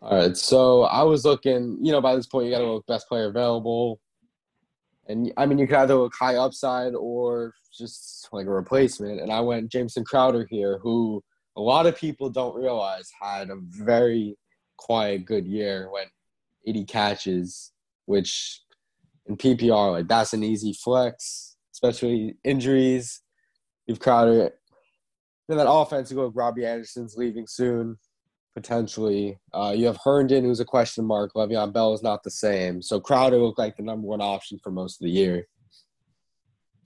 All 0.00 0.16
right, 0.16 0.36
so 0.36 0.82
I 0.82 1.02
was 1.02 1.24
looking. 1.24 1.76
You 1.80 1.90
know, 1.90 2.00
by 2.00 2.14
this 2.14 2.26
point, 2.26 2.46
you 2.46 2.52
got 2.52 2.60
to 2.60 2.72
look 2.72 2.86
best 2.86 3.08
player 3.08 3.26
available, 3.26 4.00
and 5.08 5.32
I 5.36 5.44
mean, 5.44 5.58
you 5.58 5.66
could 5.66 5.76
either 5.76 5.96
look 5.96 6.12
high 6.18 6.36
upside 6.36 6.94
or 6.94 7.52
just 7.76 8.28
like 8.32 8.46
a 8.46 8.50
replacement. 8.50 9.20
And 9.20 9.32
I 9.32 9.40
went 9.40 9.72
Jameson 9.72 10.04
Crowder 10.04 10.46
here, 10.48 10.78
who 10.78 11.22
a 11.56 11.60
lot 11.60 11.86
of 11.86 11.98
people 11.98 12.30
don't 12.30 12.54
realize 12.54 13.10
had 13.20 13.50
a 13.50 13.56
very 13.56 14.36
quiet 14.76 15.24
good 15.24 15.46
year. 15.48 15.90
Went 15.92 16.10
80 16.64 16.84
catches, 16.84 17.72
which 18.04 18.62
in 19.26 19.36
PPR, 19.36 19.90
like 19.90 20.08
that's 20.08 20.32
an 20.32 20.44
easy 20.44 20.74
flex, 20.74 21.56
especially 21.72 22.36
injuries. 22.44 23.22
You've 23.86 24.00
Crowder. 24.00 24.52
Then 25.48 25.56
that 25.56 25.68
offense, 25.68 26.10
you 26.10 26.16
go 26.16 26.26
with 26.26 26.36
Robbie 26.36 26.66
Anderson's 26.66 27.16
leaving 27.16 27.48
soon 27.48 27.96
potentially. 28.60 29.38
Uh, 29.54 29.72
you 29.76 29.86
have 29.86 29.98
Herndon, 30.02 30.42
who's 30.42 30.58
a 30.58 30.64
question 30.64 31.04
mark. 31.04 31.32
Le'Veon 31.34 31.72
Bell 31.72 31.94
is 31.94 32.02
not 32.02 32.24
the 32.24 32.30
same. 32.30 32.82
So 32.82 32.98
Crowder 32.98 33.38
looked 33.38 33.58
like 33.58 33.76
the 33.76 33.84
number 33.84 34.08
one 34.08 34.20
option 34.20 34.58
for 34.60 34.72
most 34.72 35.00
of 35.00 35.04
the 35.04 35.12
year. 35.12 35.46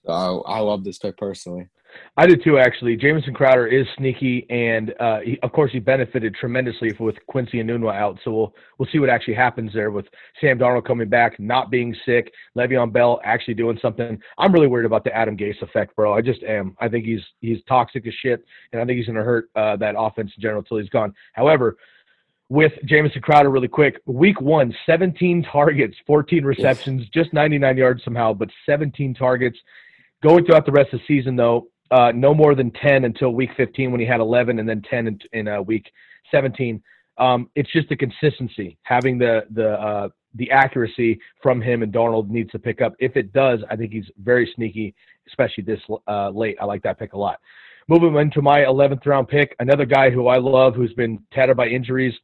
So 0.05 0.12
I, 0.12 0.57
I 0.57 0.59
love 0.59 0.85
this 0.85 0.99
pick 0.99 1.16
personally. 1.16 1.70
I 2.16 2.26
did 2.26 2.43
too, 2.45 2.59
actually. 2.59 2.97
Jameson 2.97 3.32
Crowder 3.32 3.66
is 3.66 3.86
sneaky, 3.97 4.47
and 4.51 4.95
uh, 5.01 5.20
he, 5.20 5.38
of 5.43 5.53
course, 5.53 5.72
he 5.72 5.78
benefited 5.78 6.34
tremendously 6.34 6.93
with 6.99 7.16
Quincy 7.26 7.62
Enunwa 7.62 7.95
out. 7.95 8.18
So 8.24 8.30
we'll 8.32 8.55
we'll 8.78 8.88
see 8.93 8.99
what 8.99 9.09
actually 9.09 9.34
happens 9.34 9.72
there 9.72 9.90
with 9.90 10.07
Sam 10.40 10.59
Darnold 10.59 10.86
coming 10.86 11.09
back, 11.09 11.40
not 11.40 11.70
being 11.70 11.95
sick, 12.05 12.32
Le'Veon 12.57 12.93
Bell 12.93 13.20
actually 13.24 13.55
doing 13.55 13.78
something. 13.80 14.18
I'm 14.38 14.53
really 14.53 14.66
worried 14.66 14.86
about 14.86 15.05
the 15.05 15.14
Adam 15.16 15.36
Gase 15.36 15.61
effect, 15.62 15.97
bro. 15.97 16.12
I 16.12 16.20
just 16.20 16.43
am. 16.43 16.76
I 16.80 16.88
think 16.88 17.05
he's 17.05 17.22
he's 17.40 17.59
toxic 17.68 18.07
as 18.07 18.14
shit, 18.14 18.45
and 18.72 18.80
I 18.80 18.84
think 18.84 18.99
he's 18.99 19.07
going 19.07 19.16
to 19.16 19.24
hurt 19.24 19.51
uh, 19.57 19.76
that 19.76 19.95
offense 19.97 20.30
in 20.36 20.43
general 20.43 20.61
until 20.61 20.78
he's 20.78 20.90
gone. 20.90 21.14
However, 21.32 21.76
with 22.53 22.72
Jameson 22.84 23.22
Crowder, 23.22 23.49
really 23.49 23.66
quick, 23.66 24.03
week 24.05 24.38
one, 24.43 24.74
17 24.84 25.43
targets, 25.51 25.97
14 26.07 26.45
receptions, 26.45 27.09
just 27.09 27.32
99 27.32 27.78
yards 27.78 28.05
somehow, 28.05 28.34
but 28.34 28.51
17 28.66 29.14
targets. 29.14 29.59
Going 30.22 30.45
throughout 30.45 30.66
the 30.66 30.72
rest 30.72 30.93
of 30.93 31.01
the 31.01 31.07
season, 31.07 31.34
though, 31.34 31.68
uh, 31.93 32.11
no 32.12 32.32
more 32.34 32.55
than 32.55 32.70
10 32.70 33.05
until 33.05 33.30
week 33.30 33.51
15 33.57 33.93
when 33.93 34.01
he 34.01 34.07
had 34.07 34.20
11, 34.20 34.59
and 34.59 34.68
then 34.68 34.82
10 34.88 35.07
in, 35.07 35.18
in 35.32 35.49
uh, 35.49 35.61
week 35.61 35.93
17. 36.30 36.82
Um, 37.18 37.51
it's 37.55 37.70
just 37.70 37.88
the 37.90 37.97
consistency, 37.97 38.78
having 38.82 39.18
the 39.18 39.43
the 39.51 39.72
uh, 39.72 40.09
the 40.36 40.51
accuracy 40.51 41.20
from 41.43 41.61
him, 41.61 41.82
and 41.82 41.93
Darnold 41.93 42.30
needs 42.30 42.51
to 42.53 42.59
pick 42.59 42.80
up. 42.80 42.95
If 42.99 43.16
it 43.18 43.34
does, 43.34 43.61
I 43.70 43.76
think 43.76 43.93
he's 43.93 44.11
very 44.22 44.51
sneaky, 44.57 44.95
especially 45.28 45.64
this 45.64 45.80
uh, 46.09 46.30
late. 46.30 46.57
I 46.59 46.64
like 46.64 46.82
that 46.84 46.99
pick 46.99 47.12
a 47.12 47.18
lot. 47.18 47.38
Moving 47.86 48.16
into 48.16 48.40
my 48.40 48.61
11th 48.61 49.05
round 49.05 49.28
pick, 49.28 49.55
another 49.61 49.84
guy 49.84 50.09
who 50.09 50.28
I 50.28 50.38
love, 50.38 50.74
who's 50.74 50.95
been 50.95 51.18
tattered 51.32 51.59
by 51.59 51.66
injuries. 51.66 52.14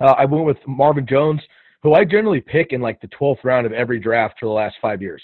Uh, 0.00 0.14
I 0.16 0.26
went 0.26 0.44
with 0.44 0.58
Marvin 0.68 1.06
Jones, 1.06 1.40
who 1.82 1.94
I 1.94 2.04
generally 2.04 2.40
pick 2.40 2.72
in 2.72 2.80
like 2.80 3.00
the 3.00 3.08
12th 3.08 3.42
round 3.42 3.66
of 3.66 3.72
every 3.72 3.98
draft 3.98 4.36
for 4.38 4.46
the 4.46 4.52
last 4.52 4.76
five 4.80 5.02
years. 5.02 5.22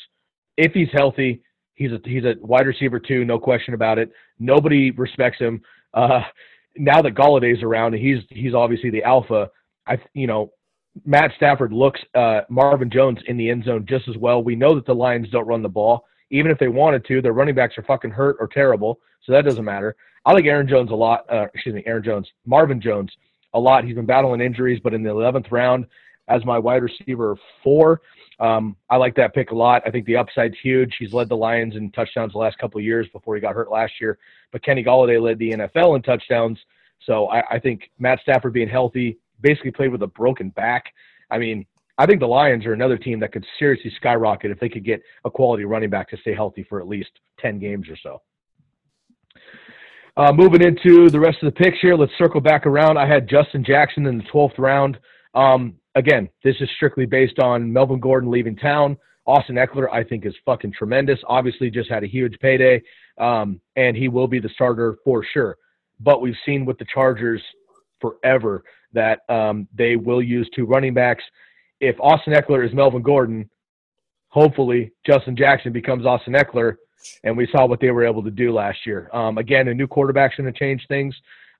If 0.56 0.72
he's 0.72 0.88
healthy, 0.92 1.42
he's 1.76 1.92
a 1.92 2.00
he's 2.04 2.24
a 2.24 2.34
wide 2.40 2.66
receiver 2.66 2.98
too, 2.98 3.24
no 3.24 3.38
question 3.38 3.74
about 3.74 3.98
it. 3.98 4.10
Nobody 4.38 4.90
respects 4.90 5.38
him. 5.38 5.62
Uh, 5.94 6.22
now 6.76 7.00
that 7.00 7.14
Golladay's 7.14 7.62
around, 7.62 7.94
he's 7.94 8.18
he's 8.30 8.54
obviously 8.54 8.90
the 8.90 9.04
alpha. 9.04 9.48
I 9.86 9.98
you 10.14 10.26
know 10.26 10.52
Matt 11.04 11.30
Stafford 11.36 11.72
looks 11.72 12.00
uh, 12.14 12.40
Marvin 12.48 12.90
Jones 12.90 13.18
in 13.26 13.36
the 13.36 13.48
end 13.48 13.64
zone 13.64 13.86
just 13.88 14.08
as 14.08 14.16
well. 14.16 14.42
We 14.42 14.56
know 14.56 14.74
that 14.74 14.86
the 14.86 14.94
Lions 14.94 15.28
don't 15.30 15.46
run 15.46 15.62
the 15.62 15.68
ball, 15.68 16.06
even 16.30 16.50
if 16.50 16.58
they 16.58 16.68
wanted 16.68 17.04
to. 17.06 17.22
Their 17.22 17.32
running 17.32 17.54
backs 17.54 17.78
are 17.78 17.82
fucking 17.82 18.10
hurt 18.10 18.36
or 18.40 18.48
terrible, 18.48 18.98
so 19.22 19.32
that 19.32 19.44
doesn't 19.44 19.64
matter. 19.64 19.94
I 20.24 20.32
like 20.32 20.46
Aaron 20.46 20.66
Jones 20.66 20.90
a 20.90 20.94
lot. 20.94 21.24
Uh, 21.30 21.46
excuse 21.54 21.74
me, 21.74 21.84
Aaron 21.86 22.02
Jones, 22.02 22.28
Marvin 22.46 22.80
Jones 22.80 23.12
a 23.54 23.60
lot. 23.60 23.84
He's 23.84 23.94
been 23.94 24.06
battling 24.06 24.40
injuries, 24.40 24.80
but 24.82 24.92
in 24.92 25.02
the 25.02 25.10
11th 25.10 25.52
round 25.52 25.86
as 26.28 26.44
my 26.44 26.58
wide 26.58 26.82
receiver 26.82 27.36
four, 27.62 28.00
um, 28.38 28.76
I 28.90 28.96
like 28.96 29.14
that 29.16 29.34
pick 29.34 29.50
a 29.50 29.54
lot. 29.54 29.82
I 29.86 29.90
think 29.90 30.06
the 30.06 30.16
upside's 30.16 30.56
huge. 30.62 30.94
He's 30.98 31.12
led 31.12 31.28
the 31.28 31.36
Lions 31.36 31.74
in 31.74 31.90
touchdowns 31.92 32.32
the 32.32 32.38
last 32.38 32.58
couple 32.58 32.78
of 32.78 32.84
years 32.84 33.06
before 33.12 33.34
he 33.34 33.40
got 33.40 33.54
hurt 33.54 33.70
last 33.70 33.94
year. 34.00 34.18
But 34.52 34.62
Kenny 34.62 34.84
Golladay 34.84 35.20
led 35.20 35.38
the 35.38 35.52
NFL 35.52 35.96
in 35.96 36.02
touchdowns. 36.02 36.58
So 37.04 37.28
I, 37.28 37.42
I 37.52 37.58
think 37.58 37.90
Matt 37.98 38.20
Stafford 38.20 38.52
being 38.52 38.68
healthy, 38.68 39.18
basically 39.40 39.70
played 39.70 39.92
with 39.92 40.02
a 40.02 40.06
broken 40.08 40.50
back. 40.50 40.84
I 41.30 41.38
mean, 41.38 41.64
I 41.98 42.04
think 42.04 42.20
the 42.20 42.26
Lions 42.26 42.66
are 42.66 42.74
another 42.74 42.98
team 42.98 43.20
that 43.20 43.32
could 43.32 43.44
seriously 43.58 43.90
skyrocket 43.96 44.50
if 44.50 44.60
they 44.60 44.68
could 44.68 44.84
get 44.84 45.02
a 45.24 45.30
quality 45.30 45.64
running 45.64 45.88
back 45.88 46.10
to 46.10 46.16
stay 46.18 46.34
healthy 46.34 46.64
for 46.68 46.80
at 46.80 46.88
least 46.88 47.10
10 47.40 47.58
games 47.58 47.88
or 47.88 47.96
so. 48.02 48.20
Uh, 50.18 50.32
moving 50.32 50.62
into 50.62 51.10
the 51.10 51.20
rest 51.20 51.38
of 51.42 51.52
the 51.52 51.62
picks 51.64 51.78
here, 51.80 51.94
let's 51.94 52.12
circle 52.18 52.40
back 52.40 52.66
around. 52.66 52.98
I 52.98 53.06
had 53.06 53.28
Justin 53.28 53.64
Jackson 53.64 54.06
in 54.06 54.18
the 54.18 54.24
12th 54.24 54.58
round. 54.58 54.98
Um, 55.34 55.74
again, 55.96 56.28
this 56.44 56.54
is 56.60 56.68
strictly 56.76 57.06
based 57.06 57.40
on 57.40 57.72
Melvin 57.72 57.98
Gordon 57.98 58.30
leaving 58.30 58.54
town. 58.54 58.96
Austin 59.26 59.56
Ekeler, 59.56 59.90
I 59.92 60.04
think, 60.04 60.24
is 60.24 60.34
fucking 60.44 60.72
tremendous. 60.72 61.18
Obviously, 61.26 61.68
just 61.68 61.90
had 61.90 62.04
a 62.04 62.06
huge 62.06 62.38
payday, 62.40 62.80
um, 63.18 63.60
and 63.74 63.96
he 63.96 64.06
will 64.06 64.28
be 64.28 64.38
the 64.38 64.50
starter 64.50 64.98
for 65.04 65.24
sure. 65.24 65.56
But 65.98 66.20
we've 66.20 66.36
seen 66.44 66.64
with 66.64 66.78
the 66.78 66.86
Chargers 66.94 67.42
forever 68.00 68.62
that 68.92 69.20
um, 69.28 69.66
they 69.76 69.96
will 69.96 70.22
use 70.22 70.48
two 70.54 70.64
running 70.64 70.94
backs. 70.94 71.24
If 71.80 71.96
Austin 71.98 72.34
Ekeler 72.34 72.64
is 72.64 72.72
Melvin 72.72 73.02
Gordon, 73.02 73.50
hopefully 74.28 74.92
Justin 75.04 75.36
Jackson 75.36 75.72
becomes 75.72 76.06
Austin 76.06 76.34
Ekeler, 76.34 76.76
and 77.24 77.36
we 77.36 77.48
saw 77.50 77.66
what 77.66 77.80
they 77.80 77.90
were 77.90 78.06
able 78.06 78.22
to 78.22 78.30
do 78.30 78.52
last 78.52 78.78
year. 78.86 79.10
Um, 79.12 79.38
again, 79.38 79.68
a 79.68 79.74
new 79.74 79.86
quarterback's 79.86 80.36
going 80.36 80.52
to 80.52 80.58
change 80.58 80.84
things, 80.88 81.14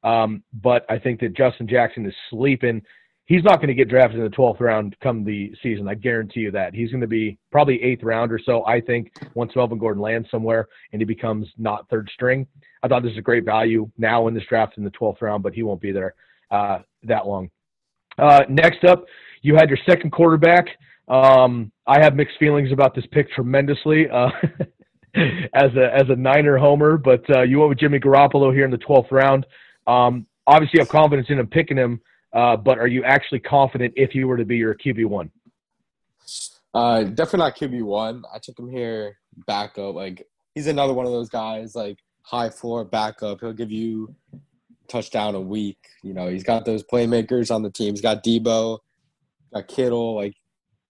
um, 0.05 0.43
but 0.63 0.87
I 0.89 0.99
think 0.99 1.21
that 1.21 1.37
Justin 1.37 1.67
Jackson 1.67 2.07
is 2.07 2.15
sleeping. 2.31 2.83
He's 3.27 3.43
not 3.43 3.57
going 3.57 3.69
to 3.69 3.75
get 3.75 3.89
drafted 3.89 4.21
in 4.21 4.25
the 4.25 4.37
12th 4.37 4.61
round 4.61 4.97
come 5.03 5.25
the 5.25 5.53
season. 5.63 5.89
I 5.89 5.95
guarantee 5.95 6.41
you 6.41 6.53
that. 6.53 6.75
He's 6.75 6.91
going 6.91 7.01
to 7.01 7.09
be 7.09 7.39
probably 7.51 7.83
eighth 7.83 8.05
round 8.05 8.31
or 8.33 8.39
so, 8.39 8.65
I 8.67 8.81
think, 8.81 9.13
once 9.35 9.53
Melvin 9.57 9.79
Gordon 9.79 10.01
lands 10.01 10.31
somewhere 10.31 10.69
and 10.93 11.01
he 11.01 11.05
becomes 11.05 11.49
not 11.59 11.89
third 11.91 12.09
string. 12.15 12.47
I 12.83 12.89
thought 12.89 13.03
this 13.03 13.13
is 13.13 13.19
a 13.19 13.23
great 13.23 13.45
value 13.45 13.91
now 13.99 14.29
in 14.29 14.35
this 14.35 14.45
draft 14.49 14.79
in 14.79 14.85
the 14.85 14.91
12th 14.91 15.23
round, 15.23 15.43
but 15.43 15.55
he 15.55 15.65
won't 15.65 15.81
be 15.81 15.91
there 15.91 16.15
uh, 16.53 16.79
that 17.03 17.27
long. 17.27 17.51
Uh, 18.17 18.45
next 18.49 18.85
up, 18.85 19.05
you 19.43 19.57
had 19.57 19.69
your 19.69 19.79
second 19.89 20.13
quarterback. 20.13 20.67
Um, 21.09 21.73
I 21.87 22.01
have 22.03 22.15
mixed 22.15 22.39
feelings 22.39 22.73
about 22.73 22.95
this 22.95 23.05
pick 23.11 23.31
tremendously. 23.33 24.09
Uh, 24.09 24.31
as 25.55 25.75
a 25.77 25.95
as 25.95 26.05
a 26.11 26.17
Niner 26.17 26.59
homer, 26.59 26.99
but 26.99 27.25
uh, 27.35 27.43
you 27.43 27.59
went 27.59 27.71
with 27.71 27.79
Jimmy 27.79 27.99
Garoppolo 27.99 28.53
here 28.53 28.65
in 28.65 28.71
the 28.71 28.79
12th 28.79 29.11
round. 29.11 29.47
Um, 29.87 30.27
obviously, 30.47 30.79
you 30.79 30.81
have 30.83 30.89
confidence 30.91 31.29
in 31.31 31.39
him 31.39 31.47
picking 31.47 31.77
him, 31.77 32.01
uh, 32.33 32.57
but 32.57 32.79
are 32.79 32.87
you 32.87 33.05
actually 33.05 33.41
confident 33.41 33.95
if 33.97 34.11
he 34.11 34.25
were 34.25 34.37
to 34.37 34.45
be 34.45 34.57
your 34.57 34.75
QB 34.75 35.07
one? 35.07 35.31
Uh, 36.75 37.05
definitely 37.05 37.39
not 37.39 37.57
QB 37.57 37.83
one. 37.83 38.23
I 38.35 38.39
took 38.39 38.59
him 38.59 38.69
here 38.69 39.17
backup. 39.47 39.95
Like 39.95 40.27
he's 40.55 40.67
another 40.67 40.93
one 40.93 41.07
of 41.07 41.13
those 41.13 41.29
guys, 41.29 41.75
like 41.75 41.99
high 42.23 42.51
floor 42.51 42.85
backup. 42.85 43.41
He'll 43.41 43.53
give 43.53 43.73
you 43.73 44.15
touchdown 44.89 45.35
a 45.35 45.41
week. 45.41 45.79
You 46.03 46.13
know, 46.13 46.29
he's 46.29 46.45
got 46.45 46.65
those 46.65 46.83
playmakers 46.83 47.55
on 47.55 47.63
the 47.63 47.71
team. 47.71 47.95
He's 47.95 48.03
got 48.03 48.23
Deebo, 48.23 48.81
got 49.55 49.69
Kittle. 49.69 50.15
Like 50.17 50.35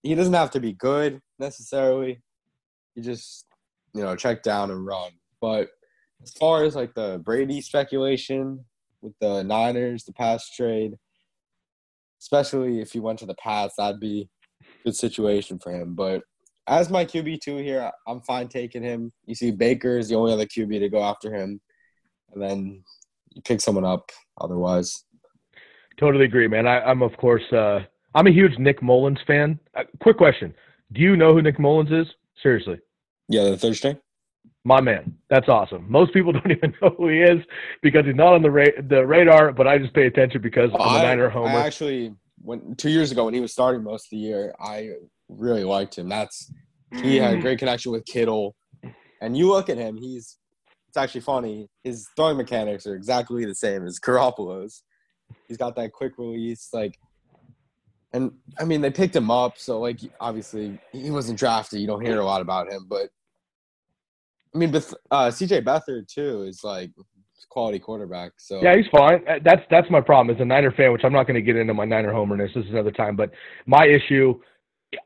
he 0.02 0.14
doesn't 0.14 0.34
have 0.34 0.50
to 0.52 0.60
be 0.60 0.72
good 0.72 1.20
necessarily. 1.38 2.20
He 2.94 3.02
just 3.02 3.46
you 3.94 4.02
know 4.02 4.16
check 4.16 4.42
down 4.42 4.70
and 4.70 4.84
run. 4.84 5.12
But 5.40 5.68
as 6.22 6.32
far 6.32 6.64
as 6.64 6.74
like 6.74 6.94
the 6.94 7.20
Brady 7.24 7.60
speculation 7.60 8.64
with 9.02 9.14
the 9.20 9.44
Niners, 9.44 10.04
the 10.04 10.12
pass 10.12 10.50
trade, 10.50 10.96
especially 12.20 12.80
if 12.80 12.92
he 12.92 13.00
went 13.00 13.18
to 13.20 13.26
the 13.26 13.34
Pats, 13.34 13.74
that'd 13.76 14.00
be 14.00 14.28
a 14.62 14.84
good 14.84 14.96
situation 14.96 15.58
for 15.58 15.72
him. 15.72 15.94
But 15.94 16.22
as 16.66 16.90
my 16.90 17.04
QB 17.04 17.40
two 17.40 17.56
here, 17.58 17.90
I'm 18.06 18.20
fine 18.22 18.48
taking 18.48 18.82
him. 18.82 19.12
You 19.26 19.34
see, 19.34 19.50
Baker 19.50 19.98
is 19.98 20.08
the 20.08 20.16
only 20.16 20.32
other 20.32 20.46
QB 20.46 20.80
to 20.80 20.88
go 20.88 21.02
after 21.02 21.32
him, 21.32 21.60
and 22.32 22.42
then 22.42 22.82
you 23.32 23.42
pick 23.42 23.60
someone 23.60 23.84
up 23.84 24.10
otherwise. 24.40 25.04
Totally 25.98 26.24
agree, 26.24 26.48
man. 26.48 26.66
I, 26.66 26.90
am 26.90 27.02
of 27.02 27.16
course 27.16 27.44
uh, 27.52 27.80
I'm 28.14 28.26
a 28.26 28.32
huge 28.32 28.58
Nick 28.58 28.82
Mullens 28.82 29.18
fan. 29.26 29.58
Uh, 29.74 29.84
quick 30.00 30.16
question: 30.16 30.54
Do 30.92 31.00
you 31.00 31.16
know 31.16 31.32
who 31.34 31.42
Nick 31.42 31.58
Mullens 31.58 31.92
is? 31.92 32.06
Seriously. 32.42 32.78
Yeah, 33.28 33.44
the 33.44 33.56
Thursday. 33.56 33.98
My 34.66 34.80
man, 34.80 35.14
that's 35.30 35.48
awesome. 35.48 35.86
Most 35.88 36.12
people 36.12 36.32
don't 36.38 36.50
even 36.50 36.74
know 36.82 36.92
who 36.98 37.08
he 37.08 37.20
is 37.20 37.40
because 37.82 38.04
he's 38.04 38.16
not 38.16 38.32
on 38.32 38.42
the 38.42 38.50
ra- 38.50 38.82
the 38.88 39.06
radar. 39.06 39.52
But 39.52 39.68
I 39.68 39.78
just 39.78 39.94
pay 39.94 40.08
attention 40.08 40.42
because 40.42 40.70
I'm 40.74 40.80
a 40.80 40.84
I, 40.84 41.02
Niner 41.04 41.28
homer. 41.28 41.50
I 41.50 41.64
actually, 41.64 42.12
when 42.42 42.74
two 42.74 42.90
years 42.90 43.12
ago 43.12 43.26
when 43.26 43.34
he 43.34 43.38
was 43.38 43.52
starting 43.52 43.84
most 43.84 44.06
of 44.06 44.10
the 44.10 44.16
year, 44.16 44.56
I 44.58 44.90
really 45.28 45.62
liked 45.62 45.96
him. 45.96 46.08
That's 46.08 46.52
he 47.00 47.16
had 47.16 47.34
a 47.34 47.40
great 47.40 47.60
connection 47.60 47.92
with 47.92 48.04
Kittle, 48.06 48.56
and 49.22 49.36
you 49.36 49.48
look 49.48 49.68
at 49.68 49.78
him. 49.78 49.96
He's 49.96 50.36
it's 50.88 50.96
actually 50.96 51.20
funny. 51.20 51.68
His 51.84 52.08
throwing 52.16 52.36
mechanics 52.36 52.88
are 52.88 52.96
exactly 52.96 53.44
the 53.44 53.54
same 53.54 53.86
as 53.86 54.00
Garoppolo's. 54.00 54.82
He's 55.46 55.58
got 55.58 55.76
that 55.76 55.92
quick 55.92 56.14
release, 56.18 56.70
like, 56.72 56.98
and 58.12 58.32
I 58.58 58.64
mean 58.64 58.80
they 58.80 58.90
picked 58.90 59.14
him 59.14 59.30
up, 59.30 59.58
so 59.58 59.78
like 59.78 60.00
obviously 60.18 60.80
he 60.90 61.12
wasn't 61.12 61.38
drafted. 61.38 61.78
You 61.78 61.86
don't 61.86 62.04
hear 62.04 62.18
a 62.18 62.24
lot 62.24 62.40
about 62.40 62.72
him, 62.72 62.86
but 62.88 63.10
I 64.54 64.58
mean, 64.58 64.70
but 64.70 64.92
uh, 65.10 65.30
C.J. 65.30 65.62
Beathard 65.62 66.08
too 66.08 66.42
is 66.42 66.64
like 66.64 66.90
quality 67.48 67.78
quarterback. 67.78 68.32
So 68.36 68.62
yeah, 68.62 68.74
he's 68.76 68.86
fine. 68.90 69.22
Uh, 69.28 69.38
that's 69.44 69.62
that's 69.70 69.90
my 69.90 70.00
problem 70.00 70.34
as 70.34 70.40
a 70.40 70.44
Niner 70.44 70.72
fan, 70.72 70.92
which 70.92 71.04
I'm 71.04 71.12
not 71.12 71.26
going 71.26 71.34
to 71.34 71.42
get 71.42 71.56
into 71.56 71.74
my 71.74 71.84
Niner 71.84 72.12
homerness. 72.12 72.50
This 72.54 72.64
is 72.64 72.70
another 72.70 72.90
time, 72.90 73.16
but 73.16 73.30
my 73.66 73.86
issue 73.86 74.38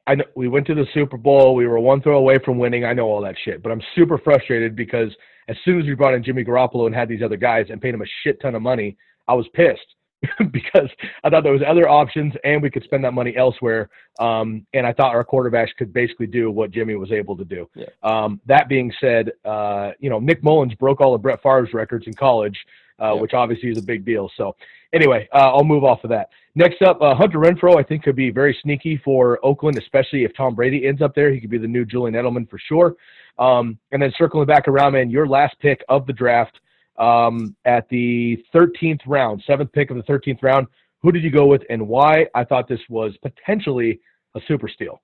I 0.06 0.14
know 0.16 0.24
we 0.36 0.48
went 0.48 0.66
to 0.66 0.74
the 0.74 0.86
Super 0.92 1.16
Bowl. 1.16 1.54
We 1.54 1.66
were 1.66 1.78
one 1.78 2.02
throw 2.02 2.18
away 2.18 2.38
from 2.44 2.58
winning. 2.58 2.84
I 2.84 2.92
know 2.92 3.06
all 3.06 3.22
that 3.22 3.36
shit, 3.44 3.62
but 3.62 3.72
I'm 3.72 3.82
super 3.94 4.18
frustrated 4.18 4.76
because 4.76 5.10
as 5.48 5.56
soon 5.64 5.80
as 5.80 5.86
we 5.86 5.94
brought 5.94 6.14
in 6.14 6.22
Jimmy 6.22 6.44
Garoppolo 6.44 6.86
and 6.86 6.94
had 6.94 7.08
these 7.08 7.22
other 7.22 7.36
guys 7.36 7.66
and 7.70 7.80
paid 7.80 7.94
him 7.94 8.02
a 8.02 8.06
shit 8.22 8.40
ton 8.40 8.54
of 8.54 8.62
money, 8.62 8.96
I 9.28 9.34
was 9.34 9.46
pissed 9.54 9.80
because 10.52 10.88
I 11.24 11.30
thought 11.30 11.42
there 11.44 11.52
was 11.52 11.62
other 11.66 11.88
options 11.88 12.34
and 12.44 12.62
we 12.62 12.70
could 12.70 12.84
spend 12.84 13.02
that 13.04 13.12
money 13.12 13.34
elsewhere. 13.36 13.88
Um, 14.18 14.66
and 14.74 14.86
I 14.86 14.92
thought 14.92 15.14
our 15.14 15.24
quarterbacks 15.24 15.74
could 15.78 15.92
basically 15.92 16.26
do 16.26 16.50
what 16.50 16.70
Jimmy 16.70 16.94
was 16.94 17.10
able 17.10 17.36
to 17.36 17.44
do. 17.44 17.68
Yeah. 17.74 17.86
Um, 18.02 18.40
that 18.46 18.68
being 18.68 18.92
said, 19.00 19.32
uh, 19.44 19.92
you 19.98 20.10
know 20.10 20.18
Nick 20.18 20.42
Mullens 20.42 20.74
broke 20.78 21.00
all 21.00 21.14
of 21.14 21.22
Brett 21.22 21.42
Favre's 21.42 21.72
records 21.72 22.06
in 22.06 22.12
college, 22.14 22.58
uh, 23.00 23.14
Yeah. 23.14 23.20
which 23.20 23.32
obviously 23.34 23.70
is 23.70 23.78
a 23.78 23.82
big 23.82 24.04
deal. 24.04 24.30
So 24.36 24.54
anyway, 24.92 25.28
uh, 25.32 25.52
I'll 25.54 25.64
move 25.64 25.84
off 25.84 26.04
of 26.04 26.10
that. 26.10 26.28
Next 26.54 26.82
up, 26.82 27.00
uh, 27.00 27.14
Hunter 27.14 27.38
Renfrow, 27.38 27.78
I 27.78 27.82
think 27.82 28.02
could 28.02 28.16
be 28.16 28.30
very 28.30 28.56
sneaky 28.62 28.96
for 28.98 29.38
Oakland, 29.44 29.78
especially 29.78 30.24
if 30.24 30.34
Tom 30.36 30.54
Brady 30.54 30.86
ends 30.86 31.00
up 31.00 31.14
there. 31.14 31.30
He 31.32 31.40
could 31.40 31.50
be 31.50 31.58
the 31.58 31.66
new 31.68 31.84
Julian 31.84 32.14
Edelman 32.14 32.50
for 32.50 32.58
sure. 32.58 32.96
Um, 33.38 33.78
and 33.92 34.02
then 34.02 34.12
circling 34.18 34.46
back 34.46 34.68
around, 34.68 34.92
man, 34.92 35.08
your 35.08 35.26
last 35.26 35.58
pick 35.60 35.82
of 35.88 36.06
the 36.06 36.12
draft 36.12 36.60
um, 37.00 37.56
at 37.64 37.88
the 37.88 38.44
13th 38.54 39.00
round, 39.06 39.42
seventh 39.46 39.72
pick 39.72 39.90
of 39.90 39.96
the 39.96 40.02
13th 40.04 40.42
round. 40.42 40.66
Who 41.02 41.10
did 41.10 41.22
you 41.24 41.30
go 41.30 41.46
with 41.46 41.62
and 41.70 41.88
why? 41.88 42.26
I 42.34 42.44
thought 42.44 42.68
this 42.68 42.80
was 42.88 43.16
potentially 43.22 44.00
a 44.36 44.40
super 44.46 44.68
steal. 44.68 45.00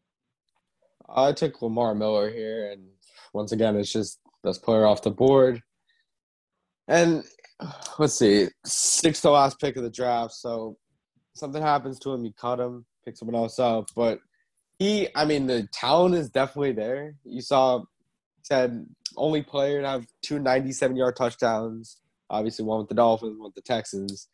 I 1.09 1.33
took 1.33 1.63
Lamar 1.63 1.95
Miller 1.95 2.31
here, 2.31 2.71
and 2.71 2.83
once 3.33 3.53
again, 3.53 3.77
it's 3.77 3.93
just 3.93 4.21
best 4.45 4.63
player 4.63 4.87
off 4.87 5.03
the 5.03 5.11
board. 5.11 5.63
And 6.89 7.25
let's 7.99 8.15
see, 8.15 8.49
sixth 8.65 9.23
to 9.23 9.31
last 9.31 9.59
pick 9.59 9.77
of 9.77 9.83
the 9.83 9.91
draft. 9.91 10.35
So 10.35 10.77
something 11.35 11.63
happens 11.63 11.99
to 12.01 12.13
him, 12.13 12.25
you 12.25 12.33
cut 12.33 12.61
him, 12.61 12.85
pick 13.05 13.17
someone 13.17 13.35
else 13.35 13.59
up. 13.59 13.89
But 13.97 14.19
he, 14.79 15.09
I 15.15 15.25
mean, 15.25 15.47
the 15.47 15.67
talent 15.73 16.15
is 16.15 16.29
definitely 16.29 16.73
there. 16.73 17.15
You 17.25 17.41
saw, 17.41 17.85
said 18.47 18.87
only 19.17 19.43
player 19.43 19.83
to 19.83 19.89
have 19.89 20.07
two 20.23 20.39
97 20.39 20.97
yard 20.97 21.17
touchdowns. 21.17 21.99
Obviously, 22.31 22.65
one 22.65 22.79
with 22.79 22.89
the 22.89 22.95
Dolphins, 22.95 23.39
one 23.39 23.49
with 23.49 23.55
the 23.55 23.61
Texans. 23.61 24.29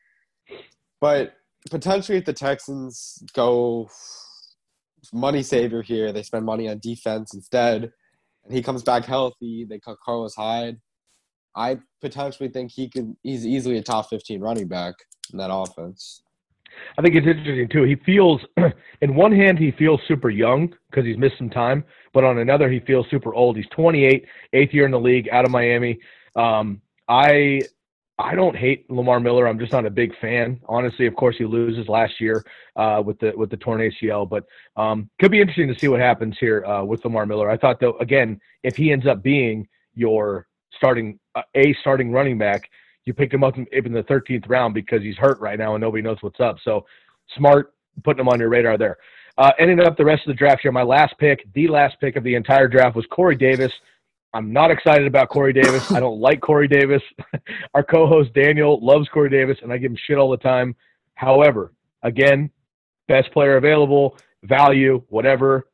But 1.01 1.35
potentially, 1.71 2.19
if 2.19 2.25
the 2.25 2.33
Texans 2.33 3.23
go 3.35 3.89
money 5.13 5.43
saver 5.43 5.83
here, 5.83 6.13
they 6.13 6.23
spend 6.23 6.45
money 6.45 6.69
on 6.69 6.79
defense 6.79 7.35
instead, 7.35 7.93
and 8.45 8.55
he 8.55 8.63
comes 8.63 8.83
back 8.83 9.05
healthy, 9.05 9.67
they 9.69 9.79
cut 9.79 9.99
Carlos 10.05 10.35
Hyde. 10.35 10.79
I 11.55 11.79
potentially 12.01 12.49
think 12.49 12.71
he 12.71 12.89
could. 12.89 13.15
He's 13.23 13.47
easily 13.47 13.77
a 13.79 13.83
top 13.83 14.09
15 14.09 14.41
running 14.41 14.69
back 14.69 14.95
in 15.33 15.39
that 15.39 15.53
offense. 15.53 16.23
I 16.99 17.03
think 17.03 17.15
it's 17.15 17.27
interesting 17.27 17.69
too. 17.69 17.85
He 17.85 17.97
feels, 17.97 18.41
in 19.01 19.15
one 19.15 19.33
hand, 19.33 19.59
he 19.59 19.71
feels 19.73 20.01
super 20.07 20.31
young 20.31 20.75
because 20.91 21.05
he's 21.05 21.19
missed 21.19 21.39
some 21.39 21.51
time, 21.51 21.85
but 22.13 22.25
on 22.25 22.39
another, 22.39 22.71
he 22.71 22.81
feels 22.81 23.07
super 23.11 23.35
old. 23.35 23.57
He's 23.57 23.69
28, 23.71 24.27
eighth 24.53 24.75
year 24.75 24.85
in 24.85 24.91
the 24.91 25.01
league, 25.01 25.29
out 25.31 25.45
of 25.45 25.51
Miami. 25.51 25.99
Um, 26.37 26.81
I, 27.09 27.63
I 28.19 28.35
don't 28.35 28.57
hate 28.57 28.89
Lamar 28.91 29.21
Miller. 29.21 29.49
I'm 29.49 29.59
just 29.59 29.73
not 29.73 29.87
a 29.87 29.91
big 29.91 30.13
fan, 30.21 30.61
honestly. 30.69 31.07
Of 31.07 31.17
course, 31.17 31.37
he 31.39 31.45
loses 31.45 31.89
last 31.89 32.21
year 32.21 32.45
uh, 32.77 33.03
with 33.05 33.19
the 33.19 33.33
with 33.37 33.51
the 33.51 33.57
torn 33.57 33.81
ACL, 33.81 34.29
but 34.29 34.45
um, 34.77 35.09
could 35.19 35.31
be 35.31 35.41
interesting 35.41 35.69
to 35.69 35.79
see 35.79 35.89
what 35.89 36.01
happens 36.01 36.37
here 36.39 36.65
uh, 36.65 36.85
with 36.85 37.05
Lamar 37.05 37.27
Miller. 37.27 37.51
I 37.51 37.57
thought 37.57 37.81
though, 37.81 37.97
again, 37.99 38.41
if 38.63 38.77
he 38.77 38.93
ends 38.93 39.07
up 39.07 39.23
being 39.23 39.67
your 39.95 40.47
starting 40.77 41.19
uh, 41.35 41.43
a 41.55 41.75
starting 41.81 42.13
running 42.13 42.39
back, 42.39 42.69
you 43.05 43.15
picked 43.15 43.35
him 43.35 43.45
up 43.45 43.57
in, 43.57 43.67
in 43.73 43.93
the 43.93 44.03
13th 44.05 44.49
round 44.49 44.75
because 44.75 45.03
he's 45.03 45.17
hurt 45.17 45.41
right 45.41 45.59
now 45.59 45.75
and 45.75 45.83
nobody 45.83 46.03
knows 46.03 46.19
what's 46.21 46.41
up. 46.41 46.57
So 46.65 46.87
smart 47.37 47.75
putting 48.05 48.21
him 48.21 48.29
on 48.29 48.41
your 48.41 48.49
radar 48.49 48.79
there. 48.79 48.99
Uh, 49.39 49.51
ending 49.59 49.81
up 49.81 49.97
the 49.97 50.05
rest 50.05 50.23
of 50.27 50.29
the 50.29 50.39
draft 50.39 50.61
here, 50.63 50.73
my 50.73 50.83
last 50.83 51.15
pick, 51.19 51.47
the 51.55 51.67
last 51.69 51.97
pick 52.01 52.17
of 52.17 52.25
the 52.25 52.35
entire 52.35 52.69
draft 52.69 52.95
was 52.95 53.07
Corey 53.11 53.37
Davis. 53.37 53.73
I'm 54.35 54.53
not 54.53 54.71
excited 54.71 55.07
about 55.07 55.29
Corey 55.29 55.53
Davis. 55.53 55.91
I 55.91 56.01
don't 56.01 56.21
like 56.21 56.41
Corey 56.41 56.69
Davis. 56.69 57.03
Our 57.75 57.83
co-host 57.83 58.33
Daniel 58.35 58.79
loves 58.85 59.09
Corey 59.09 59.31
Davis, 59.31 59.59
and 59.63 59.73
I 59.73 59.79
give 59.79 59.91
him 59.91 59.99
shit 60.07 60.19
all 60.19 60.31
the 60.31 60.39
time. 60.39 60.75
However, 61.15 61.73
again, 62.03 62.51
best 63.09 63.31
player 63.33 63.57
available, 63.57 64.17
value, 64.45 65.03
whatever. 65.09 65.69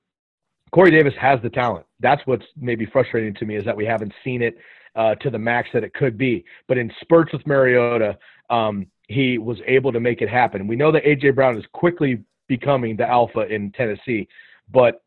Corey 0.73 0.91
Davis 0.91 1.15
has 1.21 1.41
the 1.43 1.51
talent. 1.51 1.87
That's 2.01 2.21
what's 2.27 2.45
maybe 2.57 2.85
frustrating 2.87 3.35
to 3.35 3.45
me 3.45 3.57
is 3.57 3.65
that 3.65 3.77
we 3.77 3.87
haven't 3.87 4.13
seen 4.25 4.43
it 4.43 4.59
uh, 4.99 5.15
to 5.15 5.31
the 5.31 5.39
max 5.39 5.69
that 5.73 5.85
it 5.85 5.95
could 5.95 6.19
be. 6.19 6.45
But 6.67 6.77
in 6.77 6.93
spurts 7.01 7.33
with 7.33 7.47
Mariota, 7.47 8.19
um, 8.51 8.87
he 9.07 9.39
was 9.39 9.57
able 9.67 9.93
to 9.93 10.01
make 10.01 10.21
it 10.21 10.29
happen. 10.29 10.67
We 10.67 10.77
know 10.77 10.93
that 10.93 11.05
AJ 11.05 11.37
Brown 11.37 11.57
is 11.57 11.65
quickly 11.73 12.23
becoming 12.49 12.97
the 12.97 13.09
alpha 13.09 13.47
in 13.47 13.71
Tennessee, 13.73 14.29
but 14.71 15.03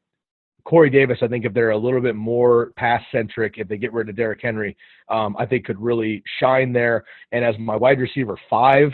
Corey 0.63 0.89
Davis, 0.89 1.17
I 1.21 1.27
think 1.27 1.43
if 1.43 1.53
they're 1.53 1.71
a 1.71 1.77
little 1.77 2.01
bit 2.01 2.15
more 2.15 2.71
pass 2.77 3.01
centric, 3.11 3.55
if 3.57 3.67
they 3.67 3.77
get 3.77 3.93
rid 3.93 4.09
of 4.09 4.15
Derrick 4.15 4.39
Henry, 4.41 4.77
um, 5.09 5.35
I 5.37 5.45
think 5.45 5.65
could 5.65 5.81
really 5.81 6.23
shine 6.39 6.71
there. 6.71 7.03
And 7.31 7.43
as 7.43 7.57
my 7.59 7.75
wide 7.75 7.99
receiver 7.99 8.37
five, 8.49 8.91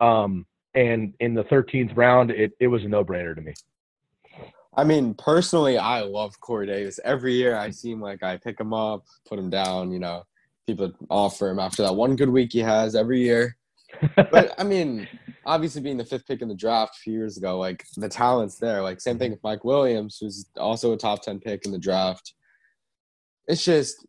um, 0.00 0.46
and 0.74 1.14
in 1.20 1.34
the 1.34 1.44
13th 1.44 1.94
round, 1.96 2.30
it, 2.30 2.52
it 2.60 2.66
was 2.66 2.82
a 2.82 2.88
no 2.88 3.04
brainer 3.04 3.34
to 3.34 3.42
me. 3.42 3.52
I 4.74 4.84
mean, 4.84 5.12
personally, 5.14 5.76
I 5.76 6.00
love 6.00 6.40
Corey 6.40 6.66
Davis. 6.66 6.98
Every 7.04 7.34
year, 7.34 7.56
I 7.56 7.70
seem 7.70 8.00
like 8.00 8.22
I 8.22 8.38
pick 8.38 8.58
him 8.58 8.72
up, 8.72 9.04
put 9.28 9.38
him 9.38 9.50
down. 9.50 9.92
You 9.92 9.98
know, 9.98 10.24
people 10.66 10.92
offer 11.10 11.48
him 11.48 11.58
after 11.58 11.82
that 11.82 11.94
one 11.94 12.16
good 12.16 12.30
week 12.30 12.52
he 12.52 12.60
has 12.60 12.94
every 12.94 13.22
year. 13.22 13.56
But 14.16 14.54
I 14.58 14.64
mean, 14.64 15.06
obviously, 15.44 15.82
being 15.82 15.98
the 15.98 16.04
fifth 16.04 16.26
pick 16.26 16.40
in 16.40 16.48
the 16.48 16.54
draft 16.54 16.96
a 16.96 17.00
few 17.02 17.12
years 17.12 17.36
ago, 17.36 17.58
like 17.58 17.84
the 17.96 18.08
talent's 18.08 18.58
there. 18.58 18.82
Like 18.82 19.00
same 19.00 19.18
thing 19.18 19.30
with 19.30 19.42
Mike 19.42 19.64
Williams, 19.64 20.18
who's 20.20 20.46
also 20.56 20.92
a 20.92 20.96
top 20.96 21.22
ten 21.22 21.38
pick 21.38 21.66
in 21.66 21.72
the 21.72 21.78
draft. 21.78 22.34
It's 23.46 23.64
just 23.64 24.06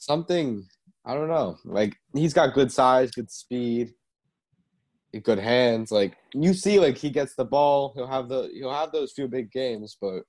something 0.00 0.66
I 1.06 1.14
don't 1.14 1.28
know. 1.28 1.56
Like 1.64 1.96
he's 2.14 2.32
got 2.32 2.54
good 2.54 2.72
size, 2.72 3.10
good 3.10 3.30
speed, 3.30 3.92
good 5.22 5.38
hands. 5.38 5.92
Like 5.92 6.16
you 6.32 6.54
see, 6.54 6.80
like 6.80 6.96
he 6.96 7.10
gets 7.10 7.34
the 7.34 7.44
ball, 7.44 7.92
he'll 7.94 8.06
have 8.06 8.28
the 8.28 8.50
he'll 8.54 8.72
have 8.72 8.92
those 8.92 9.12
few 9.12 9.28
big 9.28 9.50
games, 9.52 9.96
but 10.00 10.22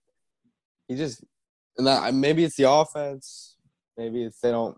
he 0.87 0.95
just 0.95 1.23
and 1.77 1.87
that 1.87 2.13
maybe 2.13 2.43
it's 2.43 2.57
the 2.57 2.69
offense, 2.69 3.57
maybe 3.97 4.23
it's 4.23 4.39
they 4.39 4.51
don't 4.51 4.77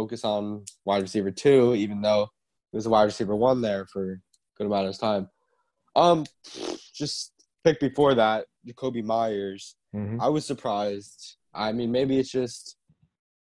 focus 0.00 0.24
on 0.24 0.64
wide 0.86 1.02
receiver 1.02 1.30
two, 1.30 1.74
even 1.74 2.00
though 2.00 2.26
there's 2.72 2.86
a 2.86 2.90
wide 2.90 3.04
receiver 3.04 3.36
one 3.36 3.60
there 3.60 3.84
for 3.92 4.12
a 4.12 4.16
good 4.56 4.66
amount 4.66 4.88
of 4.88 4.98
time. 4.98 5.28
Um, 5.94 6.24
just 6.94 7.32
pick 7.64 7.78
before 7.80 8.14
that, 8.14 8.46
Jakobi 8.66 9.04
Meyers. 9.04 9.76
Mhm. 9.94 10.18
I 10.20 10.28
was 10.28 10.46
surprised. 10.46 11.36
I 11.52 11.72
mean, 11.72 11.90
maybe 11.92 12.18
it's 12.18 12.30
just 12.30 12.76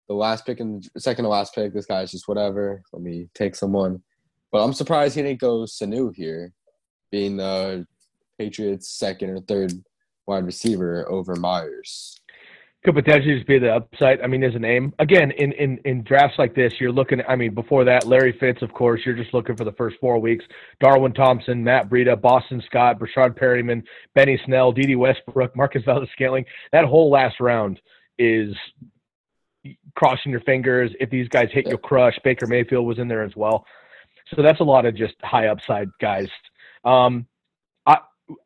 the 0.09 0.15
last 0.15 0.45
pick 0.45 0.61
and 0.61 0.87
second 0.99 1.25
to 1.25 1.31
last 1.31 1.55
pick. 1.55 1.73
This 1.73 1.87
guy's 1.87 2.11
just 2.11 2.29
whatever. 2.29 2.83
Let 2.93 3.03
me 3.03 3.31
take 3.35 3.55
someone. 3.55 4.03
But 4.53 4.63
I'm 4.63 4.75
surprised 4.75 5.15
he 5.17 5.23
didn't 5.23 5.41
go 5.41 5.61
Sanu 5.65 6.15
here, 6.15 6.53
being 7.11 7.37
the 7.39 7.87
Patriots' 8.39 8.91
second 8.99 9.31
or 9.31 9.41
third 9.41 9.73
wide 10.27 10.45
receiver 10.45 11.09
over 11.11 11.35
Meyers. 11.37 12.21
Could 12.85 12.95
potentially 12.97 13.37
just 13.37 13.47
be 13.47 13.59
the 13.59 13.77
upside. 13.77 14.21
I 14.21 14.27
mean, 14.27 14.43
there's 14.43 14.55
a 14.55 14.59
name. 14.59 14.93
Again, 14.99 15.31
in, 15.31 15.53
in, 15.53 15.79
in 15.87 16.03
drafts 16.03 16.39
like 16.39 16.55
this, 16.55 16.75
you're 16.79 16.93
looking, 16.93 17.23
I 17.27 17.35
mean, 17.35 17.55
before 17.55 17.83
that, 17.85 18.07
Larry 18.07 18.37
Fitz, 18.39 18.61
of 18.61 18.75
course, 18.75 19.01
you're 19.07 19.15
just 19.17 19.33
looking 19.33 19.57
for 19.57 19.65
the 19.65 19.73
first 19.73 19.97
four 20.03 20.19
weeks. 20.19 20.45
Darwin 20.81 21.15
Thompson, 21.15 21.65
Matt 21.65 21.89
Breida, 21.89 22.21
Boston 22.21 22.63
Scott, 22.67 22.99
Breshad 23.01 23.39
Perriman, 23.39 23.83
Benny 24.15 24.39
Snell, 24.45 24.71
Dede 24.71 24.99
Westbrook, 24.99 25.57
Marquez 25.57 25.83
Valdes-Scantling. 25.87 26.45
That 26.73 26.85
whole 26.85 27.11
last 27.11 27.41
round 27.41 27.81
is 28.19 28.55
crossing 29.97 30.31
your 30.33 30.43
fingers. 30.43 30.91
If 31.01 31.09
these 31.09 31.29
guys 31.29 31.49
hit, 31.53 31.67
you'll 31.67 31.79
crush. 31.79 32.19
Baker 32.23 32.47
Mayfield 32.47 32.87
was 32.87 32.99
in 32.99 33.09
there 33.09 33.23
as 33.23 33.35
well. 33.35 33.65
So 34.35 34.43
that's 34.43 34.61
a 34.61 34.65
lot 34.65 34.85
of 34.85 34.95
just 34.95 35.15
high 35.23 35.47
upside 35.47 35.89
guys. 36.01 36.29
Um, 36.85 37.27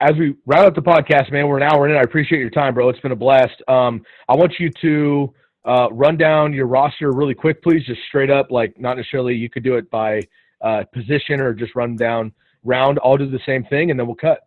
as 0.00 0.16
we 0.16 0.34
round 0.46 0.66
up 0.66 0.74
the 0.74 0.82
podcast, 0.82 1.30
man, 1.30 1.46
we're 1.48 1.59
an 1.59 1.62
hour 1.62 1.88
in. 1.88 1.96
I 1.96 2.00
appreciate 2.00 2.40
your 2.40 2.50
time, 2.50 2.74
bro. 2.74 2.88
It's 2.88 3.00
been 3.00 3.12
a 3.12 3.16
blast. 3.16 3.62
Um, 3.68 4.02
I 4.28 4.34
want 4.34 4.55
you 4.59 4.70
to 4.82 5.34
uh, 5.64 5.88
run 5.92 6.16
down 6.16 6.52
your 6.52 6.66
roster 6.66 7.12
really 7.12 7.34
quick, 7.34 7.62
please, 7.62 7.84
just 7.86 8.00
straight 8.09 8.30
up. 8.30 8.50
Like, 8.50 8.78
not 8.78 8.96
necessarily 8.96 9.34
you 9.34 9.48
could 9.50 9.62
do 9.62 9.76
it 9.76 9.90
by 9.90 10.22
uh, 10.62 10.84
position 10.92 11.40
or 11.40 11.55
just 11.55 11.74
run 11.74 11.96
down 11.96 12.32
round. 12.64 12.98
I'll 13.05 13.16
do 13.16 13.30
the 13.30 13.40
same 13.46 13.64
thing, 13.64 13.90
and 13.90 13.98
then 13.98 14.06
we'll 14.06 14.16
cut. 14.16 14.40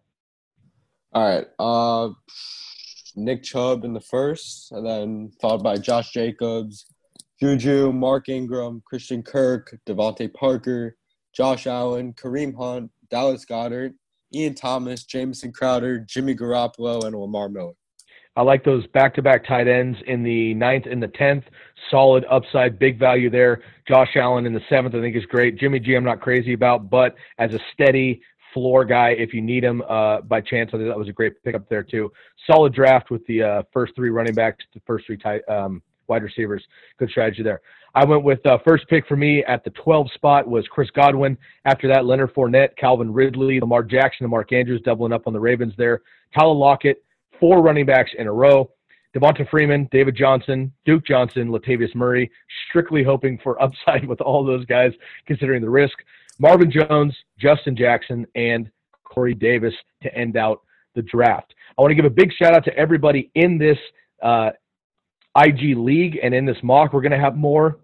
All 1.14 1.24
right. 1.24 1.48
Uh, 1.60 2.14
Nick 3.16 3.44
Chubb 3.44 3.84
in 3.84 3.94
the 3.94 4.02
first, 4.02 4.72
and 4.72 4.86
then 4.86 5.32
followed 5.42 5.64
by 5.64 5.78
Josh 5.78 6.12
Jacobs, 6.12 6.86
Juju, 7.42 7.92
Mark 7.92 8.30
Ingram, 8.30 8.82
Christian 8.86 9.24
Kirk, 9.24 9.78
DeVante 9.88 10.34
Parker, 10.34 10.96
Josh 11.34 11.68
Allen, 11.68 12.14
Kareem 12.14 12.56
Hunt, 12.56 12.92
Dallas 13.10 13.46
Goedert, 13.46 13.94
Ian 14.34 14.54
Thomas, 14.54 15.04
Jameson 15.04 15.52
Crowder, 15.52 16.00
Jimmy 16.00 16.36
Garoppolo, 16.36 17.06
and 17.06 17.16
Lamar 17.16 17.50
Miller. 17.50 17.74
I 18.36 18.44
like 18.44 18.64
those 18.64 18.88
back-to-back 18.88 19.46
tight 19.46 19.68
ends 19.68 19.98
in 20.08 20.24
the 20.24 20.54
ninth 20.54 20.86
and 20.90 21.04
the 21.04 21.10
tenth. 21.10 21.44
Solid 21.90 22.24
upside, 22.30 22.80
big 22.80 22.98
value 22.98 23.30
there. 23.30 23.62
Josh 23.88 24.16
Allen 24.16 24.46
in 24.46 24.54
the 24.54 24.62
seventh, 24.70 24.96
I 24.96 25.02
think 25.02 25.18
is 25.18 25.26
great. 25.26 25.58
Jimmy 25.58 25.80
G, 25.80 25.96
I'm 25.96 26.06
not 26.06 26.22
crazy 26.22 26.54
about, 26.54 26.90
but 26.90 27.16
as 27.40 27.54
a 27.54 27.60
steady 27.74 28.22
floor 28.54 28.86
guy, 28.86 29.10
if 29.10 29.34
you 29.34 29.42
need 29.42 29.64
him 29.64 29.82
uh, 29.90 30.22
by 30.22 30.40
chance, 30.40 30.70
I 30.74 30.78
think 30.78 30.88
that 30.88 30.98
was 30.98 31.10
a 31.10 31.14
great 31.14 31.44
pickup 31.44 31.68
there 31.70 31.84
too. 31.84 32.12
Solid 32.50 32.74
draft 32.74 33.12
with 33.12 33.26
the 33.28 33.44
uh, 33.44 33.64
first 33.74 33.96
three 33.96 34.10
running 34.10 34.34
backs, 34.34 34.64
the 34.74 34.82
first 34.88 35.06
three 35.08 35.18
tight 35.18 35.42
um, 35.50 35.82
wide 36.08 36.24
receivers. 36.24 36.64
Good 37.00 37.10
strategy 37.10 37.44
there. 37.44 37.62
I 37.94 38.06
went 38.06 38.24
with 38.24 38.46
uh, 38.46 38.58
first 38.66 38.88
pick 38.88 39.06
for 39.08 39.18
me 39.18 39.44
at 39.44 39.64
the 39.64 39.70
12 39.72 40.12
spot 40.14 40.48
was 40.48 40.66
Chris 40.68 40.90
Godwin. 40.92 41.38
After 41.66 41.88
that, 41.90 42.06
Leonard 42.06 42.34
Fournette, 42.34 42.78
Calvin 42.78 43.12
Ridley, 43.12 43.60
Lamar 43.60 43.84
Jackson, 43.84 44.24
and 44.24 44.32
Mark 44.32 44.54
Andrews 44.54 44.82
doubling 44.84 45.12
up 45.12 45.28
on 45.28 45.34
the 45.34 45.40
Ravens 45.40 45.74
there. 45.78 46.02
Tyler 46.34 46.54
Lockett, 46.54 47.04
four 47.40 47.62
running 47.62 47.86
backs 47.86 48.12
in 48.18 48.28
a 48.28 48.32
row. 48.32 48.70
Devonta 49.14 49.50
Freeman, 49.50 49.90
David 49.92 50.16
Johnson, 50.16 50.72
Duke 50.86 51.06
Johnson, 51.06 51.50
Latavius 51.50 51.94
Murray, 51.94 52.32
strictly 52.70 53.04
hoping 53.04 53.38
for 53.44 53.62
upside 53.62 54.06
with 54.08 54.22
all 54.22 54.46
those 54.46 54.66
guys, 54.66 54.94
considering 55.28 55.62
the 55.62 55.70
risk. 55.70 55.98
Marvin 56.40 56.72
Jones, 56.72 57.16
Justin 57.38 57.76
Jackson, 57.76 58.26
and 58.36 58.72
Corey 59.04 59.34
Davis 59.34 59.74
to 60.02 60.14
end 60.16 60.38
out 60.38 60.62
the 60.96 61.02
draft. 61.02 61.54
I 61.78 61.82
want 61.82 61.92
to 61.92 61.96
give 61.96 62.06
a 62.06 62.10
big 62.10 62.32
shout 62.34 62.54
out 62.54 62.64
to 62.66 62.78
everybody 62.78 63.30
in 63.36 63.58
this 63.58 63.78
uh, 64.24 64.52
IG 65.38 65.78
league 65.78 66.20
and 66.22 66.34
in 66.34 66.46
this 66.46 66.58
mock. 66.64 66.94
We're 66.94 67.02
going 67.02 67.12
to 67.12 67.20
have 67.20 67.36
more 67.36 67.80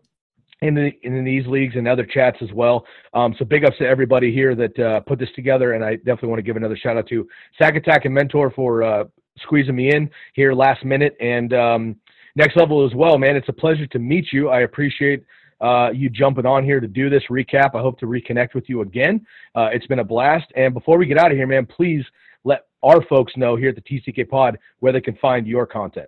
in 0.61 0.73
the 0.73 0.91
in 1.03 1.23
these 1.23 1.45
leagues 1.45 1.75
and 1.75 1.87
other 1.87 2.05
chats 2.05 2.37
as 2.41 2.51
well. 2.51 2.85
Um, 3.13 3.35
so 3.37 3.45
big 3.45 3.63
ups 3.63 3.77
to 3.79 3.87
everybody 3.87 4.33
here 4.33 4.55
that 4.55 4.79
uh, 4.79 4.99
put 5.01 5.19
this 5.19 5.29
together, 5.35 5.73
and 5.73 5.83
I 5.83 5.95
definitely 5.97 6.29
want 6.29 6.39
to 6.39 6.43
give 6.43 6.55
another 6.55 6.77
shout 6.77 6.97
out 6.97 7.07
to 7.09 7.27
Sack 7.57 7.75
Attack 7.75 8.05
and 8.05 8.13
Mentor 8.13 8.51
for 8.51 8.83
uh, 8.83 9.03
squeezing 9.39 9.75
me 9.75 9.93
in 9.93 10.09
here 10.33 10.53
last 10.53 10.83
minute 10.83 11.15
and 11.19 11.53
um, 11.53 11.95
next 12.35 12.55
level 12.55 12.85
as 12.85 12.93
well, 12.95 13.17
man. 13.17 13.35
It's 13.35 13.49
a 13.49 13.53
pleasure 13.53 13.87
to 13.87 13.99
meet 13.99 14.27
you. 14.31 14.49
I 14.49 14.61
appreciate 14.61 15.23
uh, 15.61 15.89
you 15.93 16.09
jumping 16.09 16.45
on 16.45 16.63
here 16.63 16.79
to 16.79 16.87
do 16.87 17.09
this 17.09 17.23
recap. 17.29 17.75
I 17.75 17.81
hope 17.81 17.99
to 17.99 18.05
reconnect 18.05 18.53
with 18.53 18.67
you 18.67 18.81
again. 18.81 19.25
Uh, 19.55 19.69
it's 19.71 19.87
been 19.87 19.99
a 19.99 20.03
blast. 20.03 20.45
And 20.55 20.73
before 20.73 20.97
we 20.97 21.05
get 21.05 21.17
out 21.17 21.31
of 21.31 21.37
here, 21.37 21.47
man, 21.47 21.65
please 21.65 22.03
let 22.43 22.65
our 22.83 23.03
folks 23.07 23.33
know 23.37 23.55
here 23.55 23.69
at 23.69 23.75
the 23.75 23.81
TCK 23.81 24.29
Pod 24.29 24.57
where 24.79 24.93
they 24.93 25.01
can 25.01 25.15
find 25.17 25.47
your 25.47 25.65
content. 25.65 26.07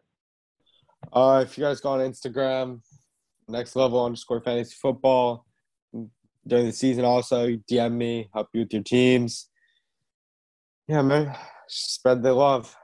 Uh, 1.12 1.44
if 1.46 1.58
you 1.58 1.64
guys 1.64 1.80
go 1.80 1.90
on 1.90 2.00
Instagram, 2.00 2.82
next 3.48 3.76
level 3.76 4.04
underscore 4.04 4.42
fantasy 4.42 4.76
football 4.80 5.46
during 6.48 6.66
the 6.66 6.74
season, 6.74 7.06
also 7.06 7.48
DM 7.70 7.94
me, 7.94 8.30
help 8.34 8.48
you 8.54 8.62
with 8.62 8.74
your 8.74 8.84
teams. 8.84 9.50
Yeah, 10.88 11.02
man, 11.02 11.36
spread 11.68 12.24
the 12.24 12.34
love. 12.34 12.76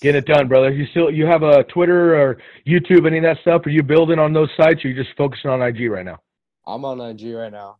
Get 0.00 0.14
it 0.14 0.24
done, 0.24 0.48
brother. 0.48 0.72
You 0.72 0.86
still 0.86 1.10
you 1.10 1.26
have 1.26 1.42
a 1.42 1.62
Twitter 1.64 2.18
or 2.18 2.38
YouTube, 2.66 3.06
any 3.06 3.18
of 3.18 3.24
that 3.24 3.38
stuff? 3.42 3.66
Are 3.66 3.70
you 3.70 3.82
building 3.82 4.18
on 4.18 4.32
those 4.32 4.48
sites? 4.56 4.82
Or 4.82 4.88
are 4.88 4.90
you 4.92 5.02
just 5.02 5.14
focusing 5.16 5.50
on 5.50 5.60
IG 5.60 5.90
right 5.90 6.04
now? 6.04 6.18
I'm 6.66 6.84
on 6.86 7.00
IG 7.00 7.34
right 7.34 7.52
now. 7.52 7.76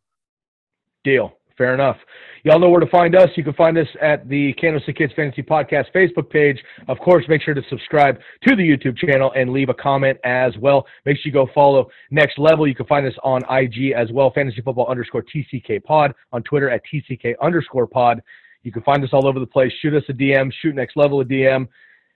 Deal. 1.03 1.40
Fair 1.61 1.75
enough. 1.75 1.99
Y'all 2.43 2.59
know 2.59 2.71
where 2.71 2.81
to 2.81 2.87
find 2.87 3.15
us. 3.15 3.29
You 3.37 3.45
can 3.45 3.53
find 3.53 3.77
us 3.77 3.87
at 4.01 4.27
the 4.31 4.55
Candlestick 4.55 4.97
Kids 4.97 5.13
Fantasy 5.15 5.43
Podcast 5.43 5.93
Facebook 5.95 6.31
page. 6.31 6.59
Of 6.89 6.99
course, 7.01 7.23
make 7.29 7.43
sure 7.43 7.53
to 7.53 7.61
subscribe 7.69 8.19
to 8.49 8.57
the 8.57 8.63
YouTube 8.63 8.97
channel 8.97 9.31
and 9.37 9.53
leave 9.53 9.69
a 9.69 9.75
comment 9.75 10.17
as 10.25 10.57
well. 10.57 10.87
Make 11.05 11.19
sure 11.19 11.25
you 11.27 11.33
go 11.33 11.51
follow 11.55 11.91
Next 12.11 12.39
Level. 12.39 12.67
You 12.67 12.75
can 12.75 12.87
find 12.87 13.07
us 13.07 13.13
on 13.23 13.43
IG 13.51 13.93
as 13.93 14.11
well, 14.11 14.33
Fantasy 14.35 14.63
Football 14.63 14.87
underscore 14.87 15.23
TCK 15.23 15.85
Pod, 15.85 16.15
on 16.33 16.43
Twitter 16.45 16.71
at 16.71 16.81
TCK 16.91 17.35
underscore 17.43 17.87
Pod. 17.87 18.23
You 18.63 18.73
can 18.73 18.81
find 18.81 19.05
us 19.05 19.11
all 19.13 19.27
over 19.27 19.39
the 19.39 19.47
place. 19.47 19.71
Shoot 19.83 19.93
us 19.93 20.05
a 20.09 20.15
DM, 20.15 20.51
shoot 20.63 20.75
Next 20.75 20.97
Level 20.97 21.21
a 21.21 21.27
DM. 21.27 21.69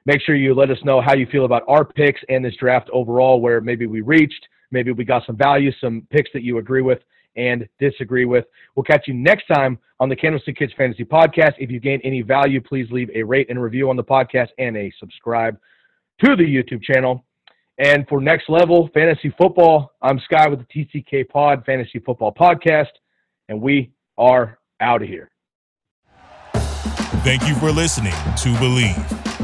Make 0.06 0.22
sure 0.22 0.36
you 0.36 0.54
let 0.54 0.70
us 0.70 0.78
know 0.84 1.02
how 1.02 1.12
you 1.12 1.26
feel 1.26 1.44
about 1.44 1.64
our 1.68 1.84
picks 1.84 2.22
and 2.30 2.42
this 2.42 2.56
draft 2.58 2.88
overall, 2.94 3.42
where 3.42 3.60
maybe 3.60 3.84
we 3.84 4.00
reached, 4.00 4.48
maybe 4.70 4.90
we 4.90 5.04
got 5.04 5.26
some 5.26 5.36
value, 5.36 5.70
some 5.82 6.06
picks 6.08 6.30
that 6.32 6.44
you 6.44 6.56
agree 6.56 6.80
with 6.80 7.00
and 7.36 7.68
disagree 7.78 8.24
with. 8.24 8.44
We'll 8.74 8.84
catch 8.84 9.06
you 9.06 9.14
next 9.14 9.46
time 9.46 9.78
on 10.00 10.08
the 10.08 10.16
Candlestick 10.16 10.56
Kids 10.56 10.72
Fantasy 10.76 11.04
Podcast. 11.04 11.52
If 11.58 11.70
you 11.70 11.80
gain 11.80 12.00
any 12.04 12.22
value, 12.22 12.60
please 12.60 12.90
leave 12.90 13.10
a 13.14 13.22
rate 13.22 13.48
and 13.50 13.62
review 13.62 13.90
on 13.90 13.96
the 13.96 14.04
podcast 14.04 14.48
and 14.58 14.76
a 14.76 14.92
subscribe 14.98 15.58
to 16.24 16.36
the 16.36 16.44
YouTube 16.44 16.82
channel. 16.82 17.24
And 17.78 18.06
for 18.08 18.20
next 18.20 18.48
level 18.48 18.88
fantasy 18.94 19.34
football, 19.36 19.92
I'm 20.00 20.20
Sky 20.20 20.48
with 20.48 20.60
the 20.60 20.86
TCK 20.86 21.28
Pod 21.28 21.64
Fantasy 21.66 21.98
Football 21.98 22.32
Podcast, 22.32 22.92
and 23.48 23.60
we 23.60 23.92
are 24.16 24.58
out 24.80 25.02
of 25.02 25.08
here. 25.08 25.30
Thank 27.24 27.48
you 27.48 27.54
for 27.56 27.72
listening 27.72 28.12
to 28.12 28.52
Bleav. 28.60 29.23